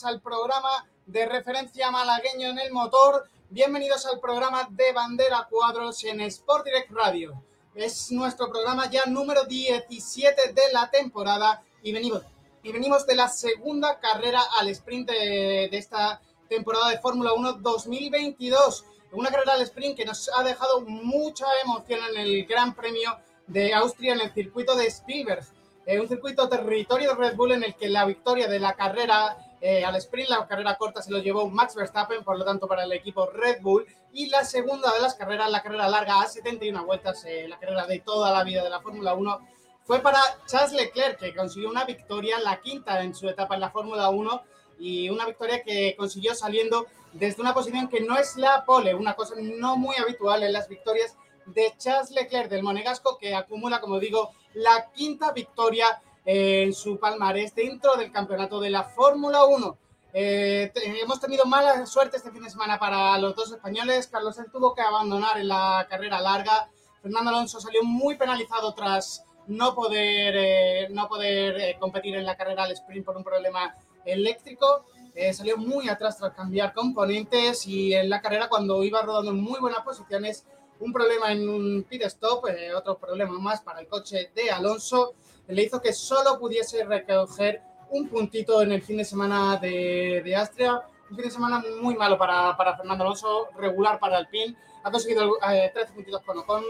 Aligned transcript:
Más 0.00 0.04
al 0.04 0.20
programa 0.20 0.86
de 1.06 1.26
referencia 1.26 1.90
malagueño 1.90 2.50
en 2.50 2.58
el 2.58 2.72
motor. 2.72 3.28
Bienvenidos 3.48 4.06
al 4.06 4.20
programa 4.20 4.68
de 4.70 4.92
bandera 4.92 5.46
cuadros 5.50 6.04
en 6.04 6.20
Sport 6.22 6.64
Direct 6.64 6.90
Radio. 6.90 7.42
Es 7.74 8.10
nuestro 8.12 8.50
programa 8.50 8.88
ya 8.90 9.04
número 9.06 9.44
17 9.44 10.52
de 10.52 10.62
la 10.72 10.90
temporada 10.90 11.62
y 11.82 11.92
venimos, 11.92 12.22
y 12.62 12.72
venimos 12.72 13.06
de 13.06 13.14
la 13.14 13.28
segunda 13.28 13.98
carrera 13.98 14.40
al 14.58 14.68
sprint 14.68 15.10
de, 15.10 15.68
de 15.70 15.78
esta 15.78 16.20
temporada 16.48 16.90
de 16.90 16.98
Fórmula 16.98 17.32
1 17.32 17.54
2022. 17.54 18.84
Una 19.12 19.30
carrera 19.30 19.54
al 19.54 19.62
sprint 19.62 19.96
que 19.96 20.04
nos 20.04 20.30
ha 20.36 20.42
dejado 20.42 20.82
mucha 20.82 21.46
emoción 21.64 22.00
en 22.10 22.20
el 22.20 22.46
Gran 22.46 22.74
Premio 22.74 23.18
de 23.46 23.74
Austria 23.74 24.14
en 24.14 24.20
el 24.20 24.32
circuito 24.32 24.76
de 24.76 24.86
Spielberg. 24.86 25.44
Eh, 25.86 25.98
un 25.98 26.08
circuito 26.08 26.48
territorio 26.48 27.10
de 27.10 27.16
Red 27.16 27.36
Bull 27.36 27.52
en 27.52 27.64
el 27.64 27.74
que 27.74 27.88
la 27.88 28.04
victoria 28.04 28.46
de 28.46 28.60
la 28.60 28.74
carrera 28.74 29.36
eh, 29.60 29.84
al 29.84 29.96
sprint, 29.96 30.30
la 30.30 30.46
carrera 30.46 30.76
corta 30.76 31.02
se 31.02 31.10
lo 31.10 31.18
llevó 31.18 31.48
Max 31.48 31.74
Verstappen, 31.74 32.24
por 32.24 32.38
lo 32.38 32.44
tanto 32.44 32.66
para 32.66 32.84
el 32.84 32.92
equipo 32.92 33.26
Red 33.26 33.60
Bull. 33.60 33.86
Y 34.12 34.26
la 34.28 34.44
segunda 34.44 34.92
de 34.92 35.00
las 35.00 35.14
carreras, 35.14 35.50
la 35.50 35.62
carrera 35.62 35.88
larga 35.88 36.22
a 36.22 36.26
71 36.26 36.84
vueltas, 36.84 37.24
eh, 37.26 37.46
la 37.46 37.58
carrera 37.58 37.86
de 37.86 38.00
toda 38.00 38.32
la 38.32 38.42
vida 38.42 38.64
de 38.64 38.70
la 38.70 38.80
Fórmula 38.80 39.14
1, 39.14 39.40
fue 39.84 40.00
para 40.00 40.20
Charles 40.46 40.72
Leclerc, 40.72 41.18
que 41.18 41.34
consiguió 41.34 41.68
una 41.68 41.84
victoria, 41.84 42.38
la 42.40 42.60
quinta 42.60 43.02
en 43.02 43.14
su 43.14 43.28
etapa 43.28 43.54
en 43.54 43.60
la 43.60 43.70
Fórmula 43.70 44.08
1, 44.08 44.42
y 44.78 45.10
una 45.10 45.26
victoria 45.26 45.62
que 45.62 45.94
consiguió 45.96 46.34
saliendo 46.34 46.86
desde 47.12 47.42
una 47.42 47.52
posición 47.52 47.88
que 47.88 48.00
no 48.00 48.16
es 48.16 48.36
la 48.36 48.64
pole, 48.64 48.94
una 48.94 49.14
cosa 49.14 49.34
no 49.38 49.76
muy 49.76 49.96
habitual 49.96 50.42
en 50.42 50.52
las 50.52 50.68
victorias 50.68 51.16
de 51.46 51.74
Charles 51.76 52.10
Leclerc 52.12 52.48
del 52.48 52.62
Monegasco, 52.62 53.18
que 53.18 53.34
acumula, 53.34 53.80
como 53.80 53.98
digo, 53.98 54.30
la 54.54 54.90
quinta 54.92 55.32
victoria 55.32 56.00
en 56.24 56.72
su 56.72 56.98
palmarés 56.98 57.54
dentro 57.54 57.96
del 57.96 58.12
campeonato 58.12 58.60
de 58.60 58.70
la 58.70 58.84
Fórmula 58.84 59.44
1. 59.44 59.78
Eh, 60.12 60.72
hemos 61.02 61.20
tenido 61.20 61.44
mala 61.44 61.86
suerte 61.86 62.16
este 62.16 62.32
fin 62.32 62.42
de 62.42 62.50
semana 62.50 62.78
para 62.78 63.16
los 63.18 63.34
dos 63.34 63.52
españoles. 63.52 64.08
Carlos 64.08 64.36
Sainz 64.36 64.50
tuvo 64.50 64.74
que 64.74 64.82
abandonar 64.82 65.38
en 65.38 65.48
la 65.48 65.86
carrera 65.88 66.20
larga. 66.20 66.68
Fernando 67.00 67.30
Alonso 67.30 67.60
salió 67.60 67.82
muy 67.84 68.16
penalizado 68.16 68.74
tras 68.74 69.24
no 69.46 69.74
poder, 69.74 70.34
eh, 70.36 70.88
no 70.90 71.08
poder 71.08 71.60
eh, 71.60 71.76
competir 71.78 72.16
en 72.16 72.26
la 72.26 72.36
carrera 72.36 72.64
al 72.64 72.72
sprint 72.72 73.04
por 73.04 73.16
un 73.16 73.24
problema 73.24 73.74
eléctrico. 74.04 74.84
Salió 75.32 75.58
muy 75.58 75.88
atrás 75.88 76.16
tras 76.16 76.32
cambiar 76.32 76.72
componentes 76.72 77.66
y 77.66 77.92
en 77.92 78.08
la 78.08 78.22
carrera 78.22 78.48
cuando 78.48 78.82
iba 78.84 79.02
rodando 79.02 79.32
en 79.32 79.42
muy 79.42 79.60
buenas 79.60 79.80
posiciones 79.80 80.46
un 80.78 80.94
problema 80.94 81.30
en 81.32 81.46
un 81.46 81.82
pit 81.82 82.02
stop, 82.04 82.44
otro 82.74 82.96
problema 82.96 83.38
más 83.38 83.60
para 83.60 83.80
el 83.80 83.88
coche 83.88 84.30
de 84.34 84.50
Alonso, 84.50 85.14
le 85.50 85.62
hizo 85.62 85.80
que 85.80 85.92
solo 85.92 86.38
pudiese 86.38 86.84
recoger 86.84 87.62
un 87.90 88.08
puntito 88.08 88.62
en 88.62 88.72
el 88.72 88.82
fin 88.82 88.96
de 88.98 89.04
semana 89.04 89.56
de, 89.56 90.22
de 90.24 90.36
Astria. 90.36 90.80
Un 91.10 91.16
fin 91.16 91.24
de 91.24 91.30
semana 91.30 91.62
muy 91.80 91.96
malo 91.96 92.16
para, 92.16 92.56
para 92.56 92.76
Fernando 92.76 93.04
Alonso, 93.04 93.48
regular 93.56 93.98
para 93.98 94.16
Alpine. 94.16 94.56
Ha 94.84 94.90
conseguido 94.90 95.38
eh, 95.50 95.70
13 95.74 95.92
puntitos 95.92 96.22
con 96.22 96.38
Ocon, 96.38 96.64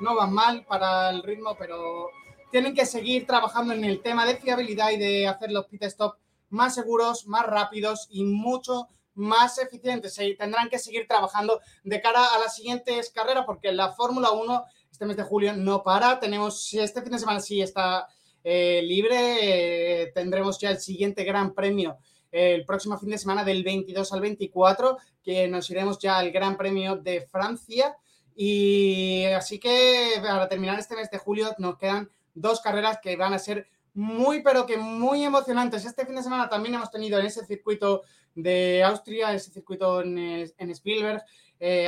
no 0.00 0.16
van 0.16 0.32
mal 0.32 0.64
para 0.64 1.10
el 1.10 1.22
ritmo, 1.22 1.56
pero 1.58 2.10
tienen 2.50 2.74
que 2.74 2.86
seguir 2.86 3.26
trabajando 3.26 3.72
en 3.72 3.84
el 3.84 4.02
tema 4.02 4.26
de 4.26 4.36
fiabilidad 4.36 4.90
y 4.90 4.98
de 4.98 5.28
hacer 5.28 5.50
los 5.50 5.66
pit 5.66 5.84
stop 5.84 6.16
más 6.50 6.74
seguros, 6.74 7.26
más 7.26 7.46
rápidos 7.46 8.08
y 8.10 8.24
mucho 8.24 8.88
más 9.14 9.58
eficientes. 9.58 10.14
Se 10.14 10.34
tendrán 10.34 10.68
que 10.68 10.78
seguir 10.78 11.06
trabajando 11.06 11.60
de 11.84 12.00
cara 12.00 12.34
a 12.34 12.38
las 12.38 12.56
siguientes 12.56 13.10
carreras 13.10 13.44
porque 13.46 13.72
la 13.72 13.92
Fórmula 13.92 14.32
1 14.32 14.64
este 14.94 15.06
mes 15.06 15.16
de 15.16 15.24
julio 15.24 15.52
no 15.54 15.82
para. 15.82 16.20
Tenemos, 16.20 16.72
este 16.74 17.02
fin 17.02 17.10
de 17.10 17.18
semana 17.18 17.40
sí 17.40 17.60
está 17.60 18.06
eh, 18.46 18.82
libre, 18.82 20.02
eh, 20.02 20.12
tendremos 20.14 20.58
ya 20.58 20.70
el 20.70 20.78
siguiente 20.78 21.24
Gran 21.24 21.54
Premio 21.54 21.96
eh, 22.30 22.54
el 22.54 22.66
próximo 22.66 22.98
fin 22.98 23.08
de 23.08 23.16
semana 23.16 23.42
del 23.42 23.64
22 23.64 24.12
al 24.12 24.20
24, 24.20 24.98
que 25.24 25.48
nos 25.48 25.70
iremos 25.70 25.98
ya 25.98 26.18
al 26.18 26.30
Gran 26.30 26.58
Premio 26.58 26.96
de 26.96 27.22
Francia. 27.22 27.96
Y 28.36 29.24
así 29.34 29.58
que 29.58 30.10
para 30.20 30.46
terminar 30.46 30.78
este 30.78 30.94
mes 30.94 31.10
de 31.10 31.16
julio 31.16 31.54
nos 31.56 31.78
quedan 31.78 32.10
dos 32.34 32.60
carreras 32.60 32.98
que 33.02 33.16
van 33.16 33.32
a 33.32 33.38
ser 33.38 33.66
muy, 33.94 34.42
pero 34.42 34.66
que 34.66 34.76
muy 34.76 35.24
emocionantes. 35.24 35.86
Este 35.86 36.04
fin 36.04 36.16
de 36.16 36.22
semana 36.22 36.50
también 36.50 36.74
hemos 36.74 36.90
tenido 36.90 37.18
en 37.18 37.26
ese 37.26 37.46
circuito 37.46 38.02
de 38.34 38.82
Austria, 38.84 39.32
ese 39.32 39.52
circuito 39.52 40.02
en, 40.02 40.70
Spielberg, 40.70 41.22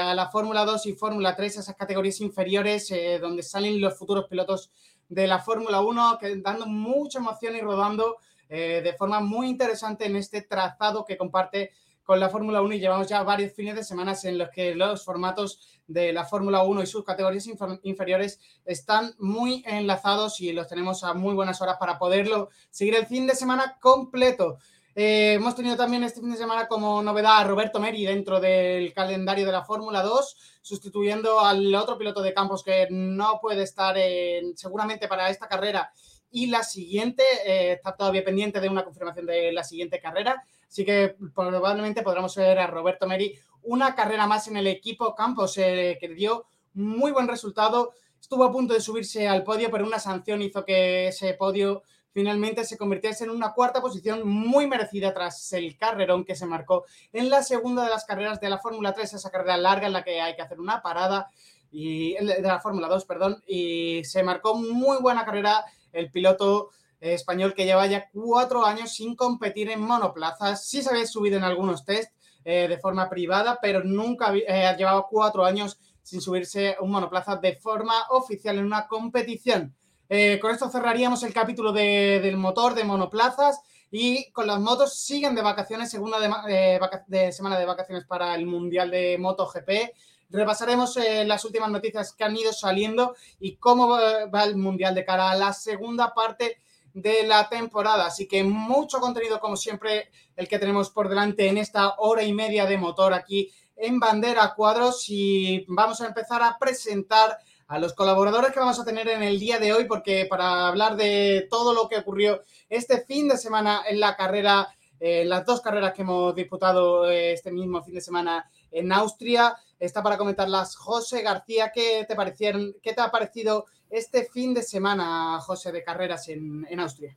a 0.01 0.15
la 0.15 0.29
Fórmula 0.31 0.65
2 0.65 0.87
y 0.87 0.93
Fórmula 0.93 1.35
3, 1.35 1.59
esas 1.59 1.75
categorías 1.75 2.21
inferiores 2.21 2.95
donde 3.21 3.43
salen 3.43 3.81
los 3.81 3.99
futuros 3.99 4.27
pilotos 4.27 4.71
de 5.09 5.27
la 5.27 5.39
Fórmula 5.39 5.81
1, 5.81 6.19
que, 6.19 6.37
dando 6.37 6.67
mucha 6.67 7.19
emoción 7.19 7.55
y 7.57 7.61
rodando 7.61 8.17
eh, 8.49 8.81
de 8.83 8.93
forma 8.95 9.21
muy 9.21 9.49
interesante 9.49 10.07
en 10.07 10.17
este 10.17 10.43
trazado 10.43 11.05
que 11.05 11.17
comparte 11.17 11.73
con 12.05 12.21
la 12.21 12.29
Fórmula 12.29 12.63
1 12.63 12.75
y 12.75 12.79
llevamos 12.79 13.09
ya 13.09 13.23
varios 13.25 13.53
fines 13.53 13.75
de 13.75 13.83
semana 13.83 14.15
en 14.23 14.39
los 14.39 14.51
que 14.51 14.77
los 14.77 15.05
formatos 15.05 15.81
de 15.89 16.13
la 16.13 16.25
Fórmula 16.25 16.63
1 16.63 16.83
y 16.83 16.87
sus 16.87 17.05
categorías 17.05 17.49
inf- 17.49 17.81
inferiores 17.83 18.39
están 18.65 19.15
muy 19.19 19.65
enlazados 19.67 20.41
y 20.41 20.53
los 20.53 20.69
tenemos 20.69 21.03
a 21.03 21.15
muy 21.15 21.35
buenas 21.35 21.61
horas 21.61 21.79
para 21.81 21.99
poderlo 21.99 22.51
seguir 22.71 22.95
el 22.95 23.07
fin 23.07 23.27
de 23.27 23.35
semana 23.35 23.77
completo. 23.81 24.59
Eh, 24.99 25.35
hemos 25.35 25.55
tenido 25.55 25.77
también 25.77 26.03
este 26.05 26.21
fin 26.21 26.31
de 26.31 26.39
semana 26.39 26.67
como 26.67 27.03
novedad 27.03 27.37
a 27.37 27.45
Roberto 27.45 27.79
Meri 27.79 28.07
dentro 28.07 28.41
del 28.41 28.95
calendario 28.95 29.45
de 29.45 29.53
la 29.53 29.63
Fórmula 29.63 30.03
2, 30.03 30.37
sustituyendo 30.63 31.39
al 31.41 31.75
otro 31.75 31.99
piloto 31.99 32.23
de 32.23 32.33
campos 32.33 32.65
que 32.65 32.87
no 32.91 33.39
puede 33.43 33.63
estar 33.63 33.99
en- 33.99 34.57
seguramente 34.57 35.07
para 35.07 35.29
esta 35.29 35.49
carrera 35.49 35.93
y 36.31 36.47
la 36.47 36.63
siguiente, 36.63 37.23
eh, 37.45 37.73
está 37.73 37.95
todavía 37.95 38.25
pendiente 38.25 38.59
de 38.59 38.71
una 38.71 38.85
confirmación 38.85 39.27
de 39.27 39.53
la 39.53 39.65
siguiente 39.65 40.01
carrera, 40.01 40.43
así 40.67 40.83
que 40.83 41.15
probablemente 41.35 42.03
podremos 42.03 42.35
ver 42.35 42.59
a 42.59 42.67
Roberto 42.67 43.07
Meri 43.07 43.35
una 43.65 43.95
carrera 43.95 44.27
más 44.27 44.49
en 44.49 44.57
el 44.57 44.67
equipo 44.67 45.15
Campos, 45.15 45.59
eh, 45.59 45.99
que 46.01 46.09
dio 46.09 46.47
muy 46.73 47.13
buen 47.13 47.29
resultado, 47.29 47.93
estuvo 48.19 48.45
a 48.45 48.51
punto 48.51 48.73
de 48.73 48.81
subirse 48.81 49.29
al 49.29 49.45
podio, 49.45 49.71
pero 49.71 49.85
una 49.87 49.99
sanción 49.99 50.41
hizo 50.41 50.65
que 50.65 51.09
ese 51.09 51.35
podio 51.35 51.83
finalmente 52.17 52.65
se 52.65 52.79
convirtiese 52.79 53.25
en 53.25 53.31
una 53.31 53.53
cuarta 53.53 53.83
posición 53.83 54.27
muy 54.27 54.67
merecida 54.67 55.13
tras 55.13 55.53
el 55.53 55.77
carrerón 55.77 56.25
que 56.25 56.35
se 56.35 56.47
marcó 56.47 56.87
en 57.13 57.29
la 57.29 57.43
segunda 57.43 57.85
de 57.85 57.91
las 57.91 58.07
carreras 58.07 58.41
de 58.41 58.49
la 58.49 58.57
Fórmula 58.57 58.95
3, 58.95 59.13
esa 59.13 59.31
carrera 59.31 59.59
larga 59.59 59.87
en 59.87 59.93
la 59.93 60.03
que 60.03 60.19
hay 60.23 60.35
que 60.35 60.41
hacer 60.41 60.59
una 60.59 60.81
parada 60.81 61.29
y 61.71 62.15
de 62.15 62.41
la 62.41 62.59
Fórmula 62.59 62.89
2, 62.89 63.05
perdón, 63.05 63.45
y 63.47 64.03
se 64.05 64.23
marcó 64.23 64.55
muy 64.55 64.97
buena 65.03 65.27
carrera 65.27 65.63
el 65.93 66.11
piloto 66.11 66.71
español 67.01 67.53
que 67.53 67.67
lleva 67.67 67.87
ya 67.87 68.09
cuatro 68.11 68.65
años 68.65 68.95
sin 68.95 69.15
competir 69.15 69.69
en 69.69 69.83
monoplazas. 69.83 70.67
Sí 70.67 70.81
se 70.81 70.89
había 70.89 71.07
subido 71.07 71.37
en 71.37 71.45
algunos 71.45 71.85
test 71.85 72.15
eh, 72.47 72.67
de 72.67 72.79
forma 72.79 73.11
privada, 73.11 73.59
pero 73.61 73.85
nunca 73.85 74.33
eh, 74.35 74.75
llevaba 74.79 75.07
cuatro 75.07 75.45
años 75.45 75.79
sin 76.03 76.23
subirse 76.23 76.79
un 76.81 76.93
monoplaza 76.93 77.37
de 77.37 77.57
forma 77.57 78.07
oficial 78.09 78.57
en 78.57 78.65
una 78.65 78.87
competición. 78.87 79.77
Eh, 80.09 80.39
con 80.41 80.53
esto 80.53 80.69
cerraríamos 80.71 81.23
el 81.23 81.33
capítulo 81.33 81.73
de- 81.73 82.21
del 82.23 82.37
motor 82.37 82.75
de 82.75 82.85
monoplazas 82.85 83.61
y 83.91 84.31
con 84.31 84.47
las 84.47 84.61
motos 84.61 84.99
siguen 84.99 85.35
de 85.35 85.43
vacaciones, 85.43 85.91
segunda 85.91 86.19
de, 86.21 86.81
de 87.07 87.33
semana 87.33 87.59
de 87.59 87.65
vacaciones 87.65 88.05
para 88.05 88.35
el 88.35 88.47
Mundial 88.47 88.91
de 88.91 89.17
MotoGP. 89.19 89.95
Repasaremos 90.31 90.97
eh, 90.97 91.25
las 91.25 91.45
últimas 91.45 91.71
noticias 91.71 92.13
que 92.13 92.25
han 92.25 92.37
ido 92.37 92.53
saliendo 92.53 93.15
y 93.41 93.57
cómo 93.57 93.89
va, 93.89 94.27
va 94.27 94.45
el 94.45 94.57
Mundial 94.57 94.95
de 94.95 95.05
cara 95.05 95.31
a 95.31 95.37
la 95.37 95.53
segunda 95.53 96.15
parte 96.15 96.61
de 96.95 97.25
la 97.27 97.49
temporada. 97.49 98.07
Así 98.07 98.27
que 98.27 98.43
mucho 98.43 98.99
contenido, 99.01 99.39
como 99.39 99.57
siempre, 99.57 100.11
el 100.35 100.49
que 100.49 100.59
tenemos 100.59 100.91
por 100.91 101.09
delante 101.09 101.47
en 101.49 101.59
esta 101.59 101.95
hora 101.99 102.23
y 102.23 102.33
media 102.33 102.67
de 102.67 102.79
motor 102.79 103.13
aquí 103.13 103.53
en 103.77 104.01
Bandera 104.01 104.55
Cuadros. 104.55 105.05
Y 105.09 105.65
vamos 105.69 106.01
a 106.01 106.07
empezar 106.07 106.43
a 106.43 106.59
presentar 106.59 107.39
a 107.69 107.79
los 107.79 107.95
colaboradores 107.95 108.53
que 108.53 108.61
vamos 108.61 108.79
a 108.79 108.85
tener 108.85 109.09
en 109.09 109.23
el 109.23 109.41
día 109.41 109.59
de 109.59 109.73
hoy, 109.73 109.85
porque 109.87 110.27
para 110.29 110.69
hablar 110.69 110.97
de 110.97 111.47
todo 111.51 111.75
lo 111.75 111.89
que 111.89 111.99
ocurrió 111.99 112.43
este 112.69 113.05
fin 113.05 113.29
de 113.29 113.37
semana 113.37 113.83
en 113.89 113.99
la 113.99 114.17
carrera, 114.17 114.69
en 115.01 115.23
eh, 115.23 115.25
las 115.25 115.45
dos 115.45 115.61
carreras 115.61 115.93
que 115.93 116.03
hemos 116.03 116.35
disputado 116.35 117.11
eh, 117.11 117.33
este 117.33 117.51
mismo 117.51 117.83
fin 117.83 117.95
de 117.95 118.01
semana 118.01 118.49
en 118.71 118.93
Austria, 118.93 119.57
está 119.81 120.03
para 120.03 120.17
comentarlas 120.17 120.77
José 120.77 121.23
García. 121.23 121.73
¿Qué 121.75 122.05
te, 122.07 122.15
parecieron, 122.15 122.77
qué 122.83 122.93
te 122.93 123.01
ha 123.01 123.11
parecido 123.11 123.67
este 123.91 124.27
fin 124.27 124.55
de 124.55 124.63
semana, 124.63 125.39
José, 125.41 125.73
de 125.73 125.83
carreras 125.83 126.29
en, 126.29 126.79
Austria? 126.79 127.17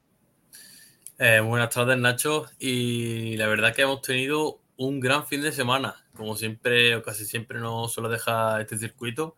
Eh, 1.20 1.42
buenas 1.42 1.70
tardes, 1.70 1.98
Nacho. 1.98 2.46
Y 2.60 3.38
la 3.38 3.48
verdad 3.48 3.74
que 3.74 3.84
hemos 3.84 4.02
tenido 4.02 4.60
un 4.78 5.00
gran 5.00 5.28
fin 5.28 5.42
de 5.42 5.52
semana. 5.52 5.96
Como 6.16 6.36
siempre, 6.36 6.96
o 6.96 7.04
casi 7.04 7.26
siempre 7.26 7.60
nos 7.60 7.94
suele 7.94 8.10
dejar 8.10 8.62
este 8.62 8.78
circuito 8.78 9.36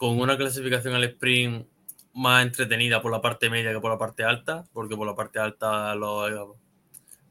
con 0.00 0.18
una 0.18 0.38
clasificación 0.38 0.94
al 0.94 1.04
sprint 1.04 1.66
más 2.14 2.42
entretenida 2.42 3.02
por 3.02 3.12
la 3.12 3.20
parte 3.20 3.50
media 3.50 3.70
que 3.70 3.80
por 3.80 3.90
la 3.90 3.98
parte 3.98 4.24
alta, 4.24 4.64
porque 4.72 4.96
por 4.96 5.06
la 5.06 5.14
parte 5.14 5.38
alta 5.38 5.94
los, 5.94 6.56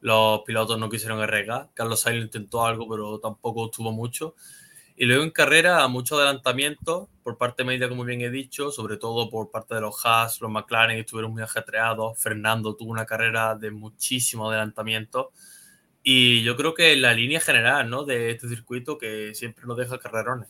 los 0.02 0.42
pilotos 0.42 0.78
no 0.78 0.88
quisieron 0.88 1.20
arriesgar. 1.20 1.72
Carlos 1.74 2.02
Sainz 2.02 2.26
intentó 2.26 2.64
algo, 2.64 2.88
pero 2.88 3.20
tampoco 3.20 3.66
estuvo 3.66 3.92
mucho. 3.92 4.36
Y 4.96 5.06
luego 5.06 5.24
en 5.24 5.32
carrera, 5.32 5.88
mucho 5.88 6.18
adelantamiento 6.18 7.10
por 7.24 7.40
parte 7.40 7.64
media, 7.64 7.90
como 7.90 8.04
bien 8.04 8.22
he 8.22 8.30
dicho, 8.30 8.70
sobre 8.70 8.98
todo 8.98 9.32
por 9.32 9.50
parte 9.50 9.74
de 9.74 9.82
los 9.82 10.06
Haas, 10.06 10.40
los 10.40 10.52
McLaren 10.52 11.00
estuvieron 11.00 11.32
muy 11.32 11.42
ajetreados. 11.42 12.22
Fernando 12.22 12.76
tuvo 12.76 12.92
una 12.92 13.08
carrera 13.08 13.56
de 13.56 13.72
muchísimo 13.72 14.48
adelantamiento. 14.48 15.32
Y 16.04 16.44
yo 16.44 16.56
creo 16.56 16.76
que 16.76 16.96
la 16.98 17.16
línea 17.16 17.40
general 17.40 17.90
¿no? 17.90 18.04
de 18.04 18.30
este 18.30 18.48
circuito 18.48 19.00
que 19.00 19.34
siempre 19.34 19.66
nos 19.66 19.76
deja 19.76 19.98
carrerones. 19.98 20.50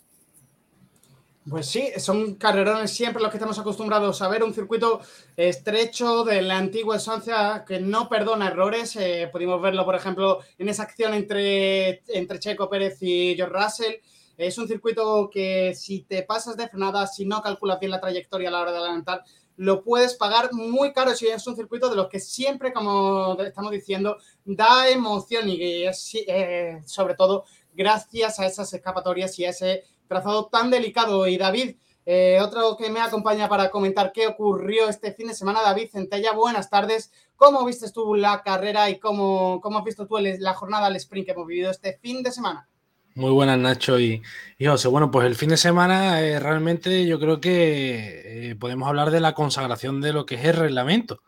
Pues 1.49 1.67
sí, 1.67 1.89
son 1.97 2.35
carrerones 2.35 2.91
siempre 2.91 3.21
los 3.23 3.31
que 3.31 3.37
estamos 3.37 3.57
acostumbrados 3.57 4.21
a 4.21 4.27
ver, 4.27 4.43
un 4.43 4.53
circuito 4.53 5.01
estrecho 5.35 6.23
de 6.23 6.43
la 6.43 6.57
antigua 6.57 6.97
esencia 6.97 7.63
que 7.65 7.79
no 7.79 8.07
perdona 8.07 8.49
errores. 8.49 8.95
Eh, 8.97 9.29
pudimos 9.31 9.59
verlo, 9.59 9.83
por 9.83 9.95
ejemplo, 9.95 10.41
en 10.59 10.69
esa 10.69 10.83
acción 10.83 11.13
entre, 11.15 12.03
Checo 12.39 12.69
Pérez 12.69 12.97
y 13.01 13.35
George 13.35 13.55
Russell. 13.57 13.93
Es 14.37 14.57
un 14.59 14.67
circuito 14.67 15.29
que 15.31 15.73
si 15.73 16.01
te 16.01 16.21
pasas 16.21 16.55
de 16.55 16.67
frenada, 16.67 17.07
si 17.07 17.25
no 17.25 17.41
calculas 17.41 17.79
bien 17.79 17.91
la 17.91 18.01
trayectoria 18.01 18.49
a 18.49 18.51
la 18.51 18.61
hora 18.61 18.71
de 18.71 18.77
adelantar, 18.77 19.23
lo 19.55 19.81
puedes 19.81 20.15
pagar 20.15 20.53
muy 20.53 20.93
caro 20.93 21.15
si 21.15 21.27
es 21.27 21.47
un 21.47 21.55
circuito 21.55 21.89
de 21.89 21.95
los 21.95 22.09
que 22.09 22.19
siempre, 22.19 22.71
como 22.71 23.35
estamos 23.41 23.71
diciendo, 23.71 24.17
da 24.45 24.87
emoción 24.89 25.49
y 25.49 25.83
es, 25.83 26.15
eh, 26.27 26.79
sobre 26.85 27.15
todo 27.15 27.45
gracias 27.73 28.39
a 28.39 28.45
esas 28.45 28.71
escapatorias 28.73 29.37
y 29.39 29.45
a 29.45 29.49
ese 29.49 29.83
trazado 30.09 30.47
tan 30.47 30.69
delicado. 30.69 31.25
Y 31.27 31.37
David, 31.37 31.75
eh, 32.05 32.39
otro 32.41 32.75
que 32.75 32.89
me 32.89 32.99
acompaña 32.99 33.47
para 33.47 33.69
comentar 33.69 34.11
qué 34.11 34.27
ocurrió 34.27 34.89
este 34.89 35.13
fin 35.13 35.27
de 35.27 35.33
semana, 35.33 35.61
David 35.61 35.91
Centella, 35.91 36.33
buenas 36.33 36.69
tardes. 36.69 37.11
¿Cómo 37.37 37.63
viste 37.63 37.89
tú 37.91 38.15
la 38.15 38.41
carrera 38.41 38.89
y 38.89 38.99
cómo, 38.99 39.61
cómo 39.61 39.77
has 39.77 39.85
visto 39.85 40.05
tú 40.05 40.17
la 40.17 40.53
jornada 40.55 40.87
al 40.87 40.95
sprint 40.97 41.27
que 41.27 41.31
hemos 41.31 41.47
vivido 41.47 41.71
este 41.71 41.97
fin 42.01 42.21
de 42.23 42.31
semana? 42.31 42.67
Muy 43.15 43.31
buenas, 43.31 43.57
Nacho 43.57 43.99
y, 43.99 44.21
José. 44.59 44.87
Bueno, 44.87 45.11
pues 45.11 45.27
el 45.27 45.35
fin 45.35 45.49
de 45.49 45.57
semana 45.57 46.21
eh, 46.21 46.39
realmente 46.39 47.05
yo 47.05 47.19
creo 47.19 47.39
que 47.39 48.49
eh, 48.49 48.55
podemos 48.55 48.87
hablar 48.87 49.11
de 49.11 49.19
la 49.19 49.33
consagración 49.33 50.01
de 50.01 50.13
lo 50.13 50.25
que 50.25 50.35
es 50.35 50.45
el 50.45 50.55
reglamento. 50.55 51.21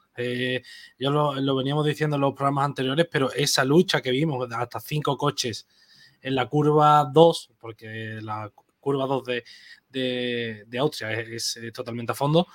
yo 0.98 1.12
lo, 1.12 1.36
lo, 1.36 1.56
veníamos 1.56 1.86
diciendo 1.86 2.16
en 2.16 2.22
los 2.22 2.34
programas 2.34 2.66
anteriores, 2.66 3.08
pero 3.12 3.32
esa 3.34 3.64
lucha 3.64 4.02
que 4.02 4.12
vimos, 4.12 4.48
hasta 4.52 4.80
cinco 4.80 5.18
coches 5.18 5.68
en 6.22 6.36
la 6.36 6.48
curva 6.48 7.10
2, 7.12 7.52
porque 7.60 8.20
la 8.22 8.52
curva 8.82 9.06
2 9.06 9.24
de, 9.24 9.44
de, 10.68 10.80
Austria 10.80 11.12
es, 11.12 11.60
totalmente 11.74 12.12
a 12.12 12.16
fondo, 12.16 12.48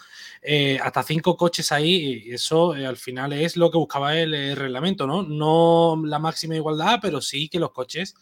eh, 0.43 0.79
hasta 0.83 1.03
cinco 1.03 1.37
coches 1.37 1.73
ahí, 1.73 2.25
y 2.27 2.33
eso 2.33 2.75
eh, 2.77 2.87
al 2.87 2.97
final 2.97 3.33
es 3.33 3.57
lo 3.57 3.71
que 3.71 3.79
buscaba 3.79 4.17
el, 4.17 4.57
reglamento, 4.57 5.07
¿no? 5.07 5.23
No 5.23 6.03
la 6.05 6.19
máxima 6.19 6.57
igualdad, 6.57 6.99
pero 7.01 7.21
sí 7.21 7.49
que 7.49 7.59
los 7.59 7.73
coches 7.73 8.15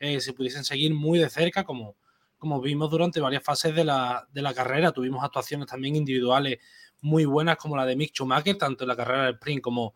eh, 0.00 0.20
se 0.20 0.32
pudiesen 0.32 0.64
seguir 0.64 0.94
muy 0.94 1.18
de 1.18 1.28
cerca, 1.28 1.64
como, 1.64 1.96
como 2.38 2.60
vimos 2.60 2.90
durante 2.90 3.20
varias 3.20 3.42
fases 3.42 3.74
de 3.74 3.84
la, 3.84 4.26
de 4.32 4.42
la 4.42 4.54
carrera. 4.54 4.92
Tuvimos 4.92 5.24
actuaciones 5.24 5.66
también 5.66 5.96
individuales 5.96 6.58
muy 7.00 7.24
buenas, 7.24 7.56
como 7.56 7.76
la 7.76 7.86
de 7.86 7.96
Mick 7.96 8.12
Schumacher, 8.12 8.56
tanto 8.56 8.84
en 8.84 8.88
la 8.88 8.96
carrera 8.96 9.24
del 9.24 9.34
sprint 9.34 9.62
como 9.62 9.94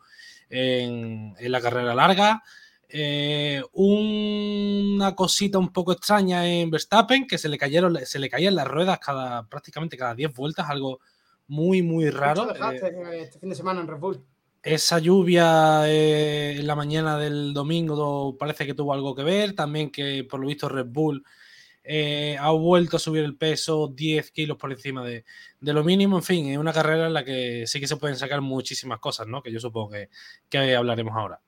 en, 0.48 1.34
en 1.38 1.52
la 1.52 1.60
carrera 1.60 1.94
larga. 1.94 2.42
Eh, 2.94 3.62
una 3.72 5.14
cosita 5.14 5.56
un 5.58 5.72
poco 5.72 5.92
extraña 5.92 6.46
en 6.46 6.70
Verstappen, 6.70 7.26
que 7.26 7.38
se 7.38 7.48
le 7.48 7.56
cayeron, 7.56 7.96
se 8.04 8.18
le 8.18 8.28
caían 8.28 8.54
las 8.54 8.68
ruedas 8.68 8.98
cada, 8.98 9.48
prácticamente 9.48 9.96
cada 9.96 10.14
10 10.14 10.34
vueltas, 10.34 10.68
algo 10.68 11.00
muy, 11.46 11.80
muy 11.80 12.10
raro. 12.10 12.54
Eh, 12.54 13.22
este 13.22 13.38
fin 13.38 13.48
de 13.48 13.54
semana 13.54 13.80
en 13.80 13.88
Red 13.88 13.98
Bull. 13.98 14.22
Esa 14.62 14.98
lluvia 14.98 15.88
eh, 15.90 16.56
en 16.58 16.66
la 16.66 16.76
mañana 16.76 17.16
del 17.16 17.54
domingo 17.54 18.36
parece 18.36 18.66
que 18.66 18.74
tuvo 18.74 18.92
algo 18.92 19.14
que 19.14 19.24
ver. 19.24 19.54
También 19.54 19.90
que 19.90 20.24
por 20.24 20.40
lo 20.40 20.46
visto 20.46 20.68
Red 20.68 20.86
Bull 20.86 21.24
ha 22.38 22.50
vuelto 22.50 22.98
a 22.98 23.00
subir 23.00 23.24
el 23.24 23.38
peso 23.38 23.88
10 23.88 24.30
kilos 24.32 24.58
por 24.58 24.70
encima 24.70 25.02
de, 25.02 25.24
lo 25.60 25.82
mínimo. 25.82 26.18
En 26.18 26.22
fin, 26.22 26.46
es 26.48 26.58
una 26.58 26.74
carrera 26.74 27.06
en 27.06 27.14
la 27.14 27.24
que 27.24 27.64
sí 27.66 27.80
que 27.80 27.88
se 27.88 27.96
pueden 27.96 28.16
sacar 28.16 28.42
muchísimas 28.42 29.00
cosas, 29.00 29.26
¿no? 29.26 29.42
Que 29.42 29.50
yo 29.50 29.60
supongo 29.60 29.94
que 30.50 30.76
hablaremos 30.76 31.16
ahora. 31.16 31.40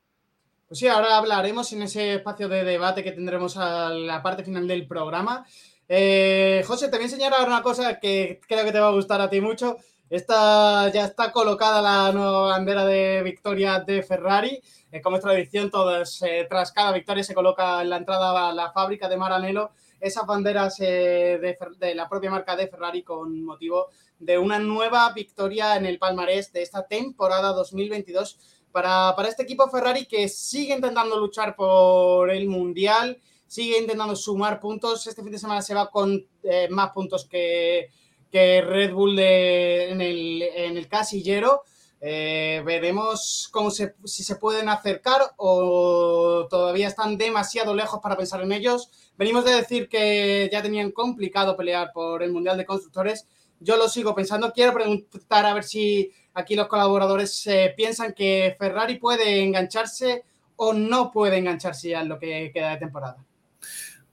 Pues 0.67 0.79
sí, 0.79 0.87
ahora 0.87 1.17
hablaremos 1.17 1.71
en 1.73 1.83
ese 1.83 2.15
espacio 2.15 2.49
de 2.49 2.63
debate 2.63 3.03
que 3.03 3.11
tendremos 3.11 3.55
a 3.55 3.89
la 3.89 4.23
parte 4.23 4.43
final 4.43 4.67
del 4.67 4.87
programa. 4.87 5.45
Eh, 5.87 6.63
José, 6.65 6.87
te 6.87 6.97
voy 6.97 7.03
a 7.03 7.05
enseñar 7.05 7.33
ahora 7.33 7.45
una 7.45 7.61
cosa 7.61 7.99
que 7.99 8.41
creo 8.47 8.65
que 8.65 8.71
te 8.71 8.79
va 8.79 8.87
a 8.87 8.93
gustar 8.93 9.21
a 9.21 9.29
ti 9.29 9.41
mucho. 9.41 9.77
Esta, 10.09 10.91
ya 10.91 11.05
está 11.05 11.31
colocada 11.31 11.83
la 11.83 12.11
nueva 12.11 12.47
bandera 12.47 12.83
de 12.83 13.21
victoria 13.21 13.79
de 13.79 14.01
Ferrari. 14.01 14.59
Eh, 14.91 15.01
como 15.01 15.17
es 15.17 15.21
tradición, 15.21 15.69
todas, 15.69 16.19
eh, 16.23 16.47
tras 16.49 16.71
cada 16.71 16.93
victoria 16.93 17.23
se 17.23 17.35
coloca 17.35 17.83
en 17.83 17.91
la 17.91 17.97
entrada 17.97 18.49
a 18.49 18.51
la 18.51 18.71
fábrica 18.71 19.07
de 19.07 19.17
Maranello 19.17 19.69
esas 19.99 20.25
banderas 20.25 20.77
de, 20.77 21.57
de, 21.77 21.95
la 21.95 22.09
propia 22.09 22.29
marca 22.29 22.55
de 22.55 22.67
Ferrari 22.67 23.03
con 23.03 23.43
motivo 23.43 23.89
de 24.19 24.37
una 24.37 24.59
nueva 24.59 25.11
victoria 25.13 25.75
en 25.75 25.85
el 25.85 25.99
palmarés 25.99 26.51
de 26.53 26.61
esta 26.61 26.85
temporada 26.85 27.53
2022 27.53 28.39
para, 28.75 29.29
este 29.29 29.43
equipo 29.43 29.69
Ferrari 29.69 30.05
que 30.05 30.27
sigue 30.27 30.75
intentando 30.75 31.17
luchar 31.17 31.55
por 31.55 32.29
el 32.29 32.49
Mundial, 32.49 33.17
sigue 33.47 33.79
intentando 33.79 34.17
sumar 34.17 34.59
puntos. 34.59 35.07
Este 35.07 35.23
fin 35.23 35.31
de 35.31 35.39
semana 35.39 35.61
se 35.61 35.73
va 35.73 35.89
con 35.89 36.27
eh, 36.43 36.67
más 36.69 36.91
puntos 36.91 37.25
que, 37.25 37.89
Red 38.33 38.93
Bull 38.93 39.17
en, 39.17 40.01
el, 40.01 40.87
casillero. 40.89 41.63
Eh, 42.01 42.61
veremos 42.65 43.47
cómo 43.49 43.71
si 43.71 44.23
se 44.23 44.35
pueden 44.35 44.67
acercar 44.67 45.21
o 45.37 46.45
todavía 46.49 46.89
están 46.89 47.17
demasiado 47.17 47.73
lejos 47.73 48.01
para 48.03 48.17
pensar 48.17 48.41
en 48.41 48.51
ellos. 48.51 48.89
Venimos 49.17 49.45
de 49.45 49.55
decir 49.55 49.87
que 49.87 50.49
ya 50.51 50.61
tenían 50.61 50.91
complicado 50.91 51.55
pelear 51.55 51.91
por 51.93 52.21
el 52.21 52.33
Mundial 52.33 52.57
de 52.57 52.65
Constructores. 52.65 53.25
Yo 53.61 53.77
lo 53.77 53.87
sigo 53.87 54.13
pensando. 54.13 54.51
Quiero 54.51 54.73
preguntar 54.73 55.45
a 55.45 55.53
ver 55.53 55.63
si 55.63 56.11
aquí 56.35 56.55
los 56.55 56.67
colaboradores 56.67 57.47
eh, 57.47 57.73
piensan 57.75 58.13
que 58.13 58.55
Ferrari 58.59 58.99
puede 58.99 59.41
engancharse 59.41 60.23
o 60.57 60.73
no 60.73 61.11
puede 61.11 61.37
engancharse 61.37 61.89
ya 61.89 62.01
en 62.01 62.09
lo 62.09 62.19
que 62.19 62.51
queda 62.53 62.71
de 62.71 62.77
temporada. 62.77 63.17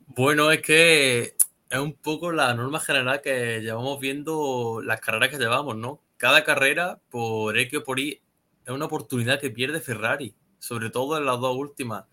Bueno, 0.07 0.51
es 0.51 0.63
que 0.63 1.35
es 1.69 1.79
un 1.79 1.95
poco 1.95 2.33
la 2.33 2.55
norma 2.55 2.81
general 2.81 3.21
que 3.21 3.61
llevamos 3.61 3.99
viendo 4.01 4.81
las 4.83 5.01
carreras 5.01 5.31
que 5.31 5.39
llevamos, 5.39 5.77
¿no? 5.77 6.01
Cada 6.17 6.45
carrera, 6.45 7.01
por 7.11 7.59
X 7.59 7.81
o 7.81 7.85
por 7.85 7.99
Y, 7.99 8.21
es 8.65 8.73
una 8.73 8.85
oportunidad 8.87 9.41
que 9.41 9.51
pierde 9.51 9.81
Ferrari, 9.81 10.35
sobre 10.59 10.91
todo 10.91 11.19
en 11.19 11.27
las 11.27 11.41
dos 11.41 11.57
últimas. 11.57 12.05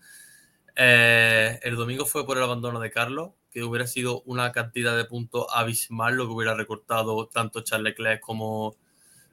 Eh, 0.76 1.60
el 1.62 1.76
domingo 1.76 2.06
fue 2.06 2.26
por 2.26 2.36
el 2.36 2.42
abandono 2.42 2.80
de 2.80 2.90
Carlos, 2.90 3.32
que 3.50 3.62
hubiera 3.62 3.86
sido 3.86 4.22
una 4.22 4.50
cantidad 4.52 4.96
de 4.96 5.04
puntos 5.04 5.46
abismal 5.52 6.14
lo 6.14 6.26
que 6.26 6.32
hubiera 6.32 6.54
recortado 6.54 7.26
tanto 7.28 7.60
Charles 7.62 7.90
Leclerc 7.92 8.20
como, 8.20 8.76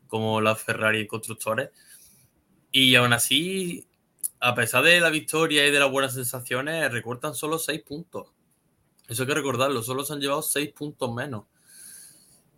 como 0.08 0.42
la 0.42 0.56
Ferrari 0.56 1.08
constructores. 1.08 1.70
Y 2.72 2.96
aún 2.96 3.14
así, 3.14 3.88
a 4.40 4.56
pesar 4.56 4.84
de 4.84 5.00
la 5.00 5.10
victoria 5.10 5.66
y 5.66 5.72
de 5.72 5.80
las 5.80 5.92
buenas 5.92 6.14
sensaciones, 6.14 6.92
recortan 6.92 7.34
solo 7.34 7.60
6 7.60 7.82
puntos. 7.84 8.28
Eso 9.08 9.24
hay 9.24 9.28
que 9.28 9.36
recordarlo, 9.36 9.82
solo 9.84 10.04
se 10.04 10.14
han 10.14 10.20
llevado 10.20 10.42
6 10.42 10.74
puntos 10.74 11.14
menos. 11.14 11.46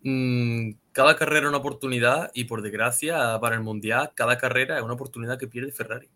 Mm, 0.02 0.72
cada 0.92 1.14
carrera 1.16 1.46
es 1.46 1.48
una 1.48 1.58
oportunidad 1.58 2.30
y 2.34 2.44
por 2.44 2.62
desgracia 2.62 3.38
para 3.40 3.54
el 3.54 3.62
Mundial, 3.62 4.12
cada 4.14 4.38
carrera 4.38 4.78
es 4.78 4.82
una 4.82 4.94
oportunidad 4.94 5.38
que 5.38 5.46
pierde 5.46 5.72
Ferrari. 5.72 6.08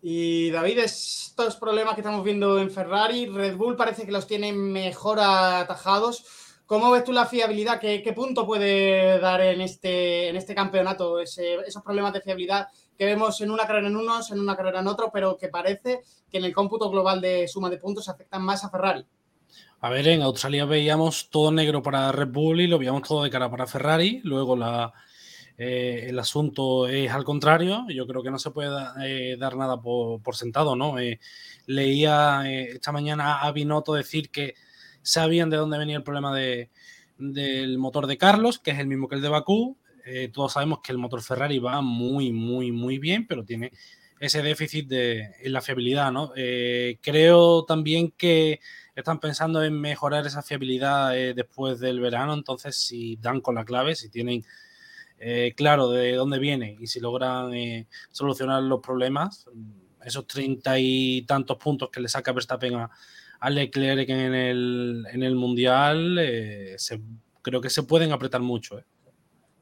Y 0.00 0.50
David, 0.50 0.78
estos 0.78 1.56
problemas 1.56 1.94
que 1.94 2.00
estamos 2.00 2.24
viendo 2.24 2.58
en 2.58 2.70
Ferrari, 2.70 3.26
Red 3.26 3.56
Bull 3.56 3.76
parece 3.76 4.06
que 4.06 4.12
los 4.12 4.26
tiene 4.26 4.52
mejor 4.52 5.18
atajados 5.20 6.24
¿Cómo 6.68 6.90
ves 6.90 7.02
tú 7.02 7.12
la 7.12 7.24
fiabilidad? 7.24 7.80
¿Qué, 7.80 8.12
punto 8.14 8.44
puede 8.44 9.18
dar 9.20 9.40
en 9.40 9.62
este, 9.62 10.28
en 10.28 10.36
este 10.36 10.54
campeonato 10.54 11.18
esos 11.18 11.82
problemas 11.82 12.12
de 12.12 12.20
fiabilidad 12.20 12.68
que 12.98 13.06
vemos 13.06 13.40
en 13.40 13.50
una 13.50 13.66
carrera 13.66 13.88
en 13.88 13.96
unos, 13.96 14.30
en 14.32 14.38
una 14.38 14.54
carrera 14.54 14.80
en 14.80 14.86
otro, 14.86 15.08
pero 15.10 15.38
que 15.38 15.48
parece 15.48 16.02
que 16.30 16.36
en 16.36 16.44
el 16.44 16.52
cómputo 16.52 16.90
global 16.90 17.22
de 17.22 17.48
suma 17.48 17.70
de 17.70 17.78
puntos 17.78 18.10
afectan 18.10 18.42
más 18.42 18.64
a 18.64 18.68
Ferrari? 18.68 19.02
A 19.80 19.88
ver, 19.88 20.08
en 20.08 20.20
Australia 20.20 20.66
veíamos 20.66 21.30
todo 21.30 21.50
negro 21.50 21.82
para 21.82 22.12
Red 22.12 22.28
Bull 22.28 22.60
y 22.60 22.66
lo 22.66 22.78
veíamos 22.78 23.00
todo 23.00 23.24
de 23.24 23.30
cara 23.30 23.50
para 23.50 23.66
Ferrari. 23.66 24.20
Luego 24.24 24.58
eh, 25.56 26.04
el 26.06 26.18
asunto 26.18 26.86
es 26.86 27.10
al 27.10 27.24
contrario. 27.24 27.86
Yo 27.88 28.06
creo 28.06 28.22
que 28.22 28.30
no 28.30 28.38
se 28.38 28.50
puede 28.50 28.68
eh, 29.06 29.38
dar 29.38 29.56
nada 29.56 29.80
por, 29.80 30.36
sentado, 30.36 30.76
¿no? 30.76 30.98
Eh, 30.98 31.18
leía 31.64 32.42
esta 32.46 32.92
mañana 32.92 33.40
a 33.40 33.50
Binotto 33.52 33.94
decir 33.94 34.30
que 34.30 34.54
sabían 35.08 35.50
de 35.50 35.56
dónde 35.56 35.78
venía 35.78 35.96
el 35.96 36.02
problema 36.02 36.34
de, 36.34 36.70
del 37.18 37.78
motor 37.78 38.06
de 38.06 38.18
Carlos, 38.18 38.58
que 38.58 38.70
es 38.72 38.78
el 38.78 38.86
mismo 38.86 39.08
que 39.08 39.16
el 39.16 39.22
de 39.22 39.28
Bakú. 39.28 39.76
todos 40.32 40.52
sabemos 40.54 40.80
que 40.82 40.92
el 40.92 40.98
motor 40.98 41.22
Ferrari 41.22 41.58
va 41.58 41.80
muy, 41.80 42.32
muy, 42.32 42.72
muy 42.72 42.98
bien, 42.98 43.26
pero 43.26 43.44
tiene 43.44 43.72
ese 44.20 44.42
déficit 44.42 44.88
de, 44.88 45.34
en 45.42 45.52
la 45.52 45.60
fiabilidad, 45.60 46.10
¿no? 46.10 46.32
creo 47.00 47.64
también 47.64 48.10
que 48.10 48.60
están 49.00 49.20
pensando 49.20 49.62
en 49.62 49.80
mejorar 49.80 50.26
esa 50.26 50.42
fiabilidad 50.42 51.16
eh, 51.16 51.32
después 51.32 51.78
del 51.78 52.00
verano, 52.00 52.34
entonces 52.34 52.76
si 52.76 53.16
dan 53.16 53.40
con 53.40 53.54
la 53.54 53.64
clave, 53.64 53.94
si 53.94 54.08
tienen 54.08 54.44
eh, 55.20 55.54
claro 55.56 55.90
de 55.90 56.14
dónde 56.14 56.40
viene 56.40 56.76
y 56.80 56.88
si 56.88 56.98
logran 56.98 57.54
eh, 57.54 57.86
solucionar 58.10 58.62
los 58.62 58.80
problemas, 58.80 59.46
esos 60.04 60.26
treinta 60.26 60.78
y 60.80 61.22
tantos 61.22 61.58
puntos 61.58 61.90
que 61.90 62.00
le 62.00 62.08
saca 62.08 62.32
Verstappen 62.32 62.74
a, 62.74 62.90
a 63.40 63.50
Leclerc 63.50 64.08
en 64.08 64.34
el, 64.34 65.06
en 65.12 65.22
el 65.22 65.34
Mundial, 65.34 66.18
creo 67.42 67.60
que 67.60 67.70
se 67.70 67.82
pueden 67.82 68.12
apretar 68.12 68.40
mucho. 68.40 68.80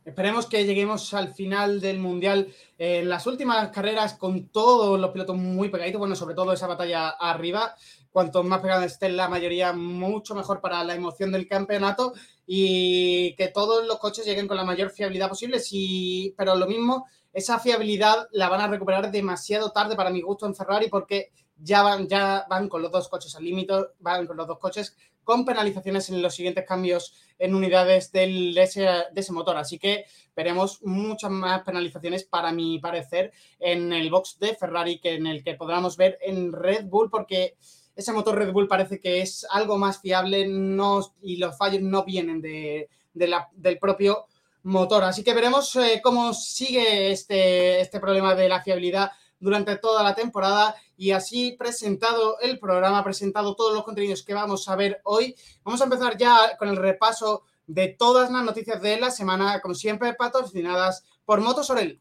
Esperemos 0.04 0.46
que 0.46 0.64
lleguemos 0.64 1.12
al 1.14 1.34
final 1.34 1.80
del 1.80 1.98
Mundial 1.98 2.46
en 2.78 3.08
las 3.08 3.26
últimas 3.26 3.70
carreras 3.70 4.14
con 4.14 4.48
todos 4.50 5.00
los 5.00 5.10
pilotos 5.10 5.36
muy 5.36 5.68
pegaditos, 5.68 5.98
bueno, 5.98 6.14
sobre 6.14 6.36
todo 6.36 6.52
esa 6.52 6.68
batalla 6.68 7.08
arriba 7.08 7.74
cuanto 8.16 8.42
más 8.42 8.62
pegada 8.62 8.86
esté 8.86 9.10
la 9.10 9.28
mayoría, 9.28 9.74
mucho 9.74 10.34
mejor 10.34 10.62
para 10.62 10.82
la 10.84 10.94
emoción 10.94 11.30
del 11.30 11.46
campeonato 11.46 12.14
y 12.46 13.34
que 13.36 13.48
todos 13.48 13.86
los 13.86 13.98
coches 13.98 14.24
lleguen 14.24 14.48
con 14.48 14.56
la 14.56 14.64
mayor 14.64 14.88
fiabilidad 14.88 15.28
posible. 15.28 15.58
Sí, 15.58 16.32
pero 16.34 16.56
lo 16.56 16.66
mismo, 16.66 17.04
esa 17.30 17.58
fiabilidad 17.58 18.26
la 18.32 18.48
van 18.48 18.62
a 18.62 18.68
recuperar 18.68 19.10
demasiado 19.10 19.70
tarde 19.70 19.96
para 19.96 20.08
mi 20.08 20.22
gusto 20.22 20.46
en 20.46 20.54
Ferrari 20.54 20.88
porque 20.88 21.30
ya 21.58 21.82
van, 21.82 22.06
ya 22.08 22.46
van 22.48 22.68
con 22.68 22.82
los 22.82 22.92
dos 22.92 23.08
coches 23.08 23.34
al 23.36 23.44
límite, 23.44 23.74
van 24.00 24.26
con 24.26 24.36
los 24.36 24.46
dos 24.46 24.58
coches 24.58 24.96
con 25.26 25.44
penalizaciones 25.44 26.08
en 26.08 26.22
los 26.22 26.36
siguientes 26.36 26.64
cambios 26.64 27.12
en 27.36 27.52
unidades 27.52 28.12
del, 28.12 28.54
de, 28.54 28.62
ese, 28.62 29.32
motor. 29.32 29.56
Así 29.56 29.76
que 29.76 30.04
veremos 30.36 30.80
muchas 30.84 31.32
más 31.32 31.62
penalizaciones, 31.62 32.22
para 32.22 32.52
mi 32.52 32.78
parecer, 32.78 33.32
en 33.58 33.92
el 33.92 34.08
box 34.08 34.38
de 34.38 34.54
Ferrari 34.54 35.00
que 35.00 35.14
en 35.14 35.26
el 35.26 35.42
que 35.42 35.54
podamos 35.54 35.96
ver 35.96 36.16
en 36.22 36.52
Red 36.52 36.84
Bull, 36.84 37.10
porque 37.10 37.56
ese 37.96 38.12
motor 38.12 38.36
Red 38.36 38.52
Bull 38.52 38.68
parece 38.68 39.00
que 39.00 39.20
es 39.20 39.44
algo 39.50 39.76
más 39.78 40.00
fiable 40.00 40.46
no, 40.46 41.00
y 41.20 41.38
los 41.38 41.58
fallos 41.58 41.82
no 41.82 42.04
vienen 42.04 42.40
de, 42.40 42.88
del 43.12 43.78
propio 43.80 44.26
motor. 44.62 45.02
Así 45.02 45.24
que 45.24 45.34
veremos 45.34 45.74
eh, 45.74 46.00
cómo 46.04 46.34
sigue 46.34 47.10
este, 47.10 47.80
este 47.80 47.98
problema 47.98 48.36
de 48.36 48.48
la 48.48 48.62
fiabilidad 48.62 49.10
durante 49.40 49.76
toda 49.76 50.04
la 50.04 50.14
temporada 50.14 50.76
y 50.96 51.10
así 51.10 51.52
presentado 51.52 52.38
el 52.40 52.58
programa, 52.58 53.04
presentado 53.04 53.54
todos 53.54 53.74
los 53.74 53.84
contenidos 53.84 54.22
que 54.22 54.34
vamos 54.34 54.68
a 54.68 54.76
ver 54.76 55.00
hoy. 55.04 55.34
Vamos 55.64 55.80
a 55.80 55.84
empezar 55.84 56.16
ya 56.16 56.56
con 56.58 56.68
el 56.68 56.76
repaso 56.76 57.42
de 57.66 57.88
todas 57.88 58.30
las 58.30 58.44
noticias 58.44 58.80
de 58.80 59.00
la 59.00 59.10
semana, 59.10 59.60
como 59.60 59.74
siempre, 59.74 60.14
patrocinadas 60.14 61.04
por 61.24 61.40
Motos 61.40 61.70
Orel. 61.70 62.00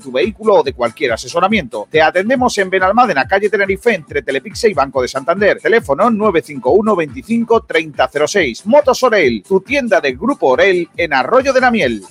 tu 0.01 0.11
vehículo 0.11 0.55
o 0.55 0.63
de 0.63 0.73
cualquier 0.73 1.13
asesoramiento. 1.13 1.87
Te 1.89 2.01
atendemos 2.01 2.57
en 2.57 2.69
Benalmádena, 2.69 3.27
calle 3.27 3.49
Tenerife, 3.49 3.93
entre 3.93 4.21
Telepixe 4.21 4.69
y 4.69 4.73
Banco 4.73 5.01
de 5.01 5.07
Santander. 5.07 5.59
Teléfono 5.59 6.09
951 6.09 6.95
25 6.95 7.61
3006. 7.63 8.65
Motos 8.65 9.03
Orel, 9.03 9.43
tu 9.47 9.61
tienda 9.61 10.01
del 10.01 10.17
Grupo 10.17 10.47
Orel 10.47 10.89
en 10.97 11.13
Arroyo 11.13 11.53
de 11.53 11.61
la 11.61 11.71
Miel. 11.71 12.03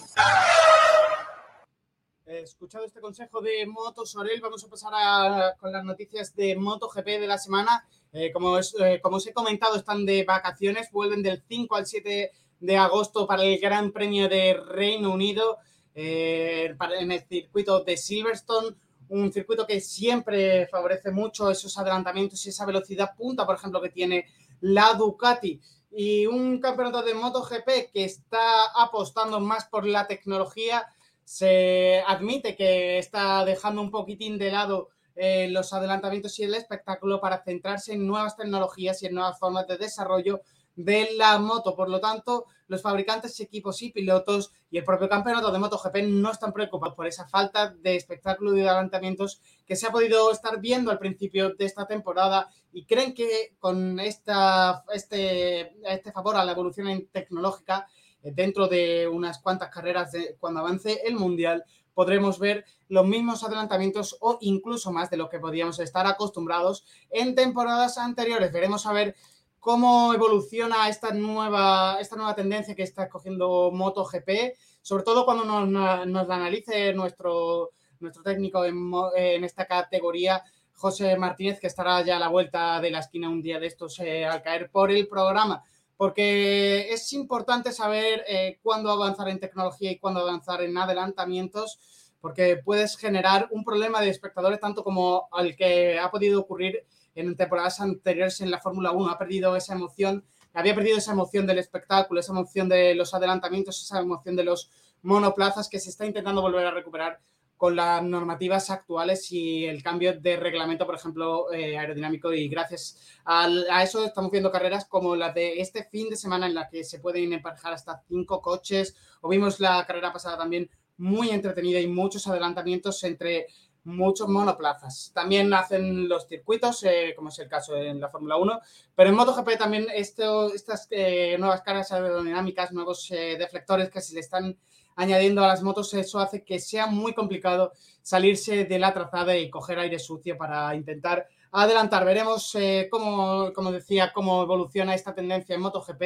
Escuchado 2.26 2.84
este 2.84 3.00
consejo 3.00 3.40
de 3.40 3.66
Motos 3.66 4.16
Orel, 4.16 4.40
vamos 4.40 4.64
a 4.64 4.68
pasar 4.68 5.56
con 5.58 5.72
las 5.72 5.84
noticias 5.84 6.34
de 6.34 6.56
MotoGP 6.56 7.04
de 7.04 7.26
la 7.26 7.36
semana. 7.36 7.84
Eh, 8.12 8.32
como, 8.32 8.58
eh, 8.58 9.00
como 9.02 9.16
os 9.16 9.26
he 9.26 9.32
comentado, 9.32 9.76
están 9.76 10.04
de 10.06 10.24
vacaciones, 10.24 10.90
vuelven 10.90 11.22
del 11.22 11.42
5 11.46 11.76
al 11.76 11.86
7 11.86 12.32
de 12.60 12.76
agosto 12.76 13.26
para 13.26 13.42
el 13.42 13.58
Gran 13.58 13.92
Premio 13.92 14.28
de 14.28 14.54
Reino 14.54 15.12
Unido. 15.12 15.58
Eh, 15.94 16.74
en 16.98 17.12
el 17.12 17.20
circuito 17.22 17.82
de 17.82 17.96
Silverstone, 17.96 18.76
un 19.08 19.32
circuito 19.32 19.66
que 19.66 19.80
siempre 19.80 20.66
favorece 20.68 21.10
mucho 21.10 21.50
esos 21.50 21.76
adelantamientos 21.78 22.44
y 22.46 22.50
esa 22.50 22.64
velocidad 22.64 23.14
punta, 23.16 23.44
por 23.44 23.56
ejemplo, 23.56 23.80
que 23.80 23.90
tiene 23.90 24.26
la 24.60 24.94
Ducati. 24.94 25.60
Y 25.92 26.26
un 26.26 26.60
campeonato 26.60 27.02
de 27.02 27.14
MotoGP 27.14 27.92
que 27.92 28.04
está 28.04 28.66
apostando 28.76 29.40
más 29.40 29.64
por 29.64 29.84
la 29.84 30.06
tecnología, 30.06 30.86
se 31.24 32.02
admite 32.06 32.56
que 32.56 32.98
está 32.98 33.44
dejando 33.44 33.82
un 33.82 33.90
poquitín 33.90 34.38
de 34.38 34.50
lado 34.52 34.90
eh, 35.16 35.48
los 35.50 35.72
adelantamientos 35.72 36.38
y 36.38 36.44
el 36.44 36.54
espectáculo 36.54 37.20
para 37.20 37.42
centrarse 37.42 37.92
en 37.92 38.06
nuevas 38.06 38.36
tecnologías 38.36 39.02
y 39.02 39.06
en 39.06 39.14
nuevas 39.14 39.38
formas 39.38 39.66
de 39.66 39.76
desarrollo 39.76 40.40
de 40.76 41.10
la 41.16 41.38
moto. 41.38 41.74
Por 41.74 41.88
lo 41.88 42.00
tanto, 42.00 42.46
los 42.68 42.82
fabricantes, 42.82 43.38
equipos 43.40 43.82
y 43.82 43.90
pilotos 43.90 44.52
y 44.70 44.78
el 44.78 44.84
propio 44.84 45.08
campeonato 45.08 45.50
de 45.50 45.58
MotoGP 45.58 45.96
no 46.08 46.30
están 46.30 46.52
preocupados 46.52 46.94
por 46.94 47.06
esa 47.06 47.28
falta 47.28 47.70
de 47.70 47.96
espectáculo 47.96 48.56
y 48.56 48.60
de 48.60 48.68
adelantamientos 48.68 49.40
que 49.66 49.76
se 49.76 49.86
ha 49.86 49.92
podido 49.92 50.30
estar 50.30 50.60
viendo 50.60 50.90
al 50.90 50.98
principio 50.98 51.54
de 51.54 51.64
esta 51.64 51.86
temporada 51.86 52.48
y 52.72 52.84
creen 52.84 53.14
que 53.14 53.54
con 53.58 53.98
esta, 53.98 54.84
este, 54.92 55.76
este 55.90 56.12
favor 56.12 56.36
a 56.36 56.44
la 56.44 56.52
evolución 56.52 57.08
tecnológica 57.10 57.88
eh, 58.22 58.32
dentro 58.34 58.68
de 58.68 59.08
unas 59.08 59.40
cuantas 59.40 59.70
carreras 59.70 60.12
de, 60.12 60.36
cuando 60.38 60.60
avance 60.60 61.00
el 61.04 61.16
Mundial 61.16 61.64
podremos 61.94 62.38
ver 62.38 62.64
los 62.88 63.06
mismos 63.06 63.44
adelantamientos 63.44 64.16
o 64.20 64.38
incluso 64.40 64.92
más 64.92 65.10
de 65.10 65.16
lo 65.16 65.28
que 65.28 65.38
podíamos 65.38 65.80
estar 65.80 66.06
acostumbrados 66.06 66.84
en 67.10 67.34
temporadas 67.34 67.98
anteriores. 67.98 68.52
Veremos 68.52 68.86
a 68.86 68.92
ver 68.92 69.16
cómo 69.60 70.14
evoluciona 70.14 70.88
esta 70.88 71.12
nueva, 71.12 71.98
esta 72.00 72.16
nueva 72.16 72.34
tendencia 72.34 72.74
que 72.74 72.82
está 72.82 73.08
cogiendo 73.08 73.70
MotoGP, 73.70 74.56
sobre 74.80 75.04
todo 75.04 75.26
cuando 75.26 75.44
nos, 75.44 75.68
nos 76.08 76.26
la 76.26 76.34
analice 76.34 76.94
nuestro, 76.94 77.70
nuestro 78.00 78.22
técnico 78.22 78.64
en, 78.64 79.44
esta 79.44 79.66
categoría, 79.66 80.42
José 80.72 81.14
Martínez, 81.16 81.60
que 81.60 81.66
estará 81.66 82.02
ya 82.02 82.16
a 82.16 82.20
la 82.20 82.28
vuelta 82.28 82.80
de 82.80 82.90
la 82.90 83.00
esquina 83.00 83.28
un 83.28 83.42
día 83.42 83.60
de 83.60 83.66
estos 83.66 84.00
eh, 84.00 84.24
al 84.24 84.42
caer 84.42 84.70
por 84.70 84.90
el 84.90 85.06
programa, 85.06 85.62
porque 85.98 86.90
es 86.90 87.12
importante 87.12 87.70
saber 87.70 88.24
eh, 88.26 88.58
cuándo 88.62 88.90
avanzar 88.90 89.28
en 89.28 89.38
tecnología 89.38 89.90
y 89.90 89.98
cuándo 89.98 90.20
avanzar 90.20 90.62
en 90.62 90.76
adelantamientos, 90.78 91.78
porque 92.22 92.56
puedes 92.56 92.96
generar 92.96 93.48
un 93.50 93.62
problema 93.62 94.00
de 94.00 94.08
espectadores 94.08 94.58
tanto 94.58 94.82
como 94.82 95.28
el 95.38 95.54
que 95.54 95.98
ha 95.98 96.10
podido 96.10 96.40
ocurrir 96.40 96.86
en 97.20 97.36
temporadas 97.36 97.80
anteriores 97.80 98.40
en 98.40 98.50
la 98.50 98.60
Fórmula 98.60 98.92
1. 98.92 99.10
Ha 99.10 99.18
perdido 99.18 99.56
esa 99.56 99.74
emoción, 99.74 100.24
había 100.52 100.74
perdido 100.74 100.98
esa 100.98 101.12
emoción 101.12 101.46
del 101.46 101.58
espectáculo, 101.58 102.20
esa 102.20 102.32
emoción 102.32 102.68
de 102.68 102.94
los 102.94 103.14
adelantamientos, 103.14 103.82
esa 103.82 104.00
emoción 104.00 104.36
de 104.36 104.44
los 104.44 104.70
monoplazas 105.02 105.68
que 105.68 105.80
se 105.80 105.90
está 105.90 106.06
intentando 106.06 106.42
volver 106.42 106.66
a 106.66 106.70
recuperar 106.70 107.20
con 107.60 107.76
las 107.76 108.02
normativas 108.02 108.70
actuales 108.70 109.30
y 109.32 109.66
el 109.66 109.82
cambio 109.82 110.18
de 110.18 110.36
reglamento, 110.36 110.86
por 110.86 110.94
ejemplo, 110.94 111.52
eh, 111.52 111.76
aerodinámico. 111.76 112.32
Y 112.32 112.48
gracias 112.48 112.98
a, 113.26 113.82
eso 113.82 114.02
estamos 114.02 114.30
viendo 114.30 114.50
carreras 114.50 114.86
como 114.86 115.14
la 115.14 115.30
de 115.30 115.60
este 115.60 115.84
fin 115.84 116.08
de 116.08 116.16
semana 116.16 116.46
en 116.46 116.54
la 116.54 116.70
que 116.70 116.84
se 116.84 117.00
pueden 117.00 117.34
emparejar 117.34 117.74
hasta 117.74 118.02
cinco 118.08 118.40
coches. 118.40 118.96
O 119.20 119.28
vimos 119.28 119.60
la 119.60 119.84
carrera 119.86 120.10
pasada 120.10 120.38
también 120.38 120.70
muy 120.96 121.28
entretenida 121.30 121.80
y 121.80 121.86
muchos 121.86 122.26
adelantamientos 122.26 123.04
entre 123.04 123.48
muchos 123.84 124.28
monoplazas. 124.28 125.10
También 125.14 125.52
hacen 125.54 126.08
los 126.08 126.26
circuitos, 126.26 126.82
eh, 126.84 127.12
como 127.16 127.28
es 127.28 127.38
el 127.38 127.48
caso 127.48 127.76
en 127.76 128.00
la 128.00 128.08
Fórmula 128.08 128.36
1, 128.36 128.60
pero 128.94 129.10
en 129.10 129.16
MotoGP 129.16 129.58
también 129.58 129.86
esto, 129.94 130.52
estas 130.52 130.86
eh, 130.90 131.36
nuevas 131.38 131.62
cargas 131.62 131.92
aerodinámicas, 131.92 132.72
nuevos 132.72 133.10
eh, 133.10 133.36
deflectores 133.38 133.90
que 133.90 134.00
se 134.00 134.14
le 134.14 134.20
están 134.20 134.56
añadiendo 134.96 135.42
a 135.42 135.48
las 135.48 135.62
motos, 135.62 135.94
eso 135.94 136.18
hace 136.18 136.44
que 136.44 136.58
sea 136.58 136.86
muy 136.86 137.14
complicado 137.14 137.72
salirse 138.02 138.64
de 138.64 138.78
la 138.78 138.92
trazada 138.92 139.36
y 139.36 139.48
coger 139.48 139.78
aire 139.78 139.98
sucio 139.98 140.36
para 140.36 140.74
intentar 140.74 141.26
adelantar. 141.52 142.04
Veremos 142.04 142.54
eh, 142.54 142.88
cómo, 142.90 143.52
como 143.52 143.72
decía, 143.72 144.12
cómo 144.12 144.42
evoluciona 144.42 144.94
esta 144.94 145.14
tendencia 145.14 145.54
en 145.54 145.62
MotoGP 145.62 146.02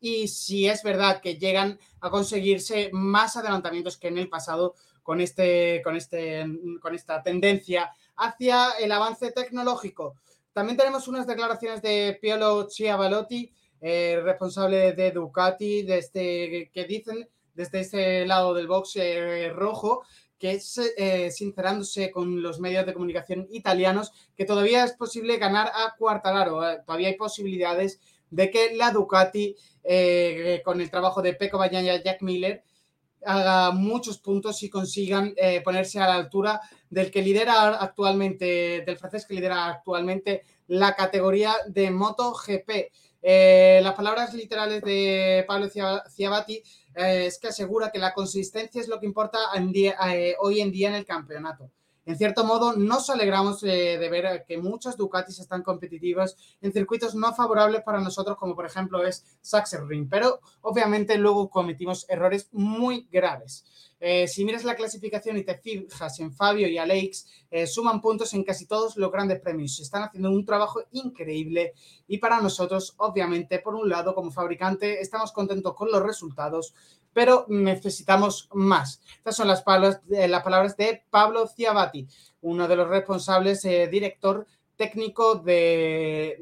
y 0.00 0.28
si 0.28 0.68
es 0.68 0.82
verdad 0.82 1.20
que 1.20 1.36
llegan 1.36 1.78
a 2.00 2.10
conseguirse 2.10 2.90
más 2.92 3.36
adelantamientos 3.36 3.96
que 3.96 4.08
en 4.08 4.18
el 4.18 4.28
pasado 4.28 4.74
con, 5.08 5.22
este, 5.22 5.80
con, 5.82 5.96
este, 5.96 6.44
con 6.82 6.94
esta 6.94 7.22
tendencia 7.22 7.90
hacia 8.14 8.72
el 8.78 8.92
avance 8.92 9.32
tecnológico. 9.32 10.16
También 10.52 10.76
tenemos 10.76 11.08
unas 11.08 11.26
declaraciones 11.26 11.80
de 11.80 12.18
Piolo 12.20 12.68
Chiavalotti, 12.68 13.50
eh, 13.80 14.20
responsable 14.22 14.92
de 14.92 15.10
Ducati, 15.12 15.80
de 15.84 15.96
este, 15.96 16.70
que 16.74 16.84
dicen 16.84 17.26
desde 17.54 17.80
este 17.80 18.26
lado 18.26 18.52
del 18.52 18.66
box 18.66 18.96
eh, 18.96 19.50
rojo 19.54 20.02
que 20.38 20.52
es 20.52 20.76
eh, 20.98 21.30
sincerándose 21.30 22.10
con 22.10 22.42
los 22.42 22.60
medios 22.60 22.84
de 22.84 22.92
comunicación 22.92 23.48
italianos 23.50 24.12
que 24.36 24.44
todavía 24.44 24.84
es 24.84 24.92
posible 24.92 25.38
ganar 25.38 25.72
a 25.74 25.96
Quartararo, 25.96 26.60
todavía 26.84 27.08
hay 27.08 27.16
posibilidades 27.16 27.98
de 28.28 28.50
que 28.50 28.76
la 28.76 28.90
Ducati 28.90 29.56
con 30.62 30.82
el 30.82 30.90
trabajo 30.90 31.22
de 31.22 31.32
Pecco 31.32 31.56
Bagnaia 31.56 31.96
y 31.96 32.02
Jack 32.02 32.20
Miller 32.20 32.62
haga 33.24 33.70
muchos 33.72 34.18
puntos 34.18 34.62
y 34.62 34.70
consigan 34.70 35.34
ponerse 35.64 35.98
a 36.00 36.06
la 36.06 36.14
altura 36.14 36.60
del 36.88 37.10
que 37.10 37.22
lidera 37.22 37.76
actualmente, 37.76 38.82
del 38.86 38.96
francés 38.96 39.26
que 39.26 39.34
lidera 39.34 39.66
actualmente 39.66 40.44
la 40.68 40.94
categoría 40.94 41.54
de 41.66 41.90
MotoGP. 41.90 42.70
Eh, 43.20 43.80
las 43.82 43.94
palabras 43.94 44.32
literales 44.34 44.82
de 44.82 45.44
Pablo 45.46 45.68
Ciabatti 45.68 46.62
eh, 46.94 47.26
es 47.26 47.38
que 47.38 47.48
asegura 47.48 47.90
que 47.90 47.98
la 47.98 48.14
consistencia 48.14 48.80
es 48.80 48.88
lo 48.88 49.00
que 49.00 49.06
importa 49.06 49.38
eh, 49.56 50.36
hoy 50.40 50.60
en 50.60 50.70
día 50.70 50.88
en 50.88 50.94
el 50.94 51.04
campeonato. 51.04 51.70
En 52.08 52.16
cierto 52.16 52.42
modo, 52.42 52.74
nos 52.74 53.10
alegramos 53.10 53.60
de 53.60 54.08
ver 54.10 54.46
que 54.48 54.56
muchas 54.56 54.96
Ducatis 54.96 55.40
están 55.40 55.62
competitivas 55.62 56.38
en 56.62 56.72
circuitos 56.72 57.14
no 57.14 57.34
favorables 57.34 57.82
para 57.82 58.00
nosotros, 58.00 58.38
como 58.38 58.56
por 58.56 58.64
ejemplo 58.64 59.04
es 59.04 59.26
Sachsenring, 59.42 60.08
pero 60.08 60.40
obviamente 60.62 61.18
luego 61.18 61.50
cometimos 61.50 62.06
errores 62.08 62.48
muy 62.50 63.06
graves. 63.12 63.62
Eh, 64.00 64.28
si 64.28 64.44
miras 64.44 64.64
la 64.64 64.76
clasificación 64.76 65.36
y 65.38 65.44
te 65.44 65.58
fijas 65.58 66.20
en 66.20 66.32
Fabio 66.32 66.68
y 66.68 66.78
Alex, 66.78 67.26
eh, 67.50 67.66
suman 67.66 68.00
puntos 68.00 68.32
en 68.32 68.44
casi 68.44 68.66
todos 68.66 68.96
los 68.96 69.10
grandes 69.10 69.40
premios. 69.40 69.80
Están 69.80 70.04
haciendo 70.04 70.30
un 70.30 70.44
trabajo 70.44 70.80
increíble 70.92 71.74
y 72.06 72.18
para 72.18 72.40
nosotros, 72.40 72.94
obviamente, 72.98 73.58
por 73.58 73.74
un 73.74 73.88
lado, 73.88 74.14
como 74.14 74.30
fabricante, 74.30 75.00
estamos 75.00 75.32
contentos 75.32 75.74
con 75.74 75.90
los 75.90 76.02
resultados, 76.02 76.74
pero 77.12 77.46
necesitamos 77.48 78.48
más. 78.52 79.00
Estas 79.16 79.36
son 79.36 79.48
las 79.48 79.62
palabras, 79.62 80.00
eh, 80.10 80.28
las 80.28 80.42
palabras 80.42 80.76
de 80.76 81.02
Pablo 81.10 81.46
Ciabatti, 81.48 82.06
uno 82.42 82.68
de 82.68 82.76
los 82.76 82.88
responsables, 82.88 83.62
director 83.62 84.46
técnico 84.78 85.34
de, 85.34 86.36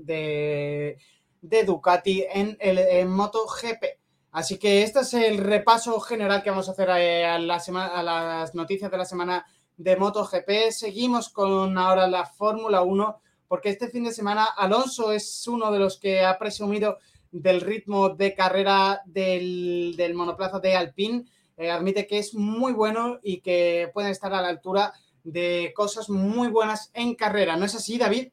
de, 1.41 1.65
Ducati 1.65 2.25
en 2.31 2.57
el 2.61 2.79
en 2.79 3.09
MotoGP. 3.09 3.85
Así 4.33 4.59
que 4.59 4.83
este 4.83 5.01
es 5.01 5.15
el 5.15 5.39
repaso 5.39 5.99
general 6.01 6.43
que 6.43 6.51
vamos 6.51 6.69
a 6.69 6.73
hacer 6.73 6.91
eh, 6.91 7.25
a, 7.25 7.37
a 7.37 8.03
las 8.03 8.55
noticias 8.55 8.91
de 8.91 8.99
la 8.99 9.07
semana 9.07 9.47
de 9.77 9.97
MotoGP. 9.97 10.71
Seguimos 10.71 11.31
con 11.31 11.79
ahora 11.79 12.07
la 12.07 12.27
Fórmula 12.27 12.83
1, 12.83 13.21
porque 13.49 13.71
este 13.71 13.89
fin 13.89 14.05
de 14.05 14.13
semana 14.13 14.45
Alonso 14.45 15.11
es 15.11 15.49
uno 15.49 15.73
de 15.73 15.79
los 15.79 15.99
que 15.99 16.25
ha 16.25 16.39
presumido 16.39 16.99
del 17.33 17.61
ritmo 17.61 18.11
de 18.11 18.35
carrera 18.35 19.03
del, 19.07 20.13
monoplaza 20.15 20.61
de 20.61 20.77
Alpine. 20.77 21.25
Eh, 21.57 21.71
admite 21.71 22.07
que 22.07 22.19
es 22.19 22.35
muy 22.35 22.73
bueno 22.73 23.19
y 23.23 23.41
que 23.41 23.91
puede 23.95 24.11
estar 24.11 24.33
a 24.35 24.43
la 24.43 24.49
altura 24.49 24.93
de 25.25 25.73
cosas 25.75 26.09
muy 26.09 26.49
buenas 26.49 26.91
en 26.95 27.15
carrera. 27.15 27.57
¿No 27.57 27.65
es 27.65 27.75
así, 27.75 27.99
David? 27.99 28.29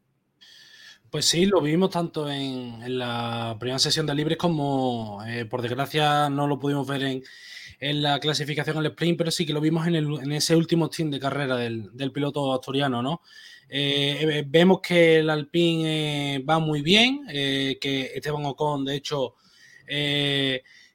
Pues 1.14 1.26
sí, 1.26 1.46
lo 1.46 1.62
vimos 1.62 1.92
tanto 1.92 2.28
en, 2.28 2.98
la 2.98 3.56
primera 3.60 3.78
sesión 3.78 4.08
de 4.08 4.16
libres 4.16 4.36
como, 4.36 5.24
eh, 5.28 5.46
por 5.46 5.62
desgracia, 5.62 6.28
no 6.28 6.48
lo 6.48 6.58
pudimos 6.58 6.88
ver 6.88 7.04
en, 7.04 8.02
la 8.02 8.20
clasificación 8.20 8.78
al 8.78 8.88
sprint, 8.88 9.20
pero 9.20 9.30
sí 9.30 9.46
que 9.46 9.54
lo 9.54 9.62
vimos 9.62 9.86
en, 9.86 10.32
ese 10.32 10.56
último 10.56 10.90
team 10.90 11.12
de 11.12 11.20
carrera 11.20 11.56
del, 11.56 12.12
piloto 12.12 12.52
asturiano, 12.52 13.04
¿no? 13.04 13.22
Eh, 13.70 14.18
eh, 14.22 14.44
vemos 14.46 14.82
que 14.82 15.20
el 15.20 15.30
Alpine 15.30 16.44
va 16.48 16.60
muy 16.60 16.82
bien, 16.82 17.26
que 17.28 18.12
Esteban 18.14 18.46
Ocon, 18.46 18.86
de 18.86 18.96
hecho, 18.96 19.36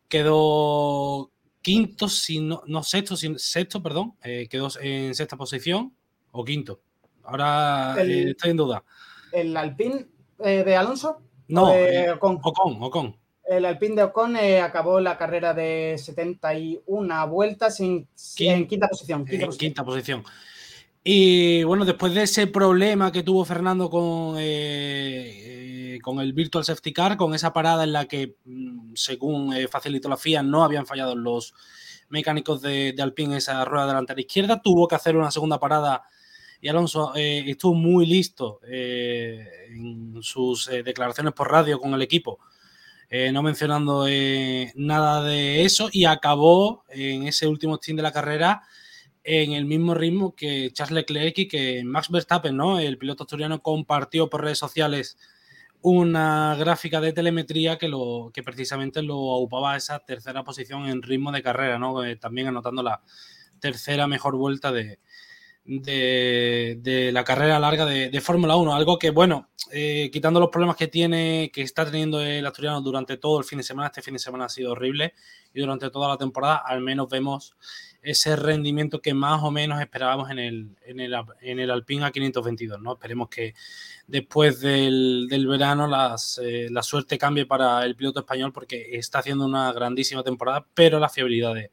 quedó 0.08 1.30
quinto, 1.60 2.08
si 2.08 2.40
no, 2.40 2.82
sexto, 2.82 3.16
sexto, 3.16 3.82
perdón, 3.82 4.14
quedó 4.48 4.68
en 4.80 5.14
sexta 5.14 5.36
posición 5.36 5.92
o 6.30 6.44
quinto. 6.44 6.80
Ahora 7.24 7.96
estoy 7.98 8.50
en 8.50 8.56
duda 8.56 8.84
el 9.32 9.56
Alpine 9.56 10.06
eh, 10.40 10.64
de 10.64 10.76
Alonso. 10.76 11.20
No, 11.48 11.72
eh, 11.74 12.10
Ocon. 12.10 12.38
Ocon, 12.42 13.16
El 13.44 13.64
Alpine 13.64 13.96
de 13.96 14.02
Ocon 14.04 14.36
eh, 14.36 14.60
acabó 14.60 15.00
la 15.00 15.16
carrera 15.16 15.54
de 15.54 15.96
71 15.98 17.28
vueltas 17.28 17.80
en, 17.80 18.06
quinta 18.36 18.88
posición. 18.88 19.24
Quinta, 19.24 19.84
posición. 19.84 20.24
Y 21.10 21.64
bueno, 21.64 21.86
después 21.86 22.12
de 22.12 22.24
ese 22.24 22.48
problema 22.48 23.10
que 23.10 23.22
tuvo 23.22 23.42
Fernando 23.42 23.88
con, 23.88 24.32
con 26.02 26.20
el 26.20 26.32
Virtual 26.34 26.66
Safety 26.66 26.92
Car, 26.92 27.16
con 27.16 27.34
esa 27.34 27.50
parada 27.54 27.84
en 27.84 27.94
la 27.94 28.04
que, 28.04 28.36
mm, 28.44 28.92
según 28.94 29.54
facilitó 29.70 30.10
la 30.10 30.18
FIA, 30.18 30.42
no 30.42 30.62
habían 30.62 30.84
fallado 30.84 31.16
los 31.16 31.54
mecánicos 32.10 32.60
de, 32.60 32.94
Alpine 33.00 33.38
esa 33.38 33.64
rueda 33.64 33.86
delantera 33.86 34.20
izquierda, 34.20 34.60
tuvo 34.60 34.86
que 34.86 34.96
hacer 34.96 35.16
una 35.16 35.30
segunda 35.30 35.58
parada. 35.58 36.02
Y 36.60 36.68
Alonso 36.68 37.14
eh, 37.16 37.42
estuvo 37.46 37.72
muy 37.72 38.04
listo 38.04 38.60
eh, 38.68 39.48
en 39.70 40.22
sus 40.22 40.68
eh, 40.68 40.82
declaraciones 40.82 41.32
por 41.32 41.50
radio 41.50 41.80
con 41.80 41.94
el 41.94 42.02
equipo, 42.02 42.38
no 43.32 43.42
mencionando 43.42 44.04
nada 44.74 45.22
de 45.22 45.64
eso 45.64 45.88
y 45.90 46.04
acabó 46.04 46.84
en 46.90 47.26
ese 47.26 47.46
último 47.46 47.76
stint 47.76 47.96
de 47.96 48.02
la 48.02 48.12
carrera 48.12 48.62
en 49.30 49.52
el 49.52 49.66
mismo 49.66 49.92
ritmo 49.92 50.34
que 50.34 50.70
Charles 50.72 50.94
Leclerc 50.94 51.36
y 51.38 51.48
que 51.48 51.84
Max 51.84 52.08
Verstappen, 52.10 52.56
¿no? 52.56 52.78
El 52.78 52.96
piloto 52.96 53.24
asturiano 53.24 53.60
compartió 53.62 54.30
por 54.30 54.42
redes 54.42 54.56
sociales 54.56 55.18
una 55.82 56.56
gráfica 56.58 56.98
de 57.02 57.12
telemetría 57.12 57.76
que, 57.76 57.88
lo, 57.88 58.30
que 58.32 58.42
precisamente 58.42 59.02
lo 59.02 59.18
ocupaba 59.18 59.76
esa 59.76 59.98
tercera 59.98 60.44
posición 60.44 60.88
en 60.88 61.02
ritmo 61.02 61.30
de 61.30 61.42
carrera, 61.42 61.78
¿no? 61.78 62.00
también 62.18 62.48
anotando 62.48 62.82
la 62.82 63.02
tercera 63.60 64.06
mejor 64.06 64.34
vuelta 64.36 64.72
de, 64.72 64.98
de, 65.68 67.10
la 67.12 67.22
carrera 67.22 67.60
larga 67.60 67.84
de, 67.84 68.20
Fórmula 68.22 68.56
1. 68.56 68.74
Algo 68.74 68.98
que, 68.98 69.10
bueno, 69.10 69.50
eh, 69.70 70.08
quitando 70.10 70.40
los 70.40 70.48
problemas 70.48 70.76
que 70.76 70.88
tiene, 70.88 71.50
que 71.52 71.62
está 71.62 71.84
teniendo 71.84 72.22
el 72.22 72.46
asturiano 72.46 72.80
durante 72.80 73.18
todo 73.18 73.38
el 73.38 73.44
fin 73.44 73.58
de 73.58 73.64
semana, 73.64 73.88
este 73.88 74.00
fin 74.00 74.14
de 74.14 74.20
semana 74.20 74.46
ha 74.46 74.48
sido 74.48 74.72
horrible 74.72 75.12
y 75.52 75.60
durante 75.60 75.90
toda 75.90 76.08
la 76.08 76.16
temporada 76.16 76.62
al 76.64 76.80
menos 76.80 77.08
vemos 77.10 77.54
ese 78.02 78.36
rendimiento 78.36 79.00
que 79.00 79.14
más 79.14 79.42
o 79.42 79.50
menos 79.50 79.80
esperábamos 79.80 80.30
en 80.30 80.38
el, 80.38 80.68
en 80.84 81.00
el, 81.00 81.14
en 81.40 81.58
el 81.58 81.70
Alpine 81.70 82.06
A522. 82.06 82.80
¿no? 82.80 82.92
Esperemos 82.92 83.28
que 83.28 83.54
después 84.06 84.60
del, 84.60 85.26
del 85.28 85.46
verano 85.46 85.88
eh, 86.42 86.68
la 86.70 86.82
suerte 86.82 87.18
cambie 87.18 87.46
para 87.46 87.84
el 87.84 87.96
piloto 87.96 88.20
español 88.20 88.52
porque 88.52 88.96
está 88.96 89.18
haciendo 89.18 89.44
una 89.44 89.72
grandísima 89.72 90.22
temporada, 90.22 90.66
pero 90.74 90.98
la 90.98 91.08
fiabilidad 91.08 91.54
de 91.54 91.70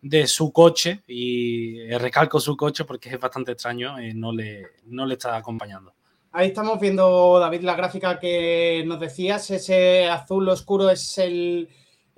de 0.00 0.26
su 0.26 0.52
coche, 0.52 1.02
y 1.06 1.80
eh, 1.80 1.98
recalco 1.98 2.40
su 2.40 2.56
coche 2.56 2.84
porque 2.84 3.10
es 3.10 3.20
bastante 3.20 3.52
extraño, 3.52 3.98
eh, 3.98 4.14
no, 4.14 4.32
le, 4.32 4.66
no 4.86 5.06
le 5.06 5.14
está 5.14 5.36
acompañando. 5.36 5.92
Ahí 6.32 6.48
estamos 6.48 6.78
viendo, 6.78 7.38
David, 7.38 7.62
la 7.62 7.74
gráfica 7.74 8.18
que 8.18 8.84
nos 8.86 9.00
decías. 9.00 9.50
Ese 9.50 10.08
azul 10.08 10.48
oscuro 10.48 10.90
es 10.90 11.18
el 11.18 11.68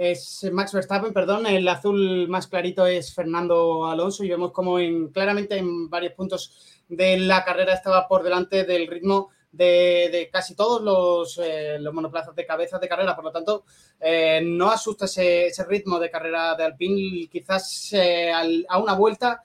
es 0.01 0.49
Max 0.51 0.73
Verstappen, 0.73 1.13
perdón. 1.13 1.47
El 1.47 1.69
azul 1.69 2.27
más 2.27 2.47
clarito 2.47 2.87
es 2.87 3.13
Fernando 3.13 3.87
Alonso. 3.87 4.25
Y 4.25 4.31
vemos 4.31 4.51
como 4.51 4.79
en, 4.79 5.09
claramente 5.09 5.59
en 5.59 5.91
varios 5.91 6.15
puntos 6.15 6.81
de 6.89 7.19
la 7.19 7.45
carrera 7.45 7.75
estaba 7.75 8.09
por 8.09 8.23
delante 8.23 8.65
del 8.65 8.87
ritmo 8.87 9.29
de, 9.53 10.31
casi 10.33 10.55
todos 10.55 10.81
los, 10.81 11.39
eh, 11.45 11.77
los, 11.79 11.93
monoplazas 11.93 12.35
de 12.35 12.47
cabeza 12.47 12.79
de 12.79 12.89
carrera. 12.89 13.15
Por 13.15 13.27
lo 13.27 13.31
tanto, 13.31 13.65
eh, 14.01 14.41
no 14.43 14.71
asusta 14.71 15.05
ese, 15.05 15.53
ritmo 15.69 15.99
de 15.99 16.11
carrera 16.11 16.55
de 16.55 16.65
Alpine. 16.65 17.29
Quizás 17.31 17.93
eh, 17.93 18.33
a 18.33 18.79
una 18.79 18.95
vuelta 18.95 19.43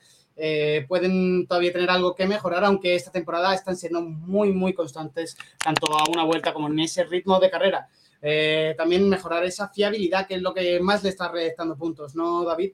pueden 0.87 1.47
todavía 1.47 1.71
tener 1.73 1.89
algo 1.89 2.15
que 2.15 2.27
mejorar, 2.27 2.63
aunque 2.63 2.95
esta 2.95 3.11
temporada 3.11 3.53
están 3.53 3.75
siendo 3.75 4.01
muy, 4.01 4.53
muy 4.53 4.73
constantes, 4.73 5.35
tanto 5.61 5.87
a 5.97 6.09
una 6.09 6.23
vuelta 6.23 6.53
como 6.53 6.67
en 6.67 6.79
ese 6.79 7.03
ritmo 7.03 7.41
de 7.41 7.49
carrera. 7.49 7.89
También 8.77 9.09
mejorar 9.09 9.43
esa 9.43 9.69
fiabilidad, 9.69 10.27
que 10.27 10.35
es 10.35 10.41
lo 10.41 10.53
que 10.53 10.79
más 10.79 11.03
le 11.03 11.09
está 11.09 11.31
restando 11.31 11.77
puntos, 11.77 12.15
¿no, 12.15 12.43
David? 12.43 12.71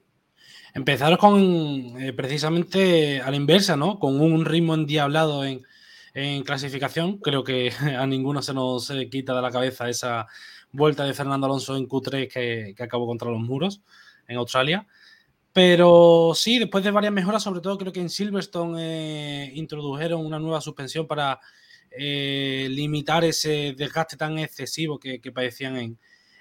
Empezar 0.74 1.18
con 1.18 1.94
precisamente 2.16 3.20
a 3.20 3.30
la 3.30 3.36
inversa, 3.36 3.76
¿no? 3.76 3.98
Con 3.98 4.20
un 4.20 4.44
ritmo 4.44 4.74
endiablado 4.74 5.44
en, 5.44 5.62
en 6.14 6.42
clasificación. 6.42 7.18
Creo 7.18 7.44
que 7.44 7.70
a 7.98 8.06
ninguno 8.06 8.42
se 8.42 8.54
nos 8.54 8.90
eh, 8.90 9.08
quita 9.10 9.34
de 9.34 9.42
la 9.42 9.50
cabeza 9.50 9.88
esa 9.88 10.26
vuelta 10.70 11.04
de 11.04 11.14
Fernando 11.14 11.46
Alonso 11.46 11.76
en 11.76 11.88
Q3 11.88 12.28
que, 12.28 12.82
acabó 12.82 13.06
contra 13.06 13.30
los 13.30 13.40
muros 13.40 13.82
en 14.26 14.36
Australia. 14.36 14.86
Pero 15.52 16.32
sí, 16.34 16.58
después 16.58 16.82
de 16.82 16.90
varias 16.90 17.12
mejoras, 17.12 17.42
sobre 17.42 17.60
todo 17.60 17.76
creo 17.76 17.92
que 17.92 18.00
en 18.00 18.08
Silverstone 18.08 18.78
eh, 18.80 19.52
introdujeron 19.54 20.24
una 20.24 20.38
nueva 20.38 20.62
suspensión 20.62 21.06
para 21.06 21.40
limitar 21.98 23.24
ese 23.24 23.74
desgaste 23.76 24.16
tan 24.16 24.38
excesivo 24.38 24.98
que, 24.98 25.20
que 25.20 25.32
padecían 25.32 25.98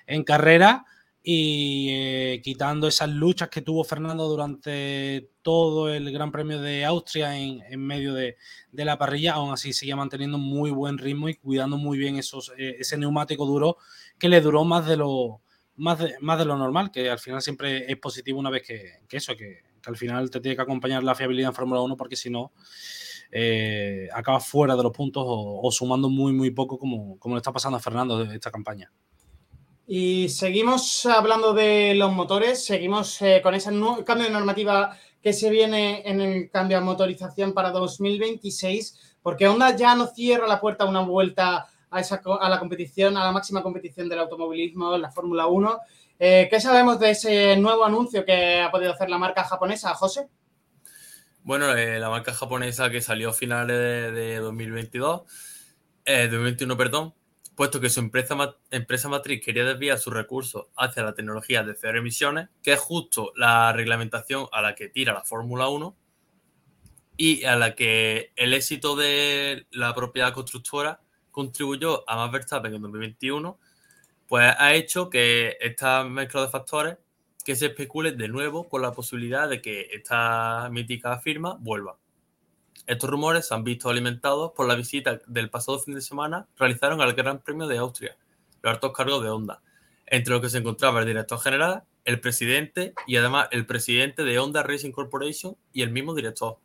en, 0.07 0.23
carrera 0.23 0.85
y 1.23 1.89
eh, 1.91 2.41
quitando 2.43 2.87
esas 2.87 3.09
luchas 3.09 3.49
que 3.49 3.61
tuvo 3.61 3.83
Fernando 3.83 4.27
durante 4.27 5.29
todo 5.41 5.93
el 5.93 6.11
Gran 6.11 6.31
Premio 6.31 6.59
de 6.59 6.83
Austria 6.85 7.37
en, 7.37 7.79
medio 7.79 8.13
de, 8.13 8.37
la 8.71 8.97
parrilla, 8.97 9.33
aún 9.33 9.53
así 9.53 9.71
seguía 9.73 9.95
manteniendo 9.95 10.37
muy 10.37 10.71
buen 10.71 10.97
ritmo 10.97 11.29
y 11.29 11.35
cuidando 11.35 11.77
muy 11.77 11.97
bien 11.97 12.17
eh, 12.17 12.75
ese 12.79 12.97
neumático 12.97 13.45
duro 13.45 13.77
que 14.17 14.29
le 14.29 14.41
duró 14.41 14.65
más 14.65 14.87
de 14.87 14.97
lo 14.97 15.41
normal, 15.77 16.91
que 16.91 17.09
al 17.09 17.19
final 17.19 17.41
siempre 17.41 17.91
es 17.91 17.97
positivo 17.97 18.39
una 18.39 18.49
vez 18.49 18.63
que, 18.63 18.99
eso, 19.11 19.35
que, 19.35 19.59
al 19.85 19.97
final 19.97 20.29
te 20.31 20.41
tiene 20.41 20.55
que 20.55 20.61
acompañar 20.61 21.03
la 21.03 21.15
fiabilidad 21.15 21.49
en 21.49 21.55
Fórmula 21.55 21.81
1 21.81 21.97
porque 21.97 22.15
si 22.15 22.29
no 22.29 22.51
eh, 23.31 24.09
acabas 24.13 24.47
fuera 24.47 24.75
de 24.75 24.83
los 24.83 24.91
puntos 24.91 25.23
o, 25.25 25.71
sumando 25.71 26.09
muy 26.09 26.33
muy 26.33 26.51
poco 26.51 26.77
como, 26.77 27.17
como 27.17 27.35
le 27.35 27.39
está 27.39 27.51
pasando 27.51 27.77
a 27.77 27.81
Fernando 27.81 28.25
de 28.25 28.35
esta 28.35 28.51
campaña. 28.51 28.91
Y 29.87 30.29
seguimos 30.29 31.05
hablando 31.05 31.53
de 31.53 31.95
los 31.95 32.13
motores, 32.13 32.63
seguimos 32.63 33.21
eh, 33.21 33.41
con 33.43 33.55
ese 33.55 33.71
cambio 34.05 34.27
de 34.27 34.31
normativa 34.31 34.97
que 35.21 35.33
se 35.33 35.49
viene 35.49 36.01
en 36.05 36.21
el 36.21 36.49
cambio 36.49 36.79
de 36.79 36.85
motorización 36.85 37.53
para 37.53 37.71
2026, 37.71 39.17
porque 39.21 39.47
Honda 39.47 39.75
ya 39.75 39.95
no 39.95 40.07
cierra 40.07 40.47
la 40.47 40.61
puerta 40.61 40.85
a 40.85 40.89
una 40.89 41.01
vuelta 41.01 41.67
a, 41.89 41.99
esa, 41.99 42.21
a 42.39 42.49
la 42.49 42.59
competición, 42.59 43.17
a 43.17 43.25
la 43.25 43.31
máxima 43.31 43.61
competición 43.61 44.07
del 44.07 44.19
automovilismo, 44.19 44.97
la 44.97 45.11
Fórmula 45.11 45.47
1. 45.47 45.79
Eh, 46.19 46.47
¿Qué 46.49 46.61
sabemos 46.61 46.99
de 46.99 47.11
ese 47.11 47.57
nuevo 47.57 47.83
anuncio 47.83 48.23
que 48.23 48.61
ha 48.61 48.71
podido 48.71 48.93
hacer 48.93 49.09
la 49.09 49.17
marca 49.17 49.43
japonesa, 49.43 49.93
José? 49.93 50.27
Bueno, 51.43 51.75
eh, 51.75 51.99
la 51.99 52.09
marca 52.09 52.33
japonesa 52.33 52.91
que 52.91 53.01
salió 53.01 53.29
a 53.29 53.33
finales 53.33 53.77
de, 53.77 54.11
de 54.11 54.37
2022, 54.37 55.21
2021, 56.05 56.77
perdón, 56.77 57.15
puesto 57.55 57.79
que 57.79 57.89
su 57.89 57.99
empresa, 57.99 58.55
empresa 58.69 59.09
matriz 59.09 59.43
quería 59.43 59.65
desviar 59.65 59.97
sus 59.97 60.13
recursos 60.13 60.67
hacia 60.77 61.03
la 61.03 61.13
tecnología 61.13 61.63
de 61.63 61.75
cero 61.75 61.97
emisiones, 61.97 62.49
que 62.61 62.73
es 62.73 62.79
justo 62.79 63.33
la 63.35 63.73
reglamentación 63.73 64.47
a 64.51 64.61
la 64.61 64.75
que 64.75 64.89
tira 64.89 65.13
la 65.13 65.23
Fórmula 65.23 65.67
1 65.67 65.95
y 67.17 67.43
a 67.43 67.55
la 67.55 67.75
que 67.75 68.33
el 68.35 68.53
éxito 68.53 68.95
de 68.95 69.65
la 69.71 69.93
propiedad 69.95 70.33
constructora 70.33 71.01
contribuyó 71.31 72.07
a 72.09 72.17
más 72.17 72.31
Verstappen 72.31 72.73
en 72.73 72.81
2021, 72.81 73.59
pues 74.27 74.55
ha 74.57 74.73
hecho 74.73 75.09
que 75.09 75.57
esta 75.59 76.03
mezcla 76.03 76.43
de 76.43 76.49
factores 76.49 76.97
que 77.43 77.55
se 77.55 77.67
especule 77.67 78.11
de 78.11 78.27
nuevo 78.27 78.69
con 78.69 78.81
la 78.81 78.91
posibilidad 78.91 79.49
de 79.49 79.61
que 79.61 79.89
esta 79.91 80.69
mítica 80.71 81.19
firma 81.19 81.57
vuelva. 81.59 81.97
Estos 82.87 83.09
rumores 83.09 83.47
se 83.47 83.53
han 83.53 83.63
visto 83.63 83.89
alimentados 83.89 84.51
por 84.53 84.67
la 84.67 84.75
visita 84.75 85.21
del 85.27 85.49
pasado 85.49 85.79
fin 85.79 85.93
de 85.93 86.01
semana 86.01 86.47
realizaron 86.57 87.01
al 87.01 87.13
Gran 87.13 87.39
Premio 87.39 87.67
de 87.67 87.77
Austria, 87.77 88.17
los 88.61 88.73
altos 88.73 88.91
cargos 88.91 89.23
de 89.23 89.29
Honda, 89.29 89.61
entre 90.07 90.33
los 90.33 90.41
que 90.41 90.49
se 90.49 90.57
encontraba 90.57 90.99
el 90.99 91.05
director 91.05 91.39
general, 91.39 91.83
el 92.05 92.19
presidente 92.19 92.93
y 93.07 93.17
además 93.17 93.47
el 93.51 93.65
presidente 93.65 94.23
de 94.23 94.39
Honda 94.39 94.63
Racing 94.63 94.91
Corporation 94.91 95.55
y 95.71 95.83
el 95.83 95.91
mismo 95.91 96.15
director. 96.15 96.57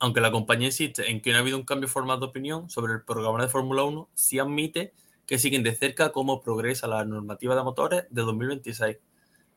Aunque 0.00 0.20
la 0.20 0.32
compañía 0.32 0.66
insiste 0.66 1.10
en 1.10 1.20
que 1.22 1.30
no 1.30 1.38
ha 1.38 1.40
habido 1.40 1.56
un 1.56 1.64
cambio 1.64 1.88
formal 1.88 2.18
de 2.18 2.26
opinión 2.26 2.68
sobre 2.68 2.94
el 2.94 3.02
programa 3.02 3.40
de 3.40 3.48
Fórmula 3.48 3.84
1, 3.84 4.08
sí 4.14 4.38
admite 4.38 4.92
que 5.26 5.38
siguen 5.38 5.62
de 5.62 5.74
cerca 5.74 6.12
cómo 6.12 6.42
progresa 6.42 6.86
la 6.86 7.04
normativa 7.04 7.54
de 7.54 7.62
motores 7.62 8.04
de 8.10 8.22
2026. 8.22 8.96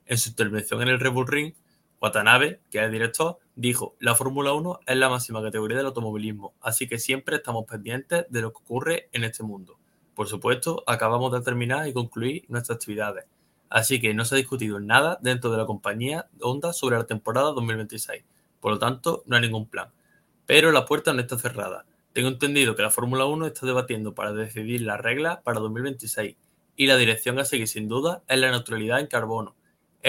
En 0.08 0.18
su 0.18 0.30
intervención 0.30 0.82
en 0.82 0.88
el 0.88 1.02
Red 1.02 1.12
Bull 1.12 1.28
Ring, 1.28 1.54
Watanabe, 2.02 2.62
que 2.72 2.82
es 2.82 2.90
director, 2.90 3.40
dijo, 3.56 3.98
la 4.00 4.16
Fórmula 4.16 4.54
1 4.54 4.80
es 4.88 4.96
la 4.96 5.10
máxima 5.10 5.42
categoría 5.42 5.76
del 5.76 5.88
automovilismo, 5.88 6.54
así 6.62 6.88
que 6.88 6.98
siempre 6.98 7.36
estamos 7.36 7.66
pendientes 7.66 8.26
de 8.30 8.42
lo 8.42 8.54
que 8.54 8.60
ocurre 8.64 9.10
en 9.12 9.26
este 9.26 9.44
mundo. 9.44 9.78
Por 10.16 10.30
supuesto, 10.30 10.82
acabamos 10.88 11.34
de 11.34 11.42
terminar 11.42 11.90
y 11.90 11.94
concluir 11.94 12.46
nuestras 12.48 12.78
actividades, 12.78 13.26
así 13.70 14.00
que 14.00 14.14
no 14.14 14.24
se 14.24 14.36
ha 14.36 14.38
discutido 14.38 14.80
nada 14.80 15.20
dentro 15.22 15.52
de 15.52 15.58
la 15.58 15.66
compañía 15.66 16.30
Honda 16.40 16.72
sobre 16.72 16.96
la 16.96 17.06
temporada 17.06 17.52
2026. 17.52 18.24
Por 18.62 18.72
lo 18.72 18.80
tanto, 18.80 19.24
no 19.26 19.36
hay 19.36 19.42
ningún 19.42 19.68
plan. 19.68 19.90
Pero 20.46 20.72
la 20.72 20.86
puerta 20.86 21.12
no 21.12 21.20
está 21.20 21.38
cerrada. 21.38 21.86
Tengo 22.14 22.30
entendido 22.30 22.78
que 22.78 22.82
la 22.82 22.92
Fórmula 22.92 23.26
1 23.26 23.46
está 23.46 23.66
debatiendo 23.66 24.16
para 24.16 24.32
decidir 24.32 24.84
las 24.84 25.02
reglas 25.02 25.40
para 25.44 25.60
2026 25.60 26.38
y 26.78 26.88
la 26.88 26.96
dirección 26.96 27.38
a 27.40 27.44
seguir 27.44 27.68
sin 27.68 27.90
duda 27.90 28.24
es 28.30 28.40
la 28.40 28.52
neutralidad 28.52 29.02
en 29.02 29.08
carbono, 29.08 29.57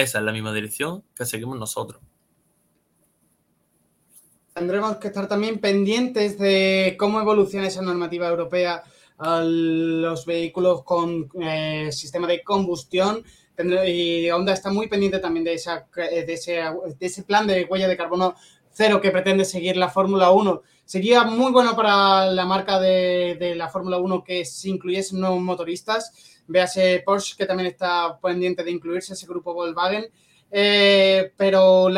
esa 0.02 0.18
es 0.18 0.24
la 0.24 0.32
misma 0.32 0.54
dirección 0.54 1.02
que 1.14 1.24
seguimos 1.24 1.58
nosotros. 1.58 2.00
Tendremos 4.54 4.96
que 4.96 5.08
estar 5.08 5.28
también 5.28 5.60
pendientes 5.60 6.38
de 6.38 6.96
cómo 6.98 7.20
evoluciona 7.20 7.66
esa 7.66 7.82
normativa 7.82 8.28
europea 8.28 8.82
a 9.18 9.42
los 9.42 10.26
vehículos 10.26 10.82
con 10.84 11.28
eh, 11.40 11.90
sistema 11.92 12.26
de 12.26 12.42
combustión. 12.42 13.22
Y 13.86 14.30
Honda 14.30 14.52
está 14.52 14.70
muy 14.70 14.88
pendiente 14.88 15.18
también 15.18 15.44
de, 15.44 15.50
de, 15.56 16.32
ese, 17.00 17.22
plan 17.24 17.46
de 17.46 17.64
huella 17.64 17.88
de 17.88 17.96
carbono 17.96 18.36
cero 18.70 19.00
que 19.00 19.10
pretende 19.10 19.44
seguir 19.44 19.76
la 19.76 19.88
Fórmula 19.88 20.30
1. 20.30 20.62
Sería 20.84 21.24
muy 21.24 21.50
bueno 21.50 21.74
para 21.74 22.26
la 22.26 22.44
marca 22.44 22.78
de, 22.78 23.36
de 23.38 23.56
la 23.56 23.68
Fórmula 23.68 23.98
1 23.98 24.22
que 24.22 24.44
se 24.44 24.68
incluyesen 24.68 25.18
nuevos 25.20 25.40
motoristas 25.40 26.37
Véase 26.48 27.02
Porsche, 27.04 27.36
que 27.36 27.46
también 27.46 27.68
está 27.68 28.18
pendiente 28.20 28.64
de 28.64 28.70
incluirse 28.70 29.12
ese 29.12 29.26
grupo 29.26 29.54
Volkswagen. 29.54 30.06
Eh, 30.50 31.32
pero 31.36 31.88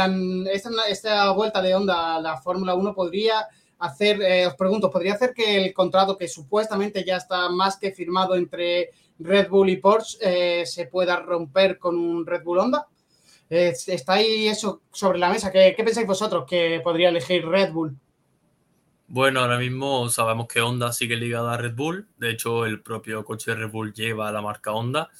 esta, 0.52 1.30
vuelta 1.32 1.62
de 1.62 1.74
onda 1.74 2.16
a 2.16 2.20
la 2.20 2.36
Fórmula 2.36 2.74
1 2.74 2.94
podría 2.94 3.46
hacer, 3.78 4.20
eh, 4.20 4.46
os 4.46 4.54
pregunto, 4.56 4.90
¿podría 4.90 5.14
hacer 5.14 5.32
que 5.32 5.64
el 5.64 5.72
contrato 5.72 6.18
que 6.18 6.28
supuestamente 6.28 7.04
ya 7.04 7.16
está 7.16 7.48
más 7.48 7.76
que 7.78 7.92
firmado 7.92 8.34
entre 8.34 8.90
Red 9.18 9.48
Bull 9.48 9.70
y 9.70 9.76
Porsche 9.76 10.18
eh, 10.20 10.66
se 10.66 10.86
pueda 10.86 11.16
romper 11.16 11.78
con 11.78 11.96
un 11.96 12.26
Red 12.26 12.42
Bull 12.42 12.58
Honda? 12.58 12.86
¿Está 13.48 14.14
ahí 14.14 14.46
eso 14.46 14.82
sobre 14.92 15.18
la 15.18 15.28
mesa? 15.28 15.50
¿Qué, 15.50 15.74
¿Qué 15.76 15.82
pensáis 15.82 16.06
vosotros 16.06 16.44
que 16.48 16.80
podría 16.84 17.08
elegir 17.08 17.46
Red 17.46 17.72
Bull? 17.72 17.96
Bueno, 19.12 19.40
ahora 19.40 19.58
mismo 19.58 20.08
sabemos 20.08 20.46
que 20.46 20.60
Honda 20.60 20.92
sigue 20.92 21.16
ligada 21.16 21.54
a 21.54 21.56
Red 21.56 21.74
Bull. 21.74 22.06
De 22.16 22.30
hecho, 22.30 22.64
el 22.64 22.80
propio 22.80 23.24
coche 23.24 23.50
de 23.50 23.56
Red 23.56 23.70
Bull 23.72 23.92
lleva 23.92 24.30
la 24.30 24.40
marca 24.40 24.70
Honda. 24.70 25.10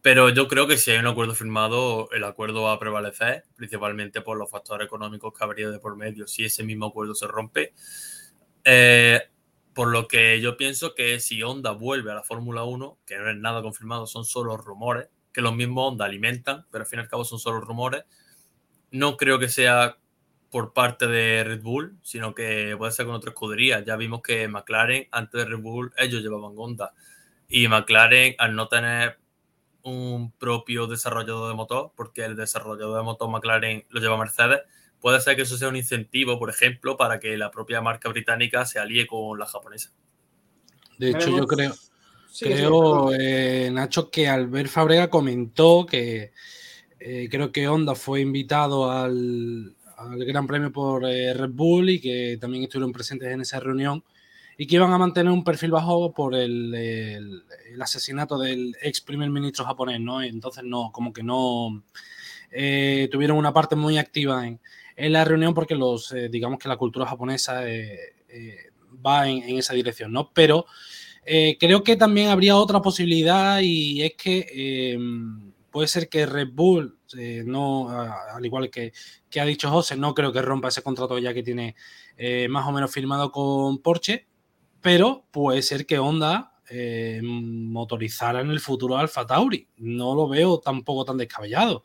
Pero 0.00 0.28
yo 0.28 0.46
creo 0.46 0.68
que 0.68 0.76
si 0.76 0.92
hay 0.92 0.98
un 0.98 1.08
acuerdo 1.08 1.34
firmado, 1.34 2.08
el 2.12 2.22
acuerdo 2.22 2.62
va 2.62 2.74
a 2.74 2.78
prevalecer, 2.78 3.46
principalmente 3.56 4.20
por 4.20 4.38
los 4.38 4.48
factores 4.48 4.86
económicos 4.86 5.32
que 5.36 5.42
habría 5.42 5.70
de 5.70 5.80
por 5.80 5.96
medio 5.96 6.28
si 6.28 6.44
ese 6.44 6.62
mismo 6.62 6.86
acuerdo 6.86 7.16
se 7.16 7.26
rompe. 7.26 7.74
Eh, 8.62 9.20
por 9.74 9.88
lo 9.88 10.06
que 10.06 10.40
yo 10.40 10.56
pienso 10.56 10.94
que 10.94 11.18
si 11.18 11.42
Honda 11.42 11.72
vuelve 11.72 12.12
a 12.12 12.14
la 12.14 12.22
Fórmula 12.22 12.62
1, 12.62 13.00
que 13.04 13.18
no 13.18 13.28
es 13.28 13.36
nada 13.36 13.60
confirmado, 13.60 14.06
son 14.06 14.24
solo 14.24 14.56
rumores, 14.56 15.08
que 15.32 15.40
los 15.40 15.56
mismos 15.56 15.88
Honda 15.88 16.04
alimentan, 16.04 16.64
pero 16.70 16.84
al 16.84 16.88
fin 16.88 17.00
y 17.00 17.02
al 17.02 17.08
cabo 17.08 17.24
son 17.24 17.40
solo 17.40 17.60
rumores, 17.60 18.04
no 18.92 19.16
creo 19.16 19.40
que 19.40 19.48
sea 19.48 19.99
por 20.50 20.72
parte 20.72 21.06
de 21.06 21.44
Red 21.44 21.62
Bull, 21.62 21.96
sino 22.02 22.34
que 22.34 22.74
puede 22.76 22.92
ser 22.92 23.06
con 23.06 23.14
otra 23.14 23.30
escudería. 23.30 23.84
Ya 23.84 23.96
vimos 23.96 24.20
que 24.20 24.48
McLaren, 24.48 25.06
antes 25.12 25.40
de 25.40 25.44
Red 25.44 25.60
Bull, 25.60 25.92
ellos 25.96 26.22
llevaban 26.22 26.52
Honda. 26.56 26.92
Y 27.48 27.68
McLaren, 27.68 28.34
al 28.38 28.56
no 28.56 28.68
tener 28.68 29.18
un 29.82 30.32
propio 30.32 30.86
desarrollador 30.86 31.48
de 31.48 31.54
motor, 31.54 31.92
porque 31.96 32.24
el 32.24 32.36
desarrollador 32.36 32.98
de 32.98 33.02
motor 33.04 33.30
McLaren 33.30 33.84
lo 33.88 34.00
lleva 34.00 34.18
Mercedes, 34.18 34.60
puede 35.00 35.20
ser 35.20 35.36
que 35.36 35.42
eso 35.42 35.56
sea 35.56 35.68
un 35.68 35.76
incentivo, 35.76 36.38
por 36.38 36.50
ejemplo, 36.50 36.96
para 36.96 37.20
que 37.20 37.36
la 37.36 37.50
propia 37.50 37.80
marca 37.80 38.08
británica 38.08 38.66
se 38.66 38.78
alíe 38.78 39.06
con 39.06 39.38
la 39.38 39.46
japonesa. 39.46 39.92
De 40.98 41.10
hecho, 41.10 41.30
yo 41.30 41.46
creo, 41.46 41.72
creo 42.38 43.12
eh, 43.14 43.70
Nacho, 43.72 44.10
que 44.10 44.28
Albert 44.28 44.68
Fabrega 44.68 45.08
comentó 45.08 45.86
que 45.86 46.32
eh, 46.98 47.28
creo 47.30 47.52
que 47.52 47.66
Honda 47.66 47.94
fue 47.94 48.20
invitado 48.20 48.90
al, 48.90 49.74
al 50.00 50.24
Gran 50.24 50.46
Premio 50.46 50.72
por 50.72 51.04
eh, 51.04 51.34
Red 51.34 51.50
Bull 51.50 51.90
y 51.90 52.00
que 52.00 52.38
también 52.40 52.64
estuvieron 52.64 52.92
presentes 52.92 53.30
en 53.30 53.42
esa 53.42 53.60
reunión 53.60 54.02
y 54.56 54.66
que 54.66 54.76
iban 54.76 54.92
a 54.92 54.98
mantener 54.98 55.32
un 55.32 55.44
perfil 55.44 55.70
bajo 55.70 56.12
por 56.12 56.34
el, 56.34 56.74
el, 56.74 57.82
asesinato 57.82 58.38
del 58.38 58.76
ex 58.82 59.00
primer 59.00 59.30
ministro 59.30 59.64
japonés, 59.64 60.00
¿no? 60.00 60.22
Entonces, 60.22 60.64
no, 60.64 60.90
como 60.92 61.12
que 61.12 61.22
no 61.22 61.82
eh, 62.50 63.08
tuvieron 63.10 63.38
una 63.38 63.52
parte 63.52 63.76
muy 63.76 63.96
activa 63.96 64.46
en, 64.46 64.60
en 64.96 65.12
la 65.12 65.24
reunión 65.24 65.54
porque 65.54 65.74
los, 65.74 66.12
eh, 66.12 66.28
digamos 66.28 66.58
que 66.58 66.68
la 66.68 66.76
cultura 66.76 67.06
japonesa 67.06 67.62
va 69.04 69.28
en, 69.28 69.42
en, 69.42 69.58
esa 69.58 69.74
dirección, 69.74 70.12
¿no? 70.12 70.30
Pero 70.32 70.66
creo 71.24 71.84
que 71.84 71.96
también 71.96 72.28
habría 72.28 72.56
otra 72.56 72.82
posibilidad 72.82 73.60
y 73.60 74.02
es 74.02 74.14
que 74.14 74.98
puede 75.70 75.88
ser 75.88 76.08
que 76.08 76.26
Red 76.26 76.48
Bull, 76.52 76.98
eh, 77.18 77.42
no, 77.44 77.90
al 77.90 78.44
igual 78.44 78.70
que, 78.70 78.92
ha 79.40 79.44
dicho 79.44 79.70
José, 79.70 79.96
no 79.96 80.14
creo 80.14 80.32
que 80.32 80.42
rompa 80.42 80.68
ese 80.68 80.82
contrato 80.82 81.18
ya 81.18 81.34
que 81.34 81.42
tiene 81.42 81.76
eh, 82.16 82.48
más 82.48 82.66
o 82.66 82.72
menos 82.72 82.90
firmado 82.90 83.30
con 83.30 83.78
Porsche, 83.78 84.26
pero 84.80 85.24
puede 85.30 85.62
ser 85.62 85.86
que 85.86 85.98
Honda 85.98 86.54
eh, 86.68 87.20
motorizara 87.22 88.40
en 88.40 88.50
el 88.50 88.60
futuro 88.60 88.96
Alfa 88.96 89.26
Tauri. 89.26 89.66
No 89.78 90.14
lo 90.14 90.28
veo 90.28 90.58
tampoco 90.60 91.04
tan 91.04 91.16
descabellado. 91.16 91.82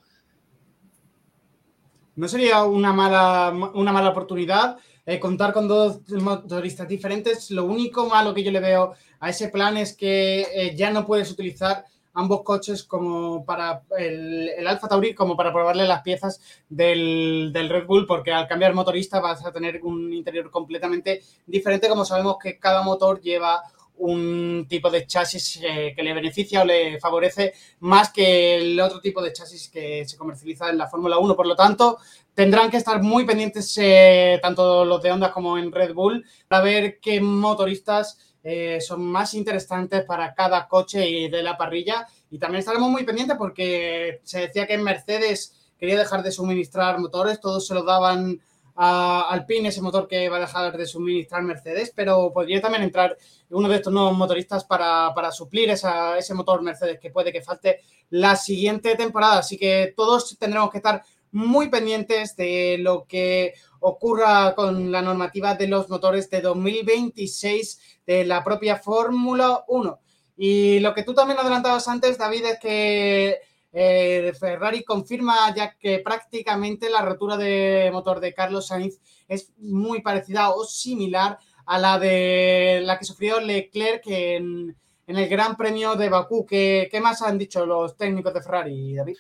No 2.16 2.28
sería 2.28 2.64
una 2.64 2.94
mala, 2.94 3.54
una 3.74 3.92
mala 3.92 4.10
oportunidad 4.10 4.78
contar 5.20 5.54
con 5.54 5.68
dos 5.68 6.00
motoristas 6.10 6.88
diferentes. 6.88 7.52
Lo 7.52 7.66
único 7.66 8.08
malo 8.08 8.34
que 8.34 8.44
yo 8.44 8.52
le 8.52 8.60
veo 8.60 8.94
a 9.20 9.30
ese 9.30 9.50
plan 9.50 9.78
es 9.78 9.96
que 9.96 10.74
ya 10.76 10.90
no 10.90 11.06
puedes 11.06 11.30
utilizar 11.30 11.86
ambos 12.16 12.42
coches 12.44 12.84
como 12.84 13.46
para 13.46 13.84
el, 13.98 14.50
el 14.50 14.68
Alfa 14.68 14.88
Tauri, 14.88 15.14
como 15.14 15.38
para 15.38 15.54
probarle 15.54 15.86
las 15.86 16.02
piezas 16.02 16.42
del, 16.68 17.52
del, 17.54 17.70
Red 17.70 17.86
Bull, 17.86 18.08
porque 18.08 18.32
al 18.32 18.48
cambiar 18.48 18.74
motorista 18.74 19.20
vas 19.20 19.46
a 19.46 19.52
tener 19.52 19.82
un 19.84 20.12
interior 20.12 20.50
completamente 20.50 21.22
diferente, 21.46 21.88
como 21.88 22.06
sabemos 22.06 22.38
que 22.42 22.58
cada 22.58 22.82
motor 22.82 23.22
lleva 23.22 23.62
un 23.98 24.66
tipo 24.68 24.90
de 24.90 25.06
chasis 25.08 25.62
eh, 25.64 25.94
que 25.96 26.04
le 26.04 26.14
beneficia 26.14 26.62
o 26.62 26.66
le 26.66 27.00
favorece 27.00 27.54
más 27.80 28.12
que 28.12 28.56
el 28.56 28.80
otro 28.80 29.00
tipo 29.00 29.22
de 29.22 29.32
chasis 29.32 29.70
que 29.70 30.06
se 30.06 30.18
comercializa 30.18 30.70
en 30.70 30.78
la 30.78 30.88
Fórmula 30.88 31.18
1. 31.18 31.36
Por 31.36 31.48
lo 31.48 31.56
tanto, 31.56 31.98
tendrán 32.34 32.70
que 32.70 32.78
estar 32.78 33.02
muy 33.02 33.26
pendientes 33.26 33.78
eh, 33.78 34.40
tanto 34.42 34.84
los 34.86 35.02
de 35.02 35.12
Honda 35.12 35.32
como 35.32 35.58
en 35.58 35.72
Red 35.72 35.94
Bull 35.94 36.26
para 36.48 36.64
ver 36.64 37.00
qué 37.00 37.22
motoristas 37.22 38.25
eh, 38.48 38.80
son 38.80 39.04
más 39.04 39.34
interesantes 39.34 40.06
para 40.06 40.36
cada 40.36 40.68
coche 40.68 41.10
y 41.10 41.30
de 41.30 41.42
la 41.42 41.58
parrilla. 41.58 42.08
Y 42.30 42.38
también 42.38 42.60
estaremos 42.60 42.92
muy 42.92 43.04
pendientes 43.04 43.36
porque 43.38 44.22
se 44.24 44.42
decía 44.42 44.68
que 44.68 44.76
en 44.76 44.84
Mercedes 44.84 45.74
quería 45.80 45.98
dejar 45.98 46.22
de 46.22 46.32
suministrar 46.32 47.00
motores, 47.00 47.42
todos 47.42 47.66
se 47.66 47.74
lo 47.74 47.82
daban 47.82 48.40
a 48.76 49.30
Alpine, 49.32 49.70
ese 49.70 49.82
motor 49.82 50.08
que 50.08 50.30
va 50.30 50.38
a 50.38 50.42
dejar 50.42 50.78
de 50.78 50.86
suministrar 50.86 51.42
Mercedes, 51.42 51.92
pero 51.96 52.32
podría 52.32 52.62
también 52.62 52.84
entrar 52.84 53.18
uno 53.50 53.68
de 53.68 53.78
estos 53.78 53.92
nuevos 53.92 54.16
motoristas 54.16 54.64
para, 54.64 55.12
para 55.16 55.32
suplir 55.32 55.72
esa, 55.72 56.16
ese 56.16 56.36
motor 56.36 56.62
Mercedes 56.62 57.00
que 57.00 57.10
puede 57.10 57.32
que 57.32 57.42
falte 57.42 57.80
la 58.12 58.36
siguiente 58.36 58.96
temporada. 58.96 59.40
Así 59.40 59.58
que 59.58 59.92
todos 59.98 60.38
tendremos 60.38 60.70
que 60.70 60.78
estar 60.78 61.04
muy 61.32 61.70
pendientes 61.70 62.36
de 62.36 62.78
lo 62.80 63.06
que 63.08 63.56
ocurra 63.80 64.56
con 64.56 64.92
la 64.92 65.02
normativa 65.02 65.56
de 65.56 65.68
los 65.68 65.90
motores 65.90 66.30
de 66.30 66.42
2026 66.42 67.95
de 68.06 68.26
la 68.26 68.44
propia 68.44 68.78
Fórmula 68.78 69.64
1. 69.68 70.00
Y 70.38 70.80
lo 70.80 70.94
que 70.94 71.04
tú 71.04 71.14
también 71.14 71.40
adelantabas 71.40 71.88
antes, 71.88 72.18
David, 72.18 72.46
es 72.46 72.60
que 72.60 73.40
eh, 73.72 74.34
Ferrari 74.40 74.84
confirma 74.84 75.54
ya 75.54 75.76
que 75.78 76.00
prácticamente 76.00 76.90
la 76.90 77.02
rotura 77.02 77.36
de 77.38 77.90
motor 77.92 78.20
de 78.20 78.34
Carlos 78.34 78.68
Sainz 78.68 79.00
es 79.28 79.52
muy 79.58 80.02
parecida 80.02 80.52
o 80.52 80.64
similar 80.64 81.38
a 81.66 81.80
la 81.80 82.00
de 82.00 82.82
la 82.84 82.98
que 82.98 83.06
sufrió 83.06 83.40
Leclerc 83.40 84.04
en, 84.08 84.76
en 85.08 85.18
el 85.18 85.28
Gran 85.28 85.58
Premio 85.58 85.96
de 85.96 86.10
Bakú. 86.10 86.46
¿Qué, 86.46 86.88
¿Qué, 86.92 87.02
más 87.02 87.22
han 87.22 87.38
dicho 87.38 87.66
los 87.66 87.98
técnicos 87.98 88.34
de 88.34 88.42
Ferrari, 88.42 88.96
David? 88.96 89.18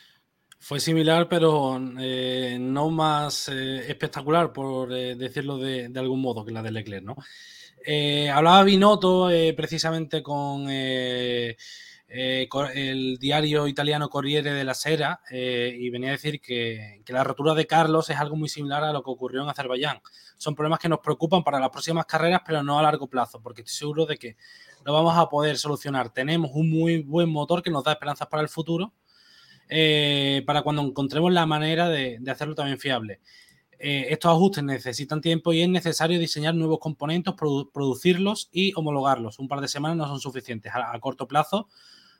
Fue 0.60 0.80
similar, 0.80 1.28
pero 1.28 1.80
eh, 2.00 2.58
no 2.60 2.89
más 2.89 3.50
eh, 3.50 3.89
espectacular, 3.89 4.54
por 4.54 4.89
decirlo 4.89 5.58
de, 5.58 5.89
de, 5.89 6.00
algún 6.00 6.21
modo, 6.21 6.45
que 6.45 6.52
la 6.52 6.63
de 6.63 6.71
Leclerc, 6.71 7.04
¿no? 7.04 7.15
Eh, 7.88 8.30
hablaba 8.30 8.63
Binotto 8.63 9.30
precisamente 9.56 10.24
con 10.24 10.67
eh, 12.17 12.48
el 12.74 13.17
diario 13.17 13.67
italiano 13.67 14.10
Corriere 14.10 14.54
de 14.54 14.63
la 14.63 14.74
Sera 14.74 15.21
eh, 15.30 15.76
y 15.78 15.89
venía 15.89 16.10
a 16.10 16.12
decir 16.13 16.39
que, 16.39 17.02
la 17.08 17.24
rotura 17.26 17.54
de 17.54 17.67
Carlos 17.67 18.10
es 18.10 18.17
algo 18.17 18.36
muy 18.36 18.48
similar 18.48 18.84
a 18.84 18.93
lo 18.93 19.04
que 19.04 19.10
ocurrió 19.10 19.43
en 19.43 19.50
Azerbaiyán. 19.50 20.00
Son 20.38 20.56
problemas 20.56 20.80
que 20.80 20.88
nos 20.88 21.00
preocupan 21.00 21.43
para 21.43 21.60
las 21.60 21.69
próximas 21.71 22.06
carreras, 22.06 22.41
pero 22.45 22.63
no 22.63 22.80
a 22.80 22.84
largo 22.84 23.08
plazo, 23.08 23.41
porque 23.41 23.62
estoy 23.62 23.76
seguro 23.76 24.06
de 24.06 24.17
que 24.17 24.38
lo 24.86 24.93
vamos 24.93 25.17
a 25.17 25.28
poder 25.28 25.58
solucionar. 25.58 26.10
Tenemos 26.13 26.52
un 26.54 26.69
muy 26.69 27.02
buen 27.02 27.30
motor 27.30 27.62
que 27.62 27.71
nos 27.71 27.84
da 27.84 27.93
esperanzas 27.93 28.28
para 28.28 28.43
el 28.43 28.50
futuro, 28.50 28.93
eh, 29.67 30.43
para 30.45 30.62
cuando 30.62 30.84
encontremos 30.84 31.34
la 31.34 31.45
manera 31.45 31.89
de 31.89 32.19
hacerlo 32.30 32.56
también 32.56 32.80
fiable. 32.80 33.19
Eh, 33.88 34.12
estos 34.12 34.32
ajustes 34.32 34.63
necesitan 34.63 35.21
tiempo 35.21 35.54
y 35.54 35.62
es 35.62 35.69
necesario 35.69 36.17
diseñar 36.17 36.56
nuevos 36.56 36.80
componentes, 36.80 37.36
produ 37.36 37.69
producirlos 37.71 38.50
y 38.52 38.74
homologarlos. 38.76 39.38
Un 39.38 39.48
par 39.48 39.62
de 39.62 39.67
semanas 39.67 39.95
no 39.95 40.08
son 40.08 40.19
suficientes. 40.19 40.71
A, 40.74 41.00
corto 41.00 41.28
plazo 41.28 41.67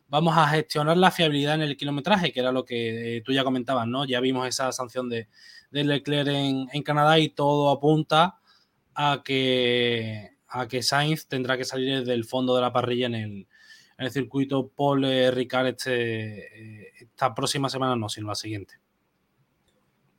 vamos 0.08 0.38
a 0.38 0.47
gestionar 0.47 0.95
la 0.95 1.10
fiabilidad 1.10 1.56
en 1.56 1.63
el 1.63 1.75
kilometraje, 1.75 2.32
que 2.32 2.39
era 2.39 2.51
lo 2.51 2.65
que 2.65 3.17
eh, 3.17 3.21
tú 3.21 3.34
ya 3.34 3.43
comentabas, 3.43 3.88
¿no? 3.88 4.06
Ya 4.06 4.19
vimos 4.19 4.47
esa 4.47 4.71
sanción 4.71 5.10
de, 5.10 5.28
Leclerc 5.71 6.28
en, 6.28 6.84
Canadá 6.84 7.17
y 7.17 7.30
todo 7.30 7.71
apunta 7.71 8.38
a 8.93 9.23
que, 9.25 10.38
a 10.47 10.67
que 10.67 10.84
Sainz 10.84 11.28
tendrá 11.28 11.58
que 11.58 11.65
salir 11.65 12.06
del 12.06 12.25
fondo 12.25 12.56
de 12.56 12.62
la 12.62 12.71
parrilla 12.71 13.08
en 13.08 13.15
el, 13.97 14.12
circuito 14.12 14.67
Paul 14.67 15.04
eh, 15.06 15.32
Ricard 15.32 15.65
este, 15.69 17.04
esta 17.06 17.34
próxima 17.34 17.69
semana, 17.69 17.95
no, 17.95 18.08
sino 18.08 18.28
la 18.28 18.36
siguiente. 18.36 18.85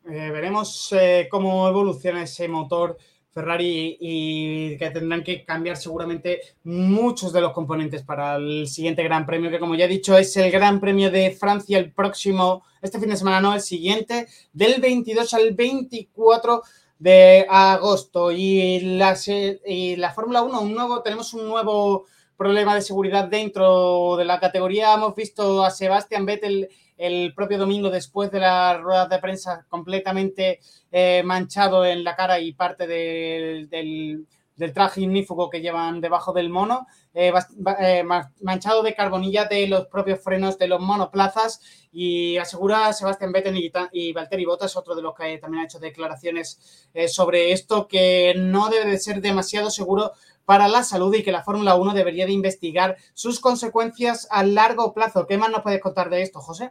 Eh, 0.09 0.31
veremos 0.31 0.93
eh, 0.93 1.27
cómo 1.29 1.67
evoluciona 1.69 2.23
ese 2.23 2.47
motor 2.47 2.97
Ferrari 3.33 3.97
y 4.01 4.79
que 4.79 4.91
tendrán 4.91 5.25
que 5.25 5.45
cambiar 5.45 5.77
seguramente 5.77 6.41
muchos 6.63 7.33
de 7.33 7.41
los 7.41 7.53
componentes 7.53 8.03
para 8.03 8.37
el 8.37 8.69
siguiente 8.69 9.03
Gran 9.03 9.27
Premio, 9.27 9.51
que 9.51 9.59
como 9.59 9.75
ya 9.75 9.87
he 9.87 9.89
dicho 9.89 10.17
es 10.17 10.37
el 10.37 10.51
Gran 10.51 10.81
Premio 10.81 11.11
de 11.11 11.33
Francia 11.33 11.79
el 11.79 11.93
próximo, 11.93 12.65
este 12.81 13.01
fin 13.01 13.11
de 13.11 13.17
semana 13.17 13.41
no, 13.41 13.53
el 13.53 13.61
siguiente, 13.61 14.29
del 14.53 14.81
22 14.81 15.35
al 15.35 15.55
24 15.55 16.63
de 16.99 17.45
agosto. 17.49 18.31
Y 18.31 18.81
la, 18.81 19.19
y 19.67 19.97
la 19.97 20.13
Fórmula 20.13 20.43
1, 20.43 20.61
un 20.61 20.75
nuevo, 20.75 21.03
tenemos 21.03 21.35
un 21.35 21.49
nuevo 21.49 22.07
problema 22.37 22.75
de 22.75 22.83
seguridad 22.83 23.25
dentro 23.25 24.17
de 24.17 24.25
la 24.25 24.39
categoría. 24.39 24.95
Hemos 24.95 25.15
visto 25.17 25.65
a 25.65 25.71
Sebastián 25.71 26.27
Vettel 26.27 26.69
el 26.97 27.35
propio 27.35 27.59
domingo 27.59 27.91
después 27.91 28.31
de 28.31 28.41
la 28.41 28.79
rueda 28.79 29.07
de 29.07 29.19
prensa 29.19 29.67
completamente 29.69 30.61
eh, 30.91 31.23
manchado 31.25 31.85
en 31.85 32.05
la 32.05 32.17
cara 32.17 32.41
y 32.41 32.53
parte 32.53 32.87
del, 32.87 33.69
del, 33.69 34.27
traje 34.73 35.03
ignífugo 35.03 35.51
que 35.51 35.61
llevan 35.61 36.01
debajo 36.01 36.33
del 36.33 36.49
mono, 36.49 36.87
eh, 37.13 37.31
eh, 37.79 38.03
manchado 38.41 38.83
de 38.83 38.95
carbonilla 38.95 39.45
de 39.45 39.67
los 39.67 39.87
propios 39.87 40.23
frenos 40.25 40.57
de 40.57 40.67
los 40.67 40.81
monoplazas 40.81 41.61
y 41.93 42.39
asegura 42.39 42.91
Sebastián 42.95 43.33
Vettel 43.33 43.59
y, 43.59 43.71
y 43.93 44.13
Valtteri 44.15 44.47
Bottas, 44.47 44.77
otro 44.77 44.95
de 44.95 45.03
los 45.03 45.15
que 45.15 45.37
también 45.37 45.63
ha 45.63 45.67
hecho 45.67 45.79
declaraciones 45.79 46.89
sobre 47.09 47.53
esto, 47.53 47.87
que 47.87 48.33
no 48.39 48.71
debe 48.71 48.91
de 48.91 48.99
ser 48.99 49.21
demasiado 49.21 49.69
seguro 49.69 50.13
para 50.47 50.69
la 50.69 50.85
salud 50.85 51.15
y 51.15 51.23
que 51.23 51.33
la 51.33 51.43
Fórmula 51.43 51.75
1 51.75 51.93
debería 51.93 52.25
de 52.25 52.33
investigar 52.33 52.97
sus 53.13 53.41
consecuencias 53.41 54.27
a 54.31 54.43
largo 54.43 54.95
plazo. 54.95 55.27
¿Qué 55.27 55.37
más 55.37 55.51
nos 55.51 55.63
puedes 55.63 55.83
contar 55.83 56.09
de 56.09 56.23
esto, 56.23 56.41
José? 56.41 56.71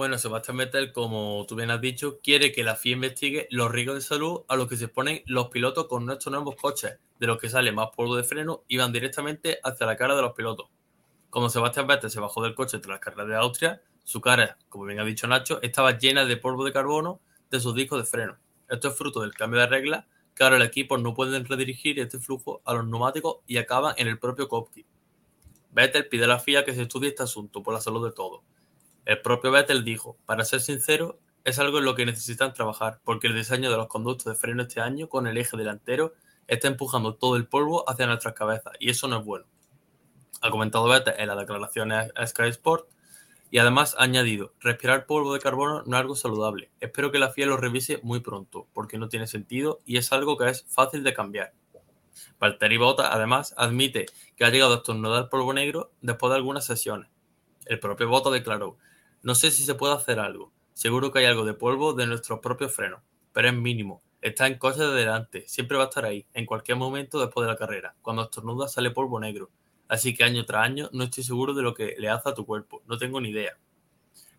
Bueno, 0.00 0.16
Sebastián 0.16 0.56
Vettel, 0.56 0.92
como 0.92 1.44
tú 1.46 1.56
bien 1.56 1.70
has 1.70 1.78
dicho, 1.82 2.20
quiere 2.22 2.52
que 2.52 2.64
la 2.64 2.74
FIA 2.74 2.94
investigue 2.94 3.46
los 3.50 3.70
riesgos 3.70 3.96
de 3.96 4.00
salud 4.00 4.44
a 4.48 4.56
los 4.56 4.66
que 4.66 4.78
se 4.78 4.86
exponen 4.86 5.22
los 5.26 5.48
pilotos 5.48 5.88
con 5.88 6.06
nuestros 6.06 6.32
nuevos 6.32 6.56
coches, 6.56 6.98
de 7.18 7.26
los 7.26 7.36
que 7.36 7.50
sale 7.50 7.70
más 7.70 7.90
polvo 7.94 8.16
de 8.16 8.24
freno 8.24 8.64
y 8.66 8.78
van 8.78 8.94
directamente 8.94 9.60
hacia 9.62 9.84
la 9.84 9.98
cara 9.98 10.16
de 10.16 10.22
los 10.22 10.32
pilotos. 10.32 10.70
Como 11.28 11.50
Sebastián 11.50 11.86
Vettel 11.86 12.10
se 12.10 12.18
bajó 12.18 12.42
del 12.42 12.54
coche 12.54 12.78
tras 12.78 12.94
las 12.94 13.00
carreras 13.00 13.28
de 13.28 13.36
Austria, 13.36 13.82
su 14.02 14.22
cara, 14.22 14.56
como 14.70 14.86
bien 14.86 15.00
ha 15.00 15.04
dicho 15.04 15.26
Nacho, 15.26 15.60
estaba 15.60 15.98
llena 15.98 16.24
de 16.24 16.38
polvo 16.38 16.64
de 16.64 16.72
carbono 16.72 17.20
de 17.50 17.60
sus 17.60 17.74
discos 17.74 17.98
de 17.98 18.06
freno. 18.06 18.38
Esto 18.70 18.88
es 18.88 18.96
fruto 18.96 19.20
del 19.20 19.34
cambio 19.34 19.60
de 19.60 19.66
reglas 19.66 20.06
que 20.34 20.44
ahora 20.44 20.56
el 20.56 20.62
equipo 20.62 20.96
no 20.96 21.12
pueden 21.12 21.44
redirigir 21.44 22.00
este 22.00 22.18
flujo 22.18 22.62
a 22.64 22.72
los 22.72 22.86
neumáticos 22.86 23.40
y 23.46 23.58
acaba 23.58 23.94
en 23.98 24.08
el 24.08 24.18
propio 24.18 24.48
cockpit. 24.48 24.86
Vettel 25.72 26.08
pide 26.08 26.24
a 26.24 26.28
la 26.28 26.38
FIA 26.38 26.64
que 26.64 26.72
se 26.72 26.84
estudie 26.84 27.10
este 27.10 27.22
asunto 27.22 27.62
por 27.62 27.74
la 27.74 27.82
salud 27.82 28.02
de 28.02 28.14
todos 28.14 28.40
el 29.04 29.20
propio 29.20 29.50
Vettel 29.50 29.84
dijo, 29.84 30.16
para 30.26 30.44
ser 30.44 30.60
sincero, 30.60 31.18
es 31.44 31.58
algo 31.58 31.78
en 31.78 31.84
lo 31.84 31.94
que 31.94 32.06
necesitan 32.06 32.52
trabajar, 32.52 33.00
porque 33.04 33.26
el 33.26 33.34
diseño 33.34 33.70
de 33.70 33.76
los 33.76 33.88
conductos 33.88 34.26
de 34.26 34.34
freno 34.34 34.62
este 34.62 34.80
año 34.80 35.08
con 35.08 35.26
el 35.26 35.38
eje 35.38 35.56
delantero 35.56 36.12
está 36.46 36.68
empujando 36.68 37.14
todo 37.14 37.36
el 37.36 37.46
polvo 37.46 37.88
hacia 37.88 38.06
nuestras 38.06 38.34
cabezas 38.34 38.74
y 38.78 38.90
eso 38.90 39.08
no 39.08 39.20
es 39.20 39.24
bueno. 39.24 39.46
Ha 40.42 40.50
comentado 40.50 40.88
Vettel 40.88 41.14
en 41.18 41.28
las 41.28 41.38
declaraciones 41.38 42.10
a 42.14 42.26
Sky 42.26 42.48
Sport 42.48 42.88
y 43.50 43.58
además 43.58 43.96
ha 43.98 44.04
añadido, 44.04 44.52
respirar 44.60 45.06
polvo 45.06 45.34
de 45.34 45.40
carbono 45.40 45.82
no 45.84 45.96
es 45.96 46.00
algo 46.00 46.14
saludable. 46.14 46.70
Espero 46.80 47.10
que 47.10 47.18
la 47.18 47.30
FIA 47.30 47.46
lo 47.46 47.56
revise 47.56 48.00
muy 48.02 48.20
pronto, 48.20 48.68
porque 48.72 48.96
no 48.96 49.08
tiene 49.08 49.26
sentido 49.26 49.80
y 49.84 49.96
es 49.96 50.12
algo 50.12 50.36
que 50.36 50.48
es 50.48 50.64
fácil 50.68 51.02
de 51.02 51.14
cambiar. 51.14 51.52
Valtteri 52.38 52.76
Bottas 52.76 53.08
además 53.10 53.54
admite 53.56 54.06
que 54.36 54.44
ha 54.44 54.50
llegado 54.50 54.74
a 54.74 54.76
estornudar 54.78 55.28
polvo 55.28 55.52
negro 55.52 55.90
después 56.00 56.30
de 56.30 56.36
algunas 56.36 56.64
sesiones. 56.64 57.10
El 57.66 57.80
propio 57.80 58.08
Bottas 58.08 58.32
declaró, 58.32 58.78
no 59.22 59.34
sé 59.34 59.50
si 59.50 59.64
se 59.64 59.74
puede 59.74 59.94
hacer 59.94 60.18
algo. 60.18 60.52
Seguro 60.72 61.12
que 61.12 61.18
hay 61.18 61.26
algo 61.26 61.44
de 61.44 61.54
polvo 61.54 61.92
de 61.92 62.06
nuestros 62.06 62.40
propios 62.40 62.72
frenos, 62.72 63.00
pero 63.32 63.48
es 63.48 63.54
mínimo. 63.54 64.02
Está 64.22 64.46
en 64.46 64.58
coche 64.58 64.80
de 64.80 64.94
delante, 64.94 65.46
siempre 65.46 65.76
va 65.76 65.84
a 65.84 65.88
estar 65.88 66.04
ahí, 66.04 66.26
en 66.34 66.46
cualquier 66.46 66.78
momento 66.78 67.20
después 67.20 67.46
de 67.46 67.52
la 67.52 67.58
carrera. 67.58 67.94
Cuando 68.02 68.22
estornuda 68.22 68.68
sale 68.68 68.90
polvo 68.90 69.20
negro. 69.20 69.50
Así 69.88 70.14
que 70.14 70.24
año 70.24 70.44
tras 70.46 70.64
año 70.64 70.88
no 70.92 71.04
estoy 71.04 71.24
seguro 71.24 71.52
de 71.52 71.62
lo 71.62 71.74
que 71.74 71.96
le 71.98 72.08
hace 72.08 72.28
a 72.30 72.34
tu 72.34 72.46
cuerpo, 72.46 72.82
no 72.86 72.96
tengo 72.96 73.20
ni 73.20 73.30
idea. 73.30 73.58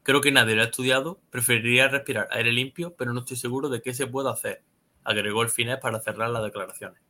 Creo 0.04 0.22
que 0.22 0.32
nadie 0.32 0.56
lo 0.56 0.62
ha 0.62 0.66
estudiado, 0.66 1.20
preferiría 1.30 1.88
respirar 1.88 2.28
aire 2.32 2.52
limpio, 2.52 2.96
pero 2.96 3.14
no 3.14 3.20
estoy 3.20 3.38
seguro 3.38 3.70
de 3.70 3.82
qué 3.82 3.94
se 3.94 4.08
puede 4.08 4.32
hacer, 4.32 4.64
agregó 5.04 5.44
el 5.44 5.50
finés 5.50 5.78
para 5.78 6.00
cerrar 6.00 6.30
las 6.30 6.44
declaraciones. 6.44 7.02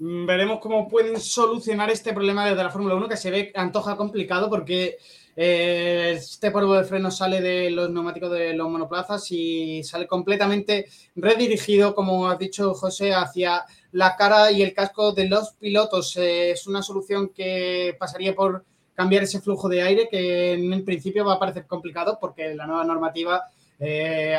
Mm, 0.00 0.24
veremos 0.24 0.60
cómo 0.60 0.88
pueden 0.88 1.20
solucionar 1.20 1.90
este 1.90 2.14
problema 2.14 2.46
desde 2.48 2.62
la 2.64 2.70
Fórmula 2.70 2.94
1 2.94 3.06
que 3.06 3.18
se 3.18 3.30
ve 3.30 3.52
antoja 3.54 3.96
complicado 3.98 4.48
porque 4.48 4.96
eh, 5.36 6.14
este 6.16 6.50
polvo 6.50 6.74
de 6.74 6.84
freno 6.84 7.10
sale 7.10 7.42
de 7.42 7.70
los 7.70 7.90
neumáticos 7.90 8.30
de 8.30 8.54
los 8.54 8.70
monoplazas 8.70 9.30
y 9.30 9.84
sale 9.84 10.06
completamente 10.06 10.86
redirigido, 11.14 11.94
como 11.94 12.30
ha 12.30 12.36
dicho 12.36 12.72
José, 12.72 13.12
hacia 13.12 13.62
la 13.92 14.16
cara 14.16 14.50
y 14.50 14.62
el 14.62 14.72
casco 14.72 15.12
de 15.12 15.28
los 15.28 15.52
pilotos. 15.52 16.16
Eh, 16.16 16.52
es 16.52 16.66
una 16.66 16.82
solución 16.82 17.28
que 17.28 17.94
pasaría 17.98 18.34
por 18.34 18.64
cambiar 18.94 19.24
ese 19.24 19.40
flujo 19.42 19.68
de 19.68 19.82
aire 19.82 20.08
que 20.10 20.54
en 20.54 20.82
principio 20.82 21.26
va 21.26 21.34
a 21.34 21.38
parecer 21.38 21.66
complicado 21.66 22.16
porque 22.18 22.54
la 22.54 22.66
nueva 22.66 22.84
normativa 22.84 23.42
eh, 23.80 24.38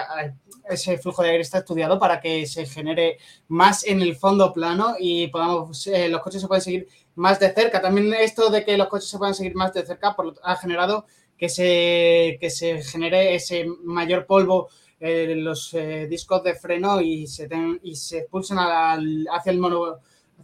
ese 0.70 1.00
flujo 1.00 1.24
de 1.24 1.32
aire 1.32 1.42
está 1.42 1.58
estudiado 1.58 2.00
para 2.00 2.22
que 2.22 2.46
se 2.46 2.66
genere 2.68 3.18
más 3.48 3.84
en 3.86 4.02
el 4.02 4.16
fondo 4.16 4.54
plano 4.54 4.96
y 5.00 5.28
podamos 5.28 5.88
eh, 5.88 6.10
los 6.10 6.22
coches 6.22 6.42
se 6.42 6.48
pueden 6.48 6.62
seguir 6.62 6.88
más 7.16 7.40
de 7.40 7.52
cerca. 7.52 7.82
También 7.82 8.14
esto 8.14 8.52
de 8.52 8.64
que 8.64 8.78
los 8.78 8.88
coches 8.88 9.10
se 9.10 9.18
puedan 9.18 9.34
seguir 9.34 9.56
más 9.56 9.74
de 9.74 9.86
cerca 9.86 10.16
ha 10.44 10.56
generado 10.58 11.06
que 11.38 11.50
se, 11.50 12.38
que 12.40 12.52
se 12.52 12.84
genere 12.84 13.34
ese 13.34 13.66
mayor 13.84 14.28
polvo 14.28 14.70
en 15.00 15.44
los 15.44 15.74
eh, 15.74 16.06
discos 16.08 16.44
de 16.44 16.54
freno 16.54 17.02
y 17.02 17.26
se, 17.26 17.50
y 17.82 17.96
se 17.96 18.20
expulsen 18.20 18.60
hacia 18.60 19.52
el 19.52 19.60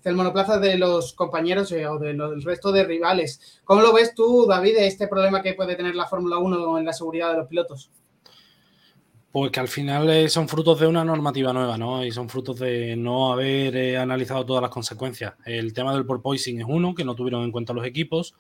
el 0.04 0.16
monoplaza 0.16 0.58
de 0.60 0.78
los 0.78 1.14
compañeros 1.14 1.72
o 1.72 2.00
del 2.00 2.42
resto 2.44 2.72
de 2.72 2.84
rivales. 2.84 3.62
¿Cómo 3.66 3.82
lo 3.82 3.94
ves 3.94 4.16
tú, 4.16 4.46
David, 4.48 4.78
este 4.78 5.08
problema 5.08 5.42
que 5.42 5.54
puede 5.54 5.76
tener 5.76 5.96
la 5.96 6.08
Fórmula 6.08 6.38
1 6.38 6.78
en 6.78 6.86
la 6.86 6.94
seguridad 6.94 7.32
de 7.32 7.38
los 7.40 7.48
pilotos? 7.48 7.92
Pues 9.38 9.52
que 9.52 9.60
al 9.60 9.68
final 9.68 10.10
eh, 10.10 10.30
son 10.30 10.50
frutos 10.50 10.80
de 10.80 10.88
una 10.88 11.06
normativa 11.06 11.54
nueva, 11.54 11.78
¿no? 11.78 12.04
Y 12.04 12.10
son 12.12 12.28
frutos 12.28 12.58
de 12.58 12.96
no 12.96 13.32
haber 13.32 13.78
eh, 13.78 13.96
analizado 13.96 14.44
todas 14.48 14.64
las 14.64 14.72
consecuencias. 14.72 15.36
El 15.46 15.74
tema 15.74 15.94
del 15.94 16.08
porpoising 16.08 16.60
es 16.60 16.66
uno, 16.68 16.96
que 16.96 17.06
no 17.06 17.14
tuvieron 17.14 17.44
en 17.44 17.52
cuenta 17.52 17.72
los 17.72 17.86
equipos. 17.86 18.34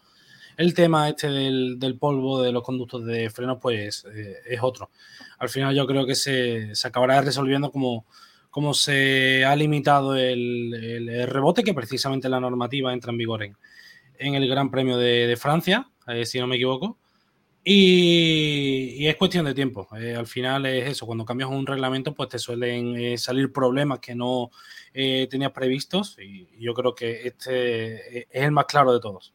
El 0.57 0.73
tema 0.73 1.07
este 1.07 1.29
del, 1.29 1.97
polvo 1.99 2.41
de 2.41 2.51
los 2.51 2.63
conductos 2.63 3.05
de 3.05 3.29
frenos, 3.29 3.59
pues 3.61 4.07
eh, 4.11 4.37
es 4.49 4.59
otro. 4.63 4.89
Al 5.37 5.49
final 5.49 5.75
yo 5.75 5.85
creo 5.85 6.03
que 6.07 6.15
se, 6.15 6.71
acabará 6.83 7.21
resolviendo 7.21 7.71
como, 7.71 8.07
como 8.49 8.73
se 8.73 9.45
ha 9.45 9.55
limitado 9.55 10.15
el, 10.15 11.27
rebote, 11.27 11.63
que 11.63 11.75
precisamente 11.75 12.27
la 12.27 12.39
normativa 12.39 12.91
entra 12.91 13.11
en 13.11 13.19
vigor 13.19 13.43
en, 13.43 14.33
el 14.33 14.49
Gran 14.49 14.71
Premio 14.71 14.97
de, 14.97 15.27
de 15.27 15.37
Francia, 15.37 15.91
si 16.23 16.39
no 16.39 16.47
me 16.47 16.55
equivoco. 16.55 16.97
Y, 17.69 19.05
es 19.05 19.17
cuestión 19.17 19.43
de 19.43 19.53
tiempo. 19.53 19.89
Eh, 19.99 20.15
al 20.15 20.25
final 20.25 20.65
es 20.67 20.87
eso, 20.89 21.05
cuando 21.05 21.25
cambias 21.25 21.49
un 21.49 21.67
reglamento, 21.67 22.13
pues 22.13 22.29
te 22.29 22.39
suelen 22.39 22.95
eh, 22.95 23.17
salir 23.17 23.51
problemas 23.51 23.99
que 23.99 24.15
no 24.15 24.51
eh, 24.93 25.27
tenías 25.29 25.51
previstos 25.51 26.17
y 26.17 26.47
yo 26.57 26.73
creo 26.73 26.95
que 26.95 27.27
este 27.27 28.19
es 28.19 28.25
el 28.31 28.51
más 28.51 28.67
claro 28.67 28.93
de 28.93 29.01
todos. 29.01 29.33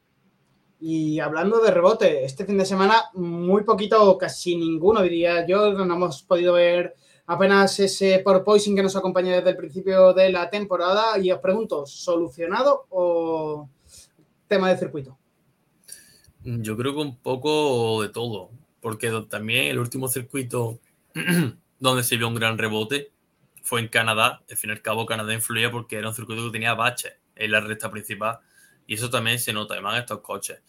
Y 0.81 1.21
hablando 1.21 1.61
de 1.61 1.73
rebote, 1.73 2.25
este 2.25 2.47
fin 2.47 2.57
de 2.57 2.65
semana 2.65 3.05
muy 3.13 3.65
poquito 3.65 4.17
casi 4.17 4.57
ninguno, 4.57 5.03
diría 5.03 5.47
yo, 5.47 5.75
no 5.75 5.95
hemos 5.95 6.23
podido 6.23 6.55
ver 6.55 6.95
apenas 7.27 7.79
ese 7.81 8.19
porpoising 8.21 8.75
que 8.75 8.83
nos 8.83 8.97
acompaña 8.97 9.37
desde 9.37 9.51
el 9.51 9.57
principio 9.59 10.15
de 10.15 10.33
la 10.33 10.49
temporada 10.49 11.19
y 11.19 11.31
os 11.31 11.39
pregunto, 11.39 11.85
¿solucionado 11.85 12.87
o 12.89 13.69
tema 14.49 14.71
de 14.71 14.79
circuito? 14.79 15.19
Yo 16.45 16.77
creo 16.77 16.93
que 16.95 17.01
un 17.01 17.17
poco 17.19 18.03
de 18.03 18.09
todo, 18.09 18.51
porque 18.81 19.11
también 19.29 19.67
el 19.67 19.79
último 19.79 20.09
circuito 20.09 20.81
donde 21.79 22.03
se 22.03 22.17
vio 22.17 22.27
un 22.29 22.35
gran 22.35 22.59
rebote 22.59 23.13
fue 23.63 23.81
en 23.81 23.89
Canadá. 23.89 24.43
Al 24.51 24.57
fin 24.57 24.71
y 24.71 24.73
al 24.73 24.83
cabo, 24.83 25.07
Canadá 25.07 25.33
influía 25.35 25.71
porque 25.71 25.97
era 25.97 26.09
un 26.09 26.15
circuito 26.15 26.45
que 26.47 26.51
tenía 26.51 26.75
baches 26.75 27.13
en 27.37 27.51
la 27.51 27.61
recta 27.61 27.91
principal 27.91 28.41
y 28.87 28.95
eso 28.95 29.09
también 29.09 29.39
se 29.39 29.53
nota, 29.53 29.75
además 29.75 29.95
en 29.95 30.01
estos 30.01 30.21
coches. 30.21 30.61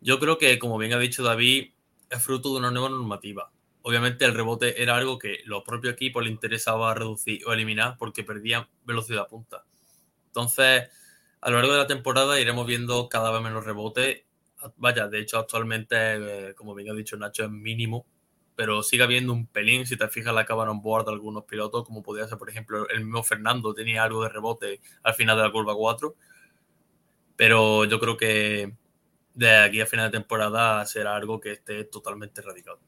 Yo 0.00 0.18
creo 0.18 0.38
que, 0.38 0.58
como 0.58 0.76
bien 0.76 0.92
ha 0.92 0.98
dicho 0.98 1.22
David, 1.22 1.70
es 2.10 2.22
fruto 2.22 2.52
de 2.52 2.58
una 2.58 2.72
nueva 2.72 2.88
normativa. 2.88 3.52
Obviamente 3.82 4.24
el 4.24 4.34
rebote 4.34 4.82
era 4.82 4.96
algo 4.96 5.18
que 5.18 5.40
los 5.44 5.62
propios 5.62 5.94
equipos 5.94 6.24
les 6.24 6.32
interesaba 6.32 6.94
reducir 6.94 7.46
o 7.46 7.52
eliminar 7.52 7.96
porque 7.96 8.24
perdían 8.24 8.66
velocidad 8.84 9.28
punta. 9.28 9.64
Entonces, 10.26 10.88
a 11.40 11.50
lo 11.50 11.58
largo 11.58 11.72
de 11.72 11.78
la 11.78 11.86
temporada 11.86 12.40
iremos 12.40 12.66
viendo 12.66 13.08
cada 13.08 13.30
vez 13.30 13.42
menos 13.42 13.64
rebotes 13.64 14.24
vaya, 14.76 15.08
de 15.08 15.20
hecho 15.20 15.38
actualmente, 15.38 15.96
eh, 15.96 16.54
como 16.54 16.74
bien 16.74 16.90
ha 16.90 16.94
dicho 16.94 17.16
Nacho, 17.16 17.44
es 17.44 17.50
mínimo, 17.50 18.06
pero 18.54 18.82
sigue 18.82 19.02
habiendo 19.02 19.32
un 19.32 19.46
pelín, 19.46 19.86
si 19.86 19.96
te 19.96 20.08
fijas 20.08 20.34
la 20.34 20.44
cámara 20.44 20.70
on 20.70 20.82
board 20.82 21.06
de 21.06 21.12
algunos 21.12 21.44
pilotos, 21.44 21.84
como 21.84 22.02
podría 22.02 22.28
ser, 22.28 22.38
por 22.38 22.50
ejemplo, 22.50 22.88
el 22.88 23.04
mismo 23.04 23.22
Fernando 23.22 23.74
tenía 23.74 24.04
algo 24.04 24.22
de 24.22 24.28
rebote 24.28 24.80
al 25.02 25.14
final 25.14 25.36
de 25.36 25.42
la 25.42 25.52
curva 25.52 25.74
4, 25.74 26.14
pero 27.36 27.84
yo 27.84 27.98
creo 27.98 28.16
que 28.16 28.72
de 29.34 29.56
aquí 29.56 29.80
a 29.80 29.86
final 29.86 30.10
de 30.10 30.18
temporada 30.18 30.84
será 30.86 31.16
algo 31.16 31.40
que 31.40 31.52
esté 31.52 31.84
totalmente 31.84 32.40
erradicado. 32.40 32.78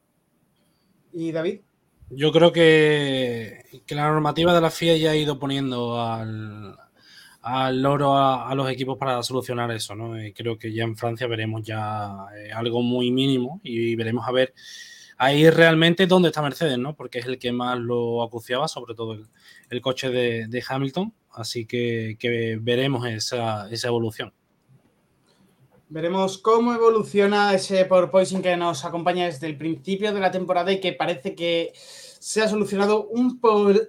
¿Y 1.12 1.32
David? 1.32 1.60
Yo 2.10 2.32
creo 2.32 2.52
que, 2.52 3.82
que 3.86 3.94
la 3.94 4.08
normativa 4.08 4.52
de 4.54 4.60
la 4.60 4.70
FIA 4.70 4.96
ya 4.96 5.10
ha 5.12 5.16
ido 5.16 5.38
poniendo 5.38 6.00
al, 6.00 6.76
al 7.44 7.82
loro 7.82 8.16
a, 8.16 8.54
los 8.54 8.70
equipos 8.70 8.96
para 8.96 9.22
solucionar 9.22 9.70
eso, 9.70 9.94
¿no? 9.94 10.14
creo 10.34 10.58
que 10.58 10.72
ya 10.72 10.84
en 10.84 10.96
Francia 10.96 11.26
veremos 11.26 11.62
ya 11.62 12.26
eh, 12.36 12.50
algo 12.50 12.80
muy 12.80 13.10
mínimo 13.10 13.60
y 13.62 13.94
veremos 13.96 14.26
a 14.26 14.32
ver 14.32 14.54
ahí 15.18 15.48
realmente 15.50 16.06
dónde 16.06 16.28
está 16.28 16.42
Mercedes, 16.42 16.78
¿no? 16.78 16.94
Porque 16.94 17.18
es 17.18 17.26
el 17.26 17.38
que 17.38 17.52
más 17.52 17.78
lo 17.78 18.22
acuciaba, 18.22 18.66
sobre 18.66 18.94
todo 18.94 19.18
el, 19.70 19.80
coche 19.80 20.10
de, 20.10 20.64
Hamilton. 20.66 21.12
Así 21.32 21.66
que, 21.66 22.16
veremos 22.60 23.06
esa, 23.06 23.68
evolución. 23.84 24.32
Veremos 25.88 26.38
cómo 26.38 26.74
evoluciona 26.74 27.54
ese 27.54 27.84
porpoising 27.84 28.42
que 28.42 28.56
nos 28.56 28.84
acompaña 28.84 29.26
desde 29.26 29.46
el 29.46 29.56
principio 29.56 30.12
de 30.12 30.20
la 30.20 30.30
temporada 30.30 30.72
y 30.72 30.80
que 30.80 30.92
parece 30.92 31.34
que 31.34 31.72
se 32.24 32.40
ha 32.40 32.48
solucionado 32.48 33.06
un, 33.08 33.38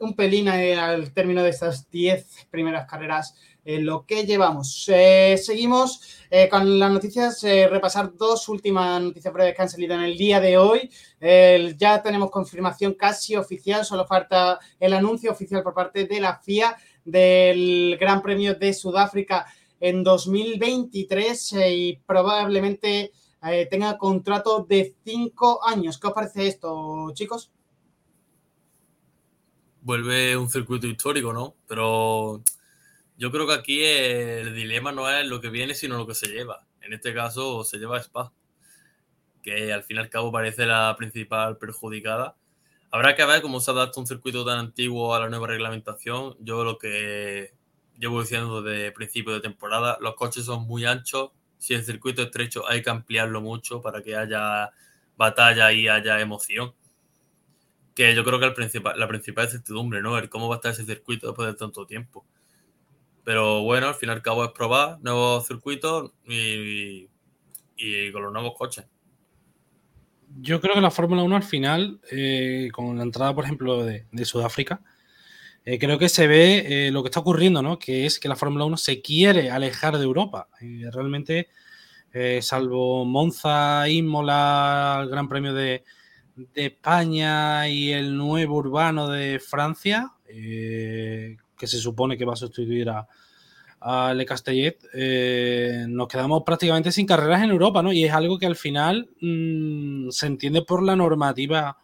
un 0.02 0.14
pelín 0.14 0.50
al 0.50 1.14
término 1.14 1.42
de 1.42 1.52
estas 1.52 1.90
10 1.90 2.48
primeras 2.52 2.86
carreras 2.86 3.34
en 3.64 3.86
lo 3.86 4.06
que 4.06 4.26
llevamos. 4.26 4.90
Eh, 4.90 5.38
seguimos 5.42 6.02
eh, 6.30 6.50
con 6.50 6.78
las 6.78 6.92
noticias, 6.92 7.42
eh, 7.46 7.70
repasar 7.70 8.14
dos 8.14 8.50
últimas 8.50 9.02
noticias 9.02 9.34
breves 9.34 9.56
que 9.56 9.62
han 9.62 9.70
salido 9.70 9.96
en 9.96 10.02
el 10.02 10.18
día 10.18 10.42
de 10.42 10.58
hoy. 10.58 10.92
ya 11.78 12.04
tenemos 12.04 12.30
confirmación 12.30 12.96
casi 12.96 13.38
oficial, 13.38 13.86
solo 13.86 14.06
falta 14.06 14.60
el 14.82 14.94
anuncio 14.94 15.32
oficial 15.32 15.64
por 15.64 15.74
parte 15.74 16.04
de 16.04 16.20
la 16.20 16.38
FIA 16.38 16.76
del 17.06 17.96
Gran 17.98 18.22
Premio 18.22 18.56
de 18.56 18.74
Sudáfrica 18.74 19.46
en 19.80 20.04
2023 20.04 21.56
y 21.70 22.00
probablemente 22.06 23.14
tenga 23.70 23.98
contrato 23.98 24.66
de 24.68 24.94
cinco 25.06 25.66
años. 25.66 25.98
¿Qué 25.98 26.08
os 26.08 26.14
parece 26.14 26.48
esto, 26.48 27.12
chicos? 27.14 27.55
Vuelve 29.86 30.36
un 30.36 30.50
circuito 30.50 30.88
histórico, 30.88 31.32
¿no? 31.32 31.56
Pero 31.68 32.42
yo 33.18 33.32
creo 33.32 33.46
que 33.46 33.54
aquí 33.54 33.84
el 33.84 34.56
dilema 34.56 34.92
no 34.92 35.08
es 35.08 35.28
lo 35.28 35.40
que 35.40 35.50
viene, 35.50 35.76
sino 35.76 35.96
lo 35.98 36.08
que 36.08 36.16
se 36.16 36.28
lleva. 36.28 36.66
En 36.82 36.92
este 36.92 37.14
caso 37.14 37.64
se 37.64 37.78
lleva 37.78 38.00
Spa, 38.00 38.34
que 39.44 39.72
al 39.72 39.84
fin 39.84 39.98
y 39.98 40.00
al 40.00 40.10
cabo 40.10 40.32
parece 40.32 40.66
la 40.66 40.96
principal 40.98 41.58
perjudicada. 41.58 42.36
Habrá 42.90 43.16
que 43.16 43.26
ver 43.26 43.44
cómo 43.44 43.60
se 43.60 43.70
adapta 43.70 44.00
un 44.00 44.08
circuito 44.08 44.44
tan 44.44 44.58
antiguo 44.58 45.14
a 45.14 45.20
la 45.20 45.30
nueva 45.30 45.48
reglamentación. 45.48 46.36
Yo 46.40 46.64
lo 46.64 46.80
que 46.80 47.54
llevo 48.00 48.22
diciendo 48.22 48.64
desde 48.64 48.92
principio 48.92 49.34
de 49.34 49.42
temporada, 49.42 50.00
los 50.02 50.16
coches 50.16 50.46
son 50.46 50.66
muy 50.66 50.86
anchos. 50.86 51.30
Si 51.60 51.76
el 51.76 51.86
circuito 51.86 52.24
es 52.24 52.28
estrecho 52.30 52.68
hay 52.68 52.82
que 52.82 52.90
ampliarlo 52.90 53.40
mucho 53.40 53.82
para 53.84 54.02
que 54.02 54.16
haya 54.16 54.72
batalla 55.16 55.72
y 55.74 55.88
haya 55.88 56.20
emoción 56.20 56.74
que 57.96 58.14
yo 58.14 58.26
creo 58.26 58.40
que 58.40 58.46
el 58.46 58.54
principal, 58.54 59.00
la 59.00 59.08
principal 59.08 59.46
incertidumbre, 59.46 60.02
¿no? 60.02 60.18
El 60.18 60.30
cómo 60.30 60.50
va 60.50 60.56
a 60.56 60.58
estar 60.58 60.74
ese 60.74 60.86
circuito 60.86 61.28
después 61.28 61.48
de 61.48 61.56
tanto 61.56 61.88
tiempo. 61.88 62.26
Pero 63.24 63.64
bueno, 63.64 63.88
al 63.88 63.96
fin 63.96 64.10
y 64.10 64.12
al 64.12 64.22
cabo 64.22 64.44
es 64.44 64.52
probar 64.52 65.00
nuevos 65.02 65.48
circuitos 65.48 66.12
y, 66.28 67.08
con 68.12 68.22
los 68.22 68.34
nuevos 68.34 68.54
coches. 68.58 68.86
Yo 70.42 70.60
creo 70.60 70.76
que 70.76 70.82
la 70.82 70.92
Fórmula 70.92 71.24
1 71.24 71.36
al 71.38 71.44
final, 71.44 72.02
eh, 72.12 72.70
con 72.74 72.98
la 72.98 73.04
entrada, 73.04 73.34
por 73.34 73.46
ejemplo, 73.46 73.86
de, 73.86 74.06
Sudáfrica, 74.26 74.82
eh, 75.64 75.80
creo 75.80 75.98
que 75.98 76.10
se 76.10 76.28
ve 76.28 76.88
eh, 76.88 76.92
lo 76.92 77.02
que 77.02 77.08
está 77.08 77.22
ocurriendo, 77.22 77.62
¿no? 77.62 77.80
Que 77.80 78.06
es 78.06 78.20
que 78.20 78.28
la 78.28 78.36
Fórmula 78.36 78.66
1 78.66 78.76
se 78.76 79.02
quiere 79.02 79.50
alejar 79.50 79.98
de 79.98 80.04
Europa. 80.04 80.50
realmente, 80.92 81.48
salvo 82.42 83.06
Monza, 83.06 83.88
Imola, 83.88 85.00
el 85.02 85.10
Gran 85.10 85.30
Premio 85.30 85.54
de, 85.54 85.84
de 86.36 86.66
España 86.66 87.68
y 87.70 87.92
el 87.92 88.16
nuevo 88.16 88.58
urbano 88.58 89.08
de 89.10 89.40
Francia, 89.40 90.12
eh, 90.28 91.38
que 91.58 91.68
se 91.68 91.78
supone 91.78 92.18
que 92.18 92.26
va 92.26 92.34
a 92.34 92.38
sustituir 92.38 92.90
a, 92.90 93.08
Le 94.16 94.26
Castellet, 94.26 94.80
eh, 94.96 95.86
nos 95.88 96.08
quedamos 96.08 96.42
prácticamente 96.44 96.92
sin 96.92 97.06
carreras 97.06 97.44
en 97.44 97.52
Europa, 97.52 97.84
¿no? 97.84 97.94
Y 97.94 98.04
es 98.04 98.12
algo 98.12 98.40
que 98.40 98.48
al 98.48 98.56
final 98.56 99.08
mm, 99.22 100.10
se 100.10 100.26
entiende 100.26 100.64
por 100.64 100.82
la 100.82 100.96
normativa 100.96 101.78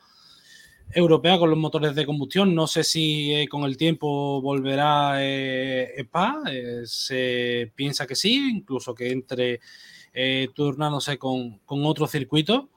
europea 0.93 1.37
con 1.37 1.51
los 1.51 1.59
motores 1.59 1.93
de 1.93 2.07
combustión. 2.07 2.55
No 2.55 2.65
sé 2.65 2.83
si 2.83 3.33
eh, 3.35 3.47
con 3.47 3.65
el 3.65 3.77
tiempo 3.77 4.41
volverá 4.41 5.23
EPA, 5.23 6.41
se 6.85 7.71
piensa 7.75 8.07
que 8.07 8.15
sí, 8.15 8.49
incluso 8.51 8.95
que 8.95 9.11
entre 9.11 9.59
turnándose 10.55 11.19
con, 11.19 11.59
con 11.59 11.85
otro 11.85 12.07
circuito. 12.07 12.71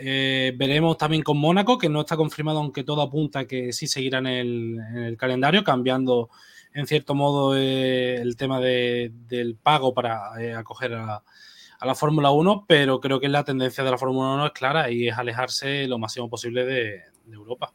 Veremos 0.00 0.98
también 0.98 1.22
con 1.22 1.38
Mónaco, 1.38 1.78
que 1.78 1.88
no 1.88 2.00
está 2.00 2.16
confirmado, 2.16 2.58
aunque 2.58 2.84
todo 2.84 3.02
apunta 3.02 3.46
que 3.46 3.72
sí 3.72 3.86
seguirá 3.86 4.18
en 4.18 4.26
el, 4.26 5.16
calendario, 5.16 5.64
cambiando 5.64 6.30
en 6.72 6.86
cierto 6.86 7.14
modo 7.14 7.56
el 7.56 8.36
tema 8.36 8.60
del 8.60 9.56
pago 9.62 9.94
para 9.94 10.58
acoger 10.58 10.94
a, 10.94 11.22
a 11.84 11.86
la 11.86 11.94
Fórmula 11.94 12.30
1, 12.30 12.64
pero 12.66 13.00
creo 13.00 13.20
que 13.20 13.28
la 13.28 13.44
tendencia 13.44 13.84
de 13.84 13.90
la 13.90 13.98
Fórmula 13.98 14.34
1 14.34 14.46
es 14.46 14.52
clara 14.52 14.90
y 14.90 15.08
es 15.08 15.18
alejarse 15.18 15.86
lo 15.86 15.98
máximo 15.98 16.28
posible 16.30 16.64
de, 16.64 17.02
Europa. 17.30 17.72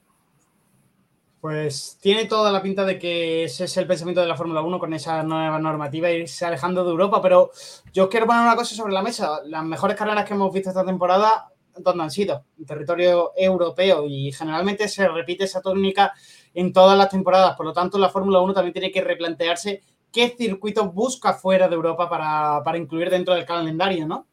Pues 1.42 1.98
tiene 2.02 2.26
toda 2.26 2.52
la 2.52 2.62
pinta 2.62 2.86
de 2.86 3.00
que 3.00 3.46
ese 3.46 3.64
es 3.64 3.78
el 3.78 3.88
pensamiento 3.88 4.22
de 4.22 4.28
la 4.28 4.36
Fórmula 4.36 4.62
1 4.62 4.78
con 4.78 4.94
esa 4.94 5.24
nueva 5.24 5.58
normativa, 5.58 6.12
irse 6.12 6.46
alejando 6.46 6.84
de 6.84 6.92
Europa, 6.92 7.22
pero 7.22 7.52
yo 7.94 8.10
quiero 8.10 8.26
poner 8.26 8.42
una 8.42 8.56
cosa 8.56 8.76
sobre 8.76 8.94
la 8.94 9.02
mesa. 9.02 9.40
Las 9.46 9.64
mejores 9.64 9.96
carreras 9.96 10.26
que 10.26 10.34
hemos 10.34 10.54
visto 10.54 10.70
esta 10.70 10.86
temporada, 10.86 11.50
¿dónde 11.82 12.04
han 12.04 12.12
sido? 12.12 12.46
En 12.58 12.66
territorio 12.66 13.32
europeo 13.36 14.06
y 14.08 14.32
generalmente 14.32 14.88
se 14.88 15.08
repite 15.08 15.46
esa 15.46 15.62
tónica 15.62 16.14
en 16.54 16.74
todas 16.74 16.98
las 16.98 17.10
temporadas. 17.10 17.56
Por 17.56 17.66
lo 17.66 17.74
tanto, 17.74 17.98
la 17.98 18.10
Fórmula 18.10 18.40
1 18.40 18.54
también 18.54 18.74
tiene 18.74 18.92
que 18.92 19.02
replantearse 19.02 19.82
qué 20.12 20.36
circuitos 20.38 20.94
busca 20.94 21.34
fuera 21.34 21.68
de 21.68 21.76
Europa 21.76 22.10
para, 22.10 22.78
incluir 22.78 23.10
dentro 23.10 23.34
del 23.34 23.46
calendario, 23.46 24.08
¿no? 24.08 24.28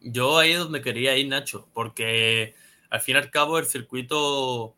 Yo 0.00 0.38
ahí 0.38 0.52
es 0.52 0.58
donde 0.58 0.80
quería 0.80 1.16
ir, 1.16 1.28
Nacho, 1.28 1.68
porque 1.72 2.54
al 2.90 3.00
fin 3.00 3.16
y 3.16 3.18
al 3.18 3.30
cabo 3.30 3.58
el 3.58 3.66
circuito 3.66 4.76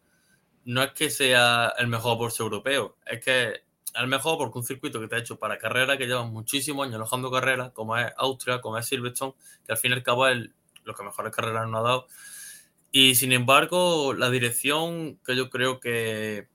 no 0.64 0.82
es 0.82 0.92
que 0.92 1.10
sea 1.10 1.72
el 1.78 1.88
mejor 1.88 2.18
por 2.18 2.32
ser 2.32 2.44
europeo, 2.44 2.96
es 3.06 3.24
que 3.24 3.62
el 3.94 4.06
mejor 4.06 4.38
porque 4.38 4.58
un 4.58 4.64
circuito 4.64 5.00
que 5.00 5.08
te 5.08 5.16
ha 5.16 5.18
hecho 5.18 5.38
para 5.38 5.58
carreras 5.58 5.98
que 5.98 6.06
llevan 6.06 6.32
muchísimos 6.32 6.86
años 6.86 6.96
alojando 6.96 7.30
carreras, 7.30 7.72
como 7.72 7.96
es 7.96 8.12
Austria, 8.16 8.60
como 8.60 8.78
es 8.78 8.86
Silverstone, 8.86 9.34
que 9.64 9.72
al 9.72 9.78
fin 9.78 9.90
y 9.90 9.94
al 9.94 10.02
cabo 10.02 10.26
es 10.28 10.48
lo 10.84 10.94
que 10.94 11.02
mejores 11.02 11.34
carreras 11.34 11.68
nos 11.68 11.80
ha 11.80 11.82
dado. 11.82 12.06
Y 12.92 13.14
sin 13.14 13.32
embargo, 13.32 14.14
la 14.14 14.30
dirección 14.30 15.18
que 15.24 15.36
yo 15.36 15.48
creo 15.48 15.78
que 15.78 16.48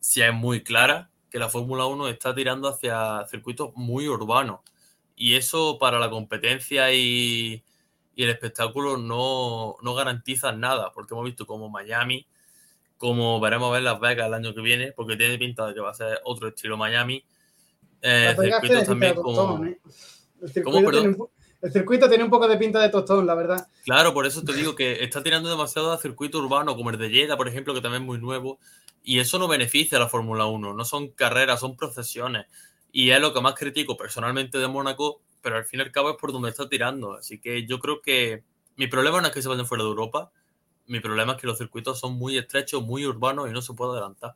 sí 0.00 0.22
es 0.22 0.32
muy 0.32 0.62
clara, 0.62 1.10
que 1.30 1.38
la 1.38 1.48
Fórmula 1.48 1.86
1 1.86 2.08
está 2.08 2.34
tirando 2.34 2.68
hacia 2.68 3.24
circuitos 3.28 3.70
muy 3.74 4.08
urbanos. 4.08 4.60
Y 5.14 5.34
eso 5.34 5.78
para 5.78 5.98
la 5.98 6.10
competencia 6.10 6.92
y, 6.92 7.62
el 8.16 8.30
espectáculo 8.30 8.96
no, 8.96 9.76
no 9.82 9.94
garantiza 9.94 10.50
nada, 10.50 10.90
porque 10.92 11.12
hemos 11.12 11.26
visto 11.26 11.46
como 11.46 11.68
Miami, 11.68 12.26
como 12.96 13.38
veremos 13.40 13.70
ver 13.70 13.82
Las 13.82 14.00
Vegas 14.00 14.26
el 14.26 14.34
año 14.34 14.54
que 14.54 14.62
viene, 14.62 14.92
porque 14.92 15.16
tiene 15.16 15.36
pinta 15.36 15.66
de 15.66 15.74
que 15.74 15.80
va 15.80 15.90
a 15.90 15.94
ser 15.94 16.20
otro 16.24 16.48
estilo 16.48 16.76
Miami. 16.78 17.22
Eh, 18.00 18.34
circuitos 18.38 18.84
también 18.84 19.14
como... 19.16 19.64
¿eh? 19.64 19.78
El 20.40 20.48
circuito, 20.50 20.90
tiene, 20.90 21.16
el 21.62 21.72
circuito 21.72 22.08
tiene 22.08 22.24
un 22.24 22.30
poco 22.30 22.46
de 22.48 22.56
pinta 22.56 22.80
de 22.80 22.88
tostón, 22.88 23.26
la 23.26 23.34
verdad. 23.34 23.68
Claro, 23.84 24.12
por 24.12 24.26
eso 24.26 24.42
te 24.42 24.52
digo 24.52 24.74
que 24.74 25.02
está 25.04 25.22
tirando 25.22 25.48
demasiado 25.48 25.92
a 25.92 25.98
circuito 25.98 26.38
urbano, 26.38 26.76
como 26.76 26.90
el 26.90 26.98
de 26.98 27.10
Jeddah, 27.10 27.36
por 27.36 27.48
ejemplo, 27.48 27.74
que 27.74 27.80
también 27.80 28.02
es 28.02 28.06
muy 28.06 28.18
nuevo. 28.18 28.58
Y 29.02 29.20
eso 29.20 29.38
no 29.38 29.48
beneficia 29.48 29.98
a 29.98 30.00
la 30.00 30.08
Fórmula 30.08 30.46
1, 30.46 30.74
no 30.74 30.84
son 30.84 31.08
carreras, 31.08 31.60
son 31.60 31.76
procesiones. 31.76 32.46
Y 32.92 33.10
es 33.10 33.20
lo 33.20 33.32
que 33.32 33.40
más 33.40 33.54
critico 33.54 33.96
personalmente 33.96 34.58
de 34.58 34.68
Mónaco, 34.68 35.20
pero 35.40 35.56
al 35.56 35.64
fin 35.64 35.80
y 35.80 35.82
al 35.84 35.92
cabo 35.92 36.10
es 36.10 36.16
por 36.16 36.32
donde 36.32 36.50
está 36.50 36.68
tirando. 36.68 37.14
Así 37.14 37.38
que 37.38 37.66
yo 37.66 37.78
creo 37.78 38.00
que 38.00 38.42
mi 38.76 38.88
problema 38.88 39.20
no 39.20 39.28
es 39.28 39.32
que 39.32 39.42
se 39.42 39.48
vayan 39.48 39.66
fuera 39.66 39.84
de 39.84 39.90
Europa, 39.90 40.32
mi 40.86 41.00
problema 41.00 41.32
es 41.32 41.40
que 41.40 41.46
los 41.46 41.58
circuitos 41.58 41.98
son 41.98 42.14
muy 42.14 42.36
estrechos, 42.38 42.82
muy 42.82 43.06
urbanos 43.06 43.48
y 43.48 43.52
no 43.52 43.62
se 43.62 43.74
puede 43.74 43.92
adelantar. 43.92 44.34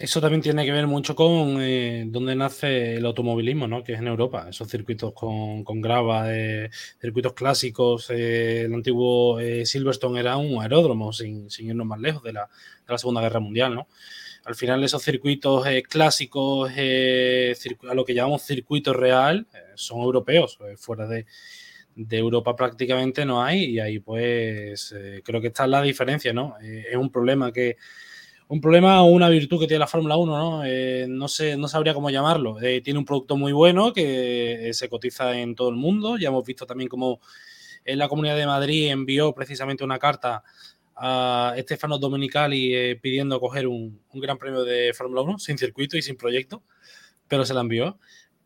Eso 0.00 0.18
también 0.18 0.40
tiene 0.40 0.64
que 0.64 0.72
ver 0.72 0.86
mucho 0.86 1.14
con 1.14 1.60
eh, 1.60 2.04
dónde 2.06 2.34
nace 2.34 2.94
el 2.94 3.04
automovilismo, 3.04 3.68
¿no? 3.68 3.84
Que 3.84 3.92
es 3.92 3.98
en 3.98 4.06
Europa. 4.06 4.46
Esos 4.48 4.66
circuitos 4.66 5.12
con, 5.12 5.62
grava, 5.82 6.34
eh, 6.34 6.70
circuitos 6.98 7.34
clásicos. 7.34 8.08
Eh, 8.08 8.62
el 8.62 8.72
antiguo 8.72 9.38
Silverstone 9.62 10.20
era 10.20 10.38
un 10.38 10.62
aeródromo, 10.62 11.12
sin, 11.12 11.48
irnos 11.58 11.86
más 11.86 12.00
lejos 12.00 12.22
de 12.22 12.32
la, 12.32 12.48
Segunda 12.96 13.20
Guerra 13.20 13.40
Mundial, 13.40 13.74
¿no? 13.74 13.88
Al 14.46 14.54
final, 14.54 14.82
esos 14.82 15.02
circuitos 15.02 15.66
clásicos, 15.86 16.70
a 16.70 17.94
lo 17.94 18.04
que 18.06 18.14
llamamos 18.14 18.40
circuito 18.40 18.94
real, 18.94 19.48
son 19.74 20.00
europeos. 20.00 20.58
fuera 20.78 21.06
de, 21.06 21.26
de, 21.94 22.16
Europa 22.16 22.56
prácticamente 22.56 23.26
no 23.26 23.42
hay. 23.42 23.64
Y 23.64 23.80
ahí, 23.80 23.98
pues, 23.98 24.94
creo 25.22 25.42
que 25.42 25.48
está 25.48 25.66
la 25.66 25.82
diferencia, 25.82 26.32
¿no? 26.32 26.56
es 26.58 26.96
un 26.96 27.12
problema 27.12 27.52
que 27.52 27.76
un 28.50 28.60
problema 28.60 29.00
o 29.02 29.06
una 29.06 29.28
virtud 29.28 29.60
que 29.60 29.68
tiene 29.68 29.78
la 29.78 29.86
Fórmula 29.86 30.16
1, 30.16 30.36
¿no? 30.36 30.64
Eh, 30.64 31.06
no, 31.08 31.28
sé, 31.28 31.56
no 31.56 31.68
sabría 31.68 31.94
cómo 31.94 32.10
llamarlo. 32.10 32.60
Eh, 32.60 32.80
tiene 32.80 32.98
un 32.98 33.04
producto 33.04 33.36
muy 33.36 33.52
bueno 33.52 33.92
que 33.92 34.68
eh, 34.68 34.74
se 34.74 34.88
cotiza 34.88 35.38
en 35.38 35.54
todo 35.54 35.68
el 35.68 35.76
mundo. 35.76 36.18
Ya 36.18 36.30
hemos 36.30 36.44
visto 36.44 36.66
también 36.66 36.88
cómo 36.88 37.20
en 37.84 37.96
la 38.00 38.08
Comunidad 38.08 38.34
de 38.34 38.46
Madrid 38.46 38.90
envió 38.90 39.32
precisamente 39.34 39.84
una 39.84 40.00
carta 40.00 40.42
a 40.96 41.54
Estefano 41.56 41.98
Domenicali 41.98 42.96
pidiendo 42.96 43.38
coger 43.38 43.68
un, 43.68 44.02
un, 44.12 44.20
gran 44.20 44.36
premio 44.36 44.64
de 44.64 44.92
Fórmula 44.94 45.22
1 45.22 45.38
sin 45.38 45.56
circuito 45.56 45.96
y 45.96 46.02
sin 46.02 46.16
proyecto, 46.16 46.64
pero 47.28 47.44
se 47.44 47.54
la 47.54 47.60
envió. 47.60 48.00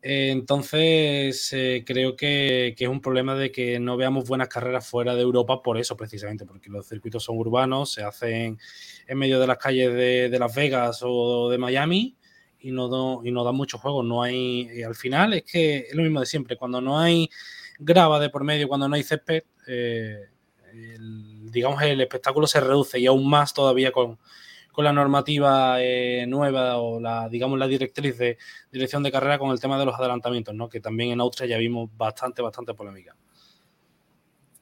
Entonces, 0.07 1.51
eh, 1.53 1.83
creo 1.83 2.15
que, 2.15 2.75
es 2.77 2.87
un 2.87 3.01
problema 3.01 3.33
de 3.33 3.51
que 3.51 3.79
no 3.79 3.97
veamos 3.97 4.27
buenas 4.27 4.49
carreras 4.49 4.87
fuera 4.87 5.15
de 5.15 5.23
Europa 5.23 5.63
por 5.63 5.79
eso, 5.79 5.97
precisamente, 5.97 6.45
porque 6.45 6.69
los 6.69 6.87
circuitos 6.87 7.23
son 7.23 7.39
urbanos, 7.39 7.93
se 7.93 8.03
hacen 8.03 8.59
en 9.07 9.17
medio 9.17 9.39
de 9.39 9.47
las 9.47 9.57
calles 9.57 9.91
de, 9.95 10.37
Las 10.37 10.53
Vegas 10.53 10.99
o 11.03 11.49
de 11.49 11.57
Miami 11.57 12.15
y 12.59 12.69
no, 12.69 13.21
y 13.23 13.31
no 13.31 13.43
dan 13.43 13.55
muchos 13.55 13.81
juegos. 13.81 14.05
No 14.05 14.21
hay, 14.21 14.83
al 14.83 14.93
final 14.93 15.33
es 15.33 15.43
que 15.43 15.77
es 15.89 15.95
lo 15.95 16.03
mismo 16.03 16.19
de 16.19 16.27
siempre, 16.27 16.55
cuando 16.55 16.79
no 16.81 16.99
hay 16.99 17.27
grava 17.79 18.19
de 18.19 18.29
por 18.29 18.43
medio, 18.43 18.67
cuando 18.67 18.87
no 18.87 18.93
hay 18.93 19.01
césped, 19.01 19.41
eh, 19.65 20.19
digamos, 21.51 21.81
el 21.81 21.99
espectáculo 21.99 22.45
se 22.45 22.59
reduce 22.59 22.99
y 22.99 23.07
aún 23.07 23.27
más 23.27 23.55
todavía 23.55 23.91
con, 23.91 24.19
con 24.75 24.83
la 24.83 24.91
normativa 24.91 25.81
eh, 25.81 26.25
nueva 26.27 26.77
o 26.77 26.99
la, 26.99 27.29
digamos, 27.29 27.57
la 27.57 27.65
directriz 27.65 28.17
de 28.17 28.37
dirección 28.69 29.01
de 29.03 29.11
carrera 29.11 29.39
con 29.39 29.51
el 29.51 29.59
tema 29.59 29.79
de 29.79 29.85
los 29.85 29.95
adelantamientos, 29.95 30.53
¿no? 30.53 30.67
Que 30.67 30.81
también 30.81 31.11
en 31.11 31.21
Austria 31.21 31.47
ya 31.47 31.57
vimos 31.57 31.89
bastante, 31.95 32.41
bastante 32.41 32.73
polémica. 32.73 33.15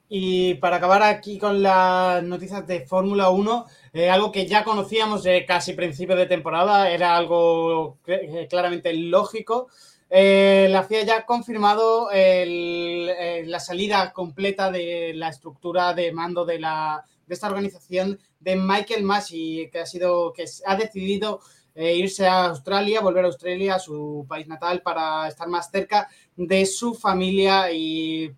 Y 0.08 0.54
para 0.54 0.76
acabar 0.76 1.02
aquí 1.02 1.36
con 1.36 1.60
las 1.62 2.22
noticias 2.22 2.64
de 2.66 2.86
Fórmula 2.86 3.30
1, 3.30 3.66
eh, 3.92 4.08
algo 4.08 4.30
que 4.30 4.46
ya 4.46 4.62
conocíamos 4.62 5.24
de 5.24 5.44
casi 5.44 5.72
principio 5.72 6.14
de 6.14 6.26
temporada, 6.26 6.88
era 6.90 7.16
algo 7.16 7.98
eh, 8.06 8.46
claramente 8.48 8.92
lógico. 8.92 9.68
la 10.10 10.84
FIA 10.84 11.02
ya 11.02 11.16
ha 11.18 11.26
confirmado 11.26 12.08
la 12.12 13.58
salida 13.58 14.12
completa 14.12 14.70
de 14.70 15.12
la 15.14 15.28
estructura 15.30 15.92
de 15.92 16.12
mando 16.12 16.44
de, 16.44 16.60
la, 16.60 17.04
de 17.26 17.34
esta 17.34 17.48
organización 17.48 18.18
de 18.40 18.56
Michael 18.56 19.02
Massey, 19.02 19.70
que 19.70 19.80
ha 19.80 19.86
sido, 19.86 20.32
que 20.32 20.44
ha 20.66 20.76
decidido 20.76 21.40
eh, 21.76 21.96
irse 21.96 22.24
a 22.24 22.46
Australia, 22.46 23.00
volver 23.00 23.24
a 23.24 23.26
Australia, 23.26 23.74
a 23.74 23.78
su 23.80 24.24
país 24.28 24.46
natal, 24.46 24.80
para 24.82 25.26
estar 25.26 25.48
más 25.48 25.70
cerca 25.70 26.08
de 26.36 26.66
su 26.66 26.94
familia 26.94 27.72
y, 27.72 28.32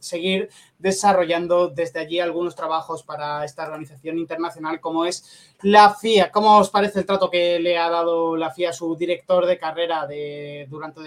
seguir 0.00 0.48
desarrollando 0.78 1.68
desde 1.68 2.00
allí 2.00 2.20
algunos 2.20 2.54
trabajos 2.54 3.02
para 3.02 3.44
esta 3.44 3.64
organización 3.64 4.18
internacional 4.18 4.80
como 4.80 5.04
es 5.04 5.54
la 5.62 5.94
FIA. 5.94 6.30
¿Cómo 6.30 6.58
os 6.58 6.70
parece 6.70 7.00
el 7.00 7.06
trato 7.06 7.30
que 7.30 7.58
le 7.58 7.76
ha 7.76 7.90
dado 7.90 8.36
la 8.36 8.52
FIA 8.52 8.70
a 8.70 8.72
su 8.72 8.94
director 8.96 9.46
de 9.46 9.58
carrera 9.58 10.06
de, 10.06 10.66
durante 10.70 11.00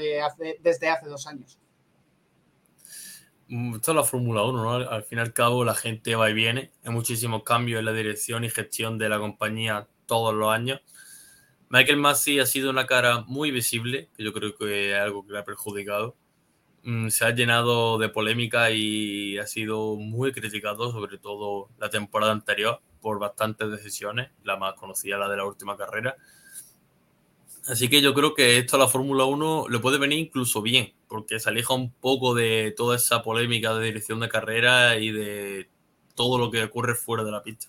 desde 0.62 0.90
hace 0.90 1.08
dos 1.08 1.28
años? 1.28 1.58
Mm, 3.50 3.76
esto 3.76 3.92
es 3.92 3.96
la 3.96 4.04
Fórmula 4.04 4.44
1, 4.44 4.64
¿no? 4.64 4.90
Al 4.90 5.04
fin 5.04 5.18
y 5.18 5.22
al 5.22 5.34
cabo 5.34 5.66
la 5.66 5.74
gente 5.74 6.16
va 6.16 6.30
y 6.30 6.34
viene. 6.34 6.72
Hay 6.84 6.92
muchísimos 6.94 7.44
cambios 7.44 7.80
en 7.80 7.86
la 7.86 7.94
dirección 7.94 8.44
y 8.44 8.50
gestión 8.50 8.98
de 9.00 9.10
la 9.10 9.18
compañía 9.20 9.88
todos 10.06 10.34
los 10.36 10.52
años. 10.52 10.82
Michael 11.70 11.98
Massey 11.98 12.40
ha 12.40 12.46
sido 12.46 12.70
una 12.70 12.86
cara 12.88 13.22
muy 13.28 13.52
visible, 13.52 14.10
que 14.16 14.24
yo 14.24 14.34
creo 14.34 14.56
que 14.56 14.92
es 14.92 14.98
algo 15.00 15.26
que 15.26 15.34
le 15.34 15.40
ha 15.40 15.44
perjudicado. 15.44 16.16
Mm, 16.84 17.10
se 17.10 17.26
ha 17.26 17.32
llenado 17.32 17.98
de 17.98 18.10
polémica 18.10 18.72
y 18.72 19.38
ha 19.40 19.48
sido 19.48 19.96
muy 19.96 20.32
criticado, 20.32 20.92
sobre 20.92 21.18
todo 21.18 21.70
la 21.80 21.90
temporada 21.90 22.32
anterior, 22.32 22.82
por 23.02 23.20
bastantes 23.20 23.72
decisiones, 23.72 24.32
la 24.44 24.58
más 24.58 24.76
conocida, 24.76 25.18
la 25.18 25.30
de 25.30 25.38
la 25.38 25.46
última 25.46 25.76
carrera. 25.78 26.18
Así 27.70 27.88
que 27.88 28.02
yo 28.02 28.16
creo 28.16 28.34
que 28.34 28.58
esto 28.58 28.78
a 28.78 28.80
la 28.80 28.88
Fórmula 28.88 29.26
1 29.26 29.68
le 29.70 29.78
puede 29.78 30.00
venir 30.00 30.18
incluso 30.18 30.64
bien, 30.64 30.92
porque 31.08 31.40
se 31.40 31.50
aleja 31.50 31.76
un 31.76 31.92
poco 31.92 32.34
de 32.34 32.74
toda 32.76 32.96
esa 32.96 33.22
polémica 33.22 33.76
de 33.76 33.86
dirección 33.86 34.20
de 34.20 34.28
carrera 34.28 34.98
y 34.98 35.12
de 35.12 35.70
todo 36.16 36.40
lo 36.40 36.50
que 36.50 36.64
ocurre 36.64 36.96
fuera 36.96 37.24
de 37.24 37.32
la 37.32 37.44
pista. 37.44 37.68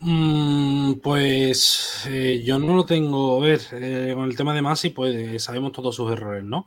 Mm, 0.00 0.94
pues 1.02 2.06
eh, 2.08 2.42
yo 2.42 2.58
no 2.58 2.74
lo 2.74 2.86
tengo. 2.86 3.36
A 3.36 3.44
ver, 3.44 3.60
eh, 3.72 4.12
con 4.14 4.24
el 4.30 4.36
tema 4.36 4.54
de 4.54 4.62
Masi, 4.62 4.90
pues 4.90 5.14
eh, 5.14 5.38
sabemos 5.38 5.72
todos 5.72 5.94
sus 5.94 6.10
errores, 6.10 6.42
¿no? 6.42 6.66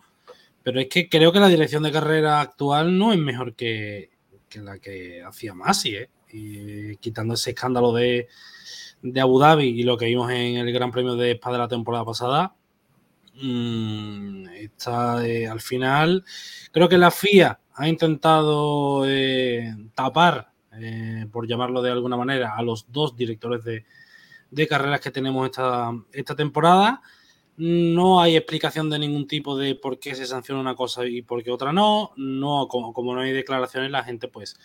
Pero 0.61 0.79
es 0.79 0.87
que 0.87 1.09
creo 1.09 1.31
que 1.31 1.39
la 1.39 1.47
dirección 1.47 1.81
de 1.81 1.91
carrera 1.91 2.41
actual 2.41 2.95
no 2.95 3.11
es 3.11 3.17
mejor 3.17 3.55
que, 3.55 4.11
la 4.53 4.77
que 4.77 5.23
hacía 5.23 5.55
Masi, 5.55 5.95
¿eh? 5.95 6.09
y 6.31 6.95
quitando 6.97 7.33
ese 7.33 7.51
escándalo 7.51 7.91
de, 7.91 8.27
de 9.01 9.21
Abu 9.21 9.39
Dhabi 9.39 9.67
y 9.67 9.83
lo 9.83 9.97
que 9.97 10.05
vimos 10.05 10.31
en 10.31 10.57
el 10.57 10.71
Gran 10.73 10.91
Premio 10.91 11.15
de 11.15 11.31
Spa 11.31 11.51
de 11.51 11.57
la 11.57 11.67
temporada 11.67 12.05
pasada, 12.05 12.55
mmm, 13.41 14.47
está 14.49 15.25
eh, 15.25 15.47
al 15.47 15.61
final. 15.61 16.23
Creo 16.71 16.89
que 16.89 16.97
la 16.97 17.11
FIA 17.11 17.59
ha 17.75 17.87
intentado 17.87 19.03
eh, 19.07 19.73
tapar, 19.95 20.51
eh, 20.73 21.25
por 21.31 21.47
llamarlo 21.47 21.81
de 21.81 21.91
alguna 21.91 22.17
manera, 22.17 22.55
a 22.55 22.61
los 22.61 22.91
dos 22.91 23.15
directores 23.15 23.63
de, 23.63 23.85
carreras 24.67 24.99
que 24.99 25.11
tenemos 25.11 25.45
esta, 25.45 25.91
esta 26.11 26.35
temporada. 26.35 27.01
No 27.57 28.21
hay 28.21 28.37
explicación 28.37 28.89
de 28.89 28.99
ningún 28.99 29.27
tipo 29.27 29.57
de 29.57 29.75
por 29.75 29.99
qué 29.99 30.15
se 30.15 30.25
sanciona 30.25 30.61
una 30.61 30.75
cosa 30.75 31.05
y 31.05 31.21
por 31.21 31.43
qué 31.43 31.51
otra 31.51 31.73
no. 31.73 32.11
No, 32.15 32.67
como 32.67 33.13
no 33.13 33.21
hay 33.21 33.31
declaraciones, 33.33 33.91
la 33.91 34.03
gente 34.03 34.29
pues 34.29 34.57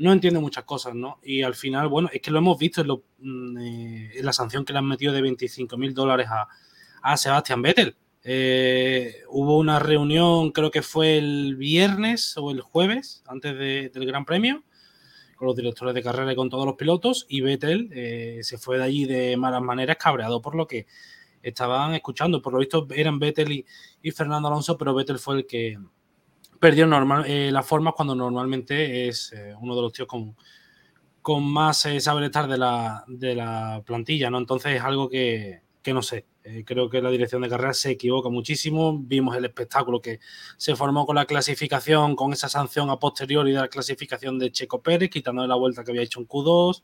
no 0.00 0.12
entiende 0.14 0.40
muchas 0.40 0.64
cosas, 0.64 0.94
¿no? 0.94 1.20
Y 1.22 1.42
al 1.42 1.54
final, 1.54 1.88
bueno, 1.88 2.08
es 2.10 2.22
que 2.22 2.30
lo 2.30 2.38
hemos 2.38 2.58
visto 2.58 2.80
en, 2.80 2.86
lo, 2.86 3.04
mm, 3.18 3.58
eh, 3.58 4.10
la 4.22 4.32
sanción 4.32 4.64
que 4.64 4.72
le 4.72 4.78
han 4.78 4.86
metido 4.86 5.12
de 5.12 5.20
25 5.20 5.76
mil 5.76 5.92
dólares 5.92 6.26
a, 6.30 6.48
a 7.02 7.16
Sebastian 7.18 7.60
Vettel. 7.60 7.96
Eh, 8.24 9.16
hubo 9.28 9.58
una 9.58 9.78
reunión, 9.78 10.52
creo 10.52 10.70
que 10.70 10.80
fue 10.80 11.18
el 11.18 11.54
viernes 11.56 12.34
o 12.38 12.50
el 12.50 12.62
jueves, 12.62 13.22
antes 13.26 13.52
de, 13.58 13.90
del 13.92 14.06
Gran 14.06 14.24
Premio, 14.24 14.64
con 15.36 15.46
los 15.48 15.56
directores 15.56 15.94
de 15.94 16.02
carrera 16.02 16.32
y 16.32 16.36
con 16.36 16.48
todos 16.48 16.64
los 16.64 16.76
pilotos, 16.76 17.26
y 17.28 17.42
Vettel 17.42 17.90
eh, 17.92 18.38
se 18.42 18.56
fue 18.56 18.78
de 18.78 18.84
allí 18.84 19.04
de 19.04 19.36
malas 19.36 19.60
maneras, 19.60 19.98
cabreado 19.98 20.40
por 20.40 20.54
lo 20.54 20.66
que 20.66 20.86
estaban 21.42 21.94
escuchando. 21.94 22.40
Por 22.40 22.54
lo 22.54 22.60
visto 22.60 22.88
eran 22.94 23.18
Vettel 23.18 23.52
y, 23.52 23.66
y 24.00 24.10
Fernando 24.12 24.48
Alonso, 24.48 24.78
pero 24.78 24.94
Vettel 24.94 25.18
fue 25.18 25.36
el 25.36 25.46
que, 25.46 25.78
perdió 26.60 26.86
normal, 26.86 27.24
eh, 27.26 27.50
las 27.50 27.66
formas 27.66 27.94
cuando 27.96 28.14
normalmente 28.14 29.08
es 29.08 29.32
eh, 29.32 29.54
uno 29.60 29.74
de 29.74 29.82
los 29.82 29.92
tíos 29.92 30.06
con, 30.06 30.36
con 31.22 31.44
más 31.44 31.84
eh, 31.86 32.00
saber 32.00 32.24
estar 32.24 32.48
de 32.48 32.58
la, 32.58 33.04
de 33.08 33.34
la, 33.34 33.82
plantilla, 33.84 34.30
¿no? 34.30 34.38
Entonces 34.38 34.76
es 34.76 34.82
algo 34.82 35.08
que, 35.08 35.62
que 35.82 35.92
no 35.92 36.02
sé. 36.02 36.26
Eh, 36.42 36.64
creo 36.64 36.88
que 36.88 37.02
la 37.02 37.10
dirección 37.10 37.42
de 37.42 37.48
carrera 37.48 37.74
se 37.74 37.90
equivoca 37.90 38.28
muchísimo. 38.28 38.98
Vimos 38.98 39.36
el 39.36 39.44
espectáculo 39.44 40.00
que 40.00 40.20
se 40.56 40.74
formó 40.74 41.06
con 41.06 41.16
la 41.16 41.26
clasificación, 41.26 42.16
con 42.16 42.32
esa 42.32 42.48
sanción 42.48 42.88
a 42.90 42.98
posteriori 42.98 43.52
de 43.52 43.58
la 43.58 43.68
clasificación 43.68 44.38
de 44.38 44.50
Checo 44.50 44.82
Pérez, 44.82 45.10
quitándole 45.10 45.48
la 45.48 45.56
vuelta 45.56 45.84
que 45.84 45.90
había 45.90 46.02
hecho 46.02 46.20
en 46.20 46.28
Q2. 46.28 46.82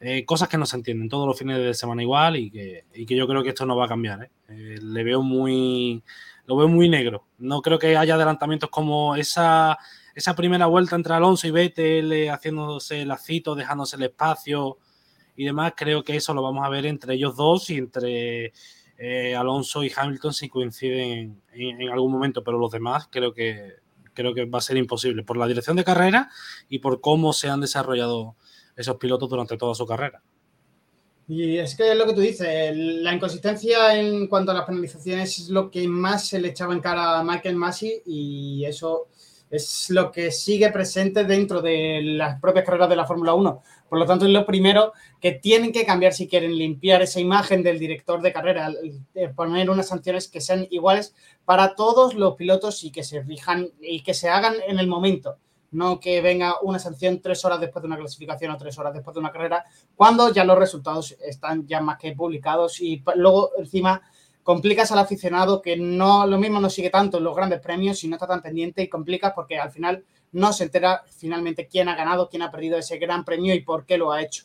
Eh, 0.00 0.26
cosas 0.26 0.48
que 0.48 0.58
no 0.58 0.66
se 0.66 0.76
entienden 0.76 1.08
todos 1.08 1.26
los 1.26 1.38
fines 1.38 1.56
de 1.56 1.72
semana 1.72 2.02
igual 2.02 2.36
y 2.36 2.50
que, 2.50 2.84
y 2.94 3.06
que 3.06 3.16
yo 3.16 3.26
creo 3.26 3.42
que 3.42 3.48
esto 3.48 3.64
no 3.64 3.76
va 3.76 3.86
a 3.86 3.88
cambiar. 3.88 4.30
le 4.48 5.04
veo 5.04 5.22
muy 5.22 6.02
lo 6.46 6.56
veo 6.56 6.68
muy 6.68 6.88
negro. 6.88 7.26
No 7.38 7.62
creo 7.62 7.78
que 7.78 7.96
haya 7.96 8.14
adelantamientos 8.14 8.70
como 8.70 9.16
esa, 9.16 9.78
esa 10.14 10.34
primera 10.34 10.66
vuelta 10.66 10.96
entre 10.96 11.14
Alonso 11.14 11.46
y 11.46 11.50
Vettel 11.50 12.28
haciéndose 12.30 13.02
el 13.02 13.08
lacito, 13.08 13.54
dejándose 13.54 13.96
el 13.96 14.04
espacio 14.04 14.78
y 15.36 15.44
demás. 15.44 15.74
Creo 15.76 16.02
que 16.04 16.16
eso 16.16 16.34
lo 16.34 16.42
vamos 16.42 16.64
a 16.64 16.68
ver 16.68 16.86
entre 16.86 17.14
ellos 17.14 17.36
dos 17.36 17.70
y 17.70 17.78
entre 17.78 18.52
eh, 18.98 19.36
Alonso 19.36 19.82
y 19.84 19.92
Hamilton 19.94 20.32
si 20.32 20.48
coinciden 20.48 21.42
en, 21.52 21.80
en, 21.82 21.90
algún 21.90 22.12
momento, 22.12 22.42
pero 22.42 22.58
los 22.58 22.70
demás 22.70 23.08
creo 23.10 23.32
que 23.34 23.74
creo 24.14 24.32
que 24.32 24.46
va 24.46 24.58
a 24.58 24.62
ser 24.62 24.78
imposible 24.78 25.22
por 25.22 25.36
la 25.36 25.46
dirección 25.46 25.76
de 25.76 25.84
carrera 25.84 26.30
y 26.70 26.78
por 26.78 27.02
cómo 27.02 27.34
se 27.34 27.50
han 27.50 27.60
desarrollado 27.60 28.34
esos 28.74 28.96
pilotos 28.96 29.28
durante 29.28 29.58
toda 29.58 29.74
su 29.74 29.86
carrera. 29.86 30.22
Y 31.28 31.58
es 31.58 31.74
que 31.74 31.90
es 31.90 31.96
lo 31.96 32.06
que 32.06 32.12
tú 32.12 32.20
dices, 32.20 32.76
la 32.76 33.12
inconsistencia 33.12 33.98
en 33.98 34.28
cuanto 34.28 34.52
a 34.52 34.54
las 34.54 34.64
penalizaciones 34.64 35.36
es 35.40 35.48
lo 35.48 35.70
que 35.72 35.88
más 35.88 36.28
se 36.28 36.38
le 36.38 36.48
echaba 36.48 36.72
en 36.72 36.80
cara 36.80 37.18
a 37.18 37.24
Michael 37.24 37.56
Massey 37.56 38.00
y 38.06 38.64
eso 38.64 39.08
es 39.50 39.90
lo 39.90 40.12
que 40.12 40.30
sigue 40.30 40.70
presente 40.70 41.24
dentro 41.24 41.60
de 41.62 42.00
las 42.02 42.40
propias 42.40 42.64
carreras 42.64 42.88
de 42.88 42.96
la 42.96 43.06
Fórmula 43.06 43.34
1. 43.34 43.62
Por 43.88 43.98
lo 43.98 44.06
tanto, 44.06 44.24
es 44.24 44.30
lo 44.30 44.46
primero 44.46 44.92
que 45.20 45.32
tienen 45.32 45.72
que 45.72 45.84
cambiar 45.84 46.12
si 46.12 46.28
quieren 46.28 46.56
limpiar 46.56 47.02
esa 47.02 47.18
imagen 47.18 47.62
del 47.64 47.80
director 47.80 48.22
de 48.22 48.32
carrera, 48.32 48.72
poner 49.34 49.68
unas 49.68 49.88
sanciones 49.88 50.28
que 50.28 50.40
sean 50.40 50.68
iguales 50.70 51.12
para 51.44 51.74
todos 51.74 52.14
los 52.14 52.36
pilotos 52.36 52.84
y 52.84 52.92
que 52.92 53.02
se 53.02 53.24
fijan 53.24 53.70
y 53.80 54.02
que 54.04 54.14
se 54.14 54.28
hagan 54.28 54.54
en 54.68 54.78
el 54.78 54.86
momento 54.86 55.38
no 55.70 56.00
que 56.00 56.20
venga 56.20 56.56
una 56.62 56.78
sanción 56.78 57.20
tres 57.20 57.44
horas 57.44 57.60
después 57.60 57.82
de 57.82 57.86
una 57.86 57.96
clasificación 57.96 58.50
o 58.50 58.56
tres 58.56 58.78
horas 58.78 58.94
después 58.94 59.14
de 59.14 59.20
una 59.20 59.32
carrera, 59.32 59.64
cuando 59.94 60.32
ya 60.32 60.44
los 60.44 60.58
resultados 60.58 61.16
están 61.20 61.66
ya 61.66 61.80
más 61.80 61.98
que 61.98 62.12
publicados 62.12 62.80
y 62.80 63.02
luego 63.16 63.50
encima 63.58 64.02
complicas 64.42 64.92
al 64.92 65.00
aficionado 65.00 65.60
que 65.60 65.76
no 65.76 66.26
lo 66.26 66.38
mismo 66.38 66.60
no 66.60 66.70
sigue 66.70 66.90
tanto 66.90 67.18
en 67.18 67.24
los 67.24 67.34
grandes 67.34 67.60
premios 67.60 68.02
y 68.04 68.08
no 68.08 68.14
está 68.14 68.28
tan 68.28 68.42
pendiente 68.42 68.82
y 68.82 68.88
complicas 68.88 69.32
porque 69.34 69.58
al 69.58 69.72
final 69.72 70.04
no 70.32 70.52
se 70.52 70.64
entera 70.64 71.02
finalmente 71.18 71.66
quién 71.66 71.88
ha 71.88 71.96
ganado, 71.96 72.28
quién 72.28 72.42
ha 72.42 72.50
perdido 72.50 72.78
ese 72.78 72.98
gran 72.98 73.24
premio 73.24 73.54
y 73.54 73.60
por 73.60 73.84
qué 73.84 73.98
lo 73.98 74.12
ha 74.12 74.22
hecho. 74.22 74.44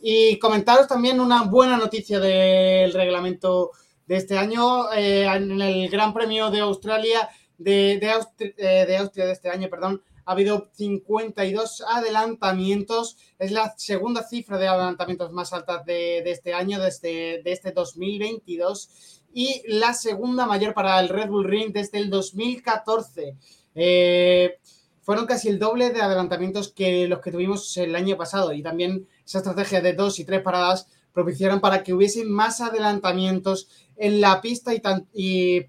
Y 0.00 0.38
comentaros 0.38 0.86
también 0.86 1.20
una 1.20 1.42
buena 1.44 1.76
noticia 1.76 2.20
del 2.20 2.92
reglamento 2.92 3.72
de 4.06 4.16
este 4.16 4.36
año 4.36 4.92
eh, 4.92 5.24
en 5.24 5.60
el 5.60 5.88
Gran 5.88 6.12
Premio 6.12 6.50
de 6.50 6.60
Australia 6.60 7.28
de, 7.58 7.98
de, 8.00 8.10
Austria, 8.10 8.52
eh, 8.56 8.86
de 8.86 8.96
Austria 8.96 9.26
de 9.26 9.32
este 9.32 9.48
año, 9.48 9.68
perdón, 9.68 10.02
ha 10.24 10.32
habido 10.32 10.70
52 10.72 11.84
adelantamientos. 11.88 13.16
Es 13.38 13.52
la 13.52 13.74
segunda 13.76 14.22
cifra 14.22 14.58
de 14.58 14.68
adelantamientos 14.68 15.32
más 15.32 15.52
alta 15.52 15.82
de, 15.84 16.22
de 16.24 16.30
este 16.30 16.54
año, 16.54 16.80
desde 16.80 17.42
de 17.42 17.52
este 17.52 17.72
2022. 17.72 19.22
Y 19.34 19.62
la 19.66 19.94
segunda 19.94 20.46
mayor 20.46 20.74
para 20.74 21.00
el 21.00 21.08
Red 21.08 21.28
Bull 21.28 21.48
Ring 21.48 21.72
desde 21.72 21.98
el 21.98 22.10
2014. 22.10 23.36
Eh, 23.74 24.58
fueron 25.02 25.26
casi 25.26 25.48
el 25.48 25.58
doble 25.58 25.90
de 25.90 26.00
adelantamientos 26.00 26.72
que 26.72 27.08
los 27.08 27.20
que 27.20 27.32
tuvimos 27.32 27.76
el 27.76 27.94
año 27.96 28.16
pasado. 28.16 28.52
Y 28.52 28.62
también 28.62 29.08
esa 29.24 29.38
estrategia 29.38 29.80
de 29.80 29.94
dos 29.94 30.18
y 30.18 30.24
tres 30.24 30.42
paradas 30.42 30.86
propiciaron 31.12 31.60
para 31.60 31.82
que 31.82 31.92
hubiese 31.92 32.24
más 32.24 32.60
adelantamientos 32.60 33.68
en 33.96 34.20
la 34.20 34.40
pista 34.40 34.74
y, 34.74 34.80
tan, 34.80 35.08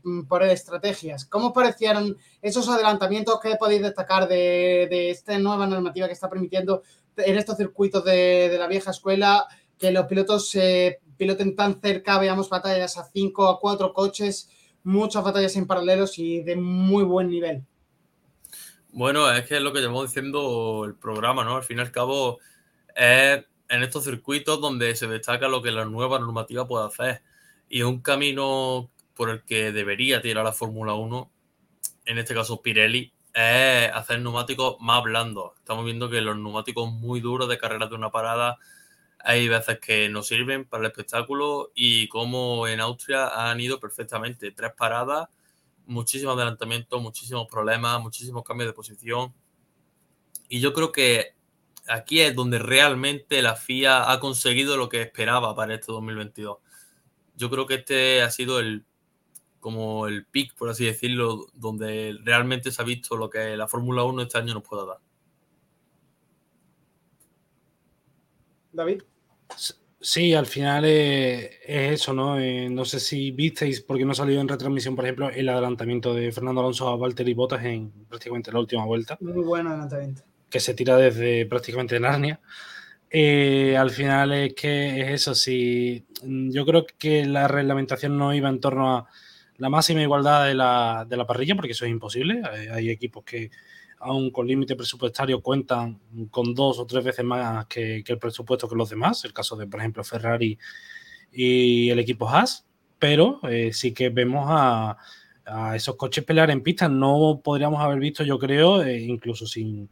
mm, 0.03 0.23
por 0.23 0.43
estrategias. 0.43 1.25
¿Cómo 1.25 1.53
parecieron 1.53 2.17
esos 2.41 2.67
adelantamientos 2.69 3.39
que 3.41 3.55
podéis 3.55 3.81
destacar 3.81 4.27
de, 4.27 5.09
esta 5.09 5.37
nueva 5.39 5.67
normativa 5.67 6.07
que 6.07 6.13
está 6.13 6.29
permitiendo 6.29 6.83
en 7.17 7.37
estos 7.37 7.57
circuitos 7.57 8.03
de, 8.03 8.55
la 8.57 8.67
vieja 8.67 8.91
escuela 8.91 9.45
que 9.77 9.91
los 9.91 10.05
pilotos 10.05 10.49
se 10.49 11.01
piloten 11.17 11.55
tan 11.55 11.79
cerca, 11.81 12.17
veamos 12.17 12.49
batallas 12.49 12.97
a 12.97 13.03
cinco 13.03 13.47
a 13.47 13.59
cuatro 13.59 13.93
coches, 13.93 14.49
muchas 14.83 15.23
batallas 15.23 15.55
en 15.55 15.67
paralelos 15.67 16.17
y 16.17 16.41
de 16.41 16.55
muy 16.55 17.03
buen 17.03 17.29
nivel? 17.29 17.63
Bueno, 18.91 19.29
es 19.31 19.45
que 19.45 19.57
es 19.57 19.61
lo 19.61 19.73
que 19.73 19.79
llevamos 19.79 20.07
diciendo 20.07 20.85
el 20.85 20.95
programa, 20.95 21.43
¿no? 21.43 21.55
Al 21.55 21.63
fin 21.63 21.79
y 21.79 21.81
al 21.81 21.91
cabo, 21.91 22.39
en 23.73 23.81
estos 23.81 24.03
circuitos 24.03 24.61
donde 24.61 24.95
se 24.95 25.07
destaca 25.07 25.47
lo 25.47 25.63
que 25.63 25.71
la 25.71 25.85
nueva 25.85 26.19
normativa 26.19 26.67
puede 26.67 26.85
hacer 26.85 27.23
y 27.69 27.81
un 27.81 28.01
camino 28.01 28.91
por 29.15 29.29
el 29.31 29.43
que 29.43 29.71
debería 29.71 30.21
tirar 30.21 30.45
la 30.45 30.53
Fórmula 30.53 30.93
1, 30.93 31.31
en 32.05 32.17
este 32.19 32.35
caso 32.35 32.61
Pirelli, 32.61 33.13
es 33.33 33.91
hacer 33.91 34.19
neumáticos 34.19 34.77
más 34.79 35.01
blandos. 35.01 35.53
Estamos 35.57 35.85
viendo 35.85 36.07
que 36.07 36.21
los 36.21 36.35
neumáticos 36.35 36.91
muy 36.91 37.19
duros 37.19 37.49
de 37.49 37.57
carreras 37.57 37.89
de 37.89 37.95
una 37.95 38.11
parada 38.11 38.59
hay 39.25 39.47
veces 39.47 39.79
que 39.79 40.07
no 40.09 40.21
sirven 40.21 40.65
para 40.65 40.81
el 40.81 40.91
espectáculo 40.91 41.71
y 41.73 42.07
como 42.09 42.67
en 42.67 42.79
Austria 42.79 43.49
han 43.49 43.59
ido 43.59 43.79
perfectamente. 43.79 44.51
Tres 44.51 44.73
paradas, 44.77 45.29
muchísimos 45.87 46.35
adelantamientos, 46.35 47.01
muchísimos 47.01 47.47
problemas, 47.47 48.01
muchísimos 48.01 48.43
cambios 48.43 48.69
de 48.69 48.73
posición. 48.73 49.33
Y 50.47 50.59
yo 50.59 50.73
creo 50.73 50.91
que 50.91 51.35
aquí 51.87 52.21
es 52.21 52.35
donde 52.35 52.59
realmente 52.59 53.41
la 53.41 53.55
FIA 53.55 54.11
ha 54.11 54.19
conseguido 54.19 54.77
lo 54.77 54.89
que 54.89 55.01
esperaba 55.01 55.55
para 55.55 55.75
este 55.75 55.91
2022 55.91 56.57
yo 57.35 57.49
creo 57.49 57.65
que 57.65 57.75
este 57.75 58.21
ha 58.21 58.29
sido 58.29 58.59
el 58.59 58.85
como 59.59 60.07
el 60.07 60.25
pick, 60.25 60.55
por 60.55 60.69
así 60.69 60.85
decirlo, 60.85 61.45
donde 61.53 62.17
realmente 62.23 62.69
se 62.69 62.81
ha 62.81 62.85
visto 62.85 63.15
lo 63.15 63.29
que 63.29 63.55
la 63.55 63.67
Fórmula 63.67 64.03
1 64.03 64.23
este 64.23 64.37
año 64.37 64.53
nos 64.53 64.63
pueda 64.63 64.85
dar. 64.85 64.97
David. 68.73 69.03
Sí, 70.01 70.33
al 70.33 70.47
final 70.47 70.83
es, 70.83 71.49
es 71.65 71.93
eso, 71.93 72.13
¿no? 72.13 72.37
Eh, 72.37 72.67
no 72.69 72.83
sé 72.83 72.99
si 72.99 73.31
visteis, 73.31 73.79
porque 73.79 74.03
no 74.03 74.13
salió 74.13 74.41
en 74.41 74.49
retransmisión, 74.49 74.97
por 74.97 75.05
ejemplo, 75.05 75.29
el 75.29 75.47
adelantamiento 75.47 76.13
de 76.13 76.33
Fernando 76.33 76.59
Alonso 76.59 76.89
a 76.89 76.97
Valtteri 76.97 77.33
Bottas 77.33 77.63
en 77.63 77.89
prácticamente 78.09 78.51
la 78.51 78.59
última 78.59 78.85
vuelta. 78.85 79.17
Muy 79.21 79.45
buen 79.45 79.65
adelantamiento. 79.65 80.23
Que 80.53 80.59
se 80.59 80.75
tira 80.75 80.97
desde 80.97 81.47
prácticamente 81.47 81.99
Narnia. 81.99 82.39
Eh, 83.09 83.75
al 83.75 83.89
final 83.89 84.33
es 84.33 84.53
que 84.53 85.01
es 85.01 85.09
eso, 85.09 85.33
si 85.33 86.05
yo 86.21 86.63
creo 86.63 86.85
que 86.99 87.25
la 87.25 87.47
reglamentación 87.47 88.19
no 88.19 88.35
iba 88.35 88.49
en 88.49 88.59
torno 88.59 88.95
a 88.95 89.09
la 89.57 89.69
máxima 89.69 90.03
igualdad 90.03 90.45
de 90.45 90.53
la, 90.53 91.07
de 91.09 91.17
la 91.17 91.25
parrilla, 91.25 91.55
porque 91.55 91.71
eso 91.71 91.85
es 91.85 91.91
imposible. 91.91 92.43
Hay, 92.51 92.67
hay 92.67 92.89
equipos 92.91 93.23
que, 93.23 93.49
aún 94.03 94.29
con 94.31 94.47
límite 94.47 94.75
presupuestario, 94.75 95.41
cuentan 95.41 95.99
con 96.29 96.53
dos 96.53 96.77
o 96.79 96.85
tres 96.85 97.03
veces 97.03 97.25
más 97.25 97.65
que, 97.65 98.03
el 98.05 98.19
presupuesto 98.19 98.69
que 98.69 98.75
los 98.75 98.89
demás. 98.89 99.25
El 99.25 99.33
caso 99.33 99.55
de, 99.55 99.65
por 99.65 99.79
ejemplo, 99.79 100.03
Ferrari 100.03 100.57
y 101.31 101.89
el 101.89 101.99
equipo 101.99 102.29
Haas. 102.29 102.65
Pero 102.99 103.39
eh, 103.49 103.73
sí 103.73 103.91
que 103.93 104.09
vemos 104.09 104.45
a, 104.47 104.97
a, 105.45 105.75
esos 105.75 105.95
coches 105.95 106.23
pelear 106.23 106.51
en 106.51 106.61
pista. 106.61 106.87
No 106.87 107.41
podríamos 107.43 107.81
haber 107.81 107.99
visto, 107.99 108.23
yo 108.23 108.37
creo, 108.37 108.83
eh, 108.83 108.99
incluso 109.01 109.47
sin. 109.47 109.89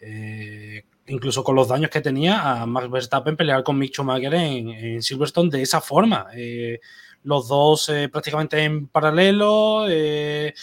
Eh, 0.00 0.84
incluso 1.08 1.44
con 1.44 1.54
los 1.54 1.68
daños 1.68 1.90
que 1.90 2.00
tenía, 2.00 2.62
a 2.62 2.66
Max 2.66 2.90
Verstappen 2.90 3.36
pelear 3.36 3.62
con 3.62 3.78
Mick 3.78 3.92
Schumacher 3.92 4.32
en, 4.34 5.02
Silverstone 5.02 5.50
de 5.50 5.62
esa 5.62 5.80
forma. 5.80 6.28
Eh, 6.34 6.80
los 7.24 7.48
dos 7.48 7.88
eh, 7.90 8.08
prácticamente 8.08 8.62
en 8.64 8.86
paralelo, 8.88 9.86
en 9.88 10.54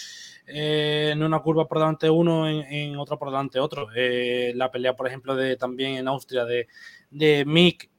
una 1.22 1.40
curva 1.40 1.68
por 1.68 1.80
delante 1.80 2.10
uno, 2.10 2.48
en, 2.50 2.98
otra 2.98 3.18
por 3.18 3.30
delante 3.30 3.60
otro. 3.60 3.88
la 3.94 4.72
pelea, 4.72 4.96
por 4.96 5.08
ejemplo, 5.08 5.36
de 5.36 5.56
también 5.56 5.98
en 5.98 6.08
Austria 6.08 6.46
de, 6.46 6.68
de 7.12 7.46
Mick 7.46 7.90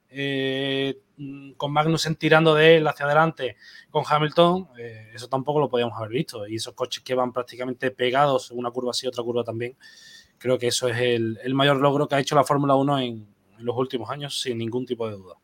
con 1.56 1.72
Magnussen 1.72 2.16
tirando 2.16 2.54
de 2.54 2.76
él 2.76 2.86
hacia 2.86 3.04
adelante 3.04 3.56
con 3.90 4.04
Hamilton, 4.08 4.68
eso 5.14 5.28
tampoco 5.28 5.60
lo 5.60 5.68
podíamos 5.68 5.96
haber 5.98 6.10
visto. 6.10 6.46
Y 6.48 6.56
esos 6.56 6.74
coches 6.74 7.04
que 7.04 7.14
van 7.14 7.32
prácticamente 7.32 7.90
pegados, 7.90 8.50
una 8.50 8.70
curva 8.70 8.90
así, 8.90 9.06
otra 9.06 9.22
curva 9.22 9.44
también 9.44 9.76
creo 10.38 10.58
que 10.58 10.68
eso 10.68 10.88
es 10.88 10.98
el, 10.98 11.54
mayor 11.54 11.76
logro 11.76 12.08
que 12.08 12.14
ha 12.14 12.20
hecho 12.20 12.34
la 12.34 12.44
Fórmula 12.44 12.74
1 12.74 12.98
en, 13.00 13.38
los 13.58 13.76
últimos 13.76 14.08
años, 14.08 14.40
sin 14.40 14.56
ningún 14.56 14.86
tipo 14.86 15.08
de 15.08 15.16
duda. 15.16 15.34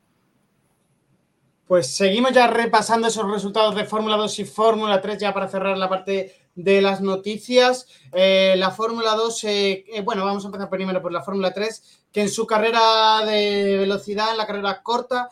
Pues 1.66 1.96
seguimos 1.96 2.30
ya 2.32 2.46
repasando 2.46 3.08
esos 3.08 3.28
resultados 3.28 3.74
de 3.74 3.84
Fórmula 3.84 4.16
2 4.16 4.38
y 4.38 4.44
Fórmula 4.44 5.00
3 5.00 5.18
ya 5.18 5.34
para 5.34 5.48
cerrar 5.48 5.76
la 5.76 5.88
parte 5.88 6.32
de 6.54 6.80
las 6.80 7.00
noticias. 7.00 7.88
Eh, 8.12 8.54
la 8.56 8.70
Fórmula 8.70 9.16
2, 9.16 9.44
eh, 9.44 9.84
eh, 9.88 10.00
bueno, 10.02 10.24
vamos 10.24 10.44
a 10.44 10.46
empezar 10.46 10.70
primero 10.70 11.02
por 11.02 11.10
la 11.10 11.22
Fórmula 11.22 11.52
3, 11.52 12.04
que 12.12 12.20
en 12.20 12.28
su 12.28 12.46
carrera 12.46 13.24
de 13.26 13.78
velocidad, 13.78 14.30
en 14.30 14.36
la 14.36 14.46
carrera 14.46 14.80
corta, 14.82 15.28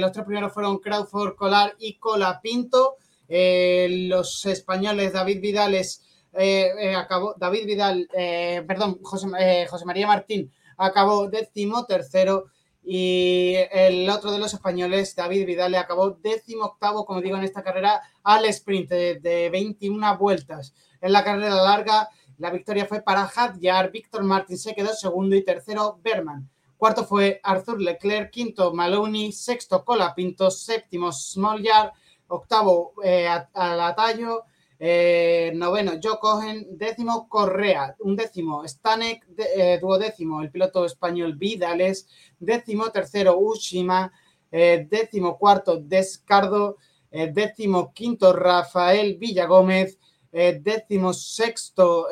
los 0.00 0.10
tres 0.10 0.24
primeros 0.24 0.52
fueron 0.52 0.78
Crawford, 0.78 1.36
Colar 1.36 1.74
y 1.78 1.94
Colapinto. 1.98 2.96
los 3.28 4.44
españoles 4.44 5.12
David 5.12 5.40
Vidales 5.40 6.07
eh, 6.40 6.72
eh, 6.78 6.94
acabó, 6.94 7.34
David 7.36 7.66
Vidal, 7.66 8.08
eh, 8.14 8.62
perdón, 8.64 9.00
José, 9.02 9.26
María 9.84 10.06
Martín 10.06 10.52
acabó 10.76 11.28
décimo 11.28 11.84
tercero 11.84 12.44
y 12.84 13.56
el 13.72 14.08
otro 14.08 14.30
de 14.30 14.38
los 14.38 14.54
españoles, 14.54 15.16
David 15.16 15.46
Vidal, 15.46 15.72
le 15.72 15.78
acabó 15.78 16.10
décimo 16.10 16.66
octavo, 16.66 17.04
como 17.04 17.20
digo, 17.20 17.36
en 17.36 17.42
esta 17.42 17.64
carrera 17.64 18.00
al 18.22 18.44
sprint 18.44 18.88
de, 18.88 19.50
21 19.50 20.16
vueltas. 20.16 20.74
En 21.00 21.12
la 21.12 21.24
carrera 21.24 21.56
larga, 21.56 22.08
la 22.38 22.50
victoria 22.50 22.86
fue 22.86 23.02
para 23.02 23.24
Hadjar, 23.24 23.90
Víctor 23.90 24.22
Martín 24.22 24.58
se 24.58 24.76
quedó 24.76 24.94
segundo 24.94 25.34
y 25.34 25.44
tercero 25.44 25.98
Berman. 26.04 26.48
Cuarto 26.76 27.04
fue 27.04 27.40
Arthur 27.42 27.80
Leclerc, 27.82 28.30
quinto 28.30 28.72
Maloney, 28.72 29.32
sexto 29.32 29.84
Colapinto, 29.84 30.52
séptimo 30.52 31.10
Smolyar, 31.10 31.92
octavo 32.28 32.92
Alatallo, 33.54 34.44
eh, 34.80 35.50
noveno, 35.54 35.92
Joe 36.00 36.18
Cohen. 36.20 36.66
Décimo, 36.70 37.28
Correa. 37.28 37.96
Un 38.00 38.14
décimo, 38.14 38.66
Stanek. 38.66 39.26
Eh, 39.36 39.78
duodécimo, 39.80 40.40
el 40.42 40.50
piloto 40.50 40.84
español 40.84 41.34
Vidales. 41.36 42.06
Décimo 42.38 42.90
tercero, 42.90 43.38
Ushima. 43.38 44.12
Eh, 44.50 44.86
décimo 44.88 45.36
cuarto, 45.36 45.78
Descardo. 45.78 46.76
décimo 47.10 47.92
quinto, 47.92 48.32
Rafael 48.32 49.16
Villagómez. 49.16 49.98
décimo 50.30 51.12
sexto, 51.12 52.08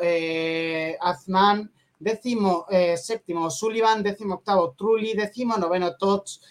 Azman. 0.99 1.71
Décimo 1.99 2.65
séptimo, 2.95 3.49
Sullivan. 3.49 4.03
Décimo 4.03 4.35
octavo, 4.35 4.73
Trulli. 4.77 5.13
Décimo 5.13 5.55
noveno, 5.57 5.95
Tots. 5.95 6.41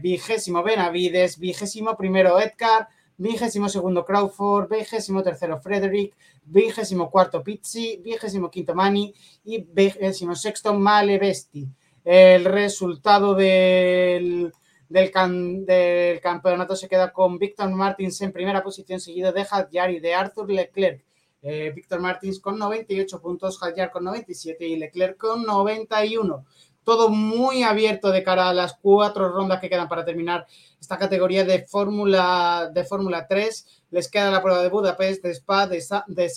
vigésimo, 0.00 0.62
Benavides. 0.62 1.38
Vigésimo 1.38 1.96
primero, 1.96 2.38
Edgar 2.38 2.88
vigésimo 3.18 3.68
segundo 3.68 4.04
Crawford, 4.04 4.70
vigésimo 4.70 5.22
tercero 5.22 5.60
Frederick, 5.60 6.14
vigésimo 6.44 7.10
cuarto 7.10 7.42
Pizzi, 7.42 8.00
vigésimo 8.02 8.48
quinto 8.50 8.74
Mani 8.74 9.12
y 9.44 9.58
vigésimo 9.58 10.34
sexto 10.34 10.72
Malevesti. 10.72 11.68
El 12.04 12.44
resultado 12.44 13.34
del, 13.34 14.52
del, 14.88 15.10
campeonato 15.10 16.74
se 16.76 16.88
queda 16.88 17.12
con 17.12 17.38
Víctor 17.38 17.68
Martins 17.70 18.22
en 18.22 18.32
primera 18.32 18.62
posición, 18.62 19.00
seguido 19.00 19.32
de 19.32 19.42
Hadjar 19.42 19.90
y 19.90 20.00
de 20.00 20.14
Arthur 20.14 20.50
Leclerc. 20.50 21.04
Eh, 21.42 21.72
Víctor 21.74 22.00
Martins 22.00 22.40
con 22.40 22.58
98 22.58 23.20
puntos, 23.20 23.62
Hadjar 23.62 23.90
con 23.90 24.04
97 24.04 24.66
y 24.66 24.76
Leclerc 24.76 25.16
con 25.16 25.44
91 25.44 26.46
todo 26.88 27.10
muy 27.10 27.64
abierto 27.64 28.10
de 28.10 28.22
cara 28.22 28.48
a 28.48 28.54
las 28.54 28.78
cuatro 28.80 29.28
rondas 29.28 29.60
que 29.60 29.68
quedan 29.68 29.90
para 29.90 30.06
terminar 30.06 30.46
esta 30.80 30.96
categoría 30.96 31.44
de 31.44 31.66
Fórmula 31.66 32.70
de 32.72 32.82
Fórmula 32.82 33.26
3. 33.28 33.82
Les 33.90 34.10
queda 34.10 34.30
la 34.30 34.40
prueba 34.40 34.62
de 34.62 34.70
Budapest, 34.70 35.22
de 35.22 35.32
Spa, 35.32 35.66
de, 35.66 35.84
de 36.06 36.32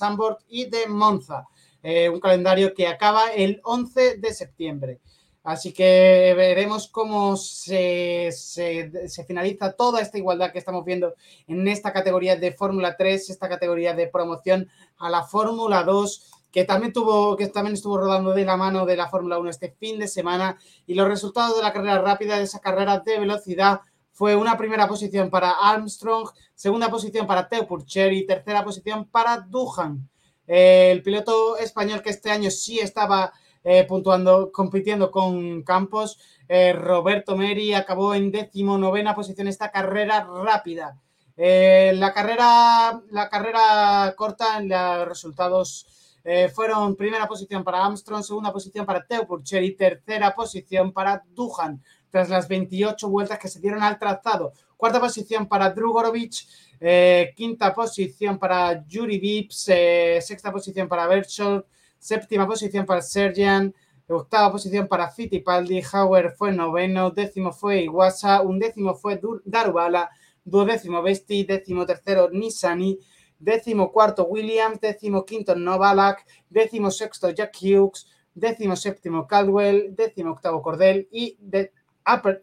y 0.50 0.66
de 0.66 0.88
Monza. 0.88 1.48
Eh, 1.82 2.10
un 2.10 2.20
calendario 2.20 2.74
que 2.74 2.86
acaba 2.86 3.32
el 3.32 3.62
11 3.64 4.18
de 4.18 4.34
septiembre. 4.34 5.00
Así 5.42 5.72
que 5.72 6.34
veremos 6.36 6.90
cómo 6.90 7.38
se, 7.38 8.30
se, 8.34 9.24
finaliza 9.26 9.72
toda 9.72 10.02
esta 10.02 10.18
igualdad 10.18 10.52
que 10.52 10.60
estamos 10.60 10.84
viendo 10.84 11.16
en 11.48 11.66
esta 11.70 11.94
categoría 11.94 12.36
de 12.36 12.52
Fórmula 12.52 12.98
3, 12.98 13.30
esta 13.30 13.48
categoría 13.48 13.94
de 13.94 14.08
promoción 14.08 14.70
a 14.98 15.10
la 15.10 15.24
Fórmula 15.24 15.84
2 15.84 16.41
que 16.52 16.66
también 16.66 16.94
tuvo, 16.94 17.36
que 17.38 17.48
también 17.48 17.76
estuvo 17.76 17.98
rodando 17.98 18.34
de 18.34 18.46
la 18.46 18.58
mano 18.58 18.86
de 18.86 18.96
la 18.96 19.10
Fórmula 19.10 19.40
1 19.40 19.50
este 19.50 19.72
fin 19.80 20.00
de 20.00 20.08
semana. 20.08 20.58
Y 20.86 20.94
los 20.94 21.08
resultados 21.08 21.56
de 21.56 21.64
la 21.64 21.74
carrera 21.74 22.02
rápida, 22.02 22.38
de 22.38 22.44
esa 22.44 22.60
carrera 22.60 23.00
de 23.00 23.20
velocidad, 23.20 23.82
fue 24.12 24.36
una 24.36 24.58
primera 24.58 24.88
posición 24.88 25.30
para 25.30 25.52
Armstrong, 25.52 26.30
segunda 26.54 26.90
posición 26.90 27.26
para 27.26 27.48
Teo 27.48 27.66
Purcher 27.66 28.12
y 28.14 28.26
tercera 28.26 28.64
posición 28.64 29.06
para 29.06 29.38
Duhan. 29.38 30.08
el 30.46 31.02
piloto 31.02 31.58
español 31.58 32.02
que 32.02 32.10
este 32.10 32.30
año 32.30 32.52
sí 32.52 32.80
estaba 32.80 33.32
eh, 33.64 33.86
puntuando, 33.86 34.52
compitiendo 34.52 35.12
con 35.12 35.62
Campos, 35.64 36.20
eh, 36.48 36.74
Roberto 36.74 37.38
Meri, 37.38 37.74
acabó 37.74 38.14
en 38.16 38.32
décimo 38.32 38.78
novena 38.78 39.16
posición 39.16 39.48
esta 39.48 39.72
carrera 39.72 40.28
rápida. 40.44 40.98
Eh, 41.38 41.94
la, 41.96 42.14
carrera, 42.14 43.02
la 43.10 43.30
carrera 43.30 44.14
corta 44.18 44.58
en 44.58 44.70
los 44.70 45.08
resultados 45.08 45.88
eh, 46.24 46.50
fueron 46.50 46.96
primera 46.96 47.28
posición 47.28 47.64
para 47.64 47.84
Armstrong, 47.84 48.24
segunda 48.24 48.52
posición 48.54 48.86
para 48.86 49.06
Teo 49.06 49.26
Purcher 49.26 49.64
y 49.64 49.76
tercera 49.76 50.34
posición 50.36 50.92
para 50.92 51.24
Duhan, 51.34 51.82
tras 52.10 52.30
las 52.30 52.48
28 52.48 53.10
vueltas 53.10 53.40
que 53.40 53.48
se 53.48 53.60
dieron 53.60 53.82
al 53.82 53.98
trazado. 53.98 54.54
Cuarta 54.78 55.00
posición 55.00 55.48
para 55.48 55.70
Drugorovich, 55.70 56.48
eh, 56.80 57.34
quinta 57.36 57.74
posición 57.74 58.38
para 58.38 58.86
Yuri 58.88 59.20
Vips, 59.20 59.70
eh, 59.70 60.20
sexta 60.22 60.52
posición 60.52 60.88
para 60.88 61.08
Berchol, 61.08 61.66
séptima 61.98 62.48
posición 62.48 62.86
para 62.86 63.02
Sergian, 63.02 63.74
octava 64.08 64.52
posición 64.52 64.88
para 64.88 65.10
Fittipaldi, 65.10 65.82
Hauer 65.92 66.32
fue 66.32 66.52
noveno, 66.52 67.12
décimo 67.12 67.52
fue 67.52 67.84
Iwasa, 67.84 68.42
décimo 68.58 68.96
fue 68.96 69.20
Darubala, 69.46 70.10
duodécimo 70.44 71.02
Besti, 71.02 71.44
décimo 71.44 71.86
tercero 71.86 72.30
Nisani, 72.32 73.00
décimo 73.42 73.92
cuarto 73.92 74.26
Williams, 74.26 74.80
décimo 74.80 75.26
quinto 75.26 75.56
Novalak, 75.56 76.26
décimo 76.50 76.92
sexto 76.92 77.30
Jack 77.32 77.58
Hughes, 77.60 78.08
décimo 78.34 78.76
séptimo 78.76 79.28
Caldwell, 79.28 79.96
décimo 79.96 80.32
octavo 80.32 80.62
Cordell 80.62 81.08
y, 81.12 81.38
de, 81.40 81.74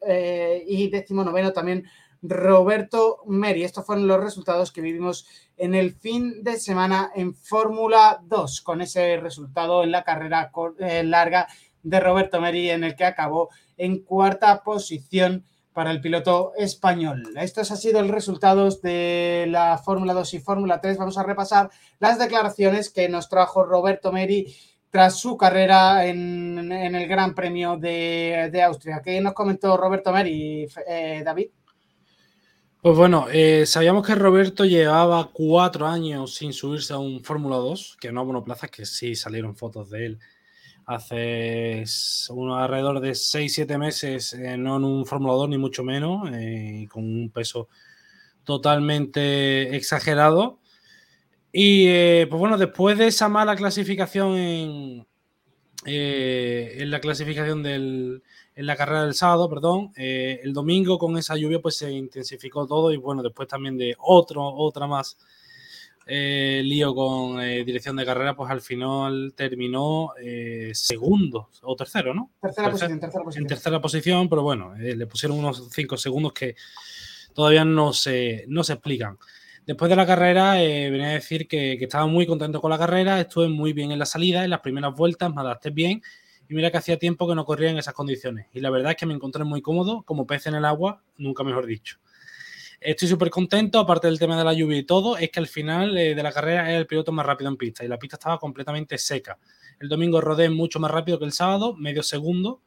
eh, 0.06 0.88
décimo 0.90 1.24
noveno 1.24 1.52
también 1.52 1.84
Roberto 2.20 3.20
Meri. 3.26 3.62
Estos 3.62 3.86
fueron 3.86 4.08
los 4.08 4.20
resultados 4.20 4.72
que 4.72 4.80
vivimos 4.80 5.26
en 5.56 5.74
el 5.74 5.92
fin 5.94 6.42
de 6.42 6.58
semana 6.58 7.12
en 7.14 7.34
Fórmula 7.34 8.20
2, 8.24 8.60
con 8.62 8.80
ese 8.80 9.18
resultado 9.18 9.84
en 9.84 9.92
la 9.92 10.04
carrera 10.04 10.50
eh, 10.80 11.04
larga 11.04 11.46
de 11.82 12.00
Roberto 12.00 12.40
Meri, 12.40 12.70
en 12.70 12.84
el 12.84 12.96
que 12.96 13.04
acabó 13.04 13.50
en 13.76 14.00
cuarta 14.02 14.62
posición 14.64 15.44
para 15.72 15.90
el 15.90 16.00
piloto 16.00 16.52
español. 16.56 17.22
Estos 17.36 17.70
han 17.70 17.76
sido 17.76 18.02
los 18.02 18.10
resultados 18.10 18.82
de 18.82 19.46
la 19.48 19.78
Fórmula 19.78 20.12
2 20.12 20.34
y 20.34 20.38
Fórmula 20.40 20.80
3. 20.80 20.98
Vamos 20.98 21.18
a 21.18 21.22
repasar 21.22 21.70
las 21.98 22.18
declaraciones 22.18 22.90
que 22.90 23.08
nos 23.08 23.28
trajo 23.28 23.64
Roberto 23.64 24.12
Meri 24.12 24.54
tras 24.90 25.18
su 25.18 25.36
carrera 25.36 26.06
en, 26.06 26.72
el 26.72 27.06
Gran 27.06 27.34
Premio 27.34 27.76
de, 27.76 28.62
Austria. 28.66 29.00
¿Qué 29.04 29.20
nos 29.20 29.34
comentó 29.34 29.76
Roberto 29.76 30.12
Meri, 30.12 30.66
eh, 30.86 31.22
David? 31.24 31.48
Pues 32.80 32.96
bueno, 32.96 33.26
eh, 33.30 33.66
sabíamos 33.66 34.06
que 34.06 34.14
Roberto 34.14 34.64
llevaba 34.64 35.30
cuatro 35.32 35.86
años 35.86 36.34
sin 36.34 36.52
subirse 36.52 36.92
a 36.92 36.98
un 36.98 37.22
Fórmula 37.22 37.56
2, 37.56 37.98
que 38.00 38.12
no 38.12 38.20
a 38.20 38.24
monoplazas, 38.24 38.70
que 38.70 38.86
sí 38.86 39.14
salieron 39.14 39.56
fotos 39.56 39.90
de 39.90 40.06
él 40.06 40.18
hace 40.88 41.84
unos 42.30 42.58
alrededor 42.58 43.00
de 43.00 43.10
6-7 43.10 43.78
meses, 43.78 44.32
eh, 44.32 44.56
no 44.56 44.78
en 44.78 44.84
un 44.84 45.04
Fórmula 45.04 45.34
2 45.34 45.50
ni 45.50 45.58
mucho 45.58 45.84
menos, 45.84 46.30
eh, 46.32 46.88
con 46.90 47.04
un 47.04 47.28
peso 47.28 47.68
totalmente 48.42 49.76
exagerado. 49.76 50.60
Y 51.52 51.88
eh, 51.88 52.26
pues 52.30 52.40
bueno, 52.40 52.56
después 52.56 52.96
de 52.96 53.08
esa 53.08 53.28
mala 53.28 53.54
clasificación 53.54 54.34
en, 54.38 55.06
en 55.84 56.90
la 56.90 57.00
clasificación 57.00 57.62
del, 57.62 58.22
en 58.54 58.66
la 58.66 58.74
carrera 58.74 59.04
del 59.04 59.14
sábado, 59.14 59.50
perdón, 59.50 59.92
el 59.94 60.54
domingo 60.54 60.98
con 60.98 61.18
esa 61.18 61.36
lluvia 61.36 61.60
pues 61.60 61.76
se 61.76 61.92
intensificó 61.92 62.66
todo 62.66 62.92
y 62.92 62.96
bueno, 62.96 63.22
después 63.22 63.46
también 63.46 63.76
de 63.76 63.94
otro, 63.98 64.42
otra 64.42 64.86
más 64.86 65.18
eh, 66.10 66.62
lío 66.64 66.94
con 66.94 67.38
eh, 67.42 67.64
dirección 67.64 67.94
de 67.96 68.06
carrera, 68.06 68.34
pues 68.34 68.50
al 68.50 68.62
final 68.62 69.34
terminó 69.36 70.14
eh, 70.18 70.70
segundo 70.72 71.50
o 71.62 71.76
tercero, 71.76 72.14
¿no? 72.14 72.30
Tercera 72.40 72.70
posición, 72.70 72.98
tercera 72.98 73.24
posición. 73.24 73.44
En 73.44 73.48
tercera 73.48 73.80
posición, 73.80 74.28
pero 74.28 74.42
bueno, 74.42 74.74
le 74.74 75.06
pusieron 75.06 75.38
unos 75.38 75.68
cinco 75.70 75.98
segundos 75.98 76.32
que 76.32 76.56
todavía 77.34 77.64
no 77.64 77.92
se, 77.92 78.46
no 78.48 78.64
se 78.64 78.72
explican. 78.72 79.18
Después 79.66 79.90
de 79.90 79.96
la 79.96 80.06
carrera, 80.06 80.54
venía 80.54 81.08
a 81.08 81.12
decir 81.12 81.46
que, 81.46 81.76
que, 81.78 81.84
estaba 81.84 82.06
muy 82.06 82.26
contento 82.26 82.58
con 82.62 82.70
la 82.70 82.78
carrera, 82.78 83.20
estuve 83.20 83.48
muy 83.48 83.74
bien 83.74 83.92
en 83.92 83.98
la 83.98 84.06
salida, 84.06 84.44
en 84.44 84.48
las 84.50 84.60
primeras 84.60 84.94
vueltas 84.94 85.34
me 85.34 85.42
adapté 85.42 85.68
bien 85.68 86.02
y 86.48 86.54
mira 86.54 86.70
que 86.70 86.78
hacía 86.78 86.98
tiempo 86.98 87.28
que 87.28 87.34
no 87.34 87.44
corría 87.44 87.68
en 87.68 87.76
esas 87.76 87.92
condiciones. 87.92 88.46
Y 88.54 88.60
la 88.60 88.70
verdad 88.70 88.92
es 88.92 88.96
que 88.96 89.04
me 89.04 89.12
encontré 89.12 89.44
muy 89.44 89.60
cómodo, 89.60 90.02
como 90.04 90.26
pez 90.26 90.46
en 90.46 90.54
el 90.54 90.64
agua, 90.64 91.02
nunca 91.18 91.44
mejor 91.44 91.66
dicho. 91.66 91.98
Estoy 92.80 93.08
súper 93.08 93.30
contento, 93.30 93.80
aparte 93.80 94.06
del 94.06 94.20
tema 94.20 94.38
de 94.38 94.44
la 94.44 94.52
lluvia 94.52 94.78
y 94.78 94.84
todo, 94.84 95.16
es 95.16 95.30
que 95.30 95.40
al 95.40 95.48
final 95.48 95.98
eh, 95.98 96.14
de 96.14 96.22
la 96.22 96.30
carrera 96.30 96.70
es 96.72 96.78
el 96.78 96.86
piloto 96.86 97.10
más 97.10 97.26
rápido 97.26 97.50
en 97.50 97.56
pista 97.56 97.84
y 97.84 97.88
la 97.88 97.98
pista 97.98 98.14
estaba 98.14 98.38
completamente 98.38 98.96
seca. 98.98 99.36
El 99.80 99.88
domingo 99.88 100.20
rodé 100.20 100.48
mucho 100.48 100.78
más 100.78 100.90
rápido 100.90 101.18
que 101.18 101.24
el 101.24 101.32
sábado, 101.32 101.74
medio 101.74 102.04
segundo, 102.04 102.62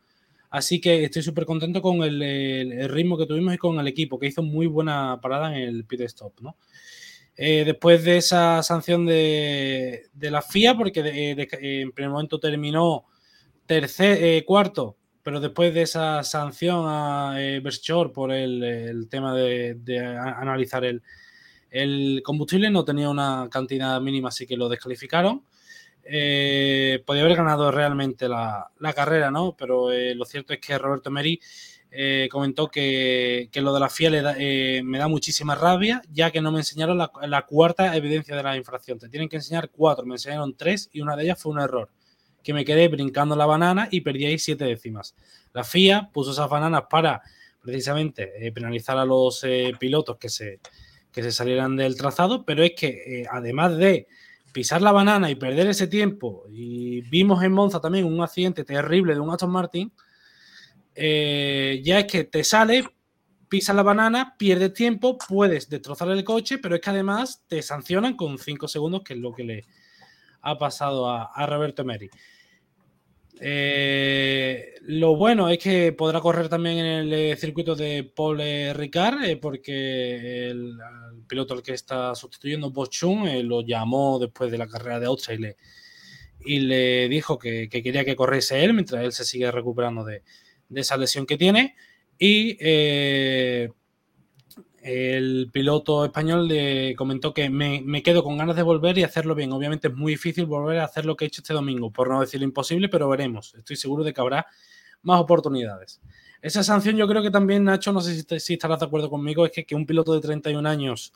así 0.50 0.82
que 0.82 1.06
estoy 1.06 1.22
súper 1.22 1.46
contento 1.46 1.82
con 1.82 2.04
el, 2.04 2.90
ritmo 2.90 3.18
que 3.18 3.26
tuvimos 3.26 3.54
y 3.54 3.58
con 3.58 3.80
el 3.80 3.88
equipo, 3.88 4.20
que 4.20 4.28
hizo 4.28 4.44
muy 4.44 4.68
buena 4.68 5.18
parada 5.22 5.56
en 5.58 5.64
el 5.64 5.86
pit 5.86 6.02
stop, 6.02 6.42
¿no? 6.42 6.58
Eh, 7.38 7.64
después 7.66 8.04
de 8.04 8.18
esa 8.18 8.62
sanción 8.64 9.06
de, 9.06 10.10
la 10.20 10.42
FIA, 10.42 10.76
porque 10.76 11.00
en 11.38 11.92
primer 11.94 12.12
momento 12.12 12.38
terminó 12.38 13.06
tercer, 13.66 14.44
cuarto 14.44 14.98
pero 15.24 15.40
después 15.40 15.74
de 15.74 15.84
esa 15.84 16.24
sanción 16.24 16.86
a 16.88 17.36
eh, 17.38 17.62
por 18.14 18.32
el, 18.32 19.08
tema 19.10 19.36
de, 19.36 19.78
analizar 20.38 20.84
el, 20.84 22.22
combustible, 22.24 22.70
no 22.70 22.84
tenía 22.84 23.10
una 23.10 23.48
cantidad 23.52 24.00
mínima, 24.02 24.30
así 24.30 24.46
que 24.46 24.58
lo 24.58 24.70
descalificaron. 24.70 25.44
Eh, 26.04 27.04
podía 27.06 27.22
haber 27.22 27.38
ganado 27.38 27.72
realmente 27.72 28.28
la, 28.28 28.72
carrera, 28.96 29.32
¿no? 29.32 29.56
Pero 29.58 29.92
eh, 29.92 30.16
lo 30.16 30.26
cierto 30.26 30.54
es 30.54 30.60
que 30.60 30.78
Roberto 30.78 31.12
Meri 31.12 31.40
eh, 31.92 32.28
comentó 32.32 32.70
que, 32.70 33.50
lo 33.54 33.74
de 33.74 33.80
la 33.80 33.90
FIA 33.90 34.82
me 34.84 34.98
da 34.98 35.08
muchísima 35.08 35.56
rabia, 35.56 36.02
ya 36.12 36.32
que 36.32 36.42
no 36.42 36.52
me 36.52 36.60
enseñaron 36.60 36.98
la, 36.98 37.46
cuarta 37.46 37.96
evidencia 37.96 38.36
de 38.36 38.44
la 38.44 38.58
infracción. 38.58 38.98
Te 39.00 39.10
tienen 39.10 39.30
que 39.30 39.38
enseñar 39.38 39.70
cuatro, 39.70 40.06
me 40.06 40.16
enseñaron 40.16 40.56
tres 40.56 40.90
y 40.92 41.02
una 41.02 41.16
de 41.16 41.24
ellas 41.24 41.40
fue 41.42 41.52
un 41.52 41.60
error 41.60 41.90
que 42.44 42.54
me 42.54 42.66
quedé 42.66 42.88
brincando 42.88 43.36
la 43.36 43.46
banana 43.46 43.88
y 43.92 44.02
perdí 44.02 44.26
ahí 44.26 44.40
siete 44.40 44.66
décimas. 44.66 45.16
La 45.54 45.64
FIA 45.64 46.10
puso 46.12 46.32
esas 46.32 46.50
bananas 46.50 46.84
para 46.90 47.22
precisamente 47.62 48.32
eh, 48.46 48.52
penalizar 48.52 48.98
a 48.98 49.06
los 49.06 49.44
eh, 49.44 49.74
pilotos 49.80 50.18
que 50.18 50.30
se, 50.30 50.60
que 51.12 51.24
se 51.24 51.32
salieran 51.32 51.76
del 51.76 51.96
trazado, 51.96 52.46
pero 52.46 52.64
es 52.64 52.74
que 52.76 52.88
eh, 52.88 53.26
además 53.32 53.78
de 53.78 54.08
pisar 54.52 54.82
la 54.82 54.92
banana 54.92 55.30
y 55.30 55.36
perder 55.36 55.68
ese 55.68 55.88
tiempo, 55.88 56.46
y 56.50 57.02
vimos 57.02 57.42
en 57.44 57.54
Monza 57.54 57.80
también 57.80 58.06
un 58.06 58.22
accidente 58.22 58.64
terrible 58.66 59.14
de 59.14 59.20
un 59.20 59.30
Aston 59.30 59.52
Martin, 59.52 59.92
ya 60.94 62.00
es 62.00 62.06
que 62.06 62.26
te 62.26 62.44
sale, 62.44 62.84
pisas 63.48 63.76
la 63.76 63.82
banana, 63.82 64.36
pierdes 64.38 64.74
tiempo, 64.74 65.18
puedes 65.18 65.70
destrozar 65.70 66.10
el 66.10 66.26
coche, 66.26 66.58
pero 66.58 66.76
es 66.76 66.82
que 66.82 66.90
además 66.90 67.44
te 67.48 67.62
sancionan 67.62 68.18
con 68.18 68.38
cinco 68.38 68.68
segundos, 68.68 69.04
que 69.06 69.14
es 69.14 69.20
lo 69.20 69.34
que 69.34 69.44
le 69.46 69.66
ha 70.42 70.58
pasado 70.58 71.10
a, 71.10 71.46
Roberto 71.46 71.84
Meri. 71.84 72.10
Eh, 73.40 74.76
lo 74.82 75.16
bueno 75.16 75.50
es 75.50 75.58
que 75.58 75.94
podrá 75.94 76.20
correr 76.20 76.48
también 76.48 76.78
en 76.78 76.86
el 76.86 77.14
eh, 77.14 77.36
circuito 77.38 77.76
de 77.76 78.04
Paul 78.04 78.40
Ricard, 78.74 79.24
eh, 79.24 79.38
porque 79.38 80.50
el, 80.50 80.78
piloto 81.28 81.54
al 81.54 81.64
que 81.64 81.74
está 81.74 82.14
sustituyendo, 82.14 82.72
Bochun, 82.72 83.48
lo 83.48 83.62
llamó 83.62 84.20
después 84.20 84.52
de 84.52 84.58
la 84.58 84.68
carrera 84.68 85.00
de 85.00 85.06
Austria 85.08 85.36
y 85.36 85.40
le, 85.40 85.58
y 86.46 86.60
le 86.60 87.10
dijo 87.10 87.40
que, 87.40 87.70
quería 87.70 88.06
que 88.06 88.16
corriese 88.16 88.64
él 88.64 88.74
mientras 88.74 89.04
él 89.04 89.12
se 89.12 89.26
sigue 89.26 89.50
recuperando 89.50 90.04
de, 90.04 90.24
de 90.70 90.82
esa 90.82 90.98
lesión 90.98 91.26
que 91.26 91.38
tiene. 91.38 91.76
Y 92.20 92.58
el 94.82 95.50
piloto 95.52 96.06
español 96.06 96.48
le 96.48 96.96
comentó 96.96 97.34
que 97.34 97.50
me, 97.50 98.02
quedo 98.02 98.24
con 98.24 98.38
ganas 98.38 98.56
de 98.56 98.64
volver 98.64 98.98
y 98.98 99.04
hacerlo 99.04 99.36
bien. 99.36 99.52
Obviamente 99.52 99.90
es 99.90 99.94
muy 99.94 100.14
difícil 100.14 100.46
volver 100.48 100.80
a 100.80 100.86
hacer 100.86 101.06
lo 101.06 101.16
que 101.16 101.26
he 101.26 101.28
hecho 101.28 101.42
este 101.42 101.54
domingo, 101.54 101.92
por 101.92 102.10
no 102.10 102.20
decir 102.20 102.42
imposible, 102.42 102.90
pero 102.90 103.08
veremos. 103.08 103.54
Estoy 103.54 103.76
seguro 103.76 104.04
de 104.04 104.14
que 104.14 104.22
habrá 104.22 104.48
más 105.04 105.22
oportunidades. 105.22 106.02
Esa 106.42 106.64
sanción 106.64 106.98
yo 106.98 107.08
creo 107.08 107.22
que 107.22 107.30
también, 107.30 107.64
Nacho, 107.64 107.94
no 107.94 108.02
sé 108.02 108.24
si, 108.40 108.54
estarás 108.54 108.80
de 108.80 108.86
acuerdo 108.88 109.10
conmigo, 109.10 109.46
es 109.46 109.52
que, 109.52 109.76
un 109.76 109.86
piloto 109.86 110.14
de 110.14 110.22
31 110.22 110.68
años 110.68 111.14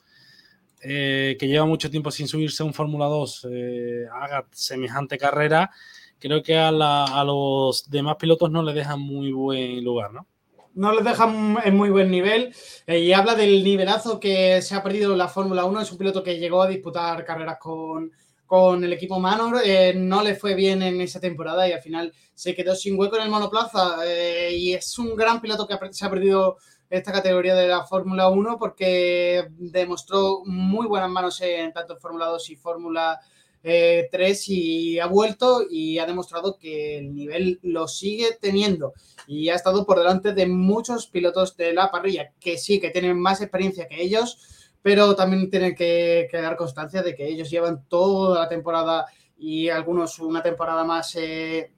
eh, 0.82 1.36
que 1.39 1.47
lleva 1.47 1.66
mucho 1.66 1.89
tiempo 1.89 2.11
sin 2.11 2.28
subirse 2.28 2.61
a 2.61 2.66
un 2.68 2.74
Fórmula 2.74 3.05
2 3.05 3.47
eh, 3.49 4.05
haga 4.13 4.47
semejante 4.51 5.18
carrera, 5.18 5.72
creo 6.20 6.43
que 6.43 6.55
a, 6.55 6.68
a 6.68 7.24
los 7.24 7.89
demás 7.89 8.18
pilotos 8.18 8.51
no 8.51 8.61
le 8.61 8.74
deja 8.74 8.95
muy 8.95 9.32
buen 9.32 9.84
lugar, 9.84 10.13
¿no? 10.13 10.28
No 10.76 10.91
les 10.91 11.03
deja 11.03 11.26
en 11.63 11.76
muy 11.76 11.89
buen 11.89 12.11
nivel 12.11 12.53
eh, 12.86 12.99
y 12.99 13.13
habla 13.13 13.34
del 13.36 13.63
nivelazo 13.63 14.19
que 14.19 14.61
se 14.61 14.76
ha 14.76 14.84
perdido 14.84 15.15
la 15.15 15.28
Fórmula 15.28 15.65
1. 15.65 15.82
Es 15.82 15.91
un 15.91 15.97
piloto 15.97 16.21
que 16.21 16.38
llegó 16.38 16.61
a 16.61 16.67
disputar 16.67 17.26
carreras 17.26 17.57
con, 17.59 18.11
con 18.45 18.84
el 18.84 18.93
equipo 18.93 19.19
Manor, 19.19 19.61
eh, 19.63 19.93
no 19.95 20.21
le 20.21 20.36
fue 20.36 20.53
bien 20.53 20.84
en 20.84 21.01
esa 21.01 21.19
temporada 21.19 21.67
y 21.67 21.71
al 21.71 21.82
final 21.82 22.13
se 22.34 22.53
quedó 22.53 22.76
sin 22.76 22.99
hueco 22.99 23.15
en 23.15 23.23
el 23.23 23.30
monoplaza 23.30 23.97
eh, 24.05 24.51
y 24.53 24.73
es 24.73 24.99
un 24.99 25.15
gran 25.15 25.41
piloto 25.41 25.67
que 25.67 25.78
se 25.91 26.05
ha 26.05 26.09
perdido 26.09 26.57
esta 26.89 27.11
categoría 27.11 27.55
de 27.55 27.67
la 27.67 27.84
Fórmula 27.84 28.30
1 28.30 28.57
porque 28.59 29.47
demostró 29.57 30.41
muy 30.45 30.88
buenas 30.88 31.09
manos 31.09 31.41
en 31.41 31.73
tanto 31.73 31.97
Fórmula 31.97 32.28
2 32.28 32.49
y 32.51 32.55
Fórmula 32.55 33.19
3 33.66 34.49
y 34.49 34.99
ha 34.99 35.07
vuelto 35.07 35.63
y 35.68 35.97
ha 35.97 36.05
demostrado 36.05 36.57
que 36.57 36.99
el 36.99 37.16
nivel 37.16 37.59
lo 37.63 37.88
sigue 37.88 38.38
teniendo 38.39 38.93
y 39.26 39.49
ha 39.49 39.55
estado 39.55 39.86
por 39.86 39.97
delante 39.97 40.34
de 40.34 40.45
muchos 40.45 41.07
pilotos 41.07 41.57
de 41.57 41.74
la 41.74 41.89
parrilla 41.89 42.32
que 42.39 42.59
sí, 42.59 42.80
que 42.80 42.91
tienen 42.91 43.20
más 43.20 43.41
experiencia 43.41 43.88
que 43.88 44.01
ellos, 44.01 44.70
pero 44.84 45.16
también 45.16 45.49
tienen 45.49 45.74
que, 45.74 46.30
dar 46.32 46.55
constancia 46.55 47.01
de 47.01 47.16
que 47.16 47.28
ellos 47.28 47.49
llevan 47.49 47.88
toda 47.88 48.41
la 48.41 48.47
temporada 48.47 49.05
y 49.38 49.70
algunos 49.70 50.20
una 50.20 50.43
temporada 50.43 50.84
más 50.84 51.16
eh, 51.16 51.72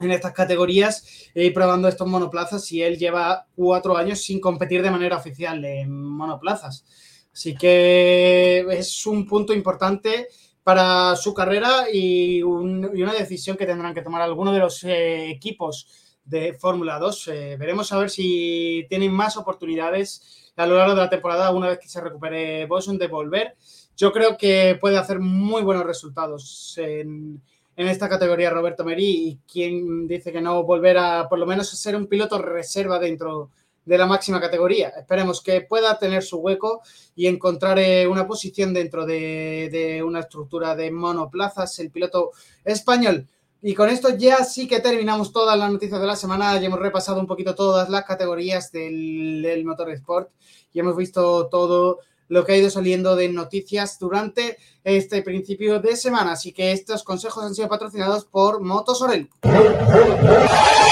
en 0.00 0.10
estas 0.10 0.32
categorías 0.32 1.30
y 1.34 1.50
probando 1.50 1.88
estos 1.88 2.08
monoplazas 2.08 2.72
y 2.72 2.82
él 2.82 2.96
lleva 2.96 3.46
cuatro 3.54 3.98
años 3.98 4.22
sin 4.22 4.40
competir 4.40 4.82
de 4.82 4.90
manera 4.90 5.18
oficial 5.18 5.62
en 5.62 5.92
monoplazas. 5.92 6.86
Así 7.32 7.54
que 7.54 8.66
es 8.70 9.06
un 9.06 9.26
punto 9.26 9.52
importante 9.52 10.28
para 10.68 11.16
su 11.16 11.32
carrera 11.32 11.86
y, 11.90 12.42
una 12.42 13.14
decisión 13.14 13.56
que 13.56 13.64
tendrán 13.64 13.94
que 13.94 14.02
tomar 14.02 14.20
algunos 14.20 14.52
de 14.52 14.60
los 14.60 14.84
eh, 14.84 15.30
equipos 15.30 15.86
de 16.22 16.58
Fórmula 16.58 16.98
2. 16.98 17.28
Eh, 17.28 17.56
veremos 17.58 17.90
a 17.90 17.96
ver 17.96 18.10
si 18.10 18.84
tienen 18.86 19.10
más 19.10 19.38
oportunidades 19.38 20.52
a 20.56 20.66
lo 20.66 20.76
largo 20.76 20.94
de 20.94 21.00
la 21.00 21.08
temporada, 21.08 21.52
una 21.52 21.68
vez 21.68 21.78
que 21.78 21.88
se 21.88 22.02
recupere 22.02 22.66
Boson, 22.66 22.98
de 22.98 23.06
volver. 23.06 23.56
Yo 23.96 24.12
creo 24.12 24.36
que 24.36 24.76
puede 24.78 24.98
hacer 24.98 25.20
muy 25.20 25.62
buenos 25.62 25.86
resultados 25.86 26.74
en, 26.76 27.40
esta 27.74 28.06
categoría 28.06 28.50
Roberto 28.50 28.84
Meri 28.84 29.06
y 29.06 29.38
quien 29.50 30.06
dice 30.06 30.32
que 30.32 30.42
no 30.42 30.64
volverá 30.64 31.30
por 31.30 31.38
lo 31.38 31.46
menos 31.46 31.72
a 31.72 31.76
ser 31.76 31.96
un 31.96 32.08
piloto 32.08 32.42
reserva 32.42 32.98
dentro 32.98 33.52
de 33.67 33.67
la 33.96 34.06
máxima 34.06 34.40
categoría. 34.40 34.88
Esperemos 34.88 35.40
que 35.40 35.62
pueda 35.62 35.98
tener 35.98 36.22
su 36.22 36.38
hueco 36.38 36.82
y 37.14 37.26
encontrar 37.28 37.78
una 38.10 38.26
posición 38.26 38.74
dentro 38.74 39.06
de, 39.06 39.68
de 39.70 40.02
una 40.02 40.20
estructura 40.20 40.74
de 40.74 40.90
monoplazas. 40.90 41.78
El 41.78 41.90
piloto 41.90 42.32
español 42.64 43.26
y 43.60 43.74
con 43.74 43.88
esto 43.88 44.16
ya 44.16 44.44
sí 44.44 44.68
que 44.68 44.78
terminamos 44.78 45.32
todas 45.32 45.58
las 45.58 45.70
noticias 45.70 46.00
de 46.00 46.06
la 46.06 46.14
semana. 46.14 46.58
Ya 46.60 46.66
hemos 46.66 46.78
repasado 46.78 47.20
un 47.20 47.26
poquito 47.26 47.54
todas 47.54 47.88
las 47.88 48.04
categorías 48.04 48.70
del, 48.70 49.42
del 49.42 49.64
motor 49.64 49.90
sport 49.90 50.30
y 50.72 50.78
hemos 50.78 50.96
visto 50.96 51.48
todo 51.48 51.98
lo 52.28 52.44
que 52.44 52.52
ha 52.52 52.56
ido 52.56 52.70
saliendo 52.70 53.16
de 53.16 53.28
noticias 53.28 53.98
durante 53.98 54.58
este 54.88 55.22
principio 55.22 55.80
de 55.80 55.96
semana. 55.96 56.32
Así 56.32 56.52
que 56.52 56.72
estos 56.72 57.02
consejos 57.02 57.44
han 57.44 57.54
sido 57.54 57.68
patrocinados 57.68 58.24
por 58.24 58.60
Motosorel. 58.60 59.28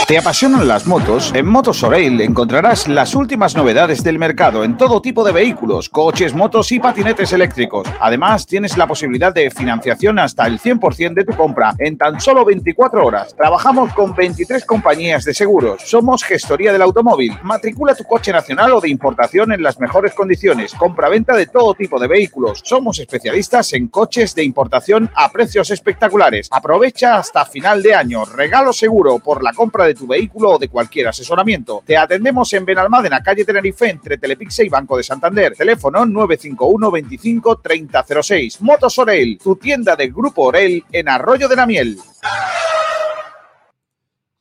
¿Te 0.07 0.18
apasionan 0.18 0.68
las 0.68 0.86
motos? 0.86 1.32
En 1.34 1.47
Motosorel 1.47 2.20
encontrarás 2.20 2.86
las 2.86 3.16
últimas 3.16 3.57
novedades 3.57 4.05
del 4.05 4.20
mercado 4.20 4.62
en 4.62 4.76
todo 4.76 5.03
tipo 5.03 5.24
de 5.24 5.32
vehículos, 5.32 5.88
coches, 5.88 6.32
motos 6.32 6.70
y 6.70 6.78
patinetes 6.78 7.32
eléctricos. 7.32 7.88
Además, 8.01 8.47
tienes 8.47 8.76
la 8.76 8.86
posibilidad 8.86 9.34
de 9.34 9.51
financiación 9.51 10.20
hasta 10.20 10.47
el 10.47 10.61
100% 10.61 11.14
de 11.14 11.24
tu 11.24 11.32
compra 11.34 11.74
en 11.78 11.99
tan 11.99 12.20
solo 12.20 12.44
24 12.44 13.05
horas. 13.05 13.34
Trabajamos 13.34 13.92
con 13.94 14.14
23 14.14 14.64
compañías 14.64 15.24
de 15.24 15.34
seguros. 15.34 15.82
Somos 15.84 16.22
gestoría 16.22 16.72
del 16.72 16.82
automóvil. 16.82 17.36
Matricula 17.42 17.94
tu 17.94 18.05
coche 18.05 18.30
nacional 18.30 18.74
o 18.74 18.80
de 18.80 18.88
importación 18.88 19.53
en 19.53 19.62
las 19.62 19.80
mejores 19.80 20.14
condiciones. 20.14 20.72
Compra-venta 20.74 21.34
de 21.34 21.47
todo 21.47 21.74
tipo 21.74 21.99
de 21.99 22.07
vehículos. 22.07 22.61
Somos 22.64 23.01
especialistas 23.01 23.72
en 23.72 23.86
coches 23.89 24.34
de 24.34 24.45
importación 24.45 25.11
a 25.14 25.30
precios 25.30 25.70
espectaculares. 25.70 26.49
Aprovecha 26.51 27.16
hasta 27.16 27.45
final 27.45 27.82
de 27.82 27.95
año. 27.95 28.24
Regalo 28.24 28.72
seguro 28.72 29.18
por 29.18 29.43
la 29.43 29.53
compra 29.53 29.87
de 29.87 29.95
tu 29.95 30.07
vehículo 30.07 30.53
o 30.53 30.59
de 30.59 30.68
cualquier 30.68 31.09
asesoramiento. 31.09 31.82
Te 31.87 31.97
atendemos 31.97 32.53
en 32.53 32.64
Benalmádena, 32.64 33.22
calle 33.22 33.45
Tenerife, 33.45 33.89
entre 33.89 34.18
Telepixe 34.18 34.64
y 34.64 34.68
Banco 34.68 34.97
de 34.97 35.03
Santander. 35.03 35.55
Teléfono 35.55 36.05
951 36.05 36.91
25 36.91 37.57
3006. 37.59 38.61
Motos 38.62 38.99
Orel, 38.99 39.39
tu 39.43 39.57
tienda 39.57 39.97
del 39.97 40.12
Grupo 40.12 40.45
Orel 40.45 40.84
en 40.93 41.09
Arroyo 41.09 41.49
de 41.49 41.57
la 41.57 41.66
Miel. 41.66 41.99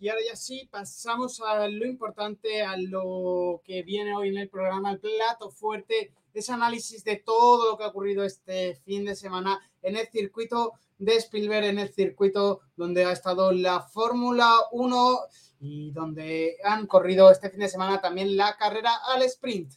Y 0.06 0.10
ahora 0.10 0.22
ya 0.24 0.36
sí, 0.36 0.70
pasamos 0.70 1.41
a 1.41 1.68
lo 1.68 1.84
importante, 1.84 2.62
a 2.62 2.78
lo 2.78 3.60
que 3.66 3.82
viene 3.82 4.16
hoy 4.16 4.30
en 4.30 4.38
el 4.38 4.49
programa, 4.49 4.91
el 4.91 4.99
plato 4.99 5.49
fuerte, 5.49 6.12
ese 6.32 6.51
análisis 6.51 7.03
de 7.03 7.16
todo 7.16 7.72
lo 7.72 7.76
que 7.76 7.86
ha 7.86 7.88
ocurrido 7.88 8.24
este 8.24 8.76
fin 8.86 9.03
de 9.03 9.16
semana 9.16 9.60
en 9.82 9.97
el 9.97 10.06
circuito 10.10 10.74
de 10.99 11.16
Spielberg, 11.16 11.66
en 11.66 11.80
el 11.80 11.91
circuito 11.91 12.62
donde 12.76 13.03
ha 13.03 13.14
estado 13.14 13.51
la 13.51 13.82
Fórmula 13.82 14.53
1 14.74 15.20
y 15.62 15.89
donde 15.89 16.58
han 16.64 16.86
corrido 16.86 17.32
este 17.32 17.49
fin 17.49 17.62
de 17.62 17.70
semana 17.70 17.99
también 17.99 18.38
la 18.38 18.56
carrera 18.58 18.91
al 19.08 19.24
sprint. 19.24 19.74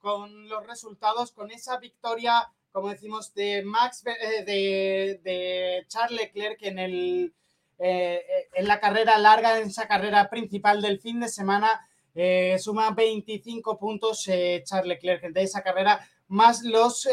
Con 0.00 0.48
los 0.48 0.66
resultados, 0.66 1.32
con 1.32 1.50
esa 1.50 1.78
victoria, 1.78 2.50
como 2.72 2.88
decimos, 2.88 3.34
de 3.34 3.62
Max, 3.62 4.02
eh, 4.06 5.20
de, 5.22 5.84
Charles 5.88 6.18
Leclerc 6.18 6.62
en, 6.62 6.78
el, 6.78 7.34
eh, 7.78 8.22
en 8.54 8.66
la 8.66 8.80
carrera 8.80 9.18
larga, 9.18 9.58
en 9.58 9.68
esa 9.68 9.86
carrera 9.86 10.30
principal 10.30 10.80
del 10.80 10.98
fin 10.98 11.20
de 11.20 11.28
semana. 11.28 11.86
Eh, 12.14 12.56
suma 12.58 12.92
25 12.92 13.78
puntos 13.78 14.24
Charles 14.24 14.86
Leclerc 14.86 15.30
de 15.30 15.42
esa 15.42 15.62
carrera, 15.62 16.00
más 16.28 16.62
los, 16.62 17.06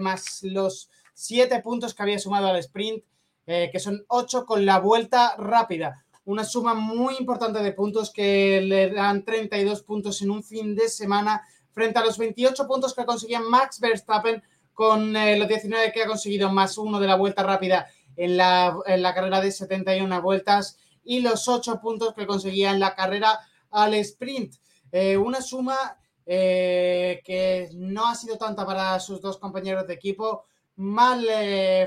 más 0.00 0.42
los 0.42 0.90
7 1.14 1.60
puntos 1.60 1.94
que 1.94 2.02
había 2.02 2.18
sumado 2.18 2.48
al 2.48 2.56
sprint, 2.56 3.04
que 3.46 3.78
son 3.78 4.04
8 4.08 4.44
con 4.46 4.66
la 4.66 4.80
vuelta 4.80 5.36
rápida 5.38 6.04
una 6.24 6.44
suma 6.44 6.74
muy 6.74 7.16
importante 7.18 7.60
de 7.60 7.72
puntos 7.72 8.12
que 8.12 8.60
le 8.60 8.90
dan 8.90 9.24
32 9.24 9.82
puntos 9.82 10.22
en 10.22 10.30
un 10.30 10.44
fin 10.44 10.74
de 10.74 10.88
semana 10.88 11.42
frente 11.72 11.98
a 11.98 12.04
los 12.04 12.18
28 12.18 12.66
puntos 12.66 12.94
que 12.94 13.04
conseguía 13.04 13.40
Max 13.40 13.80
Verstappen 13.80 14.42
con 14.72 15.16
eh, 15.16 15.36
los 15.36 15.48
19 15.48 15.92
que 15.92 16.02
ha 16.02 16.06
conseguido 16.06 16.50
más 16.50 16.78
uno 16.78 17.00
de 17.00 17.06
la 17.06 17.16
vuelta 17.16 17.42
rápida 17.42 17.88
en 18.16 18.36
la, 18.36 19.12
carrera 19.14 19.40
de 19.40 19.50
71 19.50 20.22
vueltas 20.22 20.78
y 21.04 21.20
los 21.20 21.48
8 21.48 21.80
puntos 21.80 22.14
que 22.14 22.26
conseguía 22.26 22.70
en 22.70 22.80
la 22.80 22.94
carrera 22.94 23.40
al 23.70 23.94
sprint. 23.94 24.54
Eh, 24.92 25.16
una 25.16 25.40
suma 25.40 25.98
eh, 26.26 27.20
que 27.24 27.70
no 27.74 28.06
ha 28.06 28.14
sido 28.14 28.36
tanta 28.36 28.64
para 28.64 29.00
sus 29.00 29.20
dos 29.20 29.38
compañeros 29.38 29.86
de 29.86 29.94
equipo. 29.94 30.44
Mal 30.76 31.26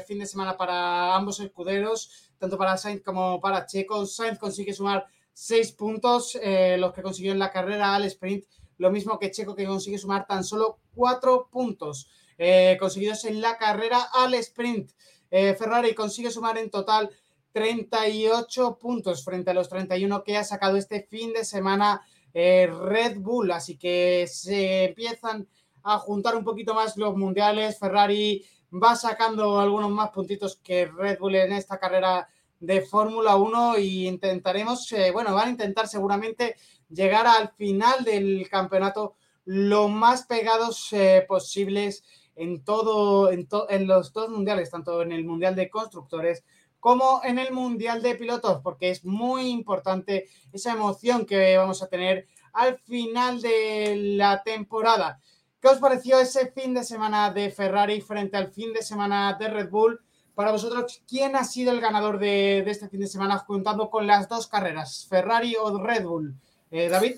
fin 0.07 0.19
de 0.19 0.25
semana 0.27 0.55
para 0.57 1.15
ambos 1.15 1.39
escuderos 1.39 2.24
tanto 2.46 2.60
para 2.60 2.78
Sainz 2.78 3.02
como 3.02 3.41
para 3.41 3.66
Checo. 3.66 4.06
Sainz 4.06 4.38
consigue 4.38 4.72
sumar 4.72 5.08
seis 5.34 5.72
puntos, 5.72 6.38
eh, 6.39 6.78
los 6.78 6.93
que 6.93 7.02
consiguió 7.02 7.32
en 7.32 7.39
la 7.39 7.52
carrera 7.52 7.96
al 7.96 8.06
sprint, 8.06 8.46
lo 8.78 8.91
mismo 8.91 9.18
que 9.18 9.32
Checo 9.32 9.56
que 9.56 9.66
consigue 9.66 9.98
sumar 9.98 10.28
tan 10.28 10.43
solo 10.43 10.78
cuatro 10.93 11.50
puntos 11.52 12.08
eh, 12.38 12.78
conseguidos 12.80 13.26
en 13.26 13.41
la 13.41 13.58
carrera 13.58 14.10
al 14.14 14.36
sprint. 14.36 14.91
Eh, 15.32 15.56
Ferrari 15.56 15.96
consigue 15.96 16.30
sumar 16.30 16.60
en 16.60 16.70
total 16.70 17.10
38 17.52 18.78
puntos 18.78 19.26
frente 19.26 19.50
a 19.50 19.56
los 19.56 19.68
31 19.68 20.24
que 20.24 20.38
ha 20.38 20.43
sacado 20.43 20.78
este 20.78 21.02
fin 21.02 21.34
de 21.34 21.46
semana 21.46 22.06
Red 22.32 23.20
Bull, 23.20 23.50
así 23.52 23.78
que 23.78 24.28
se 24.28 24.84
empiezan 24.84 25.48
a 25.84 25.98
juntar 25.98 26.36
un 26.36 26.43
poquito 26.43 26.76
más 26.76 26.98
los 26.98 27.16
mundiales. 27.16 27.80
Ferrari 27.80 28.46
va 28.72 28.96
sacando 28.96 29.60
algunos 29.60 29.89
más 29.89 30.10
puntitos 30.10 30.58
que 30.58 30.86
Red 30.86 31.20
Bull 31.20 31.36
en 31.36 31.54
esta 31.54 31.80
carrera 31.80 32.28
de 32.66 32.82
Fórmula 32.82 33.36
1 33.36 33.78
y 33.80 34.07
intentaremos, 34.07 34.91
eh, 34.91 35.11
bueno, 35.11 35.34
van 35.34 35.47
a 35.47 35.51
intentar 35.51 35.88
seguramente 35.88 36.55
llegar 36.89 37.28
al 37.28 37.49
final 37.49 38.03
del 38.03 38.47
campeonato 38.49 39.16
lo 39.45 39.88
más 39.88 40.26
pegados 40.26 40.91
eh, 40.93 41.24
posibles 41.28 42.03
en 42.36 42.63
todo, 42.63 43.32
en, 43.32 43.47
en, 43.70 43.88
los 43.88 44.11
dos 44.11 44.30
mundiales, 44.30 44.72
tanto 44.72 45.01
en 45.01 45.11
el 45.11 45.24
mundial 45.24 45.55
de 45.55 45.70
constructores 45.70 46.43
como 46.80 47.22
en 47.24 47.39
el 47.39 47.51
mundial 47.51 48.01
de 48.01 48.16
pilotos, 48.16 48.61
porque 48.61 48.91
es 48.91 49.05
muy 49.05 49.49
importante 49.49 50.28
esa 50.51 50.74
emoción 50.74 51.26
que 51.26 51.57
vamos 51.57 51.82
a 51.82 51.88
tener 51.88 52.28
al 52.53 52.78
final 52.80 53.41
de 53.41 53.95
la 54.18 54.43
temporada. 54.43 55.20
¿Qué 55.59 55.68
os 55.68 55.80
pareció 55.80 56.20
ese 56.20 56.51
fin 56.51 56.76
de 56.76 56.84
semana 56.84 57.32
de 57.32 57.49
Ferrari 57.49 58.01
frente 58.01 58.38
al 58.38 58.51
fin 58.51 58.72
de 58.72 58.84
semana 58.84 59.36
de 59.39 59.47
Red 59.47 59.70
Bull? 59.70 59.99
Para 60.36 60.51
vosotros, 60.51 61.01
¿quién 61.07 61.36
ha 61.36 61.43
sido 61.43 61.71
el 61.71 61.81
ganador 61.81 62.19
de, 62.19 62.59
este 62.59 62.89
fin 62.89 62.99
de 62.99 63.07
semana 63.07 63.38
juntando 63.39 63.89
con 63.89 64.05
las 64.05 64.27
dos 64.29 64.47
carreras, 64.47 65.07
Ferrari 65.09 65.55
o 65.59 65.77
Red 65.81 66.03
Bull? 66.03 66.36
Eh, 66.71 66.89
David. 66.89 67.15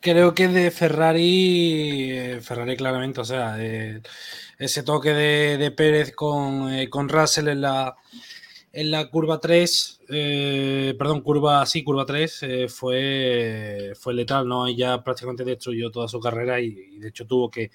Creo 0.00 0.34
que 0.34 0.48
de 0.48 0.70
Ferrari, 0.70 2.10
eh, 2.10 2.40
Ferrari 2.40 2.76
claramente, 2.76 3.20
o 3.20 3.24
sea, 3.24 3.56
eh, 3.58 4.02
ese 4.58 4.82
toque 4.82 5.10
de, 5.14 5.70
Pérez 5.70 6.12
con, 6.14 6.68
con 6.88 7.08
Russell 7.08 7.48
en 7.48 7.60
la, 7.62 7.96
en 8.76 8.90
la 8.90 9.08
curva 9.08 9.40
3, 9.40 10.00
eh, 10.10 10.94
perdón, 10.98 11.22
curva, 11.22 11.64
sí, 11.64 11.82
curva 11.82 12.04
3, 12.04 12.42
eh, 12.42 12.68
fue, 12.68 13.94
fue 13.98 14.12
letal, 14.12 14.46
¿no? 14.46 14.68
Ya 14.68 15.02
prácticamente 15.02 15.44
destruyó 15.44 15.90
toda 15.90 16.08
su 16.08 16.20
carrera 16.20 16.60
y, 16.60 16.98
de 16.98 17.08
hecho 17.08 17.26
tuvo 17.26 17.50
que 17.50 17.70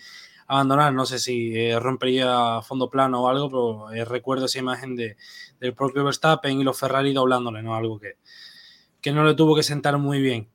abandonar, 0.55 0.93
no 0.93 1.05
sé 1.05 1.19
si 1.19 1.55
eh, 1.55 1.79
rompería 1.79 2.61
fondo 2.61 2.89
plano 2.89 3.23
o 3.23 3.29
algo, 3.29 3.49
pero 3.91 4.05
recuerdo 4.05 4.45
esa 4.45 4.59
imagen 4.59 4.95
de, 4.95 5.17
del 5.59 5.73
propio 5.73 6.03
Verstappen 6.03 6.59
y 6.59 6.63
los 6.63 6.79
Ferrari 6.79 7.13
doblándole, 7.13 7.61
¿no? 7.63 7.75
Algo 7.75 7.99
que, 7.99 8.17
que 9.01 9.11
no 9.11 9.23
le 9.23 9.33
tuvo 9.33 9.55
que 9.55 9.63
sentar 9.63 9.97
muy 9.97 10.21
bien. 10.21 10.49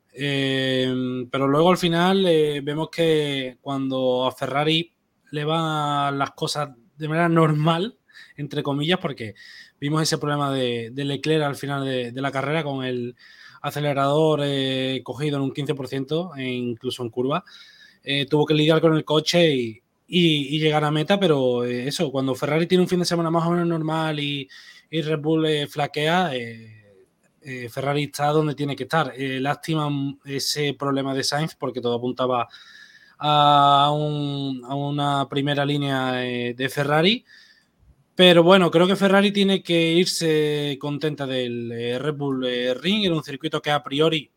pero 1.30 1.48
luego 1.48 1.70
al 1.70 1.76
final 1.78 2.24
vemos 2.62 2.88
que 2.90 3.58
cuando 3.60 4.26
a 4.26 4.32
Ferrari 4.32 4.92
le 5.30 5.44
van 5.44 6.18
las 6.18 6.30
cosas 6.32 6.70
de 6.96 7.08
manera 7.08 7.28
normal, 7.28 7.98
entre 8.36 8.62
comillas, 8.62 8.98
porque 8.98 9.34
vimos 9.80 10.02
ese 10.02 10.18
problema 10.18 10.52
de, 10.52 10.92
Leclerc 10.94 11.44
al 11.44 11.56
final 11.56 11.84
de, 11.84 12.20
la 12.20 12.32
carrera 12.32 12.64
con 12.64 12.84
el 12.84 13.16
acelerador 13.62 14.40
eh, 14.44 15.00
cogido 15.02 15.36
en 15.36 15.42
un 15.42 15.52
15% 15.52 16.38
e 16.38 16.44
incluso 16.44 17.02
en 17.02 17.10
curva. 17.10 17.44
Eh, 18.02 18.26
tuvo 18.26 18.46
que 18.46 18.54
lidiar 18.54 18.80
con 18.80 18.94
el 18.94 19.04
coche 19.04 19.54
y, 19.54 19.82
llegar 20.06 20.84
a 20.84 20.90
meta, 20.90 21.18
pero 21.18 21.64
eh, 21.64 21.88
eso, 21.88 22.10
cuando 22.10 22.34
Ferrari 22.34 22.66
tiene 22.66 22.82
un 22.82 22.88
fin 22.88 23.00
de 23.00 23.04
semana 23.04 23.30
más 23.30 23.46
o 23.46 23.50
menos 23.50 23.66
normal 23.66 24.20
y, 24.20 24.48
Red 24.90 25.18
Bull 25.18 25.46
flaquea, 25.68 26.30
Ferrari 27.70 28.04
está 28.04 28.28
donde 28.28 28.54
tiene 28.54 28.76
que 28.76 28.84
estar. 28.84 29.12
lástima 29.18 29.90
ese 30.24 30.74
problema 30.74 31.12
de 31.12 31.24
Sainz 31.24 31.54
porque 31.56 31.80
todo 31.80 31.96
apuntaba 31.96 32.48
a, 33.18 33.86
a 33.88 34.74
una 34.74 35.28
primera 35.28 35.66
línea 35.66 36.12
de 36.12 36.68
Ferrari 36.70 37.24
pero 38.16 38.42
bueno, 38.42 38.70
creo 38.70 38.86
que 38.86 38.96
Ferrari 38.96 39.30
tiene 39.30 39.62
que 39.62 39.92
irse 39.92 40.78
contenta 40.80 41.26
del 41.26 41.70
eh, 41.70 41.98
Red 41.98 42.14
Bull 42.14 42.46
eh, 42.46 42.72
Ring. 42.72 43.04
Era 43.04 43.14
un 43.14 43.22
circuito 43.22 43.60
que 43.60 43.70
a 43.70 43.82
priori 43.82 44.30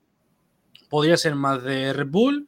podría 0.89 1.15
ser 1.15 1.33
más 1.35 1.63
de 1.63 1.93
Red 1.93 2.09
Bull. 2.09 2.45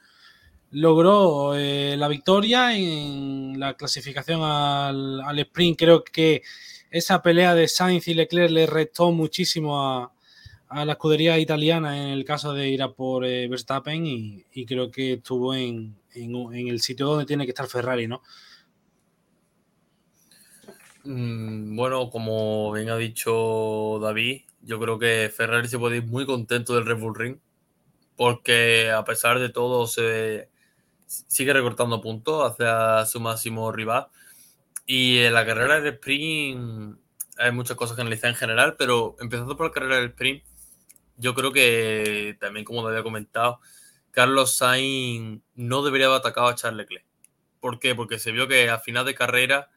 Logró 0.71 1.55
eh, 1.55 1.95
la 1.97 2.07
victoria 2.07 2.75
en 2.75 3.59
la 3.59 3.75
clasificación 3.75 4.41
al, 4.43 5.39
sprint. 5.39 5.77
Creo 5.77 6.03
que 6.03 6.43
esa 6.89 7.21
pelea 7.21 7.55
de 7.55 7.67
Sainz 7.67 8.07
y 8.07 8.13
Leclerc 8.13 8.51
le 8.51 8.65
restó 8.65 9.11
muchísimo 9.11 9.79
a, 9.79 10.11
la 10.85 10.93
escudería 10.93 11.37
italiana 11.37 12.01
en 12.01 12.09
el 12.13 12.23
caso 12.23 12.53
de 12.53 12.69
ir 12.69 12.81
a 12.81 12.93
por 12.93 13.23
Verstappen 13.23 14.05
y, 14.05 14.65
creo 14.65 14.89
que 14.89 15.13
estuvo 15.13 15.53
en, 15.53 15.97
en, 16.13 16.67
el 16.69 16.79
sitio 16.79 17.07
donde 17.07 17.25
tiene 17.25 17.45
que 17.45 17.51
estar 17.51 17.67
Ferrari, 17.67 18.07
¿no? 18.07 18.21
Mm, 21.03 21.75
bueno, 21.75 22.09
como 22.09 22.71
bien 22.71 22.89
ha 22.89 22.97
dicho 22.97 23.99
David, 24.01 24.43
yo 24.61 24.79
creo 24.79 24.99
que 24.99 25.31
Ferrari 25.35 25.67
se 25.67 25.79
puede 25.79 25.97
ir 25.97 26.05
muy 26.05 26.25
contento 26.25 26.75
del 26.75 26.85
Red 26.85 26.99
Bull 26.99 27.15
Ring, 27.15 27.37
porque 28.15 28.91
a 28.91 29.03
pesar 29.03 29.39
de 29.39 29.49
todo 29.49 29.87
se 29.87 30.49
sigue 31.27 31.53
recortando 31.53 32.01
puntos 32.01 32.51
hacia 32.51 33.05
su 33.05 33.19
máximo 33.19 33.71
rival. 33.71 34.07
Y 34.85 35.19
en 35.19 35.33
la 35.33 35.45
carrera 35.45 35.79
de 35.81 35.89
sprint 35.89 36.97
hay 37.37 37.51
muchas 37.51 37.77
cosas 37.77 37.95
que 37.95 38.01
analizar 38.01 38.29
en 38.29 38.35
general, 38.35 38.75
pero 38.77 39.15
empezando 39.19 39.57
por 39.57 39.67
la 39.67 39.71
carrera 39.71 39.95
del 39.97 40.09
sprint, 40.09 40.43
yo 41.17 41.33
creo 41.35 41.51
que 41.51 42.37
también, 42.39 42.65
como 42.65 42.81
te 42.81 42.89
había 42.89 43.03
comentado, 43.03 43.59
Carlos 44.11 44.55
Sainz 44.55 45.41
no 45.55 45.83
debería 45.83 46.07
haber 46.07 46.19
atacado 46.19 46.47
a 46.47 46.55
Charles 46.55 46.77
Leclerc. 46.77 47.05
¿Por 47.59 47.79
qué? 47.79 47.95
Porque 47.95 48.19
se 48.19 48.31
vio 48.31 48.47
que 48.47 48.69
a 48.69 48.79
final 48.79 49.05
de 49.05 49.15
carrera 49.15 49.69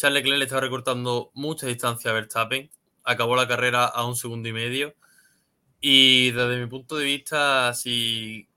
Charles 0.00 0.22
Leclerc 0.22 0.38
le 0.38 0.44
estaba 0.44 0.62
recortando 0.62 1.30
mucha 1.34 1.66
distancia 1.66 2.10
a 2.10 2.14
Verstappen. 2.14 2.70
Acabó 3.04 3.36
la 3.36 3.46
carrera 3.46 3.84
a 3.84 4.06
un 4.06 4.16
segundo 4.16 4.48
y 4.48 4.52
medio. 4.54 4.94
Y 5.78 6.30
desde 6.30 6.58
mi 6.58 6.66
punto 6.66 6.96
de 6.96 7.04
vista, 7.04 7.74
si 7.74 8.48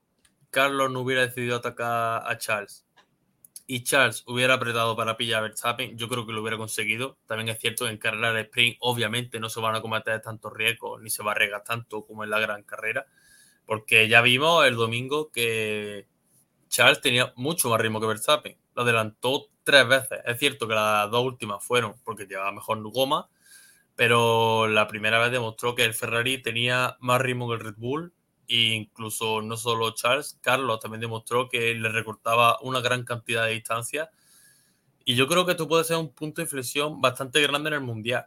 Carlos 0.54 0.88
no 0.92 1.00
hubiera 1.00 1.22
decidido 1.22 1.56
atacar 1.56 2.22
a 2.24 2.38
Charles 2.38 2.86
y 3.66 3.82
Charles 3.82 4.22
hubiera 4.28 4.54
apretado 4.54 4.94
para 4.94 5.16
pillar 5.16 5.40
a 5.40 5.42
Verstappen, 5.42 5.98
yo 5.98 6.08
creo 6.08 6.26
que 6.26 6.32
lo 6.32 6.42
hubiera 6.42 6.56
conseguido. 6.56 7.18
También 7.26 7.48
es 7.48 7.58
cierto 7.58 7.86
que 7.86 7.90
en 7.90 7.98
carrera 7.98 8.32
de 8.32 8.42
sprint, 8.42 8.76
obviamente, 8.78 9.40
no 9.40 9.48
se 9.48 9.58
van 9.58 9.74
a 9.74 9.80
cometer 9.80 10.20
tantos 10.22 10.52
riesgos 10.52 11.02
ni 11.02 11.10
se 11.10 11.24
va 11.24 11.32
a 11.32 11.34
regar 11.34 11.64
tanto 11.64 12.06
como 12.06 12.22
en 12.22 12.30
la 12.30 12.38
gran 12.38 12.62
carrera, 12.62 13.04
porque 13.66 14.06
ya 14.08 14.20
vimos 14.20 14.64
el 14.64 14.76
domingo 14.76 15.32
que 15.32 16.06
Charles 16.68 17.00
tenía 17.00 17.32
mucho 17.34 17.68
más 17.68 17.80
ritmo 17.80 18.00
que 18.00 18.06
Verstappen. 18.06 18.56
Lo 18.76 18.82
adelantó 18.82 19.48
tres 19.64 19.88
veces. 19.88 20.20
Es 20.24 20.38
cierto 20.38 20.68
que 20.68 20.74
las 20.74 21.10
dos 21.10 21.24
últimas 21.24 21.64
fueron 21.64 21.94
porque 22.04 22.26
llevaba 22.26 22.52
mejor 22.52 22.80
goma, 22.92 23.28
pero 23.96 24.68
la 24.68 24.86
primera 24.86 25.18
vez 25.18 25.32
demostró 25.32 25.74
que 25.74 25.84
el 25.84 25.94
Ferrari 25.94 26.40
tenía 26.40 26.96
más 27.00 27.20
ritmo 27.20 27.48
que 27.48 27.54
el 27.54 27.60
Red 27.60 27.74
Bull 27.76 28.12
e 28.48 28.74
incluso 28.74 29.42
no 29.42 29.56
solo 29.56 29.90
Charles, 29.92 30.38
Carlos 30.40 30.80
también 30.80 31.00
demostró 31.00 31.48
que 31.48 31.74
le 31.74 31.88
recortaba 31.88 32.58
una 32.62 32.80
gran 32.80 33.04
cantidad 33.04 33.46
de 33.46 33.52
distancia. 33.52 34.10
Y 35.04 35.16
yo 35.16 35.28
creo 35.28 35.44
que 35.44 35.52
esto 35.52 35.68
puede 35.68 35.84
ser 35.84 35.96
un 35.98 36.10
punto 36.10 36.40
de 36.40 36.44
inflexión 36.44 37.00
bastante 37.00 37.40
grande 37.42 37.68
en 37.68 37.74
el 37.74 37.80
Mundial. 37.80 38.26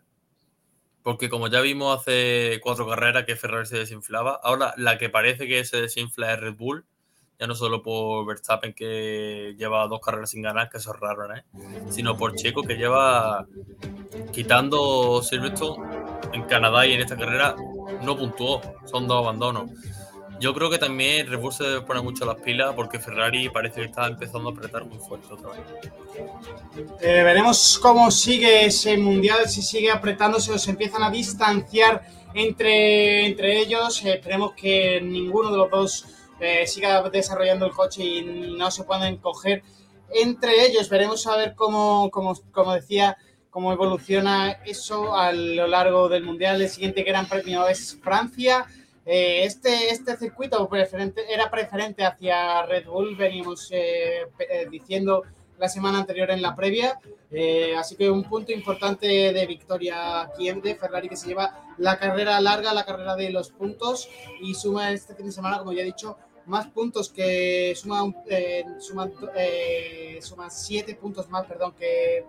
Porque 1.03 1.29
como 1.29 1.47
ya 1.47 1.61
vimos 1.61 1.99
hace 1.99 2.59
cuatro 2.61 2.87
carreras 2.87 3.25
que 3.25 3.35
Ferrari 3.35 3.65
se 3.65 3.77
desinflaba, 3.77 4.39
ahora 4.43 4.73
la 4.77 4.97
que 4.97 5.09
parece 5.09 5.47
que 5.47 5.63
se 5.65 5.81
desinfla 5.81 6.33
es 6.33 6.39
Red 6.39 6.55
Bull 6.55 6.85
ya 7.39 7.45
no 7.45 7.53
solo 7.53 7.83
por 7.83 8.25
Verstappen 8.25 8.73
que 8.73 9.55
lleva 9.57 9.87
dos 9.87 9.99
carreras 10.01 10.31
sin 10.31 10.41
ganar, 10.41 10.69
que 10.69 10.77
eso 10.77 10.93
es 10.93 10.99
raro, 10.99 11.35
¿eh? 11.35 11.43
sino 11.89 12.17
por 12.17 12.35
Checo 12.35 12.63
que 12.63 12.75
lleva 12.75 13.45
quitando 14.31 15.21
Silverstone 15.21 15.85
en 16.33 16.43
Canadá 16.43 16.87
y 16.87 16.93
en 16.93 17.01
esta 17.01 17.15
carrera 17.15 17.55
no 18.03 18.17
puntuó, 18.17 18.61
son 18.85 19.07
dos 19.07 19.19
abandonos. 19.19 19.69
Yo 20.39 20.53
creo 20.53 20.69
que 20.69 20.77
también 20.77 21.27
Bull 21.41 21.51
se 21.51 21.63
debe 21.63 21.81
poner 21.81 22.03
mucho 22.03 22.25
las 22.25 22.35
pilas 22.35 22.73
porque 22.75 22.99
Ferrari 22.99 23.49
parece 23.49 23.81
que 23.81 23.87
está 23.87 24.07
empezando 24.07 24.49
a 24.49 24.51
apretar 24.51 24.85
muy 24.85 24.99
fuerte 24.99 25.27
otra 25.33 25.49
vez. 25.51 25.61
Eh, 27.01 27.23
veremos 27.23 27.79
cómo 27.81 28.11
sigue 28.11 28.65
ese 28.65 28.97
mundial, 28.97 29.49
si 29.49 29.61
sigue 29.61 29.89
apretándose 29.89 30.51
o 30.51 30.59
se 30.59 30.71
empiezan 30.71 31.03
a 31.03 31.09
distanciar 31.09 32.03
entre, 32.33 33.25
entre 33.25 33.59
ellos. 33.59 34.03
esperemos 34.05 34.53
que 34.53 35.01
ninguno 35.01 35.51
de 35.51 35.57
los 35.57 35.71
dos 35.71 36.05
eh, 36.39 36.67
siga 36.67 37.09
desarrollando 37.09 37.65
el 37.65 37.71
coche 37.71 38.03
y 38.03 38.55
no 38.57 38.69
se 38.69 38.83
pueden 38.83 39.17
coger 39.17 39.63
entre 40.13 40.65
ellos. 40.65 40.89
Veremos 40.89 41.25
a 41.25 41.35
ver 41.35 41.55
cómo, 41.55 42.11
como 42.11 42.73
decía, 42.73 43.17
cómo 43.49 43.73
evoluciona 43.73 44.51
eso 44.65 45.15
a 45.15 45.31
lo 45.31 45.65
largo 45.65 46.09
del 46.09 46.23
Mundial. 46.23 46.61
El 46.61 46.69
siguiente 46.69 47.01
Gran 47.01 47.27
Premio 47.27 47.67
es 47.67 47.97
Francia. 48.03 48.67
Eh, 49.09 49.45
este, 49.45 49.89
este 49.89 50.17
circuito 50.17 50.67
preferente, 50.67 51.21
era 51.33 51.49
preferente 51.49 52.03
hacia 52.03 52.63
Red 52.65 52.87
Bull, 52.87 53.15
venimos 53.15 53.69
eh, 53.71 54.27
diciendo 54.69 55.23
la 55.57 55.69
semana 55.69 55.99
anterior 55.99 56.29
en 56.29 56.41
la 56.41 56.55
previa. 56.55 56.99
así 57.79 57.95
que 57.95 58.09
un 58.09 58.23
punto 58.23 58.51
importante 58.51 59.07
de 59.07 59.45
victoria 59.47 60.21
aquí 60.21 60.51
de 60.51 60.75
Ferrari 60.75 61.07
que 61.07 61.15
se 61.15 61.27
lleva 61.29 61.73
la 61.77 61.97
carrera 61.97 62.39
larga, 62.41 62.73
la 62.73 62.85
carrera 62.85 63.15
de 63.15 63.29
los 63.31 63.49
puntos 63.49 64.09
y 64.41 64.53
suma 64.53 64.91
este 64.91 65.15
fin 65.15 65.27
de 65.27 65.31
semana, 65.31 65.59
como 65.59 65.71
ya 65.71 65.81
he 65.81 65.85
dicho, 65.85 66.17
más 66.47 66.67
puntos 66.67 67.09
que 67.09 67.73
suma, 67.75 68.13
eh, 68.27 68.63
suma, 68.79 69.09
eh, 69.35 70.19
suma, 70.21 70.49
siete 70.49 70.95
puntos 70.95 71.29
más, 71.29 71.45
perdón, 71.45 71.73
que, 71.77 72.25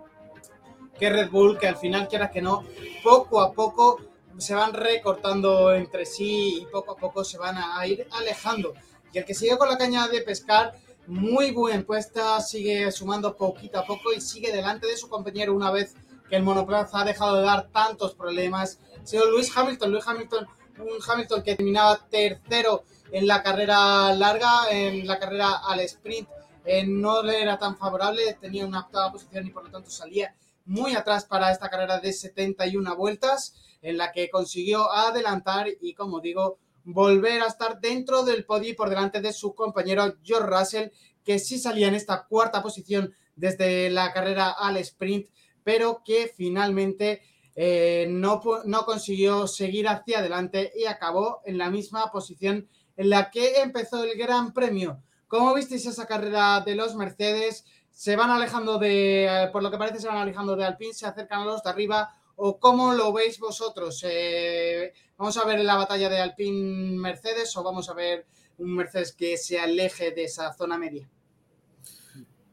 que 0.99 1.09
Red 1.09 1.29
Bull, 1.29 1.57
que 1.57 1.67
al 1.67 1.77
final, 1.77 2.07
quieras 2.07 2.29
que 2.29 2.41
no, 2.41 2.65
poco 3.01 3.41
a 3.41 3.53
poco 3.53 3.99
se 4.39 4.55
van 4.55 4.73
recortando 4.73 5.73
entre 5.73 6.05
sí 6.05 6.61
y 6.61 6.65
poco 6.65 6.93
a 6.93 6.95
poco 6.95 7.23
se 7.23 7.37
van 7.37 7.57
a, 7.57 7.85
ir 7.85 8.07
alejando. 8.11 8.73
Y 9.11 9.17
el 9.17 9.25
que 9.25 9.33
sigue 9.33 9.57
con 9.57 9.69
la 9.69 9.77
caña 9.77 10.07
de 10.07 10.21
pescar, 10.21 10.73
muy 11.07 11.51
buen 11.51 11.83
puesta, 11.83 12.39
sigue 12.41 12.91
sumando 12.91 13.35
poquito 13.35 13.79
a 13.79 13.85
poco 13.85 14.13
y 14.13 14.21
sigue 14.21 14.51
delante 14.51 14.87
de 14.87 14.97
su 14.97 15.09
compañero 15.09 15.53
una 15.53 15.71
vez 15.71 15.95
que 16.29 16.35
el 16.35 16.43
monoplaza 16.43 17.01
ha 17.01 17.05
dejado 17.05 17.37
de 17.37 17.43
dar 17.43 17.69
tantos 17.69 18.13
problemas. 18.13 18.79
Ha 18.95 19.25
Luis 19.29 19.55
Hamilton, 19.55 19.91
Luis 19.91 20.07
Hamilton, 20.07 20.47
un 20.79 20.99
Hamilton 21.05 21.43
que 21.43 21.55
terminaba 21.55 22.07
tercero 22.09 22.83
en 23.11 23.27
la 23.27 23.41
carrera 23.41 24.13
larga, 24.13 24.69
en 24.71 25.07
la 25.07 25.19
carrera 25.19 25.57
al 25.67 25.79
sprint, 25.81 26.29
eh, 26.65 26.85
no 26.85 27.23
le 27.23 27.41
era 27.41 27.57
tan 27.57 27.77
favorable, 27.77 28.37
tenía 28.39 28.65
una 28.65 28.81
octava 28.81 29.11
posición 29.11 29.47
y 29.47 29.49
por 29.49 29.63
lo 29.63 29.71
tanto 29.71 29.89
salía 29.89 30.35
muy 30.65 30.95
atrás 30.95 31.25
para 31.25 31.51
esta 31.51 31.69
carrera 31.69 31.99
de 31.99 32.13
71 32.13 32.95
vueltas, 32.95 33.55
en 33.81 33.97
la 33.97 34.11
que 34.11 34.29
consiguió 34.29 34.91
adelantar 34.91 35.67
y, 35.81 35.93
como 35.93 36.19
digo, 36.19 36.59
volver 36.83 37.41
a 37.41 37.47
estar 37.47 37.79
dentro 37.79 38.23
del 38.23 38.45
podio 38.45 38.75
por 38.75 38.89
delante 38.89 39.21
de 39.21 39.33
su 39.33 39.53
compañero 39.53 40.15
George 40.23 40.47
Russell, 40.47 40.89
que 41.23 41.39
sí 41.39 41.59
salía 41.59 41.87
en 41.87 41.95
esta 41.95 42.25
cuarta 42.25 42.61
posición 42.61 43.13
desde 43.35 43.89
la 43.89 44.11
carrera 44.11 44.51
al 44.51 44.77
sprint, 44.77 45.27
pero 45.63 46.01
que 46.03 46.31
finalmente 46.35 47.21
eh, 47.55 48.07
no, 48.09 48.41
no 48.65 48.85
consiguió 48.85 49.47
seguir 49.47 49.87
hacia 49.87 50.19
adelante 50.19 50.71
y 50.75 50.85
acabó 50.85 51.41
en 51.45 51.57
la 51.57 51.69
misma 51.69 52.11
posición 52.11 52.67
en 52.95 53.09
la 53.09 53.29
que 53.29 53.61
empezó 53.61 54.03
el 54.03 54.17
Gran 54.17 54.53
Premio. 54.53 55.01
¿Cómo 55.27 55.53
visteis 55.53 55.85
esa 55.85 56.05
carrera 56.05 56.61
de 56.65 56.75
los 56.75 56.95
Mercedes? 56.95 57.65
¿Se 57.91 58.15
van 58.15 58.29
alejando 58.29 58.77
de, 58.77 59.25
eh, 59.25 59.49
por 59.51 59.61
lo 59.61 59.69
que 59.69 59.77
parece, 59.77 59.99
se 59.99 60.07
van 60.07 60.17
alejando 60.17 60.55
de 60.55 60.65
Alpine, 60.65 60.93
se 60.93 61.05
acercan 61.05 61.41
a 61.41 61.45
los 61.45 61.61
de 61.61 61.69
arriba? 61.69 62.15
¿O 62.41 62.57
cómo 62.57 62.93
lo 62.93 63.11
veis 63.11 63.37
vosotros? 63.37 64.01
Eh, 64.07 64.93
¿Vamos 65.17 65.35
a 65.35 65.43
ver 65.43 65.59
la 65.59 65.75
batalla 65.75 66.07
de 66.07 66.19
Alpine-Mercedes 66.19 67.57
o 67.57 67.63
vamos 67.63 67.89
a 67.89 67.93
ver 67.93 68.27
un 68.57 68.77
Mercedes 68.77 69.11
que 69.11 69.35
se 69.35 69.59
aleje 69.59 70.11
de 70.11 70.23
esa 70.23 70.53
zona 70.53 70.77
media? 70.77 71.09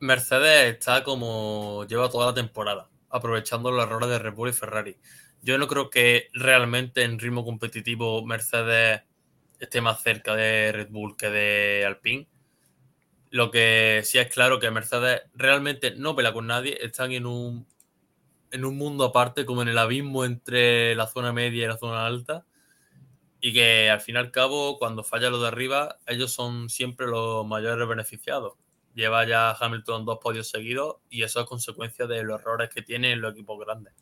Mercedes 0.00 0.74
está 0.74 1.04
como 1.04 1.84
lleva 1.84 2.10
toda 2.10 2.26
la 2.26 2.34
temporada, 2.34 2.90
aprovechando 3.10 3.70
los 3.70 3.84
errores 3.84 4.08
de 4.08 4.18
Red 4.18 4.34
Bull 4.34 4.48
y 4.48 4.54
Ferrari. 4.54 4.96
Yo 5.40 5.56
no 5.56 5.68
creo 5.68 5.88
que 5.88 6.30
realmente 6.32 7.04
en 7.04 7.20
ritmo 7.20 7.44
competitivo 7.44 8.26
Mercedes 8.26 9.02
esté 9.60 9.80
más 9.80 10.02
cerca 10.02 10.34
de 10.34 10.72
Red 10.72 10.88
Bull 10.90 11.16
que 11.16 11.30
de 11.30 11.84
Alpine. 11.86 12.26
Lo 13.30 13.52
que 13.52 14.00
sí 14.04 14.18
es 14.18 14.32
claro 14.32 14.58
que 14.58 14.68
Mercedes 14.72 15.22
realmente 15.34 15.92
no 15.92 16.16
pela 16.16 16.32
con 16.32 16.48
nadie, 16.48 16.76
están 16.84 17.12
en 17.12 17.24
un, 17.26 17.68
en 18.50 18.64
un 18.64 18.76
mundo 18.76 19.04
aparte, 19.04 19.44
como 19.44 19.62
en 19.62 19.68
el 19.68 19.78
abismo 19.78 20.24
entre 20.24 20.94
la 20.94 21.06
zona 21.06 21.32
media 21.32 21.64
y 21.64 21.68
la 21.68 21.78
zona 21.78 22.06
alta. 22.06 22.44
Y 23.40 23.52
que 23.52 23.90
al 23.90 24.00
fin 24.00 24.16
y 24.16 24.18
al 24.18 24.30
cabo, 24.30 24.78
cuando 24.78 25.04
falla 25.04 25.30
lo 25.30 25.40
de 25.40 25.48
arriba, 25.48 25.98
ellos 26.06 26.32
son 26.32 26.68
siempre 26.68 27.06
los 27.06 27.46
mayores 27.46 27.86
beneficiados. 27.86 28.54
Lleva 28.94 29.26
ya 29.26 29.52
Hamilton 29.52 30.06
dos 30.06 30.18
podios 30.22 30.48
seguidos 30.48 30.96
y 31.10 31.22
eso 31.22 31.40
es 31.40 31.46
consecuencia 31.46 32.06
de 32.06 32.22
los 32.22 32.40
errores 32.40 32.70
que 32.74 32.82
tienen 32.82 33.20
los 33.20 33.32
equipos 33.32 33.58
grandes. 33.60 33.92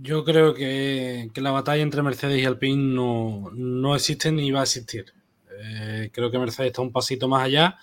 Yo 0.00 0.24
creo 0.24 0.54
que, 0.54 1.28
la 1.34 1.50
batalla 1.50 1.82
entre 1.82 2.02
Mercedes 2.02 2.40
y 2.40 2.44
Alpine 2.44 2.94
no, 2.94 3.94
existe 3.96 4.30
ni 4.30 4.50
va 4.52 4.60
a 4.60 4.62
existir. 4.62 5.12
Eh, 5.50 6.10
creo 6.12 6.30
que 6.30 6.38
Mercedes 6.38 6.68
está 6.68 6.82
un 6.82 6.92
pasito 6.92 7.26
más 7.26 7.42
allá, 7.42 7.76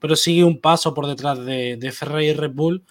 pero 0.00 0.16
sigue 0.16 0.42
un 0.42 0.60
paso 0.60 0.92
por 0.92 1.06
detrás 1.06 1.44
de, 1.44 1.92
Ferrari 1.92 2.30
y 2.30 2.32
Red 2.32 2.50
Bull, 2.52 2.84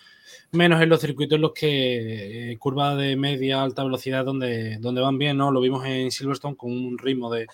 menos 0.51 0.81
en 0.81 0.89
los 0.89 0.99
circuitos 0.99 1.35
en 1.37 1.41
los 1.41 1.53
que 1.53 2.51
eh, 2.51 2.57
curva 2.57 2.95
de 2.95 3.15
media 3.15 3.63
alta 3.63 3.83
velocidad 3.83 4.25
donde, 4.25 4.77
donde 4.79 5.01
van 5.01 5.17
bien, 5.17 5.37
¿no? 5.37 5.51
Lo 5.51 5.61
vimos 5.61 5.85
en 5.85 6.11
Silverstone 6.11 6.57
con 6.57 6.71
un 6.71 6.97
ritmo 6.97 7.31
de, 7.31 7.47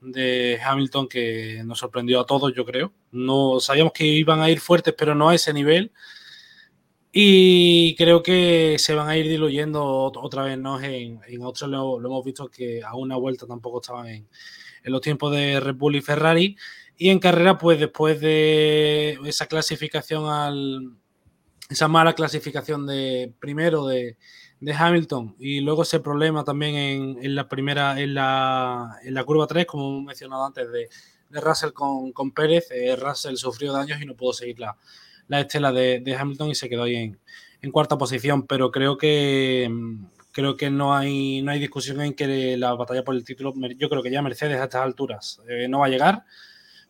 de 0.00 0.58
Hamilton 0.64 1.08
que 1.08 1.62
nos 1.64 1.78
sorprendió 1.78 2.20
a 2.20 2.26
todos, 2.26 2.54
yo 2.54 2.64
creo. 2.64 2.92
No 3.10 3.60
sabíamos 3.60 3.92
que 3.92 4.04
iban 4.06 4.40
a 4.40 4.50
ir 4.50 4.60
fuertes, 4.60 4.94
pero 4.96 5.14
no 5.14 5.28
a 5.28 5.34
ese 5.34 5.52
nivel. 5.52 5.92
Y 7.12 7.96
creo 7.96 8.22
que 8.22 8.76
se 8.78 8.94
van 8.94 9.08
a 9.08 9.16
ir 9.16 9.26
diluyendo 9.28 9.82
otra 10.14 10.42
vez, 10.42 10.58
¿no? 10.58 10.80
En, 10.80 11.20
en 11.26 11.42
otros 11.42 11.70
lo, 11.70 11.98
hemos 11.98 12.24
visto 12.24 12.48
que 12.50 12.82
a 12.84 12.94
una 12.94 13.16
vuelta 13.16 13.46
tampoco 13.46 13.80
estaban 13.80 14.06
en, 14.08 14.28
los 14.84 15.00
tiempos 15.00 15.32
de 15.32 15.58
Red 15.58 15.74
Bull 15.76 15.96
y 15.96 16.02
Ferrari. 16.02 16.56
Y 16.96 17.08
en 17.10 17.18
carrera, 17.18 17.58
pues 17.58 17.80
después 17.80 18.20
de 18.20 19.18
esa 19.24 19.46
clasificación 19.46 20.30
al. 20.30 20.96
Esa 21.68 21.88
mala 21.88 22.14
clasificación 22.14 22.86
de 22.86 23.32
primero 23.40 23.86
de, 23.86 24.16
Hamilton 24.74 25.36
y 25.38 25.60
luego 25.60 25.82
ese 25.82 26.00
problema 26.00 26.42
también 26.42 27.18
en, 27.20 27.34
la 27.34 27.48
primera, 27.48 28.00
en 28.00 28.14
la, 28.14 29.24
curva 29.26 29.46
3, 29.46 29.66
como 29.66 29.88
hemos 29.88 30.04
mencionado 30.04 30.46
antes, 30.46 30.70
de, 30.70 30.88
Russell 31.40 31.72
con, 31.72 32.30
Pérez. 32.32 32.68
Eh, 32.70 32.96
Russell 32.96 33.36
sufrió 33.36 33.72
daños 33.72 34.00
y 34.00 34.06
no 34.06 34.14
pudo 34.14 34.32
seguir 34.32 34.58
la, 34.60 34.76
la 35.28 35.40
estela 35.40 35.72
de, 35.72 36.16
Hamilton 36.18 36.50
y 36.50 36.54
se 36.54 36.68
quedó 36.68 36.84
ahí 36.84 36.96
en, 36.96 37.70
cuarta 37.70 37.98
posición. 37.98 38.46
Pero 38.46 38.70
creo 38.70 38.96
que 38.96 39.68
creo 40.32 40.56
que 40.56 40.70
no 40.70 40.94
hay, 40.94 41.42
no 41.42 41.50
hay 41.50 41.58
discusión 41.58 42.00
en 42.00 42.14
que 42.14 42.56
la 42.56 42.74
batalla 42.74 43.02
por 43.04 43.14
el 43.14 43.24
título, 43.24 43.54
yo 43.78 43.88
creo 43.88 44.02
que 44.02 44.10
ya 44.10 44.20
Mercedes 44.22 44.60
a 44.60 44.64
estas 44.64 44.82
alturas 44.82 45.40
eh, 45.48 45.66
no 45.66 45.80
va 45.80 45.86
a 45.86 45.88
llegar. 45.88 46.24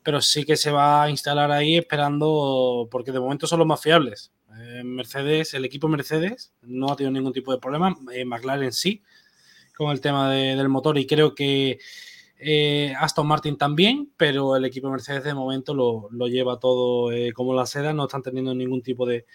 pero 0.03 0.21
sí 0.21 0.45
que 0.45 0.57
se 0.57 0.71
va 0.71 1.05
a 1.05 1.11
instalar 1.11 1.51
ahí 1.51 1.77
esperando, 1.77 2.89
porque 2.91 3.13
de 3.13 3.21
momento 3.21 3.47
son 3.47 3.61
los 3.61 3.69
más 3.69 3.81
fiables. 3.81 4.33
Eh, 4.59 4.83
Mercedes, 4.85 5.55
el 5.55 5.65
equipo 5.65 5.89
Mercedes 5.89 6.53
no 6.63 6.91
ha 6.91 6.97
tenido 6.97 7.13
ningún 7.13 7.33
tipo 7.33 7.53
de 7.53 7.59
problema, 7.59 7.97
eh, 8.13 8.25
McLaren 8.25 8.73
sí, 8.73 9.03
con 9.77 9.91
el 9.91 10.01
tema 10.01 10.31
del 10.31 10.69
motor 10.69 10.97
y 10.99 11.07
creo 11.07 11.35
que 11.35 11.79
eh, 12.39 12.95
Aston 12.99 13.27
Martin 13.27 13.59
también, 13.59 14.13
pero 14.17 14.57
el 14.57 14.65
equipo 14.65 14.91
Mercedes 14.91 15.25
de 15.25 15.35
momento 15.35 15.75
lo, 15.75 16.09
lleva 16.29 16.59
todo 16.59 17.11
como 17.35 17.55
la 17.55 17.67
seda, 17.67 17.93
no 17.93 18.05
están 18.05 18.23
teniendo 18.23 18.55
ningún 18.55 18.83
tipo 18.83 19.05
de, 19.05 19.27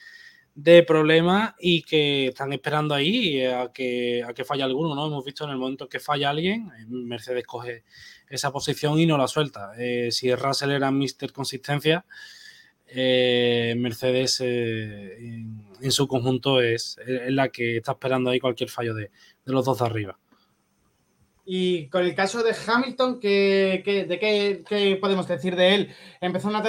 de 0.56 0.84
problema 0.84 1.56
y 1.60 1.84
que 1.84 2.28
están 2.28 2.54
esperando 2.54 2.96
ahí 2.96 3.44
a 3.46 3.72
que, 3.72 4.24
a 4.24 4.34
que 4.34 4.46
falle 4.46 4.64
alguno, 4.64 4.96
¿no? 4.96 5.08
Hemos 5.08 5.26
visto 5.26 5.46
en 5.46 5.52
el 5.52 5.58
momento 5.58 5.88
que 5.88 6.00
falla 6.00 6.32
alguien, 6.32 6.72
Mercedes 6.88 7.46
coge 7.46 7.84
esa 8.30 8.52
posición 8.52 9.00
y 9.00 9.06
no 9.06 9.18
la 9.18 9.28
suelta. 9.28 9.72
si 10.10 10.34
Russell 10.34 10.72
era 10.72 10.90
Mr. 10.90 11.32
Consistencia, 11.34 12.06
eh, 12.94 13.74
Mercedes 13.78 14.42
eh, 14.42 15.46
en, 15.82 15.92
su 15.92 16.08
conjunto 16.08 16.62
es, 16.62 16.98
la 17.06 17.50
que 17.50 17.78
está 17.78 17.94
esperando 17.94 18.30
ahí 18.30 18.40
cualquier 18.40 18.70
fallo 18.70 18.94
de, 18.94 19.12
los 19.46 19.66
dos 19.66 19.80
de 19.80 19.86
arriba. 19.86 20.20
Y 21.44 21.88
con 21.88 22.04
el 22.04 22.14
caso 22.14 22.44
de 22.44 22.54
Hamilton, 22.54 23.20
¿qué, 23.20 24.06
de 24.08 24.20
qué, 24.20 24.98
podemos 25.02 25.28
decir 25.28 25.56
de 25.56 25.74
él? 25.74 25.96
Empezó 26.22 26.50
una, 26.50 26.62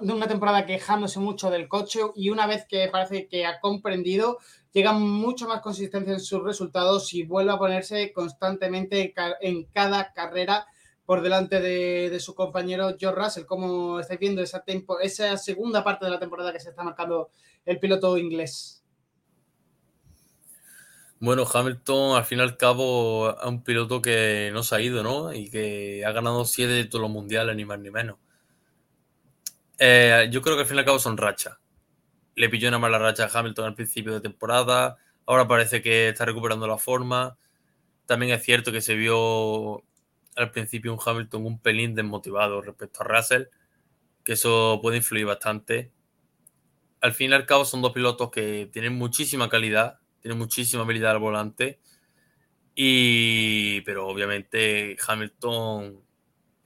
una 0.00 0.26
temporada 0.26 0.66
quejándose 0.66 1.20
mucho 1.20 1.50
del 1.50 1.68
coche 1.68 2.00
y 2.16 2.30
una 2.30 2.46
vez 2.46 2.66
que 2.68 2.88
parece 2.88 3.28
que 3.28 3.46
ha 3.46 3.60
comprendido, 3.60 4.38
llega 4.72 4.92
mucho 4.92 5.46
más 5.46 5.60
consistencia 5.60 6.12
en 6.12 6.20
sus 6.20 6.42
resultados 6.42 7.14
y 7.14 7.22
vuelve 7.22 7.52
a 7.52 7.58
ponerse 7.58 8.12
constantemente 8.12 9.14
en 9.40 9.64
cada 9.64 10.12
carrera 10.12 10.66
por 11.06 11.22
delante 11.22 11.60
de, 11.60 12.18
su 12.20 12.34
compañero 12.34 12.96
George 12.98 13.22
Russell. 13.22 13.44
¿Cómo 13.46 14.00
estáis 14.00 14.18
viendo 14.18 14.42
esa, 14.42 14.64
esa 15.00 15.36
segunda 15.38 15.84
parte 15.84 16.04
de 16.04 16.10
la 16.10 16.18
temporada 16.18 16.52
que 16.52 16.60
se 16.60 16.70
está 16.70 16.82
marcando 16.82 17.30
el 17.64 17.78
piloto 17.78 18.18
inglés? 18.18 18.82
Bueno, 21.18 21.44
Hamilton 21.50 22.16
al 22.16 22.24
fin 22.24 22.40
y 22.40 22.42
al 22.42 22.56
cabo 22.58 23.30
es 23.30 23.46
un 23.46 23.62
piloto 23.62 24.02
que 24.02 24.50
no 24.52 24.62
se 24.62 24.74
ha 24.74 24.80
ido, 24.80 25.02
¿no? 25.02 25.32
Y 25.32 25.48
que 25.48 26.04
ha 26.04 26.12
ganado 26.12 26.44
siete 26.44 26.72
de 26.72 26.84
todos 26.84 27.00
los 27.02 27.10
mundiales, 27.10 27.56
ni 27.56 27.64
más 27.64 27.78
ni 27.78 27.90
menos. 27.90 28.18
Eh, 29.78 30.28
yo 30.30 30.42
creo 30.42 30.56
que 30.56 30.62
al 30.62 30.66
fin 30.66 30.76
y 30.76 30.80
al 30.80 30.84
cabo 30.84 30.98
son 30.98 31.16
rachas. 31.16 31.56
Le 32.34 32.50
pilló 32.50 32.68
una 32.68 32.78
mala 32.78 32.98
racha 32.98 33.24
a 33.24 33.38
Hamilton 33.38 33.64
al 33.64 33.74
principio 33.74 34.12
de 34.12 34.20
temporada. 34.20 34.98
Ahora 35.24 35.48
parece 35.48 35.80
que 35.80 36.08
está 36.08 36.24
recuperando 36.24 36.66
la 36.66 36.76
forma. 36.76 37.38
También 38.06 38.32
es 38.32 38.42
cierto 38.44 38.70
que 38.70 38.82
se 38.82 38.94
vio 38.94 39.84
al 40.36 40.50
principio 40.50 40.92
un 40.92 41.00
Hamilton 41.04 41.46
un 41.46 41.58
pelín 41.58 41.94
desmotivado 41.94 42.60
respecto 42.60 43.02
a 43.02 43.04
Russell, 43.04 43.44
que 44.24 44.34
eso 44.34 44.78
puede 44.82 44.98
influir 44.98 45.26
bastante. 45.26 45.92
Al 47.00 47.14
fin 47.14 47.30
y 47.30 47.34
al 47.34 47.46
cabo 47.46 47.64
son 47.64 47.82
dos 47.82 47.92
pilotos 47.92 48.30
que 48.30 48.68
tienen 48.72 48.94
muchísima 48.94 49.48
calidad, 49.48 49.98
tienen 50.20 50.38
muchísima 50.38 50.82
habilidad 50.82 51.12
al 51.12 51.18
volante, 51.18 51.80
y 52.74 53.80
pero 53.82 54.06
obviamente 54.06 54.96
Hamilton 55.06 56.02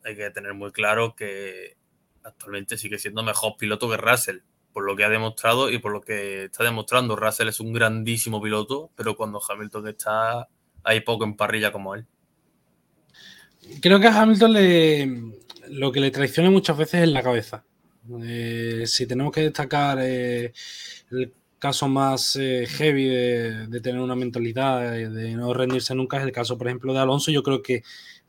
hay 0.04 0.16
que 0.16 0.30
tener 0.30 0.54
muy 0.54 0.72
claro 0.72 1.14
que 1.14 1.76
actualmente 2.24 2.76
sigue 2.76 2.98
siendo 2.98 3.22
mejor 3.22 3.56
piloto 3.56 3.88
que 3.88 3.96
Russell, 3.96 4.38
por 4.72 4.84
lo 4.84 4.96
que 4.96 5.04
ha 5.04 5.08
demostrado 5.08 5.70
y 5.70 5.78
por 5.78 5.92
lo 5.92 6.00
que 6.00 6.44
está 6.44 6.64
demostrando. 6.64 7.16
Russell 7.16 7.48
es 7.48 7.60
un 7.60 7.72
grandísimo 7.72 8.42
piloto, 8.42 8.90
pero 8.96 9.16
cuando 9.16 9.40
Hamilton 9.46 9.88
está, 9.88 10.48
hay 10.82 11.00
poco 11.02 11.24
en 11.24 11.36
parrilla 11.36 11.72
como 11.72 11.94
él 11.94 12.06
creo 13.80 14.00
que 14.00 14.06
a 14.06 14.22
Hamilton 14.22 14.52
le, 14.52 15.32
lo 15.70 15.92
que 15.92 16.00
le 16.00 16.10
traiciona 16.10 16.50
muchas 16.50 16.76
veces 16.76 17.02
es 17.02 17.08
la 17.08 17.22
cabeza. 17.22 17.64
Eh, 18.22 18.84
si 18.86 19.06
tenemos 19.06 19.32
que 19.32 19.42
destacar 19.42 19.98
eh, 20.00 20.52
el 21.10 21.32
caso 21.58 21.88
más 21.88 22.36
eh, 22.36 22.66
heavy 22.66 23.06
de, 23.06 23.80
tener 23.82 24.00
una 24.00 24.16
mentalidad 24.16 24.92
de 24.92 25.34
no 25.34 25.52
rendirse 25.52 25.94
nunca 25.94 26.18
es 26.18 26.24
el 26.24 26.32
caso, 26.32 26.58
por 26.58 26.66
ejemplo, 26.66 26.92
de 26.92 27.00
Alonso. 27.00 27.30
Yo 27.30 27.42
creo 27.42 27.62
que 27.62 27.82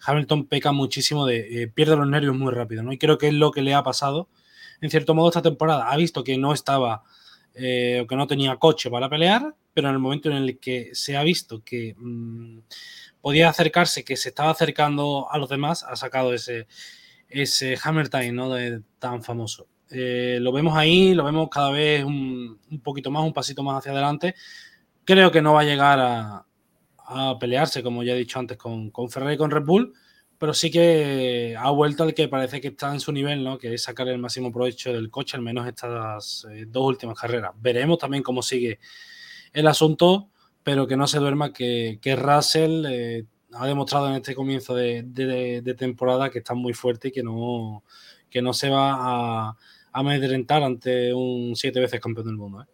Hamilton 0.05 0.47
peca 0.47 0.71
muchísimo 0.71 1.25
de 1.25 1.71
pierde 1.73 1.95
los 1.95 2.07
nervios 2.07 2.35
muy 2.35 2.53
rápido, 2.53 2.83
¿no? 2.83 2.91
Y 2.91 2.97
creo 2.97 3.17
que 3.17 3.27
es 3.27 3.33
lo 3.33 3.51
que 3.51 3.61
le 3.61 3.73
ha 3.73 3.83
pasado, 3.83 4.29
en 4.81 4.89
cierto 4.89 5.13
modo, 5.13 5.29
esta 5.29 5.41
temporada. 5.41 5.89
Ha 5.89 5.97
visto 5.97 6.23
que 6.23 6.37
no 6.37 6.53
estaba 6.53 7.03
o 7.53 8.07
que 8.07 8.15
no 8.15 8.27
tenía 8.27 8.55
coche 8.57 8.89
para 8.89 9.09
pelear, 9.09 9.55
pero 9.73 9.89
en 9.89 9.95
el 9.95 9.99
momento 9.99 10.29
en 10.29 10.37
el 10.37 10.59
que 10.59 10.89
se 10.93 11.17
ha 11.17 11.23
visto 11.23 11.63
que 11.63 11.95
mm, 11.97 12.59
podía 13.21 13.49
acercarse, 13.49 14.03
que 14.03 14.17
se 14.17 14.29
estaba 14.29 14.51
acercando 14.51 15.27
a 15.31 15.37
los 15.37 15.49
demás, 15.49 15.83
ha 15.83 15.95
sacado 15.95 16.33
ese, 16.33 16.67
ese 17.29 17.77
Hammer 17.83 18.09
Time 18.09 18.31
¿no? 18.33 18.49
de, 18.49 18.81
tan 18.99 19.23
famoso. 19.23 19.67
Eh, 19.89 20.37
lo 20.41 20.51
vemos 20.51 20.77
ahí, 20.77 21.13
lo 21.13 21.23
vemos 21.23 21.49
cada 21.49 21.69
vez 21.69 22.03
un, 22.03 22.59
poquito 22.83 23.11
más, 23.11 23.23
un 23.23 23.33
pasito 23.33 23.61
más 23.63 23.79
hacia 23.79 23.91
adelante. 23.91 24.35
Creo 25.03 25.31
que 25.31 25.41
no 25.41 25.53
va 25.53 25.61
a 25.61 25.65
llegar 25.65 25.99
a, 25.99 26.45
pelearse, 27.39 27.83
como 27.83 28.03
ya 28.03 28.13
he 28.13 28.17
dicho 28.17 28.39
antes, 28.39 28.57
con, 28.57 28.89
con 28.89 29.09
Ferrari 29.09 29.35
y 29.35 29.37
con 29.37 29.51
Red 29.51 29.65
Bull, 29.65 29.93
pero 30.37 30.53
sí 30.53 30.71
que 30.71 31.57
ha 31.59 31.69
vuelto 31.69 32.03
al 32.03 32.13
que 32.13 32.29
parece 32.29 32.61
que 32.61 32.69
está 32.69 32.93
en 32.93 33.01
su 33.01 33.11
nivel, 33.11 33.43
¿no? 33.43 33.57
que 33.57 33.73
es 33.73 33.83
sacar 33.83 34.07
el 34.07 34.17
máximo 34.17 34.49
provecho 34.49 34.93
del 34.93 35.11
coche, 35.11 35.35
al 35.35 35.43
menos 35.43 35.67
estas 35.67 36.47
eh, 36.49 36.65
dos 36.67 36.83
últimas 36.83 37.19
carreras. 37.19 37.51
Veremos 37.59 37.97
también 37.97 38.23
cómo 38.23 38.41
sigue 38.41 38.79
el 39.51 39.67
asunto 39.67 40.30
pero 40.63 40.87
que 40.87 40.97
no 40.97 41.07
se 41.07 41.19
duerma 41.19 41.53
que, 41.53 41.99
que 42.01 42.15
Russell 42.15 42.85
eh, 42.87 43.25
ha 43.53 43.67
demostrado 43.67 44.09
en 44.09 44.15
este 44.15 44.35
comienzo 44.35 44.75
de, 44.75 45.75
temporada 45.77 46.29
que 46.29 46.39
está 46.39 46.53
muy 46.53 46.73
fuerte 46.73 47.09
y 47.09 47.11
que 47.11 47.23
no, 47.23 47.83
que 48.29 48.41
no 48.41 48.53
se 48.53 48.69
va 48.69 49.49
a, 49.49 49.57
amedrentar 49.93 50.63
ante 50.63 51.13
un 51.13 51.53
siete 51.55 51.81
veces 51.81 51.99
campeón 51.99 52.27
del 52.27 52.37
mundo. 52.37 52.61
¿eh? 52.61 52.65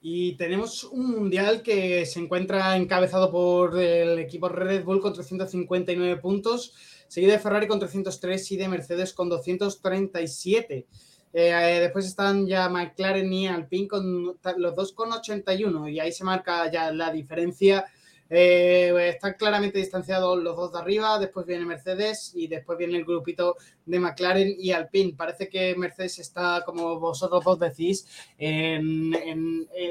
Y 0.00 0.32
tenemos 0.36 0.84
un 0.84 1.10
mundial 1.10 1.62
que 1.62 2.06
se 2.06 2.18
encuentra 2.18 2.74
encabezado 2.76 3.30
por 3.30 3.78
el 3.78 4.18
equipo 4.18 4.48
Red 4.48 4.84
Bull 4.84 5.02
con 5.02 5.12
359 5.12 6.16
puntos, 6.16 6.74
seguido 7.08 7.32
de 7.32 7.38
Ferrari 7.38 7.66
con 7.66 7.78
303 7.78 8.52
y 8.52 8.56
de 8.56 8.68
Mercedes 8.68 9.12
con 9.12 9.28
237. 9.28 10.86
Eh, 11.32 11.78
después 11.80 12.06
están 12.06 12.46
ya 12.46 12.68
McLaren 12.68 13.32
y 13.32 13.46
Alpine 13.46 13.86
con 13.86 14.36
los 14.56 14.74
dos 14.74 14.92
con 14.92 15.12
81 15.12 15.88
y 15.88 16.00
ahí 16.00 16.12
se 16.12 16.24
marca 16.24 16.70
ya 16.70 16.92
la 16.92 17.12
diferencia. 17.12 17.86
Eh, 18.32 18.92
están 19.08 19.34
claramente 19.34 19.78
distanciados 19.78 20.40
los 20.40 20.56
dos 20.56 20.72
de 20.72 20.78
arriba, 20.78 21.18
después 21.18 21.46
viene 21.46 21.64
Mercedes 21.64 22.30
y 22.32 22.46
después 22.46 22.78
viene 22.78 22.96
el 22.96 23.04
grupito 23.04 23.56
de 23.84 23.98
McLaren 23.98 24.54
y 24.56 24.70
Alpine. 24.70 25.14
Parece 25.16 25.48
que 25.48 25.74
Mercedes 25.74 26.20
está, 26.20 26.62
como 26.64 27.00
vosotros 27.00 27.42
dos 27.44 27.58
decís, 27.58 28.06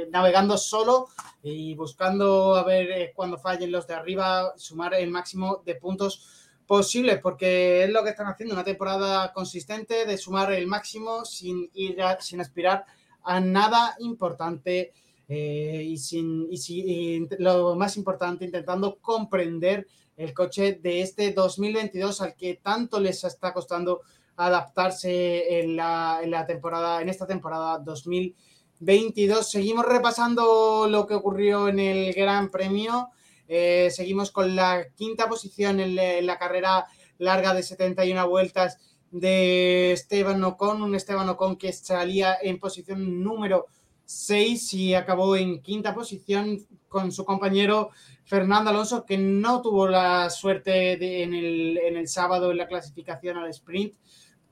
navegando 0.10 0.58
solo 0.58 1.10
y 1.44 1.76
buscando 1.76 2.56
a 2.56 2.64
ver 2.64 2.92
eh, 2.92 3.12
cuando 3.14 3.38
fallen 3.38 3.72
los 3.72 3.86
de 3.88 3.94
arriba, 3.96 4.54
sumar 4.56 4.94
el 4.94 5.10
máximo 5.10 5.62
de 5.66 5.76
puntos 5.76 6.39
posible, 6.70 7.18
porque 7.18 7.84
es 7.84 7.90
lo 7.90 8.04
que 8.04 8.12
están 8.12 8.28
haciendo, 8.28 8.54
una 8.54 8.64
temporada 8.64 9.34
consistente 9.34 10.06
de 10.06 10.20
sumar 10.20 10.54
el 10.54 10.68
máximo 10.68 11.26
sin 11.26 11.68
ir 11.74 11.98
sin 12.20 12.42
aspirar 12.42 12.86
a 13.24 13.40
nada 13.40 13.96
importante 13.98 14.94
eh, 15.28 15.84
y, 15.84 15.98
sin, 15.98 16.48
y, 16.52 17.28
lo 17.40 17.76
más 17.76 17.98
importante, 17.98 18.46
intentando 18.46 19.00
comprender 19.02 19.88
el 20.16 20.32
coche 20.32 20.74
de 20.74 21.02
este 21.02 21.32
2022 21.32 22.22
al 22.22 22.36
que 22.36 22.60
tanto 22.62 23.00
les 23.00 23.24
está 23.24 23.52
costando 23.52 24.02
adaptarse 24.38 25.62
en 25.62 25.76
la, 25.76 26.20
en 26.22 26.30
la 26.30 26.46
temporada, 26.46 27.02
en 27.02 27.10
esta 27.10 27.26
temporada 27.26 27.80
2022. 27.80 29.50
Seguimos 29.50 29.88
repasando 29.88 30.88
lo 30.88 31.08
que 31.08 31.16
ocurrió 31.16 31.68
en 31.68 31.80
el 31.80 32.14
Gran 32.14 32.52
Premio. 32.52 33.10
Eh, 33.52 33.90
seguimos 33.90 34.30
con 34.30 34.56
la 34.56 34.90
quinta 34.96 35.28
posición 35.28 35.80
en, 35.80 35.96
la 35.96 36.38
carrera 36.38 36.86
larga 37.18 37.56
de 37.56 37.64
71 37.64 38.30
vueltas 38.30 38.78
de 39.10 39.92
Esteban 39.92 40.44
Ocon, 40.44 40.84
un 40.84 40.94
Esteban 40.94 41.28
Ocon 41.30 41.58
que 41.58 41.74
salía 41.74 42.38
en 42.40 42.60
posición 42.60 43.24
número 43.24 43.66
6 44.06 44.74
y 44.76 44.94
acabó 44.94 45.36
en 45.36 45.64
quinta 45.64 45.96
posición 45.96 46.60
con 46.88 47.12
su 47.12 47.26
compañero 47.26 47.90
Fernando 48.24 48.70
Alonso, 48.70 49.04
que 49.04 49.18
no 49.18 49.64
tuvo 49.64 49.88
la 49.88 50.30
suerte 50.30 51.24
en, 51.24 51.34
el, 51.34 52.08
sábado 52.08 52.52
en 52.52 52.58
la 52.58 52.68
clasificación 52.68 53.38
al 53.38 53.50
sprint. 53.50 53.96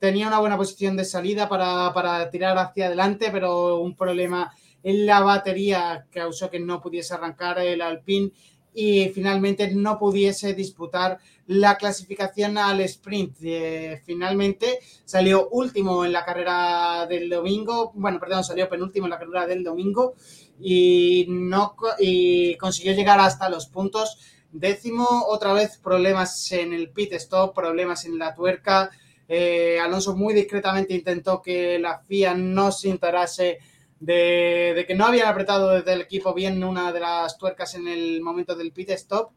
Tenía 0.00 0.26
una 0.26 0.40
buena 0.40 0.56
posición 0.56 0.96
de 0.96 1.04
salida 1.04 1.48
para, 1.48 1.92
para 1.94 2.28
tirar 2.30 2.58
hacia 2.58 2.86
adelante, 2.86 3.30
pero 3.30 3.78
un 3.78 3.94
problema 3.94 4.52
en 4.82 5.06
la 5.06 5.20
batería 5.20 6.04
causó 6.10 6.50
que 6.50 6.58
no 6.58 6.80
pudiese 6.80 7.14
arrancar 7.14 7.60
el 7.60 7.80
Alpine 7.80 8.32
y 8.80 9.08
finalmente 9.08 9.74
no 9.74 9.98
pudiese 9.98 10.54
disputar 10.54 11.18
la 11.48 11.76
clasificación 11.76 12.56
al 12.58 12.80
sprint. 12.82 13.36
Eh, 13.42 14.00
finalmente 14.06 14.78
salió 15.04 15.48
último 15.48 16.04
en 16.04 16.12
la 16.12 16.24
carrera 16.24 17.04
del 17.08 17.28
domingo, 17.28 17.90
bueno, 17.96 18.20
perdón, 18.20 18.44
salió 18.44 18.68
penúltimo 18.68 19.06
en 19.06 19.10
la 19.10 19.18
carrera 19.18 19.48
del 19.48 19.64
domingo 19.64 20.14
y, 20.60 21.26
no, 21.28 21.74
y 21.98 22.56
consiguió 22.56 22.92
llegar 22.92 23.18
hasta 23.18 23.48
los 23.48 23.66
puntos. 23.66 24.16
Décimo, 24.52 25.24
otra 25.26 25.52
vez 25.54 25.78
problemas 25.78 26.52
en 26.52 26.72
el 26.72 26.90
pit 26.90 27.14
stop, 27.14 27.56
problemas 27.56 28.04
en 28.04 28.16
la 28.16 28.32
tuerca. 28.32 28.92
Eh, 29.26 29.80
Alonso 29.80 30.14
muy 30.14 30.34
discretamente 30.34 30.94
intentó 30.94 31.42
que 31.42 31.80
la 31.80 31.98
FIA 31.98 32.34
no 32.34 32.70
se 32.70 32.90
enterase 32.90 33.58
de, 34.00 34.84
que 34.86 34.94
no 34.94 35.06
habían 35.06 35.28
apretado 35.28 35.70
desde 35.70 35.92
el 35.92 36.02
equipo 36.02 36.34
bien 36.34 36.62
una 36.62 36.92
de 36.92 37.00
las 37.00 37.36
tuercas 37.36 37.74
en 37.74 37.88
el 37.88 38.20
momento 38.20 38.54
del 38.54 38.72
pit 38.72 38.90
stop, 38.90 39.32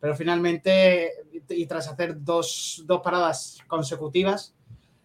pero 0.00 0.16
finalmente, 0.16 1.12
y 1.48 1.66
tras 1.66 1.88
hacer 1.88 2.22
dos, 2.22 2.82
dos 2.86 3.00
paradas 3.02 3.58
consecutivas, 3.68 4.54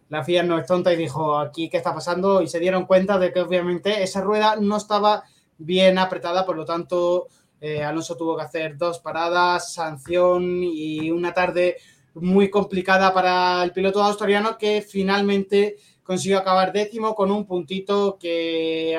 la 0.08 0.24
FIA 0.24 0.42
no 0.42 0.58
es 0.58 0.66
tonta 0.66 0.92
y 0.92 0.96
dijo 0.96 1.38
aquí 1.38 1.68
qué 1.68 1.76
está 1.76 1.94
pasando 1.94 2.40
y 2.42 2.48
se 2.48 2.58
dieron 2.58 2.86
cuenta 2.86 3.18
de 3.18 3.32
que 3.32 3.40
obviamente 3.40 4.02
esa 4.02 4.22
rueda 4.22 4.56
no 4.56 4.76
estaba 4.76 5.24
bien 5.58 5.98
apretada, 5.98 6.46
por 6.46 6.56
lo 6.56 6.64
tanto 6.64 7.28
eh, 7.60 7.82
Alonso 7.82 8.16
tuvo 8.16 8.36
que 8.36 8.42
hacer 8.42 8.76
dos 8.76 9.00
paradas, 9.00 9.74
sanción 9.74 10.62
y 10.62 11.10
una 11.10 11.34
tarde 11.34 11.76
muy 12.14 12.50
complicada 12.50 13.12
para 13.12 13.62
el 13.62 13.72
piloto 13.72 14.02
australiano 14.02 14.56
que 14.56 14.82
finalmente 14.82 15.76
consiguió 16.08 16.38
acabar 16.38 16.72
décimo 16.72 17.14
con 17.14 17.30
un 17.30 17.44
puntito 17.44 18.16
que 18.18 18.98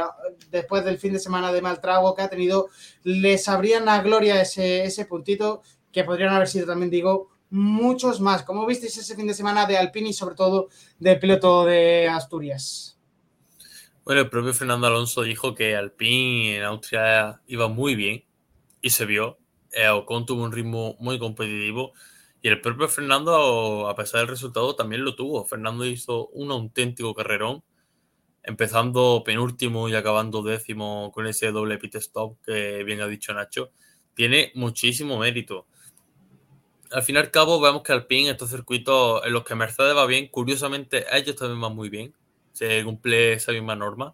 después 0.51 0.85
del 0.85 0.99
fin 0.99 1.11
de 1.11 1.17
semana 1.17 1.51
de 1.51 1.59
mal 1.59 1.81
trago 1.81 2.13
que 2.13 2.21
ha 2.21 2.29
tenido, 2.29 2.67
le 3.01 3.39
sabrían 3.39 3.89
a 3.89 4.03
gloria 4.03 4.39
ese, 4.39 4.83
ese 4.83 5.05
puntito 5.05 5.63
que 5.91 6.03
podrían 6.03 6.35
haber 6.35 6.47
sido 6.47 6.67
también, 6.67 6.91
digo, 6.91 7.31
muchos 7.49 8.21
más. 8.21 8.43
¿Cómo 8.43 8.63
visteis 8.67 8.95
ese 8.95 9.15
fin 9.15 9.25
de 9.25 9.33
semana 9.33 9.65
de 9.65 9.79
Alpine 9.79 10.09
y 10.09 10.13
sobre 10.13 10.35
todo 10.35 10.69
del 10.99 11.17
piloto 11.17 11.65
de 11.65 12.07
Asturias? 12.07 12.95
Bueno, 14.05 14.21
el 14.21 14.29
propio 14.29 14.53
Fernando 14.53 14.85
Alonso 14.85 15.23
dijo 15.23 15.55
que 15.55 15.75
Alpine 15.75 16.57
en 16.57 16.63
Austria 16.63 17.41
iba 17.47 17.67
muy 17.69 17.95
bien 17.95 18.23
y 18.83 18.91
se 18.91 19.07
vio. 19.07 19.39
Eh, 19.71 19.89
Ocon 19.89 20.27
tuvo 20.27 20.43
un 20.43 20.51
ritmo 20.51 20.95
muy 20.99 21.17
competitivo 21.17 21.93
y 22.41 22.47
el 22.47 22.61
propio 22.61 22.87
Fernando, 22.87 23.87
a 23.89 23.95
pesar 23.95 24.21
del 24.21 24.29
resultado, 24.29 24.75
también 24.75 25.03
lo 25.03 25.15
tuvo. 25.15 25.45
Fernando 25.45 25.85
hizo 25.85 26.27
un 26.29 26.51
auténtico 26.51 27.13
carrerón, 27.13 27.63
empezando 28.43 29.23
penúltimo 29.25 29.89
y 29.89 29.95
acabando 29.95 30.41
décimo 30.43 31.11
con 31.13 31.27
ese 31.27 31.51
doble 31.51 31.77
pit 31.77 31.95
stop 31.95 32.37
que 32.45 32.83
bien 32.83 33.01
ha 33.01 33.07
dicho 33.07 33.33
Nacho. 33.33 33.71
Tiene 34.13 34.51
muchísimo 34.55 35.17
mérito 35.19 35.67
al 36.91 37.03
fin 37.03 37.15
y 37.15 37.19
al 37.19 37.31
cabo 37.31 37.59
vemos 37.59 37.83
que 37.83 37.91
Alpine, 37.93 38.31
estos 38.31 38.49
circuitos 38.49 39.21
en 39.25 39.33
los 39.33 39.43
que 39.43 39.55
Mercedes 39.55 39.95
va 39.95 40.05
bien, 40.05 40.27
curiosamente 40.27 41.05
ellos 41.11 41.35
también 41.35 41.61
van 41.61 41.75
muy 41.75 41.89
bien, 41.89 42.13
se 42.51 42.83
cumple 42.83 43.33
esa 43.33 43.51
misma 43.51 43.75
norma 43.75 44.13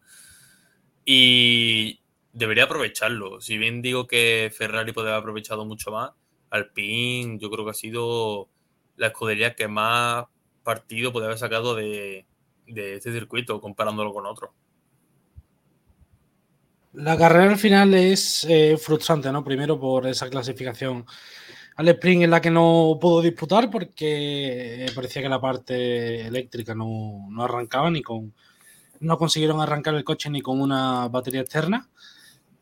y 1.06 2.02
debería 2.34 2.66
aprovecharlo. 2.66 3.40
Si 3.42 3.58
bien 3.58 3.82
digo 3.82 4.08
que 4.08 4.52
Ferrari 4.56 4.92
puede 4.92 5.10
haber 5.10 5.22
aprovechado 5.22 5.66
mucho 5.66 5.92
más, 5.92 6.12
Alpine 6.50 7.38
yo 7.40 7.50
creo 7.50 7.66
que 7.66 7.72
ha 7.72 7.76
sido 7.76 8.50
la 8.98 9.08
escudería 9.08 9.56
que 9.56 9.68
más 9.68 10.26
partido 10.64 11.12
puede 11.12 11.28
haber 11.28 11.38
sacado 11.38 11.76
de, 11.76 12.26
este 12.68 13.12
circuito 13.12 13.62
comparándolo 13.62 14.14
con 14.14 14.26
otros. 14.26 14.52
La 16.94 17.18
carrera 17.18 17.52
al 17.52 17.58
final 17.58 17.94
es 17.94 18.46
eh, 18.50 18.78
frustrante, 18.78 19.32
¿no? 19.32 19.44
Primero 19.44 19.80
por 19.80 20.08
esa 20.08 20.30
clasificación 20.30 21.06
al 21.76 21.90
sprint 21.90 22.24
en 22.24 22.32
la 22.32 22.42
que 22.42 22.52
no 22.52 22.98
pudo 23.00 23.22
disputar 23.22 23.70
porque 23.70 24.86
parecía 24.96 25.22
que 25.22 25.30
la 25.30 25.42
parte 25.42 26.28
eléctrica 26.28 26.74
no, 26.74 27.28
arrancaba 27.40 27.92
ni 27.92 28.02
con. 28.02 28.34
No 29.02 29.18
consiguieron 29.18 29.60
arrancar 29.60 29.94
el 29.96 30.06
coche 30.06 30.30
ni 30.30 30.42
con 30.42 30.62
una 30.62 31.10
batería 31.10 31.42
externa. 31.42 31.90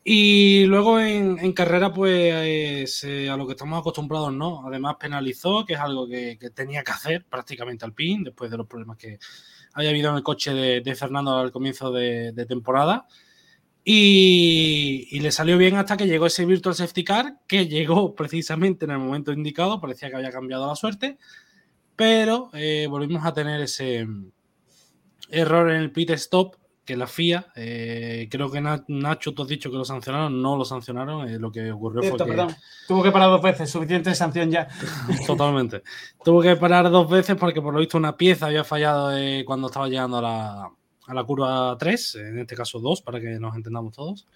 Y 0.03 0.65
luego 0.65 0.99
en, 0.99 1.53
carrera, 1.53 1.93
pues 1.93 3.03
eh, 3.05 3.30
a 3.30 3.38
lo 3.38 3.47
que 3.47 3.53
estamos 3.53 3.80
acostumbrados, 3.80 4.34
¿no? 4.34 4.67
Además 4.67 4.97
penalizó, 4.99 5.65
que 5.65 5.73
es 5.73 5.80
algo 5.80 6.07
que, 6.07 6.38
tenía 6.53 6.84
que 6.84 6.91
hacer 6.91 7.25
prácticamente 7.25 7.85
al 7.85 7.93
PIN, 7.93 8.23
después 8.25 8.51
de 8.51 8.57
los 8.57 8.67
problemas 8.67 8.97
que 8.97 9.17
haya 9.73 9.89
habido 9.89 10.09
en 10.09 10.17
el 10.17 10.23
coche 10.23 10.53
de, 10.53 10.95
Fernando 10.95 11.38
al 11.38 11.51
comienzo 11.51 11.91
de 11.91 12.45
temporada. 12.47 13.07
Y, 13.85 15.19
le 15.19 15.31
salió 15.31 15.57
bien 15.57 15.75
hasta 15.75 15.97
que 15.97 16.07
llegó 16.07 16.25
ese 16.25 16.45
Virtual 16.45 16.75
Safety 16.75 17.03
Car, 17.03 17.39
que 17.47 17.67
llegó 17.67 18.15
precisamente 18.15 18.85
en 18.85 18.91
el 18.91 18.99
momento 18.99 19.34
indicado, 19.34 19.81
parecía 19.81 20.09
que 20.09 20.15
había 20.15 20.31
cambiado 20.31 20.67
la 20.67 20.75
suerte, 20.75 21.17
pero 21.95 22.49
eh, 22.53 22.88
volvimos 22.89 23.25
a 23.25 23.34
tener 23.34 23.61
ese 23.61 24.07
error 25.30 25.69
en 25.69 25.81
el 25.81 25.91
pit 25.91 26.11
stop 26.11 26.55
que 26.85 26.97
la 26.97 27.07
FIA, 27.07 27.47
eh, 27.55 28.27
creo 28.30 28.51
que 28.51 28.61
Nacho, 28.61 29.34
tú 29.34 29.43
has 29.43 29.47
dicho 29.47 29.72
que 29.72 29.77
lo 29.77 29.85
sancionaron, 29.85 30.41
no 30.41 30.57
lo 30.57 30.65
sancionaron, 30.65 31.30
eh, 31.30 31.39
lo 31.39 31.51
que 31.51 31.72
ocurrió 31.72 32.01
fue 32.10 32.26
que... 32.26 32.47
Tuvo 32.88 33.03
que 33.03 33.11
parar 33.11 33.30
dos 33.30 33.41
veces, 33.41 33.69
suficiente 33.69 34.14
sanción 34.14 34.51
ya. 34.51 34.68
Totalmente. 35.27 35.84
Tuvo 36.23 36.41
que 36.41 36.55
parar 36.55 36.89
dos 36.89 37.10
veces 37.10 37.35
porque 37.38 37.61
por 37.61 37.73
lo 37.73 37.80
visto 37.80 37.97
una 37.97 38.18
pieza 38.18 38.47
había 38.47 38.64
fallado 38.64 39.11
cuando 39.45 39.68
estaba 39.68 39.88
llegando 39.88 40.18
a 40.18 40.22
la, 40.22 40.72
a 41.07 41.14
la 41.14 41.23
curva 41.23 41.76
3, 41.77 42.15
en 42.15 42.39
este 42.39 42.55
caso 42.55 42.80
2, 42.80 43.01
para 43.01 43.19
que 43.19 43.39
nos 43.39 43.55
entendamos 43.55 43.93
todos. 43.93 44.27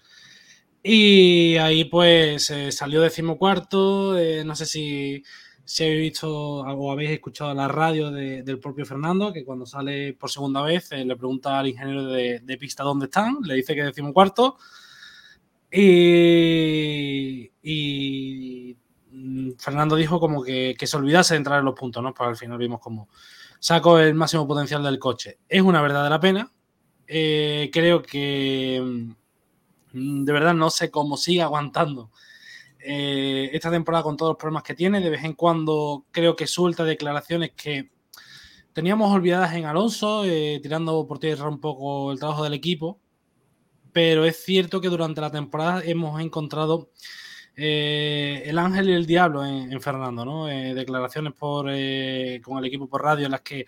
Y 0.82 1.56
ahí 1.56 1.84
pues 1.84 2.50
eh, 2.50 2.70
salió 2.72 3.00
decimocuarto, 3.00 4.16
eh, 4.18 4.44
no 4.44 4.54
sé 4.54 4.66
si, 4.66 5.22
si 5.68 5.84
habéis 5.84 6.00
visto 6.00 6.30
o 6.30 6.90
habéis 6.90 7.10
escuchado 7.10 7.52
la 7.52 7.68
radio 7.68 8.10
del 8.10 8.58
propio 8.58 8.86
Fernando, 8.86 9.34
que 9.34 9.44
cuando 9.44 9.66
sale 9.66 10.14
por 10.14 10.30
segunda 10.30 10.62
vez 10.62 10.90
eh, 10.92 11.04
le 11.04 11.14
pregunta 11.14 11.58
al 11.58 11.68
ingeniero 11.68 12.06
de, 12.06 12.56
pista 12.58 12.82
dónde 12.82 13.04
están, 13.04 13.36
le 13.42 13.52
dice 13.54 13.74
que 13.74 13.82
decimocuarto. 13.82 14.56
Y, 15.70 17.52
y 17.62 18.76
mm, 19.10 19.50
Fernando 19.58 19.94
dijo 19.96 20.18
como 20.18 20.42
que, 20.42 20.74
que, 20.78 20.86
se 20.86 20.96
olvidase 20.96 21.34
de 21.34 21.38
entrar 21.38 21.58
en 21.58 21.66
los 21.66 21.74
puntos, 21.74 22.02
¿no? 22.02 22.14
Pues 22.14 22.30
al 22.30 22.36
final 22.36 22.56
vimos 22.56 22.80
como 22.80 23.10
sacó 23.60 23.98
el 23.98 24.14
máximo 24.14 24.48
potencial 24.48 24.82
del 24.82 24.98
coche. 24.98 25.36
Es 25.50 25.60
una 25.60 25.82
verdadera 25.82 26.18
pena, 26.18 26.50
eh, 27.06 27.68
creo 27.70 28.00
que 28.02 28.80
mm, 29.92 30.24
de 30.24 30.32
verdad 30.32 30.54
no 30.54 30.70
sé 30.70 30.90
cómo 30.90 31.18
sigue 31.18 31.42
aguantando 31.42 32.10
eh, 32.80 33.50
esta 33.52 33.70
temporada 33.70 34.04
con 34.04 34.16
todos 34.16 34.30
los 34.30 34.38
problemas 34.38 34.62
que 34.62 34.74
tiene. 34.74 35.00
De 35.00 35.10
vez 35.10 35.24
en 35.24 35.34
cuando 35.34 36.04
creo 36.10 36.36
que 36.36 36.46
suelta 36.46 36.84
declaraciones 36.84 37.52
que 37.56 37.90
teníamos 38.72 39.12
olvidadas 39.12 39.54
en 39.54 39.64
Alonso, 39.64 40.24
eh, 40.24 40.60
tirando 40.62 41.06
por 41.06 41.18
tierra 41.18 41.48
un 41.48 41.60
poco 41.60 42.12
el 42.12 42.18
trabajo 42.18 42.44
del 42.44 42.54
equipo. 42.54 43.00
Pero 43.92 44.24
es 44.24 44.42
cierto 44.44 44.80
que 44.80 44.88
durante 44.88 45.20
la 45.20 45.30
temporada 45.30 45.82
hemos 45.84 46.20
encontrado 46.20 46.90
el 47.60 48.58
ángel 48.58 48.88
y 48.90 48.92
el 48.92 49.06
diablo 49.06 49.44
en, 49.44 49.80
Fernando, 49.80 50.24
¿no? 50.24 50.46
declaraciones 50.46 51.32
por, 51.32 51.64
con 51.64 52.58
el 52.58 52.64
equipo 52.64 52.86
por 52.88 53.02
radio 53.02 53.26
en 53.26 53.32
las 53.32 53.40
que 53.40 53.66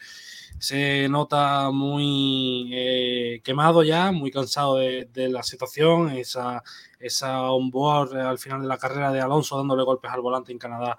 se 0.60 1.08
nota 1.08 1.70
muy 1.70 2.70
eh, 2.72 3.40
quemado 3.42 3.82
ya, 3.82 4.12
muy 4.12 4.30
cansado 4.30 4.76
de, 4.76 5.08
la 5.30 5.42
situación, 5.42 6.10
esa, 6.10 6.62
esa 6.98 7.50
on-board 7.50 8.14
al 8.16 8.38
final 8.38 8.60
de 8.60 8.68
la 8.68 8.76
carrera 8.76 9.10
de 9.10 9.20
Alonso 9.22 9.56
dándole 9.56 9.84
golpes 9.84 10.10
al 10.10 10.20
volante 10.20 10.52
en 10.52 10.58
Canadá, 10.58 10.98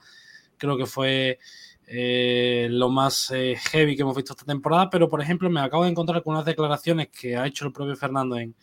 creo 0.58 0.78
que 0.78 0.88
fue 0.88 1.38
eh, 1.86 2.70
lo 2.72 2.90
más 2.90 3.30
eh, 3.32 3.56
heavy 3.72 3.96
que 3.96 4.02
hemos 4.02 4.16
visto 4.16 4.34
esta 4.34 4.46
temporada, 4.46 4.90
pero 4.90 5.08
por 5.08 5.22
ejemplo 5.22 5.48
me 5.48 5.62
acabo 5.62 5.84
de 5.84 5.92
encontrar 5.92 6.24
con 6.24 6.34
unas 6.34 6.46
declaraciones 6.46 7.10
que 7.10 7.38
ha 7.38 7.46
hecho 7.46 7.66
el 7.66 7.72
propio 7.72 7.96
Fernando 7.96 8.38
en, 8.38 8.56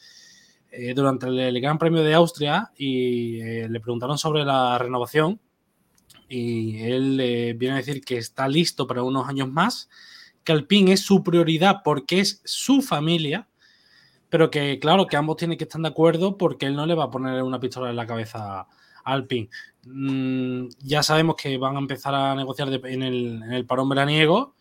durante 0.95 1.27
el, 1.27 1.61
Gran 1.61 1.79
Premio 1.79 2.03
de 2.03 2.15
Austria 2.15 2.71
y 2.77 3.41
le 3.69 3.81
preguntaron 3.81 4.19
sobre 4.19 4.45
la 4.45 4.79
renovación 4.79 5.41
y 6.29 6.83
él 6.83 7.57
viene 7.57 7.75
a 7.75 7.79
decir 7.79 8.05
que 8.05 8.19
está 8.19 8.49
listo 8.49 8.87
para 8.87 9.03
unos 9.03 9.29
años 9.29 9.49
más 9.51 9.89
que 10.49 10.53
Alpine 10.53 10.95
es 10.95 11.01
su 11.01 11.23
prioridad 11.23 11.83
porque 11.85 12.21
es 12.21 12.41
su 12.43 12.81
familia, 12.81 13.47
pero 14.31 14.51
que 14.51 14.79
claro, 14.79 15.07
que 15.07 15.19
ambos 15.19 15.37
tienen 15.37 15.59
que 15.59 15.65
estar 15.65 15.79
de 15.79 15.89
acuerdo 15.89 16.39
porque 16.39 16.65
él 16.65 16.75
no 16.75 16.87
le 16.87 16.95
va 16.95 17.05
a 17.05 17.11
poner 17.11 17.43
una 17.43 17.61
pistola 17.61 17.91
en 17.91 17.97
la 17.97 18.07
cabeza 18.07 18.61
a 18.61 18.67
Alpine. 19.05 19.51
Mm, 19.85 20.69
ya 20.79 21.03
sabemos 21.03 21.37
que 21.37 21.59
van 21.59 21.77
a 21.77 21.81
empezar 21.81 22.15
a 22.15 22.35
negociar 22.35 22.71
en, 22.87 23.03
el, 23.03 23.67
parón 23.67 23.91
veraniego 23.91 24.55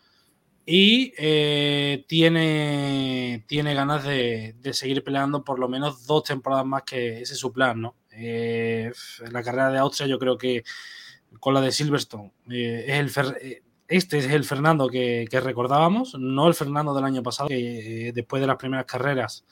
y 0.70 1.14
eh, 1.16 2.04
tiene, 2.06 3.44
tiene 3.46 3.74
ganas 3.74 4.04
de, 4.04 4.54
seguir 4.72 5.02
peleando 5.02 5.42
por 5.42 5.58
lo 5.58 5.68
menos 5.68 6.06
dos 6.06 6.24
temporadas 6.24 6.66
más 6.66 6.82
que 6.82 7.22
ese 7.22 7.32
es 7.32 7.38
su 7.38 7.52
plan, 7.52 7.80
¿no? 7.80 7.96
Eh, 8.10 8.92
en 9.24 9.32
la 9.32 9.42
carrera 9.42 9.70
de 9.70 9.78
Austria 9.78 10.08
yo 10.08 10.18
creo 10.18 10.36
que 10.36 10.64
con 11.40 11.54
la 11.54 11.60
de 11.60 11.72
Silverstone 11.72 12.32
eh, 12.50 12.84
es 12.86 13.16
el 13.16 13.62
este 13.88 14.18
es 14.18 14.26
el 14.26 14.44
Fernando 14.44 14.88
que, 14.88 15.26
recordábamos, 15.32 16.14
no 16.18 16.46
el 16.46 16.54
Fernando 16.54 16.94
del 16.94 17.04
año 17.04 17.22
pasado, 17.22 17.48
que 17.48 18.08
eh, 18.08 18.12
después 18.12 18.42
de 18.42 18.46
las 18.46 18.56
primeras 18.56 18.84
carreras 18.84 19.46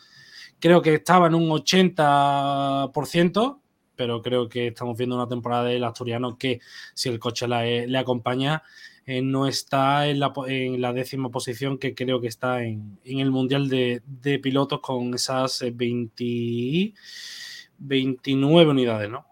creo 0.61 0.83
que 0.83 0.95
estaba 0.95 1.29
en 1.29 1.35
un 1.35 1.49
80%, 1.49 3.61
pero 3.97 4.21
creo 4.21 4.47
que 4.49 4.67
estamos 4.69 4.97
viendo 4.99 5.17
una 5.17 5.27
temporada 5.27 5.65
del 5.65 5.85
asturiano 5.85 6.37
que 6.37 6.61
si 6.93 7.09
el 7.09 7.19
coche 7.19 7.47
eh, 7.47 7.87
le 7.89 7.99
acompaña, 7.99 8.63
eh, 9.07 9.23
no 9.23 9.47
está 9.47 10.09
en 10.09 10.21
la, 10.21 10.93
décima 10.93 11.31
posición 11.31 11.79
que 11.79 11.95
creo 11.95 12.21
que 12.21 12.29
está 12.29 12.63
en, 12.63 12.99
el 13.05 13.31
Mundial 13.31 13.69
de, 13.69 14.41
Pilotos 14.43 14.81
con 14.81 15.15
esas 15.15 15.65
20, 15.73 16.93
29 17.79 18.71
unidades, 18.71 19.11
¿no? 19.11 19.27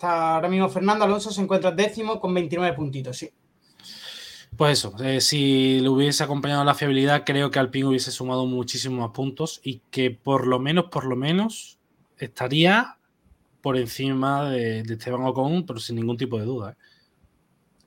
ahora 0.00 0.48
mismo 0.48 0.68
Fernando 0.68 1.04
Alonso 1.04 1.30
se 1.30 1.40
encuentra 1.40 1.70
décimo 1.70 2.20
con 2.20 2.34
29 2.34 2.76
puntitos, 2.76 3.16
sí. 3.16 3.30
Pues 4.56 4.78
eso, 4.78 4.94
eh, 5.02 5.20
si 5.20 5.80
le 5.80 5.88
hubiese 5.88 6.22
acompañado 6.22 6.64
la 6.64 6.74
fiabilidad, 6.74 7.24
creo 7.24 7.50
que 7.50 7.58
Alpine 7.58 7.88
hubiese 7.88 8.12
sumado 8.12 8.46
muchísimos 8.46 9.00
más 9.00 9.10
puntos 9.10 9.60
y 9.64 9.80
que 9.90 10.12
por 10.12 10.46
lo 10.46 10.60
menos, 10.60 10.86
por 10.86 11.06
lo 11.06 11.16
menos, 11.16 11.78
estaría 12.18 12.98
por 13.64 13.78
encima 13.78 14.50
de, 14.50 14.80
Esteban 14.80 15.24
Ocon, 15.24 15.64
pero 15.64 15.80
sin 15.80 15.96
ningún 15.96 16.18
tipo 16.18 16.38
de 16.38 16.44
duda. 16.44 16.72
¿eh? 16.72 16.76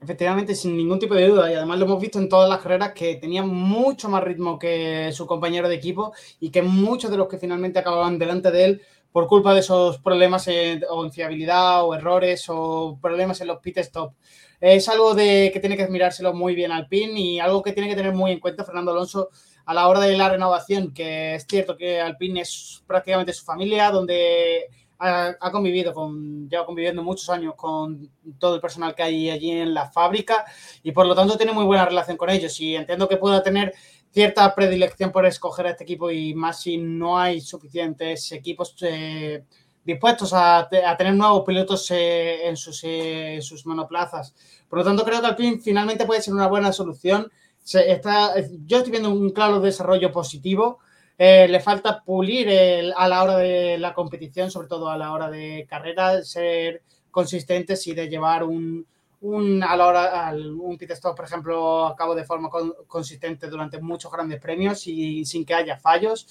Efectivamente, 0.01 0.55
sin 0.55 0.75
ningún 0.75 0.97
tipo 0.97 1.13
de 1.13 1.27
duda. 1.27 1.51
Y 1.51 1.53
además 1.53 1.77
lo 1.77 1.85
hemos 1.85 2.01
visto 2.01 2.17
en 2.17 2.27
todas 2.27 2.49
las 2.49 2.61
carreras 2.61 2.93
que 2.93 3.17
tenía 3.17 3.43
mucho 3.43 4.09
más 4.09 4.23
ritmo 4.23 4.57
que 4.57 5.11
su 5.13 5.27
compañero 5.27 5.69
de 5.69 5.75
equipo 5.75 6.13
y 6.39 6.49
que 6.49 6.63
muchos 6.63 7.11
de 7.11 7.17
los 7.17 7.27
que 7.27 7.37
finalmente 7.37 7.77
acababan 7.77 8.17
delante 8.17 8.49
de 8.49 8.65
él 8.65 8.81
por 9.11 9.27
culpa 9.27 9.53
de 9.53 9.59
esos 9.59 9.99
problemas 9.99 10.49
o 10.89 11.05
en 11.05 11.11
fiabilidad 11.11 11.85
o 11.85 11.93
errores 11.93 12.45
o 12.47 12.97
problemas 12.99 13.39
en 13.41 13.47
los 13.47 13.59
pit 13.59 13.77
stop. 13.77 14.13
Es 14.59 14.89
algo 14.89 15.13
de 15.13 15.51
que 15.53 15.59
tiene 15.59 15.77
que 15.77 15.87
mirárselo 15.89 16.33
muy 16.33 16.55
bien 16.55 16.71
al 16.71 16.87
pin 16.87 17.15
y 17.15 17.39
algo 17.39 17.61
que 17.61 17.73
tiene 17.73 17.87
que 17.87 17.95
tener 17.95 18.15
muy 18.15 18.31
en 18.31 18.39
cuenta 18.39 18.65
Fernando 18.65 18.93
Alonso 18.93 19.29
a 19.63 19.75
la 19.75 19.87
hora 19.87 19.99
de 19.99 20.17
la 20.17 20.29
renovación, 20.29 20.91
que 20.91 21.35
es 21.35 21.45
cierto 21.47 21.77
que 21.77 22.01
Alpine 22.01 22.41
es 22.41 22.83
prácticamente 22.87 23.31
su 23.31 23.45
familia, 23.45 23.91
donde 23.91 24.69
ha, 24.99 25.51
convivido 25.51 25.93
con, 25.93 26.49
lleva 26.49 26.65
conviviendo 26.65 27.03
muchos 27.03 27.29
años 27.29 27.53
con 27.55 28.09
todo 28.39 28.55
el 28.55 28.61
personal 28.61 28.95
que 28.95 29.03
hay 29.03 29.29
allí 29.29 29.51
en 29.51 29.73
la 29.73 29.89
fábrica 29.89 30.45
y 30.83 30.91
por 30.91 31.05
lo 31.05 31.15
tanto 31.15 31.37
tiene 31.37 31.51
muy 31.51 31.65
buena 31.65 31.85
relación 31.85 32.17
con 32.17 32.29
ellos 32.29 32.59
y 32.59 32.75
entiendo 32.75 33.07
que 33.07 33.17
pueda 33.17 33.43
tener 33.43 33.73
cierta 34.11 34.53
predilección 34.55 35.11
por 35.11 35.25
escoger 35.25 35.67
a 35.67 35.69
este 35.71 35.83
equipo 35.83 36.09
y 36.09 36.33
más 36.33 36.61
si 36.61 36.77
no 36.77 37.19
hay 37.19 37.41
suficientes 37.41 38.31
equipos 38.31 38.75
eh, 38.81 39.43
dispuestos 39.83 40.33
a, 40.33 40.67
tener 40.97 41.13
nuevos 41.13 41.43
pilotos 41.45 41.89
eh, 41.91 42.47
en, 42.47 42.57
sus, 42.57 42.81
eh, 42.83 43.39
sus, 43.41 43.65
monoplazas. 43.65 44.35
Por 44.67 44.79
lo 44.79 44.85
tanto, 44.85 45.05
creo 45.05 45.21
que 45.21 45.27
Alpine 45.27 45.59
finalmente 45.59 46.05
puede 46.05 46.21
ser 46.21 46.33
una 46.33 46.47
buena 46.47 46.73
solución. 46.73 47.31
Se 47.63 47.91
está, 47.91 48.33
yo 48.65 48.77
estoy 48.77 48.91
viendo 48.91 49.11
un 49.11 49.29
claro 49.29 49.61
desarrollo 49.61 50.11
positivo. 50.11 50.79
Le 51.17 51.59
falta 51.59 52.03
pulir 52.03 52.47
a 52.95 53.07
la 53.07 53.23
hora 53.23 53.37
de 53.37 53.77
la 53.77 53.93
competición, 53.93 54.51
sobre 54.51 54.67
todo 54.67 54.89
a 54.89 54.97
la 54.97 55.11
hora 55.11 55.29
de 55.29 55.65
carrera, 55.69 56.23
ser 56.23 56.83
consistentes 57.11 57.87
y 57.87 57.93
de 57.93 58.07
llevar 58.07 58.43
un, 58.43 58.85
un, 59.21 59.63
a 59.63 59.75
la 59.75 59.87
hora, 59.87 60.33
un 60.33 60.77
pit 60.77 60.91
stop, 60.91 61.15
por 61.15 61.25
ejemplo, 61.25 61.85
a 61.87 61.95
cabo 61.95 62.13
de 62.13 62.23
forma 62.23 62.49
consistente 62.87 63.47
durante 63.47 63.81
muchos 63.81 64.11
grandes 64.11 64.39
premios 64.39 64.85
y 64.87 65.25
sin 65.25 65.45
que 65.45 65.53
haya 65.53 65.77
fallos. 65.77 66.27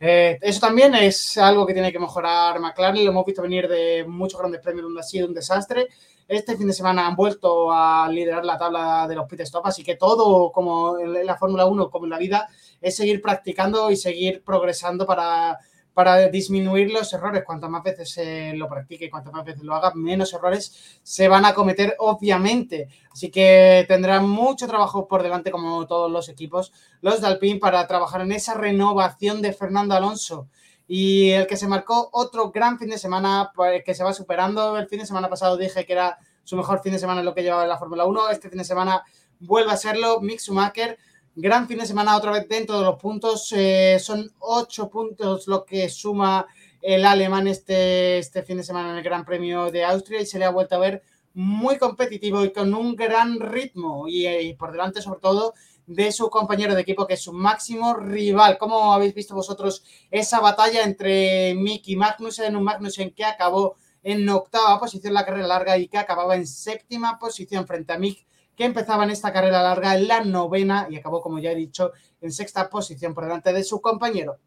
Eh, 0.00 0.38
eso 0.40 0.60
también 0.60 0.94
es 0.94 1.36
algo 1.38 1.66
que 1.66 1.72
tiene 1.72 1.90
que 1.90 1.98
mejorar 1.98 2.60
McLaren. 2.60 3.04
Lo 3.04 3.10
hemos 3.10 3.24
visto 3.24 3.42
venir 3.42 3.68
de 3.68 4.04
muchos 4.06 4.38
grandes 4.38 4.60
premios 4.60 4.84
donde 4.84 5.00
ha 5.00 5.04
sido 5.04 5.26
un 5.26 5.34
desastre. 5.34 5.88
Este 6.28 6.56
fin 6.56 6.66
de 6.66 6.74
semana 6.74 7.06
han 7.06 7.16
vuelto 7.16 7.72
a 7.72 8.08
liderar 8.08 8.44
la 8.44 8.58
tabla 8.58 9.06
de 9.08 9.14
los 9.16 9.26
pit 9.26 9.40
stop, 9.40 9.66
así 9.66 9.82
que 9.82 9.96
todo, 9.96 10.52
como 10.52 10.98
en 10.98 11.24
la 11.24 11.36
Fórmula 11.36 11.64
1, 11.64 11.90
como 11.90 12.04
en 12.04 12.10
la 12.10 12.18
vida, 12.18 12.48
es 12.80 12.96
seguir 12.96 13.22
practicando 13.22 13.90
y 13.90 13.96
seguir 13.96 14.42
progresando 14.44 15.06
para 15.06 15.58
para 15.98 16.28
disminuir 16.28 16.92
los 16.92 17.12
errores. 17.12 17.42
Cuantas 17.44 17.68
más 17.68 17.82
veces 17.82 18.54
lo 18.56 18.68
practique 18.68 19.10
cuantas 19.10 19.32
más 19.32 19.44
veces 19.44 19.64
lo 19.64 19.74
haga, 19.74 19.90
menos 19.96 20.32
errores 20.32 21.00
se 21.02 21.26
van 21.26 21.44
a 21.44 21.52
cometer, 21.52 21.96
obviamente. 21.98 22.86
Así 23.12 23.32
que 23.32 23.84
tendrán 23.88 24.28
mucho 24.28 24.68
trabajo 24.68 25.08
por 25.08 25.24
delante, 25.24 25.50
como 25.50 25.88
todos 25.88 26.08
los 26.08 26.28
equipos, 26.28 26.72
los 27.00 27.20
de 27.20 27.56
para 27.60 27.84
trabajar 27.88 28.20
en 28.20 28.30
esa 28.30 28.54
renovación 28.54 29.42
de 29.42 29.52
Fernando 29.52 29.96
Alonso. 29.96 30.46
Y 30.86 31.30
el 31.30 31.48
que 31.48 31.56
se 31.56 31.66
marcó 31.66 32.10
otro 32.12 32.52
gran 32.52 32.78
fin 32.78 32.90
de 32.90 32.98
semana, 32.98 33.50
pues, 33.52 33.82
que 33.82 33.92
se 33.92 34.04
va 34.04 34.12
superando. 34.12 34.78
El 34.78 34.86
fin 34.86 35.00
de 35.00 35.06
semana 35.06 35.28
pasado 35.28 35.56
dije 35.56 35.84
que 35.84 35.94
era 35.94 36.16
su 36.44 36.54
mejor 36.54 36.80
fin 36.80 36.92
de 36.92 37.00
semana 37.00 37.22
en 37.22 37.26
lo 37.26 37.34
que 37.34 37.42
llevaba 37.42 37.64
en 37.64 37.70
la 37.70 37.76
Fórmula 37.76 38.04
1. 38.04 38.30
Este 38.30 38.48
fin 38.48 38.58
de 38.58 38.64
semana 38.64 39.02
vuelve 39.40 39.72
a 39.72 39.76
serlo. 39.76 40.20
Mick 40.20 40.38
Schumacher 40.38 40.96
Gran 41.40 41.68
fin 41.68 41.78
de 41.78 41.86
semana 41.86 42.16
otra 42.16 42.32
vez 42.32 42.48
dentro 42.48 42.80
de 42.80 42.84
los 42.84 42.98
puntos. 42.98 43.52
Eh, 43.56 44.00
son 44.00 44.28
ocho 44.40 44.90
puntos 44.90 45.46
lo 45.46 45.64
que 45.64 45.88
suma 45.88 46.44
el 46.82 47.04
alemán 47.04 47.46
este, 47.46 48.18
este 48.18 48.42
fin 48.42 48.56
de 48.56 48.64
semana 48.64 48.90
en 48.90 48.96
el 48.96 49.04
Gran 49.04 49.24
Premio 49.24 49.70
de 49.70 49.84
Austria 49.84 50.20
y 50.20 50.26
se 50.26 50.40
le 50.40 50.46
ha 50.46 50.50
vuelto 50.50 50.74
a 50.74 50.80
ver 50.80 51.04
muy 51.34 51.78
competitivo 51.78 52.44
y 52.44 52.52
con 52.52 52.74
un 52.74 52.96
gran 52.96 53.38
ritmo 53.38 54.08
y, 54.08 54.26
y, 54.26 54.54
por 54.54 54.72
delante 54.72 55.00
sobre 55.00 55.20
todo 55.20 55.54
de 55.86 56.10
su 56.10 56.28
compañero 56.28 56.74
de 56.74 56.80
equipo 56.80 57.06
que 57.06 57.14
es 57.14 57.22
su 57.22 57.32
máximo 57.32 57.94
rival. 57.94 58.58
¿Cómo 58.58 58.92
habéis 58.92 59.14
visto 59.14 59.36
vosotros 59.36 59.84
esa 60.10 60.40
batalla 60.40 60.82
entre 60.82 61.54
Mick 61.54 61.86
y 61.86 61.94
Magnussen? 61.94 62.56
Un 62.56 62.64
Magnussen 62.64 63.14
que 63.14 63.24
acabó 63.24 63.76
en 64.02 64.28
octava 64.28 64.80
posición 64.80 65.14
la 65.14 65.24
carrera 65.24 65.46
larga 65.46 65.78
y 65.78 65.86
que 65.86 65.98
acababa 65.98 66.34
en 66.34 66.48
séptima 66.48 67.16
posición 67.20 67.64
frente 67.64 67.92
a 67.92 67.98
Mick 67.98 68.26
que 68.58 68.64
empezaba 68.64 69.04
en 69.04 69.10
esta 69.10 69.32
carrera 69.32 69.62
larga 69.62 69.94
en 69.94 70.08
la 70.08 70.24
novena 70.24 70.88
y 70.90 70.96
acabó, 70.96 71.22
como 71.22 71.38
ya 71.38 71.52
he 71.52 71.54
dicho, 71.54 71.92
en 72.20 72.32
sexta 72.32 72.68
posición 72.68 73.14
por 73.14 73.22
delante 73.22 73.52
de 73.52 73.62
su 73.62 73.80
compañero. 73.80 74.40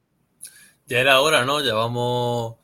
Ya 0.86 1.00
era 1.00 1.22
hora, 1.22 1.46
¿no? 1.46 1.62
Llevamos 1.62 2.58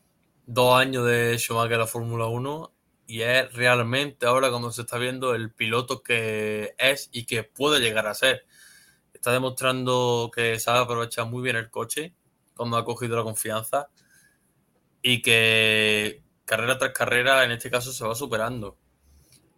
dos 0.45 0.77
años 0.77 1.05
de 1.05 1.37
Schumacher 1.37 1.73
en 1.75 1.79
la 1.79 1.87
Fórmula 1.87 2.25
1 2.25 2.73
y 3.07 3.21
es 3.21 3.53
realmente 3.53 4.25
ahora 4.25 4.49
cuando 4.49 4.73
se 4.73 4.81
está 4.81 4.97
viendo 4.97 5.33
el 5.33 5.53
piloto 5.53 6.03
que 6.03 6.75
es 6.77 7.09
y 7.13 7.25
que 7.25 7.43
puede 7.43 7.79
llegar 7.79 8.07
a 8.07 8.13
ser. 8.13 8.45
Está 9.13 9.31
demostrando 9.31 10.29
que 10.35 10.59
sabe 10.59 10.79
aprovechar 10.79 11.27
muy 11.27 11.41
bien 11.41 11.55
el 11.55 11.69
coche 11.69 12.13
cuando 12.57 12.75
ha 12.75 12.83
cogido 12.83 13.15
la 13.15 13.23
confianza 13.23 13.87
y 15.01 15.21
que 15.21 16.23
carrera 16.43 16.77
tras 16.77 16.91
carrera 16.91 17.45
en 17.45 17.51
este 17.51 17.71
caso 17.71 17.93
se 17.93 18.05
va 18.05 18.15
superando 18.15 18.77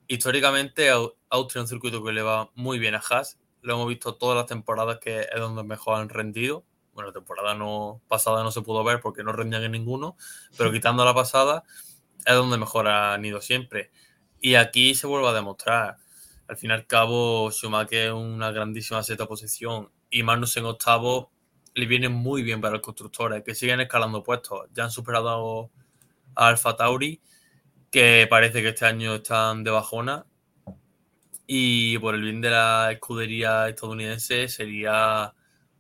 históricamente 0.09 0.89
Austria 0.89 1.61
es 1.61 1.63
un 1.63 1.67
circuito 1.67 2.03
que 2.03 2.11
le 2.11 2.21
va 2.21 2.51
muy 2.55 2.79
bien 2.79 2.95
a 2.95 3.01
Haas. 3.09 3.39
Lo 3.61 3.75
hemos 3.75 3.87
visto 3.87 4.15
todas 4.15 4.35
las 4.35 4.47
temporadas 4.47 4.99
que 4.99 5.21
es 5.21 5.39
donde 5.39 5.63
mejor 5.63 5.99
han 6.01 6.09
rendido. 6.09 6.65
Bueno, 6.93 7.09
la 7.09 7.13
temporada 7.13 7.53
no, 7.53 8.01
pasada 8.09 8.43
no 8.43 8.51
se 8.51 8.61
pudo 8.61 8.83
ver 8.83 8.99
porque 8.99 9.23
no 9.23 9.31
rendían 9.31 9.63
en 9.63 9.71
ninguno, 9.71 10.17
pero 10.57 10.71
quitando 10.71 11.05
la 11.05 11.13
pasada 11.13 11.63
es 12.25 12.35
donde 12.35 12.57
mejor 12.57 12.87
han 12.87 13.23
ido 13.23 13.39
siempre. 13.39 13.91
Y 14.41 14.55
aquí 14.55 14.95
se 14.95 15.07
vuelve 15.07 15.29
a 15.29 15.33
demostrar. 15.33 15.97
Al 16.47 16.57
fin 16.57 16.71
y 16.71 16.73
al 16.73 16.87
cabo, 16.87 17.51
Schumacher 17.51 18.07
es 18.07 18.13
una 18.13 18.51
grandísima 18.51 19.03
seta 19.03 19.27
posición 19.27 19.91
y 20.09 20.23
Magnus 20.23 20.57
en 20.57 20.65
octavo 20.65 21.31
le 21.75 21.85
viene 21.85 22.09
muy 22.09 22.41
bien 22.41 22.59
para 22.59 22.73
los 22.73 22.81
constructores 22.81 23.43
que 23.43 23.53
siguen 23.53 23.79
escalando 23.79 24.23
puestos. 24.23 24.67
Ya 24.73 24.85
han 24.85 24.91
superado 24.91 25.69
a 26.35 26.47
Alfa 26.47 26.75
Tauri 26.75 27.21
que 27.91 28.27
parece 28.29 28.61
que 28.61 28.69
este 28.69 28.85
año 28.85 29.15
están 29.15 29.63
de 29.63 29.71
bajona. 29.71 30.25
Y 31.47 31.97
por 31.97 32.13
el 32.13 32.21
bien 32.21 32.41
de 32.41 32.51
la 32.51 32.91
escudería 32.91 33.67
estadounidense 33.69 34.47
sería 34.47 35.33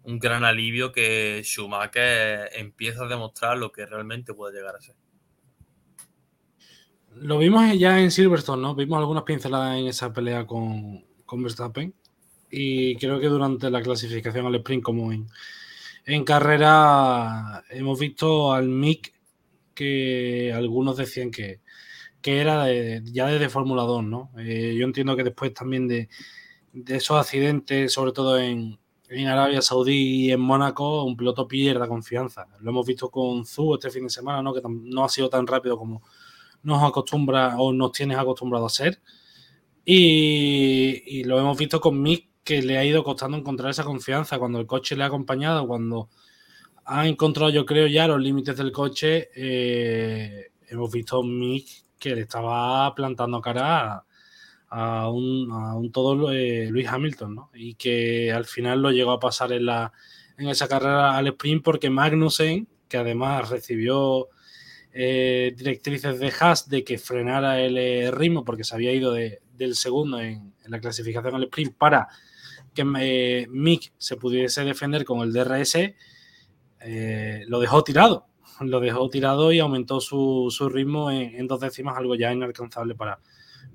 un 0.03 0.17
gran 0.17 0.43
alivio 0.43 0.91
que 0.91 1.41
Schumacher 1.43 2.49
empiece 2.53 2.99
a 3.03 3.07
demostrar 3.07 3.57
lo 3.57 3.71
que 3.71 3.85
realmente 3.85 4.33
puede 4.33 4.57
llegar 4.57 4.75
a 4.75 4.81
ser. 4.81 4.95
Lo 7.15 7.37
vimos 7.37 7.77
ya 7.77 7.99
en 7.99 8.11
Silverstone, 8.11 8.61
¿no? 8.61 8.75
Vimos 8.75 8.97
algunas 8.97 9.23
pinceladas 9.23 9.77
en 9.77 9.87
esa 9.87 10.11
pelea 10.11 10.47
con, 10.47 11.05
con 11.25 11.43
Verstappen. 11.43 11.93
Y 12.49 12.95
creo 12.95 13.19
que 13.19 13.27
durante 13.27 13.69
la 13.69 13.83
clasificación 13.83 14.47
al 14.47 14.55
sprint, 14.55 14.83
como 14.83 15.11
en, 15.11 15.27
en 16.05 16.23
carrera, 16.23 17.63
hemos 17.69 17.99
visto 17.99 18.53
al 18.53 18.67
Mick 18.67 19.13
que 19.75 20.51
algunos 20.53 20.97
decían 20.97 21.29
que, 21.29 21.61
que 22.21 22.39
era 22.41 22.67
ya 23.03 23.27
desde 23.27 23.49
Fórmula 23.49 23.83
2, 23.83 24.03
¿no? 24.03 24.31
Eh, 24.37 24.75
yo 24.77 24.85
entiendo 24.85 25.15
que 25.15 25.23
después 25.23 25.53
también 25.53 25.87
de, 25.87 26.09
esos 26.87 27.17
accidentes, 27.17 27.93
sobre 27.93 28.11
todo 28.11 28.37
en, 28.39 28.79
Arabia 29.27 29.61
Saudí 29.61 30.27
y 30.27 30.31
en 30.31 30.39
Mónaco, 30.39 31.03
un 31.03 31.17
piloto 31.17 31.47
pierda 31.47 31.87
confianza. 31.87 32.45
Lo 32.59 32.69
hemos 32.69 32.85
visto 32.85 33.09
con 33.09 33.43
Zu 33.43 33.75
este 33.75 33.89
fin 33.89 34.03
de 34.03 34.11
semana, 34.11 34.43
¿no? 34.43 34.53
Que 34.53 34.61
no 34.63 35.03
ha 35.03 35.09
sido 35.09 35.29
tan 35.29 35.47
rápido 35.47 35.77
como 35.77 36.03
nos 36.61 36.83
acostumbra 36.83 37.57
o 37.57 37.73
nos 37.73 37.91
tienes 37.91 38.17
acostumbrado 38.19 38.67
a 38.67 38.69
ser. 38.69 39.01
Y, 39.83 41.23
lo 41.23 41.39
hemos 41.39 41.57
visto 41.57 41.81
con 41.81 41.99
Mick, 42.01 42.29
que 42.43 42.61
le 42.61 42.77
ha 42.77 42.85
ido 42.85 43.03
costando 43.03 43.37
encontrar 43.37 43.71
esa 43.71 43.83
confianza 43.83 44.37
cuando 44.37 44.59
el 44.59 44.67
coche 44.67 44.95
le 44.95 45.03
ha 45.03 45.07
acompañado, 45.07 45.67
cuando 45.67 46.09
ha 46.85 47.07
encontrado, 47.07 47.49
yo 47.51 47.65
creo, 47.65 47.87
ya 47.87 48.07
los 48.07 48.21
límites 48.21 48.57
del 48.57 48.71
coche. 48.71 49.29
Eh, 49.35 50.51
hemos 50.67 50.91
visto 50.91 51.23
Mick 51.23 51.88
que 51.99 52.15
le 52.15 52.21
estaba 52.21 52.93
plantando 52.95 53.41
cara 53.41 54.05
a, 54.69 55.09
un, 55.09 55.91
todo 55.91 56.31
eh, 56.31 56.67
Luis 56.69 56.87
Hamilton, 56.87 57.35
¿no? 57.35 57.49
Y 57.53 57.75
que 57.75 58.31
al 58.31 58.45
final 58.45 58.81
lo 58.81 58.91
llegó 58.91 59.11
a 59.11 59.19
pasar 59.19 59.51
en, 59.51 59.65
la, 59.65 59.91
en 60.37 60.47
esa 60.47 60.67
carrera 60.67 61.17
al 61.17 61.27
sprint 61.27 61.63
porque 61.63 61.89
Magnussen, 61.89 62.67
que 62.87 62.97
además 62.97 63.49
recibió 63.49 64.29
eh, 64.93 65.53
directrices 65.55 66.19
de 66.19 66.33
Haas 66.39 66.69
de 66.69 66.83
que 66.83 66.97
frenara 66.97 67.59
el 67.59 67.77
eh, 67.77 68.11
ritmo 68.11 68.45
porque 68.45 68.63
se 68.63 68.75
había 68.75 68.93
ido 68.93 69.13
del 69.13 69.75
segundo 69.75 70.19
en, 70.19 70.53
la 70.65 70.79
clasificación 70.79 71.35
al 71.35 71.43
sprint 71.43 71.75
para 71.75 72.07
que 72.75 73.47
Mick 73.49 73.91
se 73.97 74.15
pudiese 74.17 74.63
defender 74.63 75.03
con 75.03 75.21
el 75.21 75.33
DRS, 75.33 75.77
lo 77.47 77.59
dejó 77.59 77.83
tirado 77.83 78.28
lo 78.61 78.79
dejó 78.79 79.09
tirado 79.09 79.51
y 79.51 79.59
aumentó 79.59 79.99
su, 79.99 80.49
ritmo 80.71 81.11
en, 81.11 81.47
dos 81.47 81.59
décimas, 81.59 81.97
algo 81.97 82.15
ya 82.15 82.33
inalcanzable 82.33 82.95
para, 82.95 83.19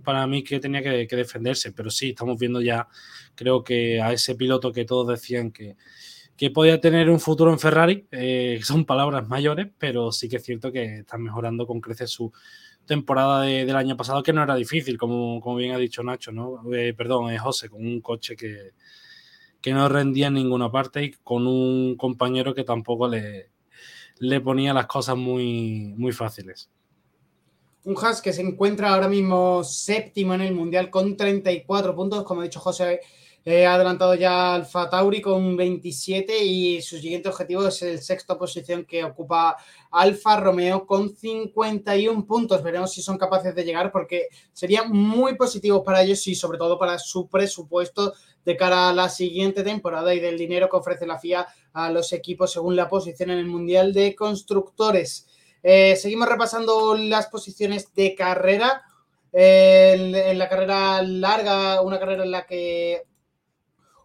para 0.03 0.27
mí 0.27 0.43
que 0.43 0.61
tenía 0.61 0.83
que, 0.83 1.07
defenderse. 1.17 1.73
Pero 1.73 1.91
sí, 1.91 2.11
estamos 2.11 2.39
viendo 2.39 2.61
ya, 2.61 2.89
creo 3.35 3.65
que 3.65 4.01
a 4.01 4.13
ese 4.13 4.35
piloto 4.35 4.73
que 4.73 4.85
todos 4.85 5.09
decían 5.09 5.51
que, 5.51 5.77
que 6.37 6.51
podía 6.51 6.81
tener 6.81 7.11
un 7.11 7.21
futuro 7.21 7.53
en 7.53 7.59
Ferrari, 7.59 8.07
eh, 8.11 8.61
son 8.63 8.85
palabras 8.85 9.29
mayores, 9.29 9.69
pero 9.79 10.13
sí 10.13 10.29
que 10.29 10.37
es 10.37 10.45
cierto 10.45 10.73
que 10.73 10.99
están 11.01 11.23
mejorando 11.23 11.67
con 11.67 11.81
creces 11.81 12.11
su 12.11 12.33
temporada 12.87 13.43
del 13.43 13.77
año 13.77 13.97
pasado, 13.97 14.23
que 14.23 14.33
no 14.33 14.43
era 14.43 14.55
difícil, 14.55 14.99
como, 14.99 15.41
como 15.41 15.57
bien 15.57 15.73
ha 15.73 15.79
dicho 15.79 16.03
Nacho, 16.03 16.33
¿no? 16.33 16.63
Eh, 16.75 16.93
perdón, 16.95 17.31
es 17.31 17.41
José, 17.41 17.69
con 17.69 17.85
un 17.87 18.01
coche 18.01 18.37
que, 18.37 18.73
que 19.61 19.73
no 19.73 19.89
rendía 19.89 20.27
en 20.27 20.35
ninguna 20.35 20.71
parte 20.71 21.05
y 21.05 21.11
con 21.13 21.47
un 21.47 21.97
compañero 21.97 22.55
que 22.55 22.65
tampoco 22.65 23.09
le, 23.09 23.54
le 24.19 24.41
ponía 24.41 24.73
las 24.73 24.87
cosas 24.87 25.17
muy, 25.17 25.95
muy 25.97 26.13
fáciles. 26.13 26.71
Un 27.85 27.97
Haas 28.03 28.23
que 28.23 28.33
se 28.33 28.41
encuentra 28.41 28.95
ahora 28.95 29.09
mismo 29.09 29.63
séptimo 29.63 30.35
en 30.35 30.41
el 30.41 30.55
Mundial 30.55 30.91
con 30.91 31.17
34 31.17 31.95
puntos, 31.95 32.25
como 32.25 32.41
ha 32.41 32.45
dicho 32.45 32.61
José, 32.61 33.01
eh, 33.47 33.67
ha 33.67 33.75
adelantado 33.75 34.15
ya 34.15 34.55
Alfa 34.55 34.89
Tauri 34.89 35.21
con 35.21 35.55
27 35.55 36.43
y 36.43 36.81
su 36.81 36.97
siguiente 36.97 37.29
objetivo 37.29 37.67
es 37.69 37.83
el 37.83 38.01
sexto 38.01 38.39
posición 38.39 38.87
que 38.87 39.05
ocupa 39.05 39.59
Alfa 39.91 40.41
Romeo 40.41 40.87
con 40.87 41.15
51 41.15 42.25
puntos. 42.27 42.63
Veremos 42.63 42.91
si 42.91 43.03
son 43.03 43.19
capaces 43.19 43.55
de 43.55 43.65
llegar 43.65 43.93
porque 43.93 44.29
sería 44.55 44.85
muy 44.85 45.35
positivo 45.35 45.85
para 45.85 46.03
ellos 46.03 46.27
y 46.27 46.35
sobre 46.35 46.57
todo 46.57 46.79
para 46.79 46.99
su 46.99 47.29
presupuesto 47.29 48.15
de 48.47 48.57
cara 48.57 48.89
a 48.89 48.95
la 48.95 49.11
siguiente 49.11 49.63
temporada 49.63 50.15
y 50.15 50.21
del 50.21 50.39
dinero 50.39 50.71
que 50.71 50.77
ofrece 50.77 51.07
la 51.07 51.19
FIA 51.19 51.47
a 51.75 51.91
los 51.91 52.13
equipos 52.13 52.53
según 52.53 52.77
la 52.77 52.89
posición 52.89 53.31
en 53.31 53.39
el 53.39 53.47
Mundial 53.47 53.93
de 53.93 54.15
Constructores. 54.15 55.27
Eh, 55.63 55.97
seguimos 55.97 56.29
repasando 56.29 56.97
las 56.97 57.27
posiciones 57.27 57.93
de 57.95 58.15
carrera. 58.15 58.83
en, 59.33 60.39
la 60.39 60.49
carrera 60.49 61.03
larga, 61.03 61.83
una 61.83 61.99
carrera 61.99 62.23
en 62.25 62.31
la 62.31 62.47
que 62.47 63.03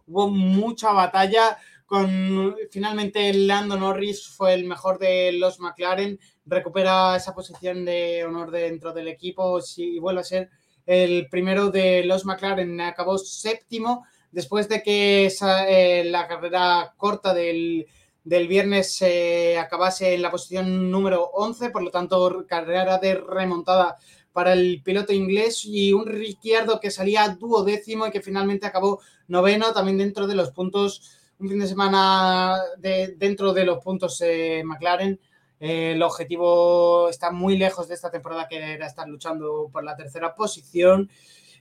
hubo 0.06 0.28
mucha 0.28 0.92
batalla. 0.92 1.56
Con 1.86 2.56
finalmente 2.70 3.32
Lando 3.34 3.76
Norris 3.76 4.28
fue 4.28 4.54
el 4.54 4.64
mejor 4.64 4.98
de 4.98 5.32
los 5.32 5.58
McLaren, 5.58 6.20
recupera 6.46 7.16
esa 7.16 7.34
posición 7.34 7.84
de 7.84 8.24
honor 8.24 8.50
dentro 8.50 8.92
del 8.92 9.08
equipo 9.08 9.60
y 9.76 9.98
vuelve 9.98 10.20
a 10.20 10.24
ser 10.24 10.50
el 10.86 11.28
primero 11.28 11.70
de 11.70 12.04
los 12.04 12.24
McLaren. 12.24 12.80
Acabó 12.80 13.18
séptimo 13.18 14.04
después 14.32 14.68
de 14.68 14.82
que 14.82 15.32
eh, 15.68 16.04
la 16.06 16.26
carrera 16.26 16.94
corta 16.96 17.34
del 17.34 17.86
del 18.24 18.48
viernes 18.48 18.94
se 18.94 19.58
acabase 19.58 20.14
en 20.14 20.22
la 20.22 20.30
posición 20.30 20.90
número 20.90 21.30
11, 21.32 21.70
por 21.70 21.82
lo 21.82 21.90
tanto, 21.90 22.44
carrera 22.46 22.98
de 22.98 23.14
remontada 23.14 23.96
para 24.32 24.52
el 24.52 24.82
piloto 24.82 25.12
inglés 25.12 25.64
y 25.64 25.92
un 25.92 26.06
Ricciardo 26.06 26.80
que 26.80 26.90
salía 26.90 27.28
duodécimo 27.28 28.06
y 28.06 28.10
que 28.10 28.20
finalmente 28.20 28.66
acabó 28.66 29.00
noveno, 29.28 29.72
también 29.72 29.98
dentro 29.98 30.26
de 30.26 30.34
los 30.34 30.50
puntos, 30.50 31.18
un 31.38 31.48
fin 31.48 31.58
de 31.58 31.66
semana 31.66 32.56
de, 32.78 33.14
dentro 33.16 33.52
de 33.52 33.64
los 33.64 33.82
puntos 33.82 34.20
eh, 34.20 34.62
McLaren. 34.64 35.18
Eh, 35.58 35.92
el 35.92 36.02
objetivo 36.02 37.08
está 37.08 37.30
muy 37.30 37.56
lejos 37.58 37.88
de 37.88 37.94
esta 37.94 38.10
temporada 38.10 38.48
que 38.48 38.56
era 38.56 38.86
estar 38.86 39.08
luchando 39.08 39.68
por 39.72 39.82
la 39.82 39.96
tercera 39.96 40.34
posición. 40.34 41.10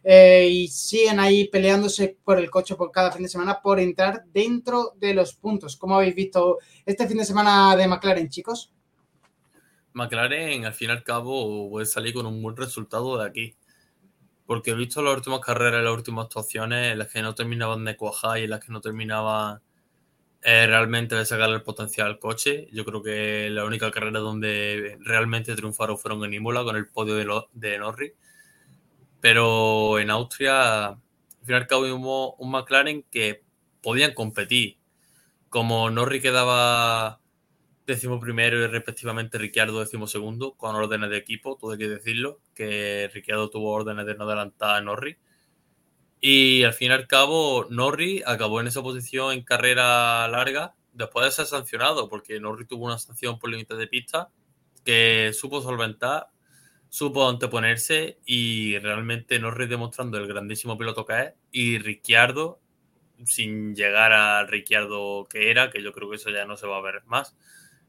Eh, 0.03 0.47
y 0.49 0.67
siguen 0.69 1.19
ahí 1.19 1.47
peleándose 1.49 2.17
por 2.23 2.39
el 2.39 2.49
coche 2.49 2.75
por 2.75 2.91
cada 2.91 3.11
fin 3.11 3.23
de 3.23 3.29
semana 3.29 3.61
por 3.61 3.79
entrar 3.79 4.23
dentro 4.31 4.93
de 4.97 5.13
los 5.13 5.33
puntos. 5.33 5.75
¿Cómo 5.75 5.95
habéis 5.95 6.15
visto 6.15 6.59
este 6.85 7.07
fin 7.07 7.17
de 7.17 7.25
semana 7.25 7.75
de 7.75 7.87
McLaren, 7.87 8.29
chicos? 8.29 8.71
McLaren, 9.93 10.65
al 10.65 10.73
fin 10.73 10.89
y 10.89 10.91
al 10.93 11.03
cabo, 11.03 11.69
puede 11.69 11.85
salir 11.85 12.13
con 12.13 12.25
un 12.25 12.41
buen 12.41 12.55
resultado 12.55 13.17
de 13.17 13.27
aquí. 13.27 13.55
Porque 14.45 14.71
he 14.71 14.73
visto 14.73 15.01
las 15.01 15.15
últimas 15.15 15.41
carreras, 15.41 15.83
las 15.83 15.93
últimas 15.93 16.25
actuaciones, 16.25 16.93
en 16.93 16.99
las 16.99 17.09
que 17.09 17.21
no 17.21 17.35
terminaban 17.35 17.83
de 17.85 17.97
cuajar 17.97 18.39
y 18.39 18.43
en 18.45 18.51
las 18.51 18.61
que 18.61 18.71
no 18.71 18.81
terminaban 18.81 19.61
eh, 20.41 20.65
realmente 20.65 21.15
de 21.15 21.25
sacar 21.25 21.49
el 21.49 21.61
potencial 21.61 22.07
al 22.07 22.19
coche. 22.19 22.67
Yo 22.71 22.85
creo 22.85 23.03
que 23.03 23.49
la 23.51 23.65
única 23.65 23.91
carrera 23.91 24.19
donde 24.19 24.97
realmente 25.01 25.55
triunfaron 25.55 25.97
fueron 25.99 26.23
en 26.23 26.33
Imola 26.33 26.63
con 26.63 26.77
el 26.77 26.87
podio 26.87 27.15
de, 27.15 27.27
de 27.51 27.77
Norris 27.77 28.13
pero 29.21 29.99
en 29.99 30.09
Austria, 30.09 30.87
al 30.87 30.97
fin 31.43 31.55
al 31.55 31.67
cabo, 31.67 31.83
hubo 31.83 32.35
un 32.35 32.51
McLaren 32.51 33.03
que 33.03 33.43
podían 33.81 34.13
competir. 34.13 34.77
Como 35.49 35.89
Norris 35.89 36.21
quedaba 36.21 37.19
décimo 37.87 38.19
primero 38.19 38.63
y 38.63 38.67
respectivamente 38.67 39.37
Ricciardo 39.37 39.79
décimo 39.79 40.07
segundo, 40.07 40.53
con 40.53 40.75
órdenes 40.75 41.09
de 41.09 41.17
equipo, 41.17 41.57
todo 41.57 41.71
hay 41.71 41.79
que 41.79 41.89
decirlo, 41.89 42.39
que 42.53 43.09
Ricciardo 43.13 43.49
tuvo 43.49 43.71
órdenes 43.71 44.05
de 44.05 44.15
no 44.15 44.25
adelantar 44.25 44.75
a 44.75 44.81
Norris. 44.81 45.17
Y 46.21 46.63
al 46.63 46.73
fin 46.73 46.91
y 46.91 46.93
al 46.93 47.07
cabo, 47.07 47.65
Norris 47.69 48.23
acabó 48.25 48.59
en 48.61 48.67
esa 48.67 48.83
posición 48.83 49.33
en 49.33 49.43
carrera 49.43 50.27
larga 50.27 50.75
después 50.93 51.25
de 51.25 51.31
ser 51.31 51.45
sancionado, 51.45 52.09
porque 52.09 52.39
Norris 52.39 52.67
tuvo 52.67 52.85
una 52.85 52.99
sanción 52.99 53.39
por 53.39 53.49
límite 53.49 53.75
de 53.75 53.87
pista 53.87 54.29
que 54.83 55.31
supo 55.33 55.61
solventar 55.61 56.29
supo 56.89 57.29
anteponerse 57.29 58.19
y 58.25 58.77
realmente 58.79 59.39
Norris 59.39 59.69
demostrando 59.69 60.17
el 60.17 60.27
grandísimo 60.27 60.77
piloto 60.77 61.05
que 61.05 61.21
es 61.21 61.33
y 61.51 61.77
Ricciardo 61.77 62.59
sin 63.25 63.75
llegar 63.75 64.11
al 64.11 64.47
Ricciardo 64.47 65.27
que 65.29 65.51
era, 65.51 65.69
que 65.69 65.83
yo 65.83 65.93
creo 65.93 66.09
que 66.09 66.15
eso 66.15 66.29
ya 66.29 66.45
no 66.45 66.57
se 66.57 66.67
va 66.67 66.77
a 66.77 66.81
ver 66.81 67.03
más. 67.05 67.35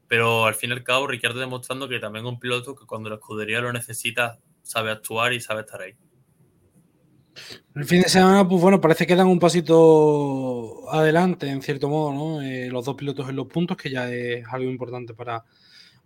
Pero 0.07 0.45
al 0.45 0.55
fin 0.55 0.71
y 0.71 0.73
al 0.73 0.83
cabo, 0.83 1.07
Ricciardo 1.07 1.39
demostrando 1.39 1.87
que 1.87 1.99
también 1.99 2.25
es 2.25 2.31
un 2.31 2.39
piloto 2.39 2.75
que 2.75 2.85
cuando 2.85 3.09
la 3.09 3.15
escudería 3.15 3.61
lo 3.61 3.71
necesita, 3.71 4.39
sabe 4.61 4.91
actuar 4.91 5.33
y 5.33 5.39
sabe 5.39 5.61
estar 5.61 5.81
ahí. 5.81 5.95
El 7.75 7.85
fin 7.85 8.01
de 8.01 8.09
semana, 8.09 8.45
pues 8.47 8.61
bueno, 8.61 8.81
parece 8.81 9.07
que 9.07 9.15
dan 9.15 9.27
un 9.27 9.39
pasito 9.39 10.91
adelante, 10.91 11.47
en 11.47 11.61
cierto 11.61 11.87
modo, 11.87 12.11
¿no? 12.11 12.41
Eh, 12.41 12.67
los 12.69 12.83
dos 12.83 12.95
pilotos 12.95 13.29
en 13.29 13.37
los 13.37 13.47
puntos, 13.47 13.77
que 13.77 13.89
ya 13.89 14.11
es 14.11 14.45
algo 14.51 14.69
importante 14.69 15.13
para, 15.13 15.45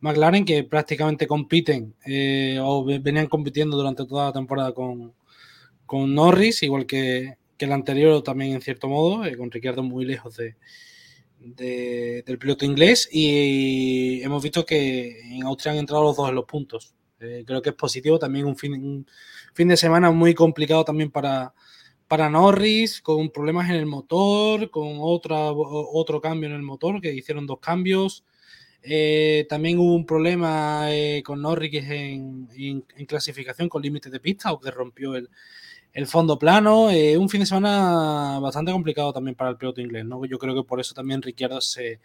McLaren 0.01 0.45
que 0.45 0.63
prácticamente 0.63 1.27
compiten 1.27 1.95
eh, 2.05 2.59
o 2.61 2.83
venían 2.85 3.27
compitiendo 3.27 3.77
durante 3.77 4.05
toda 4.05 4.25
la 4.25 4.33
temporada 4.33 4.73
con, 4.73 5.13
con 5.85 6.13
Norris, 6.13 6.63
igual 6.63 6.85
que, 6.85 7.37
el 7.57 7.71
anterior 7.71 8.21
también 8.21 8.53
en 8.53 8.61
cierto 8.61 8.87
modo, 8.87 9.25
eh, 9.25 9.37
con 9.37 9.49
Ricciardo 9.49 9.81
muy 9.81 10.05
lejos 10.05 10.37
de, 10.37 10.55
del 11.39 12.37
piloto 12.37 12.65
inglés 12.65 13.07
y 13.11 14.21
hemos 14.23 14.43
visto 14.43 14.65
que 14.65 15.19
en 15.21 15.43
Austria 15.43 15.71
han 15.71 15.79
entrado 15.79 16.03
los 16.03 16.17
dos 16.17 16.29
en 16.29 16.35
los 16.35 16.45
puntos. 16.45 16.93
Eh, 17.19 17.43
creo 17.45 17.61
que 17.61 17.69
es 17.69 17.75
positivo, 17.75 18.19
también 18.19 18.45
un 18.45 18.57
fin, 18.57 19.05
fin 19.53 19.67
de 19.67 19.77
semana 19.77 20.11
muy 20.11 20.33
complicado 20.33 20.83
también 20.83 21.11
para, 21.11 21.53
para 22.07 22.29
Norris, 22.29 23.01
con 23.01 23.29
problemas 23.29 23.69
en 23.69 23.75
el 23.77 23.85
motor, 23.85 24.69
con 24.69 24.97
otra, 24.99 25.51
otro 25.51 26.19
cambio 26.21 26.49
en 26.49 26.55
el 26.55 26.61
motor, 26.61 27.01
que 27.01 27.13
hicieron 27.13 27.47
dos 27.47 27.59
cambios. 27.59 28.23
Eh, 28.87 29.47
también 29.49 29.79
hubo 29.79 29.95
un 29.95 30.05
problema 30.05 30.91
eh, 30.91 31.23
con 31.25 31.41
Norris 31.41 31.73
en, 31.89 32.47
en, 32.55 33.05
clasificación 33.07 33.67
con 33.67 33.81
límites 33.81 34.11
de 34.11 34.19
pista 34.19 34.51
o 34.51 34.59
que 34.59 34.69
rompió 34.69 35.15
el, 35.15 35.27
fondo 36.05 36.37
plano. 36.37 36.91
Eh, 36.91 37.17
un 37.17 37.27
fin 37.27 37.39
de 37.39 37.47
semana 37.47 38.37
bastante 38.39 38.71
complicado 38.71 39.11
también 39.11 39.35
para 39.35 39.49
el 39.49 39.57
piloto 39.57 39.81
inglés. 39.81 40.05
¿no? 40.05 40.23
Yo 40.25 40.37
creo 40.37 40.53
que 40.53 40.67
por 40.67 40.79
eso 40.79 40.93
también 40.93 41.21
Ricciardo 41.21 41.61
se, 41.61 41.99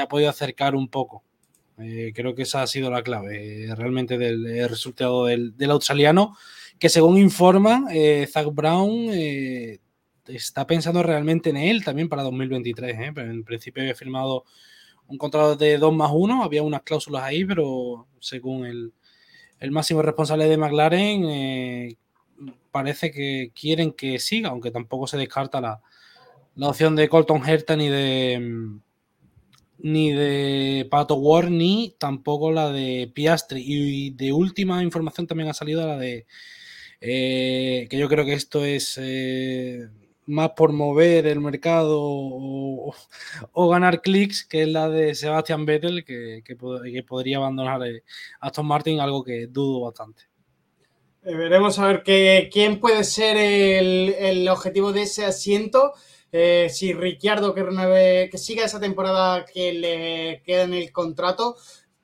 ha 0.00 0.08
podido 0.08 0.30
acercar 0.30 0.74
un 0.74 0.88
poco. 0.88 1.22
creo 1.76 2.34
que 2.34 2.42
esa 2.42 2.62
ha 2.62 2.66
sido 2.66 2.90
la 2.90 3.02
clave 3.02 3.68
realmente 3.76 4.16
del 4.16 4.68
resultado 4.68 5.26
del, 5.26 5.70
australiano, 5.70 6.36
que 6.78 6.88
según 6.88 7.18
informa 7.18 7.84
Zach 8.28 8.46
Brown 8.52 9.10
está 10.28 10.66
pensando 10.66 11.02
realmente 11.02 11.50
en 11.50 11.56
él 11.58 11.84
también 11.84 12.08
para 12.08 12.22
2023. 12.22 12.96
En 13.16 13.44
principio 13.44 13.82
había 13.82 13.94
firmado 13.94 14.44
un 15.08 15.18
contrato 15.18 15.56
de 15.56 15.78
2 15.78 15.94
más 15.94 16.10
1, 16.12 16.42
había 16.42 16.62
unas 16.62 16.82
cláusulas 16.82 17.22
ahí, 17.22 17.44
pero 17.44 18.06
según 18.20 18.66
el, 18.66 18.92
máximo 19.70 20.02
responsable 20.02 20.48
de 20.48 20.56
McLaren, 20.56 21.24
eh, 21.24 21.96
parece 22.70 23.10
que 23.10 23.52
quieren 23.58 23.92
que 23.92 24.18
siga, 24.18 24.50
aunque 24.50 24.70
tampoco 24.70 25.06
se 25.06 25.16
descarta 25.16 25.60
la, 25.60 25.80
opción 26.68 26.96
de 26.96 27.08
Colton 27.08 27.42
Herta 27.46 27.76
ni 27.76 27.88
de 27.88 28.38
mm, 28.40 28.80
ni 29.78 30.12
de 30.12 30.86
Pato 30.90 31.16
Ward 31.16 31.50
ni 31.50 31.94
tampoco 31.98 32.50
la 32.50 32.70
de 32.70 33.10
Piastri. 33.14 33.62
Y 33.64 34.10
de 34.10 34.32
última 34.32 34.82
información 34.82 35.26
también 35.26 35.48
ha 35.50 35.54
salido 35.54 35.86
la 35.86 35.96
de 35.96 36.26
eh, 37.00 37.86
que 37.90 37.98
yo 37.98 38.08
creo 38.08 38.24
que 38.24 38.32
esto 38.32 38.64
es 38.64 38.98
eh, 39.00 39.88
más 40.26 40.50
por 40.50 40.72
mover 40.72 41.26
el 41.26 41.40
mercado 41.40 42.00
o, 42.00 42.94
ganar 43.68 44.02
clics, 44.02 44.44
que 44.44 44.62
es 44.62 44.68
la 44.68 44.88
de 44.88 45.14
Sebastian 45.14 45.64
Vettel, 45.66 46.04
que, 46.04 46.42
que, 46.44 46.56
podría 47.02 47.38
abandonar 47.38 47.82
a 47.82 47.88
eh, 47.88 48.02
Aston 48.40 48.66
Martin, 48.66 49.00
algo 49.00 49.22
que 49.24 49.46
dudo 49.46 49.80
bastante. 49.80 50.24
Eh, 51.24 51.34
veremos 51.34 51.78
a 51.78 51.86
ver 51.86 52.02
que, 52.02 52.48
quién 52.52 52.80
puede 52.80 53.04
ser 53.04 53.36
el, 53.36 54.48
objetivo 54.48 54.92
de 54.92 55.02
ese 55.02 55.24
asiento. 55.24 55.92
Eh, 56.32 56.68
si 56.70 56.92
Ricciardo 56.92 57.54
que 57.54 58.28
que 58.30 58.38
siga 58.38 58.64
esa 58.64 58.80
temporada 58.80 59.44
que 59.44 59.72
le 59.72 60.42
queda 60.44 60.64
en 60.64 60.74
el 60.74 60.92
contrato, 60.92 61.56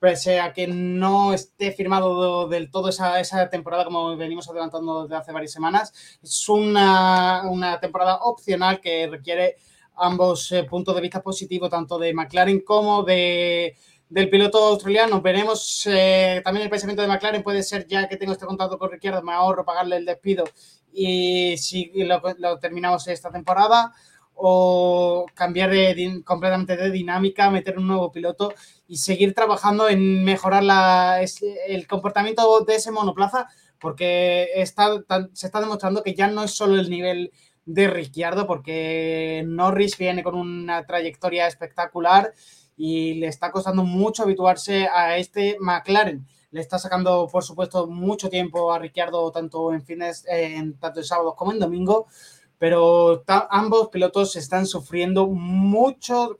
pese 0.03 0.41
a 0.41 0.51
que 0.51 0.67
no 0.67 1.33
esté 1.33 1.71
firmado 1.71 2.49
del 2.49 2.69
todo 2.69 2.89
esa, 2.89 3.21
esa 3.21 3.49
temporada 3.49 3.85
como 3.85 4.17
venimos 4.17 4.49
adelantando 4.49 5.03
desde 5.03 5.15
hace 5.15 5.31
varias 5.31 5.53
semanas. 5.53 5.93
Es 6.21 6.49
una, 6.49 7.43
una 7.49 7.79
temporada 7.79 8.17
opcional 8.17 8.81
que 8.81 9.07
requiere 9.07 9.55
ambos 9.95 10.51
eh, 10.51 10.65
puntos 10.65 10.93
de 10.93 10.99
vista 10.99 11.21
positivos, 11.23 11.69
tanto 11.69 11.97
de 11.97 12.13
McLaren 12.13 12.59
como 12.65 13.03
de, 13.03 13.77
del 14.09 14.29
piloto 14.29 14.57
australiano. 14.57 15.21
Veremos 15.21 15.87
eh, 15.89 16.41
también 16.43 16.65
el 16.65 16.69
pensamiento 16.69 17.01
de 17.01 17.07
McLaren, 17.07 17.41
puede 17.41 17.63
ser 17.63 17.87
ya 17.87 18.09
que 18.09 18.17
tengo 18.17 18.33
este 18.33 18.45
contrato 18.45 18.77
con 18.77 18.91
Ricciardo, 18.91 19.21
me 19.21 19.31
ahorro 19.31 19.63
pagarle 19.63 19.95
el 19.95 20.05
despido 20.05 20.43
y 20.91 21.55
si 21.57 21.93
lo, 22.03 22.21
lo 22.39 22.59
terminamos 22.59 23.07
esta 23.07 23.31
temporada 23.31 23.93
o 24.35 25.25
cambiar 25.33 25.71
de, 25.71 26.21
completamente 26.25 26.75
de 26.75 26.91
dinámica, 26.91 27.49
meter 27.49 27.77
un 27.77 27.87
nuevo 27.87 28.11
piloto 28.11 28.53
y 28.87 28.97
seguir 28.97 29.33
trabajando 29.33 29.89
en 29.89 30.23
mejorar 30.23 30.63
la, 30.63 31.21
el 31.67 31.87
comportamiento 31.87 32.63
de 32.65 32.75
ese 32.75 32.91
monoplaza, 32.91 33.47
porque 33.79 34.49
está, 34.55 34.89
se 35.33 35.45
está 35.45 35.59
demostrando 35.59 36.03
que 36.03 36.13
ya 36.13 36.27
no 36.27 36.43
es 36.43 36.51
solo 36.51 36.75
el 36.75 36.89
nivel 36.89 37.31
de 37.65 37.87
Ricciardo, 37.87 38.45
porque 38.47 39.43
Norris 39.45 39.97
viene 39.97 40.23
con 40.23 40.35
una 40.35 40.85
trayectoria 40.85 41.47
espectacular 41.47 42.33
y 42.75 43.15
le 43.15 43.27
está 43.27 43.51
costando 43.51 43.83
mucho 43.83 44.23
habituarse 44.23 44.87
a 44.87 45.17
este 45.17 45.57
McLaren. 45.59 46.25
Le 46.51 46.61
está 46.61 46.77
sacando, 46.77 47.27
por 47.31 47.43
supuesto, 47.43 47.87
mucho 47.87 48.29
tiempo 48.29 48.71
a 48.71 48.79
Ricciardo, 48.79 49.31
tanto 49.31 49.73
en 49.73 49.83
fines, 49.83 50.25
en 50.27 50.77
tanto 50.77 50.99
en 50.99 51.05
sábados 51.05 51.33
como 51.35 51.51
en 51.51 51.59
domingo, 51.59 52.07
pero 52.63 53.25
ambos 53.49 53.89
pilotos 53.89 54.37
están 54.37 54.65
sufriendo 54.65 55.27
mucho 55.27 56.37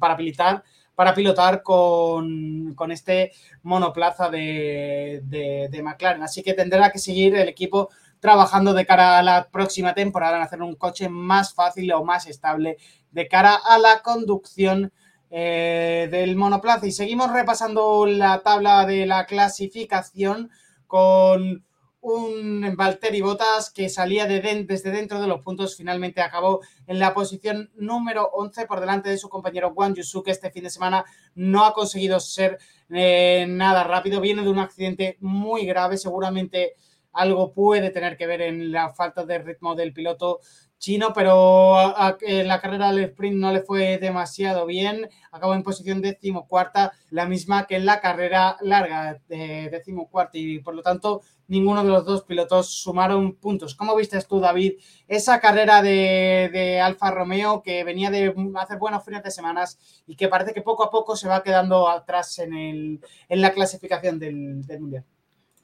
para 0.00 0.16
pilotar, 0.16 0.64
para 0.94 1.12
pilotar 1.12 1.62
con, 1.62 2.74
este 2.88 3.32
monoplaza 3.62 4.30
de, 4.30 5.68
McLaren. 5.84 6.22
Así 6.22 6.42
que 6.42 6.54
tendrá 6.54 6.90
que 6.90 6.98
seguir 6.98 7.36
el 7.36 7.50
equipo 7.50 7.90
trabajando 8.20 8.72
de 8.72 8.86
cara 8.86 9.18
a 9.18 9.22
la 9.22 9.50
próxima 9.50 9.92
temporada 9.92 10.38
en 10.38 10.44
hacer 10.44 10.62
un 10.62 10.76
coche 10.76 11.10
más 11.10 11.52
fácil 11.52 11.92
o 11.92 12.02
más 12.02 12.26
estable 12.26 12.78
de 13.10 13.28
cara 13.28 13.56
a 13.56 13.76
la 13.76 14.00
conducción 14.00 14.94
eh, 15.28 16.08
del 16.10 16.36
monoplaza. 16.36 16.86
Y 16.86 16.92
seguimos 16.92 17.30
repasando 17.30 18.06
la 18.06 18.40
tabla 18.40 18.86
de 18.86 19.04
la 19.04 19.26
clasificación 19.26 20.48
con 20.86 21.65
un 22.06 22.76
Valtteri 22.76 23.20
Bottas 23.20 23.70
que 23.70 23.88
salía 23.88 24.26
de 24.26 24.40
desde 24.40 24.92
dentro 24.92 25.20
de 25.20 25.26
los 25.26 25.40
puntos, 25.40 25.76
finalmente 25.76 26.20
acabó 26.20 26.60
en 26.86 27.00
la 27.00 27.12
posición 27.12 27.72
número 27.74 28.30
11 28.32 28.66
por 28.66 28.78
delante 28.78 29.10
de 29.10 29.18
su 29.18 29.28
compañero 29.28 29.72
Juan 29.74 29.94
Yusu, 29.94 30.22
que 30.22 30.30
este 30.30 30.52
fin 30.52 30.62
de 30.62 30.70
semana 30.70 31.04
no 31.34 31.64
ha 31.64 31.74
conseguido 31.74 32.20
ser 32.20 32.58
eh, 32.90 33.46
nada 33.48 33.82
rápido, 33.82 34.20
viene 34.20 34.42
de 34.42 34.50
un 34.50 34.60
accidente 34.60 35.16
muy 35.20 35.66
grave, 35.66 35.96
seguramente 35.96 36.74
algo 37.12 37.52
puede 37.52 37.90
tener 37.90 38.16
que 38.16 38.28
ver 38.28 38.42
en 38.42 38.70
la 38.70 38.90
falta 38.90 39.24
de 39.24 39.38
ritmo 39.38 39.74
del 39.74 39.92
piloto 39.92 40.38
chino, 40.78 41.12
pero 41.14 41.76
en 42.20 42.48
la 42.48 42.60
carrera 42.60 42.92
del 42.92 43.04
sprint 43.04 43.36
no 43.36 43.52
le 43.52 43.62
fue 43.62 43.98
demasiado 43.98 44.66
bien. 44.66 45.08
Acabó 45.32 45.54
en 45.54 45.62
posición 45.62 46.00
decimocuarta, 46.00 46.92
la 47.10 47.26
misma 47.26 47.66
que 47.66 47.76
en 47.76 47.86
la 47.86 48.00
carrera 48.00 48.56
larga, 48.60 49.20
de 49.28 49.68
decimocuarta, 49.70 50.38
y 50.38 50.58
por 50.60 50.74
lo 50.74 50.82
tanto 50.82 51.22
ninguno 51.48 51.84
de 51.84 51.90
los 51.90 52.04
dos 52.04 52.24
pilotos 52.24 52.70
sumaron 52.70 53.36
puntos. 53.36 53.74
¿Cómo 53.74 53.96
viste 53.96 54.20
tú, 54.22 54.40
David, 54.40 54.74
esa 55.06 55.40
carrera 55.40 55.82
de, 55.82 56.80
Alfa 56.82 57.10
Romeo 57.10 57.62
que 57.62 57.84
venía 57.84 58.10
de 58.10 58.34
hacer 58.56 58.78
buenos 58.78 59.04
fines 59.04 59.22
de 59.22 59.30
semanas 59.30 60.02
y 60.06 60.16
que 60.16 60.28
parece 60.28 60.52
que 60.52 60.62
poco 60.62 60.84
a 60.84 60.90
poco 60.90 61.16
se 61.16 61.28
va 61.28 61.42
quedando 61.42 61.88
atrás 61.88 62.38
en, 62.38 62.54
el, 62.54 63.00
en 63.28 63.40
la 63.40 63.52
clasificación 63.52 64.18
del, 64.18 64.66
del 64.66 64.80
Mundial? 64.80 65.04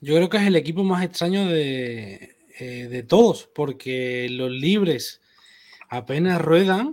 Yo 0.01 0.17
creo 0.17 0.29
que 0.29 0.39
es 0.39 0.47
el 0.47 0.57
equipo 0.57 0.83
más 0.83 1.05
extraño 1.05 1.47
de, 1.47 2.37
eh, 2.59 2.89
de 2.89 3.03
todos, 3.03 3.49
porque 3.55 4.29
los 4.31 4.51
libres 4.51 5.21
apenas 5.89 6.41
ruedan. 6.41 6.91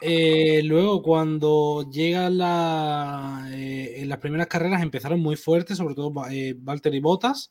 Eh, 0.00 0.62
luego, 0.64 1.02
cuando 1.02 1.88
llegan 1.90 2.38
la, 2.38 3.48
eh, 3.52 4.04
las 4.06 4.18
primeras 4.18 4.48
carreras, 4.48 4.82
empezaron 4.82 5.20
muy 5.20 5.36
fuertes, 5.36 5.78
sobre 5.78 5.94
todo 5.94 6.12
Valtteri 6.12 7.00
Bottas. 7.00 7.50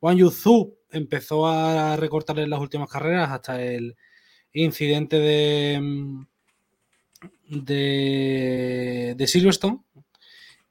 Wang 0.00 0.18
Yuzu 0.18 0.76
empezó 0.90 1.46
a 1.46 1.96
recortar 1.96 2.38
en 2.38 2.50
las 2.50 2.60
últimas 2.60 2.90
carreras 2.90 3.30
hasta 3.30 3.62
el 3.62 3.96
incidente 4.52 5.18
de, 5.18 5.78
mm, 5.80 6.26
de, 7.64 9.14
de 9.16 9.26
Silverstone. 9.26 9.80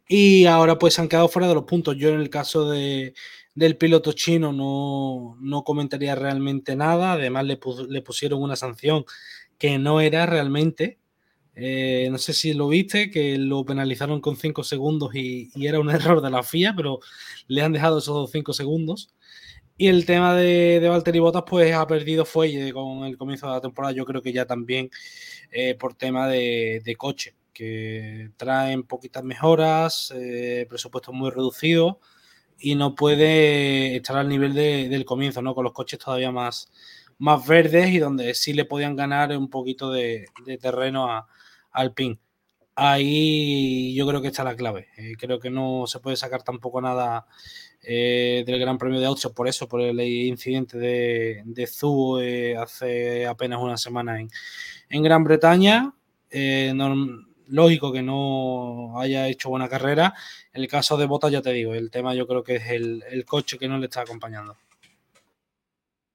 Y 0.08 0.46
ahora 0.48 0.80
pues 0.80 0.96
se 0.96 1.02
han 1.02 1.08
quedado 1.08 1.30
fuera 1.30 1.48
de 1.48 1.54
los 1.54 1.66
puntos. 1.66 1.96
Yo 1.98 2.10
en 2.10 2.20
el 2.20 2.30
caso 2.32 2.70
de, 2.70 3.14
del 3.60 3.76
piloto 3.76 4.14
chino 4.14 4.54
no, 4.54 5.38
no 5.42 5.64
comentaría 5.66 6.16
realmente 6.16 6.78
nada. 6.78 7.14
Además, 7.14 7.44
le, 7.44 7.60
le, 7.90 8.02
pusieron 8.02 8.42
una 8.42 8.56
sanción 8.56 9.04
que 9.58 9.78
no 9.78 10.00
era 10.00 10.26
realmente. 10.26 10.98
Eh, 11.56 12.08
no 12.10 12.18
sé 12.18 12.32
si 12.32 12.54
lo 12.54 12.70
viste, 12.70 13.12
que 13.12 13.38
lo 13.38 13.66
penalizaron 13.66 14.22
con 14.22 14.38
5 14.38 14.64
segundos 14.64 15.14
y, 15.14 15.52
era 15.68 15.82
un 15.82 15.90
error 15.92 16.22
de 16.22 16.30
la 16.30 16.42
FIA, 16.42 16.74
pero 16.74 17.00
le 17.48 17.62
han 17.62 17.74
dejado 17.74 17.98
esos 18.00 18.32
5 18.32 18.54
segundos. 18.54 19.14
Y 19.78 19.88
el 19.88 20.06
tema 20.06 20.36
de, 20.36 20.80
de 20.80 20.88
Valtteri 20.88 21.20
Bottas, 21.20 21.44
pues 21.46 21.74
ha 21.74 21.86
perdido 21.86 22.24
fuelle 22.24 22.72
con 22.72 23.04
el 23.04 23.18
comienzo 23.18 23.48
de 23.48 23.54
la 23.54 23.62
temporada. 23.62 23.94
Yo 23.94 24.06
creo 24.06 24.22
que 24.22 24.32
ya 24.32 24.46
también 24.46 24.90
eh, 25.52 25.76
por 25.76 25.96
tema 25.96 26.30
de, 26.30 26.96
coche, 26.98 27.36
que 27.52 28.32
traen 28.38 28.84
poquitas 28.84 29.24
mejoras, 29.26 30.14
eh, 30.16 30.66
presupuesto 30.70 31.12
muy 31.12 31.30
reducido 31.30 32.00
y 32.60 32.76
no 32.76 32.96
puede 32.96 33.96
estar 33.96 34.18
al 34.18 34.30
nivel 34.30 34.54
de, 34.54 34.90
del 34.90 35.06
comienzo, 35.06 35.42
¿no? 35.42 35.56
Con 35.56 35.64
los 35.64 35.74
coches 35.74 36.00
todavía 36.00 36.32
más, 36.32 36.72
más 37.18 37.46
verdes 37.48 37.90
y 37.90 38.00
donde 38.00 38.34
sí 38.34 38.54
le 38.54 38.66
podían 38.66 38.96
ganar 38.96 39.36
un 39.38 39.50
poquito 39.50 39.92
de, 39.92 40.26
terreno 40.62 41.12
a, 41.12 41.28
al 41.72 41.94
PIN. 41.94 42.20
Ahí 42.76 43.94
yo 43.96 44.08
creo 44.08 44.22
que 44.22 44.30
está 44.30 44.44
la 44.44 44.56
clave. 44.56 44.88
Eh, 44.98 45.14
creo 45.18 45.40
que 45.40 45.50
no 45.50 45.86
se 45.88 46.00
puede 46.00 46.16
sacar 46.16 46.44
tampoco 46.44 46.82
nada 46.82 47.28
eh, 47.82 48.44
del 48.46 48.60
Gran 48.60 48.78
Premio 48.78 49.00
de 49.00 49.06
Austria 49.06 49.34
por 49.34 49.48
eso, 49.48 49.68
por 49.68 49.82
el 49.82 50.00
incidente 50.00 50.78
de, 50.78 51.42
de 51.46 51.68
Zu 51.68 52.20
eh, 52.22 52.56
hace 52.58 53.28
apenas 53.28 53.60
una 53.62 53.78
semana 53.78 54.20
en, 54.20 54.30
en 54.90 55.04
Gran 55.04 55.24
Bretaña. 55.24 55.94
Lógico 57.50 57.92
que 57.92 58.02
no 58.02 59.00
haya 59.00 59.28
hecho 59.28 59.50
buena 59.50 59.70
carrera. 59.70 60.14
En 60.54 60.62
el 60.62 60.68
caso 60.68 60.98
de 60.98 61.06
Bottas, 61.06 61.32
ya 61.32 61.42
te 61.42 61.52
digo, 61.52 61.74
el 61.74 61.92
tema 61.92 62.16
yo 62.16 62.28
creo 62.28 62.44
que 62.44 62.56
es 62.56 62.70
el, 62.70 63.26
coche 63.26 63.58
que 63.58 63.68
no 63.68 63.78
le 63.78 63.86
está 63.86 64.02
acompañando. 64.02 64.56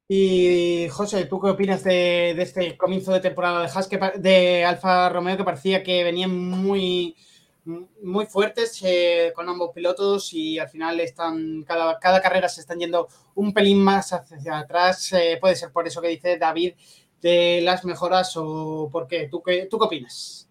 Y 0.08 0.86
José, 0.90 1.24
¿tú 1.26 1.40
qué 1.40 1.48
opinas 1.48 1.82
de, 1.82 2.34
de, 2.36 2.42
este 2.42 2.76
comienzo 2.76 3.12
de 3.12 3.20
temporada 3.20 3.62
de 3.62 3.68
Haas 3.68 3.88
que, 3.88 3.98
de 4.18 4.64
Alfa 4.64 5.08
Romeo 5.08 5.36
que 5.36 5.44
parecía 5.44 5.82
que 5.82 6.04
venían 6.04 6.36
muy, 6.36 7.16
muy 7.64 8.26
fuertes 8.26 8.78
eh, 8.82 9.32
con 9.34 9.48
ambos 9.48 9.70
pilotos 9.74 10.32
y 10.32 10.58
al 10.58 10.68
final 10.68 11.00
están 11.00 11.62
cada, 11.62 11.98
cada, 11.98 12.20
carrera 12.20 12.48
se 12.48 12.60
están 12.60 12.78
yendo 12.78 13.08
un 13.34 13.54
pelín 13.54 13.82
más 13.82 14.12
hacia 14.12 14.58
atrás? 14.58 15.12
Eh, 15.12 15.38
puede 15.40 15.56
ser 15.56 15.72
por 15.72 15.86
eso 15.86 16.02
que 16.02 16.08
dice 16.08 16.36
David 16.36 16.74
de 17.22 17.60
las 17.62 17.84
mejoras 17.84 18.36
o 18.36 18.90
por 18.92 19.06
qué. 19.06 19.28
¿Tú 19.28 19.42
qué, 19.42 19.66
tú 19.70 19.78
qué 19.78 19.84
opinas? 19.86 20.43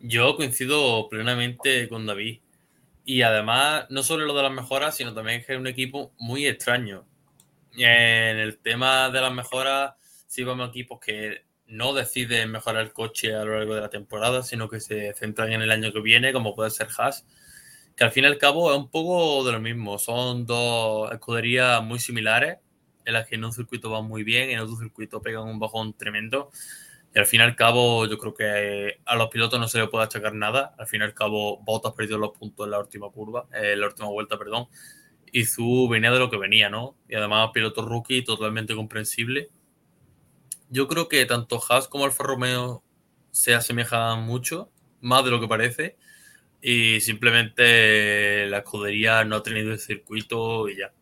Yo 0.00 0.36
coincido 0.36 1.08
plenamente 1.08 1.88
con 1.88 2.06
David. 2.06 2.40
Y 3.04 3.22
además, 3.22 3.86
no 3.90 4.02
solo 4.02 4.26
lo 4.26 4.34
de 4.34 4.42
las 4.42 4.52
mejoras, 4.52 4.96
sino 4.96 5.14
también 5.14 5.42
que 5.44 5.54
es 5.54 5.58
un 5.58 5.66
equipo 5.66 6.12
muy 6.18 6.46
extraño. 6.46 7.06
En 7.76 8.38
el 8.38 8.58
tema 8.58 9.10
de 9.10 9.20
las 9.20 9.32
mejoras, 9.32 9.94
sí 10.26 10.44
vemos 10.44 10.68
equipos 10.68 11.00
que 11.00 11.44
no 11.66 11.92
deciden 11.94 12.50
mejorar 12.50 12.82
el 12.82 12.92
coche 12.92 13.34
a 13.34 13.44
lo 13.44 13.58
largo 13.58 13.74
de 13.74 13.80
la 13.80 13.90
temporada, 13.90 14.42
sino 14.42 14.68
que 14.68 14.80
se 14.80 15.12
centran 15.14 15.52
en 15.52 15.62
el 15.62 15.70
año 15.70 15.92
que 15.92 16.00
viene, 16.00 16.32
como 16.32 16.54
puede 16.54 16.70
ser 16.70 16.88
Haas, 16.96 17.26
que 17.96 18.04
al 18.04 18.10
fin 18.12 18.24
y 18.24 18.26
al 18.26 18.38
cabo 18.38 18.70
es 18.72 18.78
un 18.78 18.90
poco 18.90 19.44
de 19.44 19.52
lo 19.52 19.60
mismo. 19.60 19.98
Son 19.98 20.46
dos 20.46 21.10
escuderías 21.12 21.82
muy 21.82 21.98
similares, 21.98 22.58
en 23.04 23.12
las 23.14 23.26
que 23.26 23.36
en 23.36 23.44
un 23.44 23.52
circuito 23.52 23.90
van 23.90 24.04
muy 24.04 24.22
bien, 24.22 24.50
en 24.50 24.60
otro 24.60 24.76
circuito 24.76 25.22
pegan 25.22 25.44
un 25.44 25.58
bajón 25.58 25.94
tremendo. 25.94 26.50
Al 27.18 27.26
fin 27.26 27.40
y 27.40 27.44
al 27.44 27.56
cabo, 27.56 28.06
yo 28.06 28.16
creo 28.18 28.34
que 28.34 29.00
a 29.04 29.16
los 29.16 29.28
pilotos 29.28 29.58
no 29.58 29.66
se 29.68 29.78
les 29.78 29.88
puede 29.88 30.04
achacar 30.04 30.34
nada. 30.34 30.74
Al 30.78 30.86
fin 30.86 31.00
y 31.00 31.04
al 31.04 31.14
cabo, 31.14 31.58
Bottas 31.62 31.92
perdió 31.92 32.16
los 32.18 32.30
puntos 32.30 32.66
en 32.66 32.70
la 32.70 32.78
última 32.78 33.10
curva, 33.10 33.46
eh, 33.52 33.72
en 33.72 33.80
la 33.80 33.88
última 33.88 34.08
vuelta, 34.08 34.38
perdón. 34.38 34.68
Y 35.32 35.44
Zu 35.44 35.88
venía 35.88 36.10
de 36.10 36.18
lo 36.18 36.30
que 36.30 36.36
venía, 36.38 36.70
¿no? 36.70 36.96
Y 37.08 37.16
además, 37.16 37.50
piloto 37.52 37.82
rookie 37.82 38.22
totalmente 38.22 38.74
comprensible. 38.74 39.50
Yo 40.70 40.86
creo 40.86 41.08
que 41.08 41.24
tanto 41.26 41.60
Haas 41.68 41.88
como 41.88 42.04
Alfa 42.04 42.24
Romeo 42.24 42.82
se 43.30 43.54
asemejan 43.54 44.22
mucho, 44.22 44.70
más 45.00 45.24
de 45.24 45.30
lo 45.30 45.40
que 45.40 45.48
parece. 45.48 45.96
Y 46.60 47.00
simplemente 47.00 48.46
la 48.46 48.58
escudería 48.58 49.24
no 49.24 49.36
ha 49.36 49.42
tenido 49.42 49.72
el 49.72 49.78
circuito 49.78 50.68
y 50.68 50.76
ya. 50.76 50.92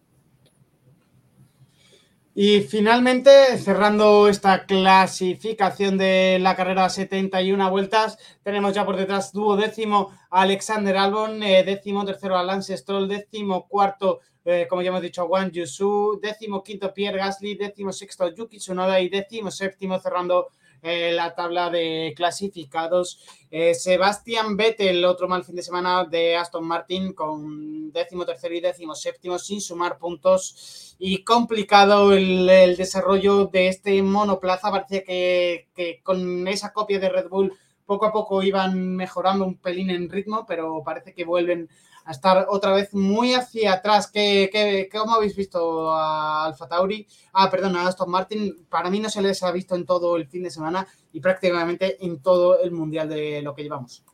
Y 2.38 2.60
finalmente, 2.60 3.56
cerrando 3.56 4.28
esta 4.28 4.66
clasificación 4.66 5.96
de 5.96 6.36
la 6.38 6.54
carrera 6.54 6.90
71 6.90 7.70
vueltas, 7.70 8.18
tenemos 8.42 8.74
ya 8.74 8.84
por 8.84 8.98
detrás 8.98 9.32
duodécimo 9.32 10.12
Alexander 10.28 10.98
Albon, 10.98 11.42
eh, 11.42 11.64
décimo 11.64 12.04
tercero 12.04 12.36
a 12.36 12.42
Lance 12.42 12.76
Stroll, 12.76 13.08
décimo 13.08 13.66
cuarto, 13.66 14.20
eh, 14.44 14.66
como 14.68 14.82
ya 14.82 14.90
hemos 14.90 15.00
dicho, 15.00 15.26
Juan 15.26 15.50
Yusu, 15.50 16.20
décimo 16.22 16.62
quinto 16.62 16.92
Pierre 16.92 17.16
Gasly, 17.16 17.54
décimo 17.54 17.90
sexto 17.90 18.28
Yuki 18.28 18.58
Tsunoda 18.58 19.00
y 19.00 19.08
décimo 19.08 19.50
séptimo 19.50 19.98
cerrando 19.98 20.48
eh, 20.86 21.12
la 21.12 21.34
tabla 21.34 21.68
de 21.70 22.14
clasificados. 22.16 23.20
Eh, 23.50 23.74
Sebastián 23.74 24.56
Vettel, 24.56 25.04
otro 25.04 25.28
mal 25.28 25.44
fin 25.44 25.56
de 25.56 25.62
semana 25.62 26.04
de 26.04 26.36
Aston 26.36 26.64
Martin, 26.64 27.12
con 27.12 27.92
décimo 27.92 28.24
tercero 28.24 28.54
y 28.54 28.60
décimo 28.60 28.94
séptimo, 28.94 29.38
sin 29.38 29.60
sumar 29.60 29.98
puntos. 29.98 30.94
Y 30.98 31.24
complicado 31.24 32.12
el, 32.12 32.46
desarrollo 32.76 33.46
de 33.46 33.68
este 33.68 34.02
monoplaza. 34.02 34.70
Parecía 34.70 35.02
que, 35.02 35.68
que 35.74 36.00
con 36.02 36.46
esa 36.48 36.72
copia 36.72 36.98
de 36.98 37.08
Red 37.08 37.28
Bull 37.28 37.52
poco 37.86 38.06
a 38.06 38.12
poco 38.12 38.42
iban 38.42 38.96
mejorando 38.96 39.44
un 39.44 39.56
pelín 39.56 39.90
en 39.90 40.10
ritmo, 40.10 40.44
pero 40.46 40.82
parece 40.84 41.14
que 41.14 41.24
vuelven 41.24 41.68
a 42.06 42.12
estar 42.12 42.46
otra 42.48 42.72
vez 42.72 42.94
muy 42.94 43.34
hacia 43.34 43.74
atrás. 43.74 44.08
¿Qué, 44.10 44.48
qué, 44.52 44.88
cómo 44.90 45.16
habéis 45.16 45.34
visto 45.34 45.92
a 45.92 46.46
Alfa 46.46 46.68
Tauri? 46.68 47.06
Ah, 47.32 47.50
perdón, 47.50 47.76
a 47.76 47.88
Aston 47.88 48.08
Martin. 48.08 48.64
Para 48.70 48.90
mí 48.90 49.00
no 49.00 49.10
se 49.10 49.20
les 49.20 49.42
ha 49.42 49.50
visto 49.50 49.74
en 49.74 49.84
todo 49.84 50.16
el 50.16 50.28
fin 50.28 50.44
de 50.44 50.50
semana 50.50 50.86
y 51.12 51.20
prácticamente 51.20 52.04
en 52.04 52.22
todo 52.22 52.62
el 52.62 52.70
mundial 52.70 53.08
de 53.08 53.42
lo 53.42 53.56
que 53.56 53.64
llevamos. 53.64 54.04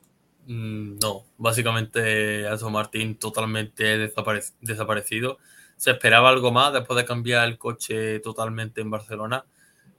Mm, 0.47 0.97
no, 0.99 1.25
básicamente 1.37 2.47
Aston 2.47 2.73
Martin 2.73 3.15
totalmente 3.19 4.11
desaparecido. 4.59 5.37
Se 5.77 5.91
esperaba 5.91 6.29
algo 6.29 6.51
más 6.51 6.73
después 6.73 6.97
de 6.97 7.05
cambiar 7.05 7.47
el 7.47 7.59
coche 7.59 8.19
totalmente 8.21 8.81
en 8.81 8.89
Barcelona, 8.89 9.45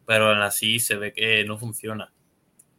pero 0.05 0.31
aún 0.31 0.43
así 0.43 0.81
se 0.81 0.97
ve 0.97 1.13
que 1.13 1.45
no 1.45 1.59
funciona. 1.59 2.13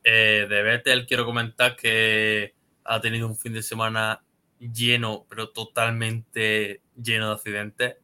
Eh, 0.03 0.45
de 0.49 0.61
Vettel 0.61 1.07
quiero 1.07 1.25
comentar 1.25 1.77
que 1.77 2.53
ha 2.83 2.99
tenido 2.99 3.27
un 3.27 3.37
fin 3.37 3.53
de 3.53 3.63
semana 3.63 4.24
lleno, 4.73 5.25
pero 5.29 5.49
totalmente 5.49 6.81
lleno 6.95 7.27
de 7.27 7.33
accidentes, 7.33 7.95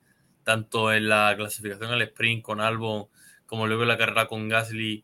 tanto 0.43 0.91
en 0.93 1.07
la 1.09 1.33
clasificación 1.37 1.91
al 1.91 2.01
sprint 2.01 2.43
con 2.43 2.61
Albon 2.61 3.07
como 3.45 3.67
luego 3.67 3.83
en 3.83 3.89
la 3.89 3.97
carrera 3.97 4.27
con 4.27 4.47
Gasly. 4.49 5.03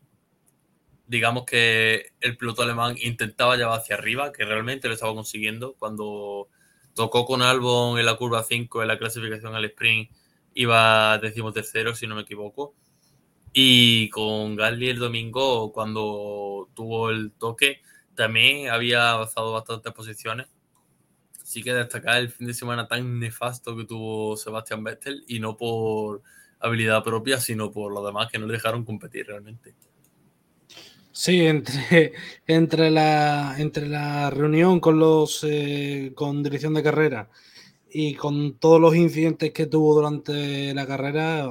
Digamos 1.06 1.44
que 1.44 2.12
el 2.20 2.36
piloto 2.36 2.62
alemán 2.62 2.96
intentaba 3.00 3.56
llevar 3.56 3.78
hacia 3.78 3.96
arriba, 3.96 4.32
que 4.32 4.44
realmente 4.44 4.88
lo 4.88 4.94
estaba 4.94 5.14
consiguiendo. 5.14 5.74
Cuando 5.78 6.48
tocó 6.94 7.24
con 7.24 7.42
Albon 7.42 7.98
en 7.98 8.06
la 8.06 8.16
curva 8.16 8.42
5 8.42 8.82
en 8.82 8.88
la 8.88 8.98
clasificación 8.98 9.54
al 9.54 9.64
sprint, 9.66 10.10
iba 10.54 11.20
tercero 11.54 11.94
si 11.94 12.06
no 12.06 12.14
me 12.14 12.22
equivoco. 12.22 12.74
Y 13.52 14.10
con 14.10 14.56
Gasly 14.56 14.88
el 14.90 14.98
domingo, 14.98 15.72
cuando 15.72 16.68
tuvo 16.74 17.10
el 17.10 17.32
toque, 17.32 17.80
también 18.14 18.68
había 18.68 19.12
avanzado 19.12 19.52
bastantes 19.52 19.92
posiciones 19.92 20.46
sí 21.48 21.62
que 21.62 21.72
destacar 21.72 22.18
el 22.18 22.28
fin 22.28 22.46
de 22.46 22.52
semana 22.52 22.86
tan 22.86 23.18
nefasto 23.18 23.74
que 23.74 23.86
tuvo 23.86 24.36
Sebastián 24.36 24.84
Vettel 24.84 25.24
y 25.26 25.40
no 25.40 25.56
por 25.56 26.20
habilidad 26.60 27.02
propia, 27.02 27.40
sino 27.40 27.70
por 27.70 27.90
los 27.90 28.04
demás 28.04 28.30
que 28.30 28.38
no 28.38 28.46
le 28.46 28.52
dejaron 28.52 28.84
competir 28.84 29.28
realmente. 29.28 29.72
Sí, 31.10 31.46
entre, 31.46 32.12
entre, 32.46 32.90
la, 32.90 33.56
entre 33.56 33.88
la 33.88 34.28
reunión 34.28 34.78
con 34.78 34.98
los 34.98 35.42
eh, 35.42 36.12
con 36.14 36.42
dirección 36.42 36.74
de 36.74 36.82
carrera 36.82 37.30
y 37.90 38.14
con 38.14 38.58
todos 38.58 38.78
los 38.78 38.94
incidentes 38.94 39.50
que 39.52 39.64
tuvo 39.64 39.94
durante 39.94 40.74
la 40.74 40.86
carrera, 40.86 41.48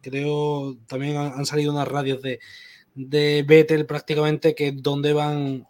creo 0.00 0.78
también 0.86 1.18
han, 1.18 1.44
salido 1.44 1.70
unas 1.70 1.86
radios 1.86 2.22
de, 2.22 2.40
de 2.94 3.44
Vettel 3.46 3.84
prácticamente 3.84 4.54
que 4.54 4.72
donde 4.72 5.12
van 5.12 5.66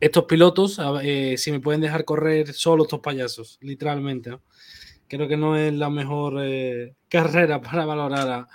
estos 0.00 0.24
pilotos, 0.24 0.80
eh, 1.02 1.36
si 1.38 1.50
me 1.50 1.60
pueden 1.60 1.80
dejar 1.80 2.04
correr 2.04 2.52
solo 2.52 2.84
estos 2.84 3.00
payasos, 3.00 3.58
literalmente. 3.60 4.38
Creo 5.08 5.28
que 5.28 5.36
no 5.36 5.56
es 5.56 5.72
la 5.72 5.88
mejor 5.88 6.42
eh, 6.42 6.94
carrera 7.08 7.60
para 7.60 7.84
valorar 7.84 8.46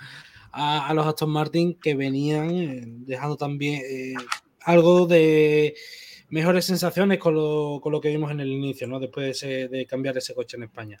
a, 0.52 0.94
los 0.94 1.06
Aston 1.06 1.30
Martin 1.30 1.78
que 1.80 1.94
venían 1.94 2.50
eh, 2.50 2.82
dejando 2.84 3.36
también 3.36 3.82
algo 4.60 5.06
de 5.06 5.74
mejores 6.28 6.66
sensaciones 6.66 7.18
con 7.18 7.34
lo, 7.34 7.80
con 7.82 7.90
lo, 7.92 8.00
que 8.00 8.10
vimos 8.10 8.30
en 8.30 8.40
el 8.40 8.52
inicio, 8.52 8.86
¿no? 8.86 9.00
después 9.00 9.40
de, 9.40 9.68
de 9.68 9.86
cambiar 9.86 10.16
ese 10.18 10.34
coche 10.34 10.56
en 10.56 10.64
España. 10.64 10.98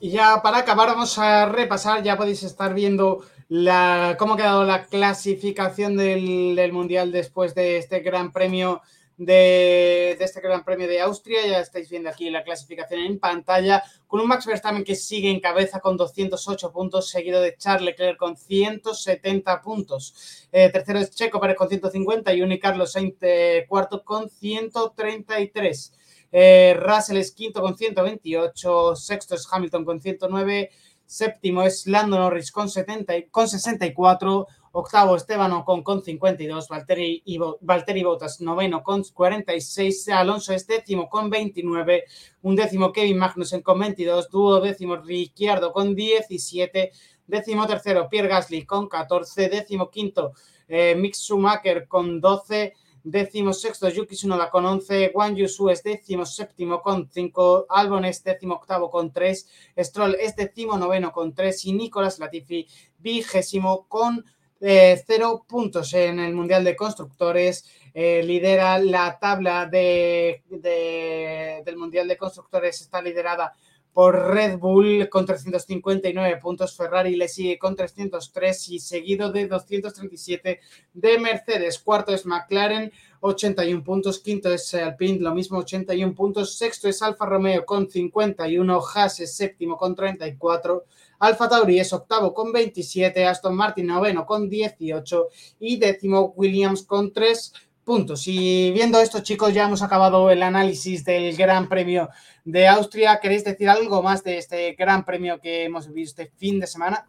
Y 0.00 0.10
ya 0.10 0.42
para 0.42 0.58
acabar 0.58 0.88
vamos 0.88 1.16
a 1.18 1.46
repasar, 1.46 2.02
ya 2.02 2.16
podéis 2.16 2.42
estar 2.42 2.74
viendo 2.74 3.24
la, 3.52 4.16
cómo 4.18 4.32
ha 4.32 4.36
quedado 4.38 4.64
la 4.64 4.86
clasificación 4.86 5.94
del, 5.94 6.72
Mundial 6.72 7.12
después 7.12 7.54
de 7.54 7.76
este 7.76 8.00
Gran 8.00 8.32
Premio 8.32 8.80
de, 9.18 10.12
este 10.12 10.40
Gran 10.40 10.64
Premio 10.64 10.88
de 10.88 11.02
Austria. 11.02 11.46
Ya 11.46 11.60
estáis 11.60 11.90
viendo 11.90 12.08
aquí 12.08 12.30
la 12.30 12.44
clasificación 12.44 13.00
en 13.00 13.18
pantalla, 13.18 13.82
con 14.06 14.20
un 14.20 14.28
Max 14.28 14.46
Verstappen 14.46 14.84
que 14.84 14.94
sigue 14.94 15.30
en 15.30 15.38
cabeza 15.38 15.80
con 15.80 15.98
208 15.98 16.72
puntos, 16.72 17.10
seguido 17.10 17.42
de 17.42 17.54
Charles 17.58 17.84
Leclerc 17.84 18.16
con 18.16 18.38
170 18.38 19.60
puntos. 19.60 20.48
Eh, 20.50 20.70
tercero 20.70 21.00
es 21.00 21.10
Checo 21.10 21.38
Pérez 21.38 21.56
con 21.58 21.68
151 21.68 22.54
y 22.54 22.58
Carlos 22.58 22.92
Sainz 22.92 23.16
eh, 23.20 23.66
cuarto 23.68 24.02
con 24.02 24.30
133. 24.30 25.92
Eh, 26.34 26.74
Russell 26.78 27.18
es 27.18 27.32
quinto 27.32 27.60
con 27.60 27.76
128, 27.76 28.96
sexto 28.96 29.34
es 29.34 29.46
Hamilton 29.52 29.84
con 29.84 30.00
109 30.00 30.70
séptimo 31.06 31.62
es 31.62 31.86
Lando 31.86 32.18
Norris 32.18 32.50
con, 32.50 32.68
70, 32.68 33.14
con 33.30 33.48
64, 33.48 34.46
octavo 34.72 35.16
Estebano 35.16 35.64
con, 35.64 35.82
con 35.82 36.02
52, 36.02 36.68
Valtteri, 36.68 37.22
y, 37.24 37.38
Valtteri 37.60 38.02
Bottas 38.02 38.40
noveno 38.40 38.82
con 38.82 39.02
46, 39.02 40.08
Alonso 40.08 40.52
es 40.52 40.66
décimo 40.66 41.08
con 41.08 41.28
29, 41.28 42.04
un 42.42 42.56
décimo 42.56 42.90
Kevin 42.92 43.18
Magnussen 43.18 43.62
con 43.62 43.78
22, 43.78 44.30
dúo 44.30 44.60
décimo 44.60 44.96
Ricciardo 44.96 45.72
con 45.72 45.94
17, 45.94 46.90
décimo 47.26 47.66
tercero 47.66 48.08
Pierre 48.08 48.28
Gasly 48.28 48.64
con 48.64 48.88
14, 48.88 49.48
décimo 49.48 49.90
quinto 49.90 50.32
eh, 50.68 50.94
Mick 50.96 51.14
Schumacher 51.14 51.86
con 51.86 52.20
12, 52.20 52.74
décimo 53.04 53.52
sexto 53.52 53.88
Yuki 53.88 54.14
Tsunoda 54.14 54.50
con 54.50 54.64
11, 54.64 55.12
Wang 55.14 55.36
Yusu 55.36 55.70
es 55.70 55.82
décimo 55.82 56.24
séptimo 56.24 56.80
con 56.80 57.08
5, 57.10 57.66
Albon 57.68 58.04
es 58.04 58.22
décimo 58.22 58.54
octavo 58.54 58.90
con 58.90 59.12
3, 59.12 59.48
Stroll 59.78 60.16
es 60.20 60.36
décimo 60.36 60.76
noveno 60.78 61.12
con 61.12 61.34
3 61.34 61.64
y 61.66 61.72
Nicolas 61.72 62.18
Latifi 62.18 62.66
vigésimo 62.98 63.86
con 63.88 64.24
0 64.60 64.64
eh, 64.64 65.44
puntos 65.48 65.92
en 65.94 66.20
el 66.20 66.34
Mundial 66.34 66.62
de 66.62 66.76
Constructores. 66.76 67.64
Eh, 67.94 68.22
lidera 68.22 68.78
la 68.78 69.18
tabla 69.18 69.66
de, 69.66 70.42
del 70.48 71.76
Mundial 71.76 72.08
de 72.08 72.16
Constructores, 72.16 72.80
está 72.80 73.02
liderada 73.02 73.52
por 73.92 74.32
Red 74.32 74.58
Bull 74.58 75.08
con 75.08 75.26
359 75.26 76.38
puntos, 76.38 76.76
Ferrari 76.76 77.14
le 77.16 77.28
sigue 77.28 77.58
con 77.58 77.76
303 77.76 78.68
y 78.70 78.78
seguido 78.78 79.30
de 79.30 79.48
237 79.48 80.60
de 80.94 81.18
Mercedes. 81.18 81.78
Cuarto 81.78 82.14
es 82.14 82.24
McLaren, 82.24 82.90
81 83.20 83.84
puntos. 83.84 84.18
Quinto 84.20 84.52
es 84.52 84.74
Alpine, 84.74 85.20
lo 85.20 85.34
mismo, 85.34 85.58
81 85.58 86.14
puntos. 86.14 86.56
Sexto 86.56 86.88
es 86.88 87.02
Alfa 87.02 87.26
Romeo 87.26 87.64
con 87.64 87.88
51. 87.88 88.80
Haas 88.94 89.20
es 89.20 89.36
séptimo 89.36 89.76
con 89.76 89.94
34. 89.94 90.84
Alfa 91.20 91.48
Tauri 91.48 91.78
es 91.78 91.92
octavo 91.92 92.34
con 92.34 92.52
27. 92.52 93.24
Aston 93.26 93.54
Martin 93.54 93.86
noveno 93.86 94.26
con 94.26 94.48
18. 94.48 95.28
Y 95.60 95.76
décimo 95.76 96.32
Williams 96.36 96.82
con 96.82 97.12
3 97.12 97.52
puntos. 97.84 98.26
Y 98.26 98.70
viendo 98.72 99.00
esto, 99.00 99.20
chicos, 99.20 99.52
ya 99.52 99.64
hemos 99.64 99.82
acabado 99.82 100.30
el 100.30 100.42
análisis 100.42 101.04
del 101.04 101.36
Gran 101.36 101.68
Premio 101.68 102.08
de 102.44 102.68
Austria. 102.68 103.18
¿Queréis 103.20 103.44
decir 103.44 103.68
algo 103.68 104.02
más 104.02 104.24
de 104.24 104.38
este 104.38 104.72
Gran 104.72 105.04
Premio 105.04 105.40
que 105.40 105.64
hemos 105.64 105.92
visto 105.92 106.22
este 106.22 106.34
fin 106.36 106.60
de 106.60 106.66
semana? 106.66 107.08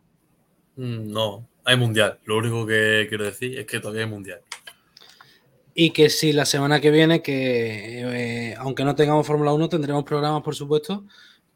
Mm, 0.76 1.12
no, 1.12 1.48
hay 1.64 1.78
mundial. 1.78 2.20
Lo 2.26 2.38
único 2.38 2.66
que 2.66 3.06
quiero 3.10 3.26
decir 3.26 3.58
es 3.58 3.66
que 3.66 3.80
todavía 3.80 4.04
hay 4.04 4.10
mundial. 4.10 4.42
Y 5.76 5.92
que 5.92 6.10
si 6.10 6.34
la 6.34 6.46
semana 6.46 6.80
que 6.80 6.92
viene, 6.92 7.22
que 7.22 8.52
eh, 8.52 8.56
aunque 8.60 8.84
no 8.84 8.96
tengamos 8.96 9.26
Fórmula 9.26 9.54
1, 9.54 9.70
tendremos 9.70 10.04
programas, 10.04 10.44
por 10.44 10.56
supuesto, 10.56 11.06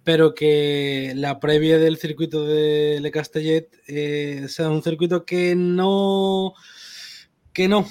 pero 0.04 0.34
que 0.34 1.14
la 1.16 1.40
previa 1.40 1.78
del 1.78 1.98
circuito 1.98 2.46
de 2.46 3.00
Le 3.02 3.12
Castellet 3.12 3.70
eh, 3.88 4.46
sea 4.48 4.70
un 4.70 4.82
circuito 4.82 5.24
que 5.26 5.54
no, 5.56 6.54
que 7.54 7.68
no, 7.68 7.86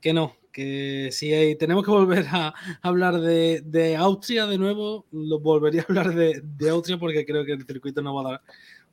que 0.00 0.14
no, 0.14 0.36
que 0.56 1.10
si 1.12 1.54
tenemos 1.56 1.84
que 1.84 1.90
volver 1.90 2.24
a 2.30 2.54
hablar 2.80 3.20
de, 3.20 3.96
Austria 3.98 4.46
de 4.46 4.56
nuevo, 4.56 5.04
lo 5.12 5.38
volvería 5.38 5.82
a 5.82 5.84
hablar 5.86 6.14
de, 6.14 6.70
Austria 6.70 6.96
porque 6.96 7.26
creo 7.26 7.44
que 7.44 7.52
el 7.52 7.66
circuito 7.66 8.00
no 8.00 8.14
va 8.14 8.22
a 8.22 8.32
dar 8.32 8.42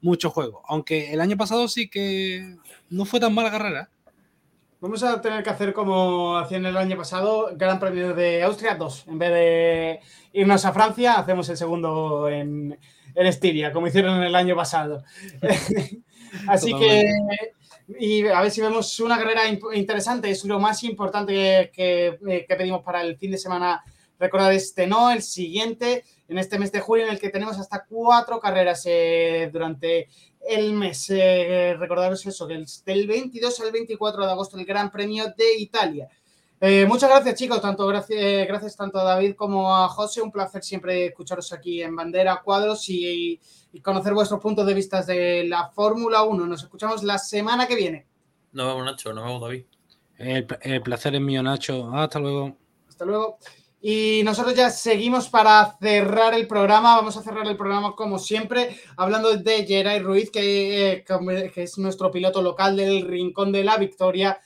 mucho 0.02 0.30
juego. 0.30 0.62
Aunque 0.68 1.14
el 1.14 1.22
año 1.22 1.38
pasado 1.38 1.70
sí 1.70 1.90
que 1.90 2.58
no 2.90 3.06
fue 3.06 3.22
tan 3.22 3.34
mala 3.34 3.50
carrera. 3.50 3.90
Vamos 4.82 5.02
a 5.04 5.22
tener 5.22 5.42
que 5.42 5.52
hacer 5.52 5.72
como 5.72 6.38
hacían 6.38 6.66
el 6.66 6.76
año 6.76 6.98
pasado, 6.98 7.52
Gran 7.56 7.80
Premio 7.80 8.14
de 8.14 8.44
Austria 8.44 8.76
2. 8.76 9.06
En 9.08 9.18
vez 9.18 9.30
de 9.30 10.00
irnos 10.34 10.66
a 10.66 10.74
Francia, 10.74 11.14
hacemos 11.14 11.48
el 11.48 11.56
segundo 11.56 12.28
en, 12.28 12.78
el 13.16 13.28
Estiria, 13.28 13.72
como 13.72 13.88
hicieron 13.88 14.22
el 14.22 14.36
año 14.36 14.54
pasado. 14.58 15.06
Así 16.50 16.74
que, 16.74 17.10
y 18.00 18.26
a 18.28 18.42
ver 18.42 18.52
si 18.52 18.62
vemos 18.62 19.00
una 19.00 19.18
carrera 19.18 19.42
interesante, 19.74 20.30
es 20.30 20.46
lo 20.46 20.60
más 20.60 20.84
importante 20.84 21.72
que, 21.74 22.46
que 22.48 22.56
pedimos 22.56 22.84
para 22.84 23.02
el 23.02 23.18
fin 23.18 23.32
de 23.32 23.38
semana. 23.38 23.84
Recordad 24.20 24.54
este 24.54 24.88
no, 24.88 25.12
el 25.12 25.22
siguiente, 25.22 26.06
en 26.28 26.38
este 26.38 26.58
mes 26.58 26.72
de 26.72 26.80
julio, 26.80 27.06
en 27.06 27.12
el 27.12 27.20
que 27.20 27.30
tenemos 27.30 27.60
hasta 27.60 27.84
cuatro 27.84 28.40
carreras 28.40 28.84
eh, 28.86 29.50
durante 29.52 30.08
el 30.48 30.74
mes. 30.74 31.10
Eh, 31.10 31.76
recordaros 31.78 32.26
eso, 32.26 32.48
que 32.48 32.54
el, 32.54 32.66
del 32.86 33.08
22 33.08 33.60
al 33.60 33.72
24 33.72 34.26
de 34.26 34.32
agosto 34.32 34.58
el 34.58 34.66
Gran 34.66 34.92
Premio 34.92 35.26
de 35.36 35.58
Italia. 35.58 36.08
Eh, 36.60 36.86
muchas 36.86 37.10
gracias, 37.10 37.36
chicos. 37.36 37.62
Tanto 37.62 37.86
gracias, 37.88 38.20
eh, 38.22 38.46
gracias 38.48 38.78
tanto 38.78 38.98
a 39.00 39.04
David 39.04 39.36
como 39.36 39.76
a 39.76 39.88
José. 39.90 40.22
Un 40.22 40.32
placer 40.32 40.64
siempre 40.64 41.08
escucharos 41.08 41.52
aquí 41.52 41.82
en 41.82 41.96
Bandera 41.96 42.42
Cuadros 42.42 42.88
y, 42.88 43.40
conocer 43.84 44.14
vuestros 44.14 44.40
puntos 44.40 44.66
de 44.66 44.74
vista 44.74 45.02
de 45.02 45.44
la 45.46 45.70
Fórmula 45.70 46.24
1. 46.24 46.46
Nos 46.46 46.64
escuchamos 46.64 47.04
la 47.04 47.18
semana 47.18 47.68
que 47.68 47.76
viene. 47.76 48.08
Nos 48.54 48.68
vemos, 48.68 48.86
Nacho. 48.86 49.14
Nos 49.14 49.26
vemos, 49.26 49.42
David. 49.42 49.66
El, 50.18 50.82
placer 50.82 51.16
es 51.16 51.22
mío, 51.22 51.44
Nacho. 51.44 51.92
Hasta 51.94 52.20
luego. 52.20 52.56
Hasta 52.88 53.04
luego. 53.04 53.40
Y 53.82 54.22
nosotros 54.24 54.56
ya 54.56 54.70
seguimos 54.70 55.28
para 55.28 55.76
cerrar 55.82 56.34
el 56.34 56.48
programa. 56.48 56.96
Vamos 56.96 57.18
a 57.18 57.24
cerrar 57.24 57.46
el 57.46 57.58
programa 57.58 57.94
como 57.94 58.18
siempre, 58.18 58.80
hablando 58.96 59.36
de 59.36 59.66
Geray 59.66 60.00
Ruiz, 60.00 60.32
que, 60.32 60.94
eh, 60.94 61.04
que 61.04 61.64
es 61.64 61.78
nuestro 61.78 62.10
piloto 62.10 62.42
local 62.42 62.78
del 62.78 63.06
Rincón 63.06 63.52
de 63.52 63.66
la 63.66 63.76
Victoria 63.76 64.40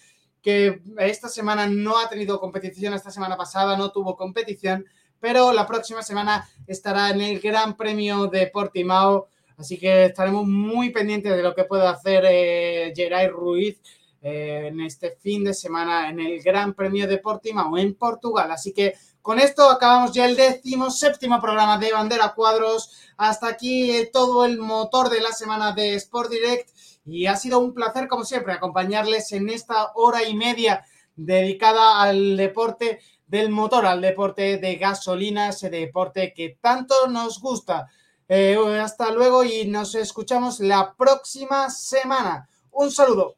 que 0.48 0.80
esta 1.00 1.28
semana 1.28 1.68
no 1.68 2.00
ha 2.00 2.08
tenido 2.08 2.40
competición, 2.40 2.94
esta 2.94 3.12
semana 3.12 3.36
pasada 3.36 3.76
no 3.76 3.92
tuvo 3.92 4.16
competición, 4.16 4.86
pero 5.20 5.52
la 5.52 5.68
próxima 5.68 6.02
semana 6.02 6.48
estará 6.66 7.10
en 7.10 7.20
el 7.20 7.42
Gran 7.42 7.76
Premio 7.76 8.28
de 8.28 8.48
Portimao, 8.48 9.28
así 9.58 9.78
que 9.78 10.06
estaremos 10.06 10.48
muy 10.48 10.92
pendientes 10.92 11.36
de 11.36 11.44
lo 11.44 11.54
que 11.54 11.66
pueda 11.66 11.90
hacer 11.90 12.24
eh, 12.30 12.94
Geray 12.96 13.28
Ruiz 13.28 13.82
eh, 14.22 14.68
en 14.68 14.80
este 14.80 15.18
fin 15.22 15.44
de 15.44 15.54
semana 15.54 16.10
en 16.10 16.22
el 16.22 16.42
Gran 16.42 16.74
Premio 16.74 17.10
de 17.10 17.18
Portimao 17.18 17.78
en 17.78 17.96
Portugal. 17.96 18.50
Así 18.50 18.72
que 18.72 18.94
con 19.22 19.40
esto 19.40 19.70
acabamos 19.70 20.14
ya 20.14 20.26
el 20.26 20.38
décimo 20.38 20.90
séptimo 20.90 21.42
programa 21.42 21.78
de 21.78 21.92
Bandera 21.92 22.34
Cuadros. 22.34 22.90
Hasta 23.18 23.50
aquí 23.50 23.92
eh, 23.92 24.10
todo 24.14 24.46
el 24.46 24.60
motor 24.60 25.10
de 25.10 25.20
la 25.20 25.34
semana 25.34 25.74
de 25.74 25.96
Sport 25.96 26.30
Direct 26.32 26.70
y 27.08 27.26
ha 27.26 27.38
sido 27.38 27.60
un 27.60 27.74
placer, 27.74 28.08
como 28.08 28.26
siempre, 28.26 28.54
acompañarles 28.54 29.32
en 29.32 29.50
esta 29.50 29.92
hora 29.96 30.24
y 30.28 30.36
media 30.36 30.86
dedicada 31.16 32.02
al 32.02 32.36
deporte 32.38 33.00
del 33.26 33.50
motor, 33.50 33.86
al 33.86 34.02
deporte 34.02 34.58
de 34.58 34.76
gasolina, 34.76 35.50
ese 35.50 35.70
deporte 35.70 36.34
que 36.36 36.58
tanto 36.62 37.08
nos 37.08 37.40
gusta. 37.40 37.88
Eh, 38.30 38.58
hasta 38.82 39.10
luego 39.12 39.44
y 39.44 39.66
nos 39.68 39.96
escuchamos 39.96 40.60
la 40.60 40.94
próxima 40.98 41.70
semana. 41.70 42.50
Un 42.72 42.92
saludo. 42.92 43.38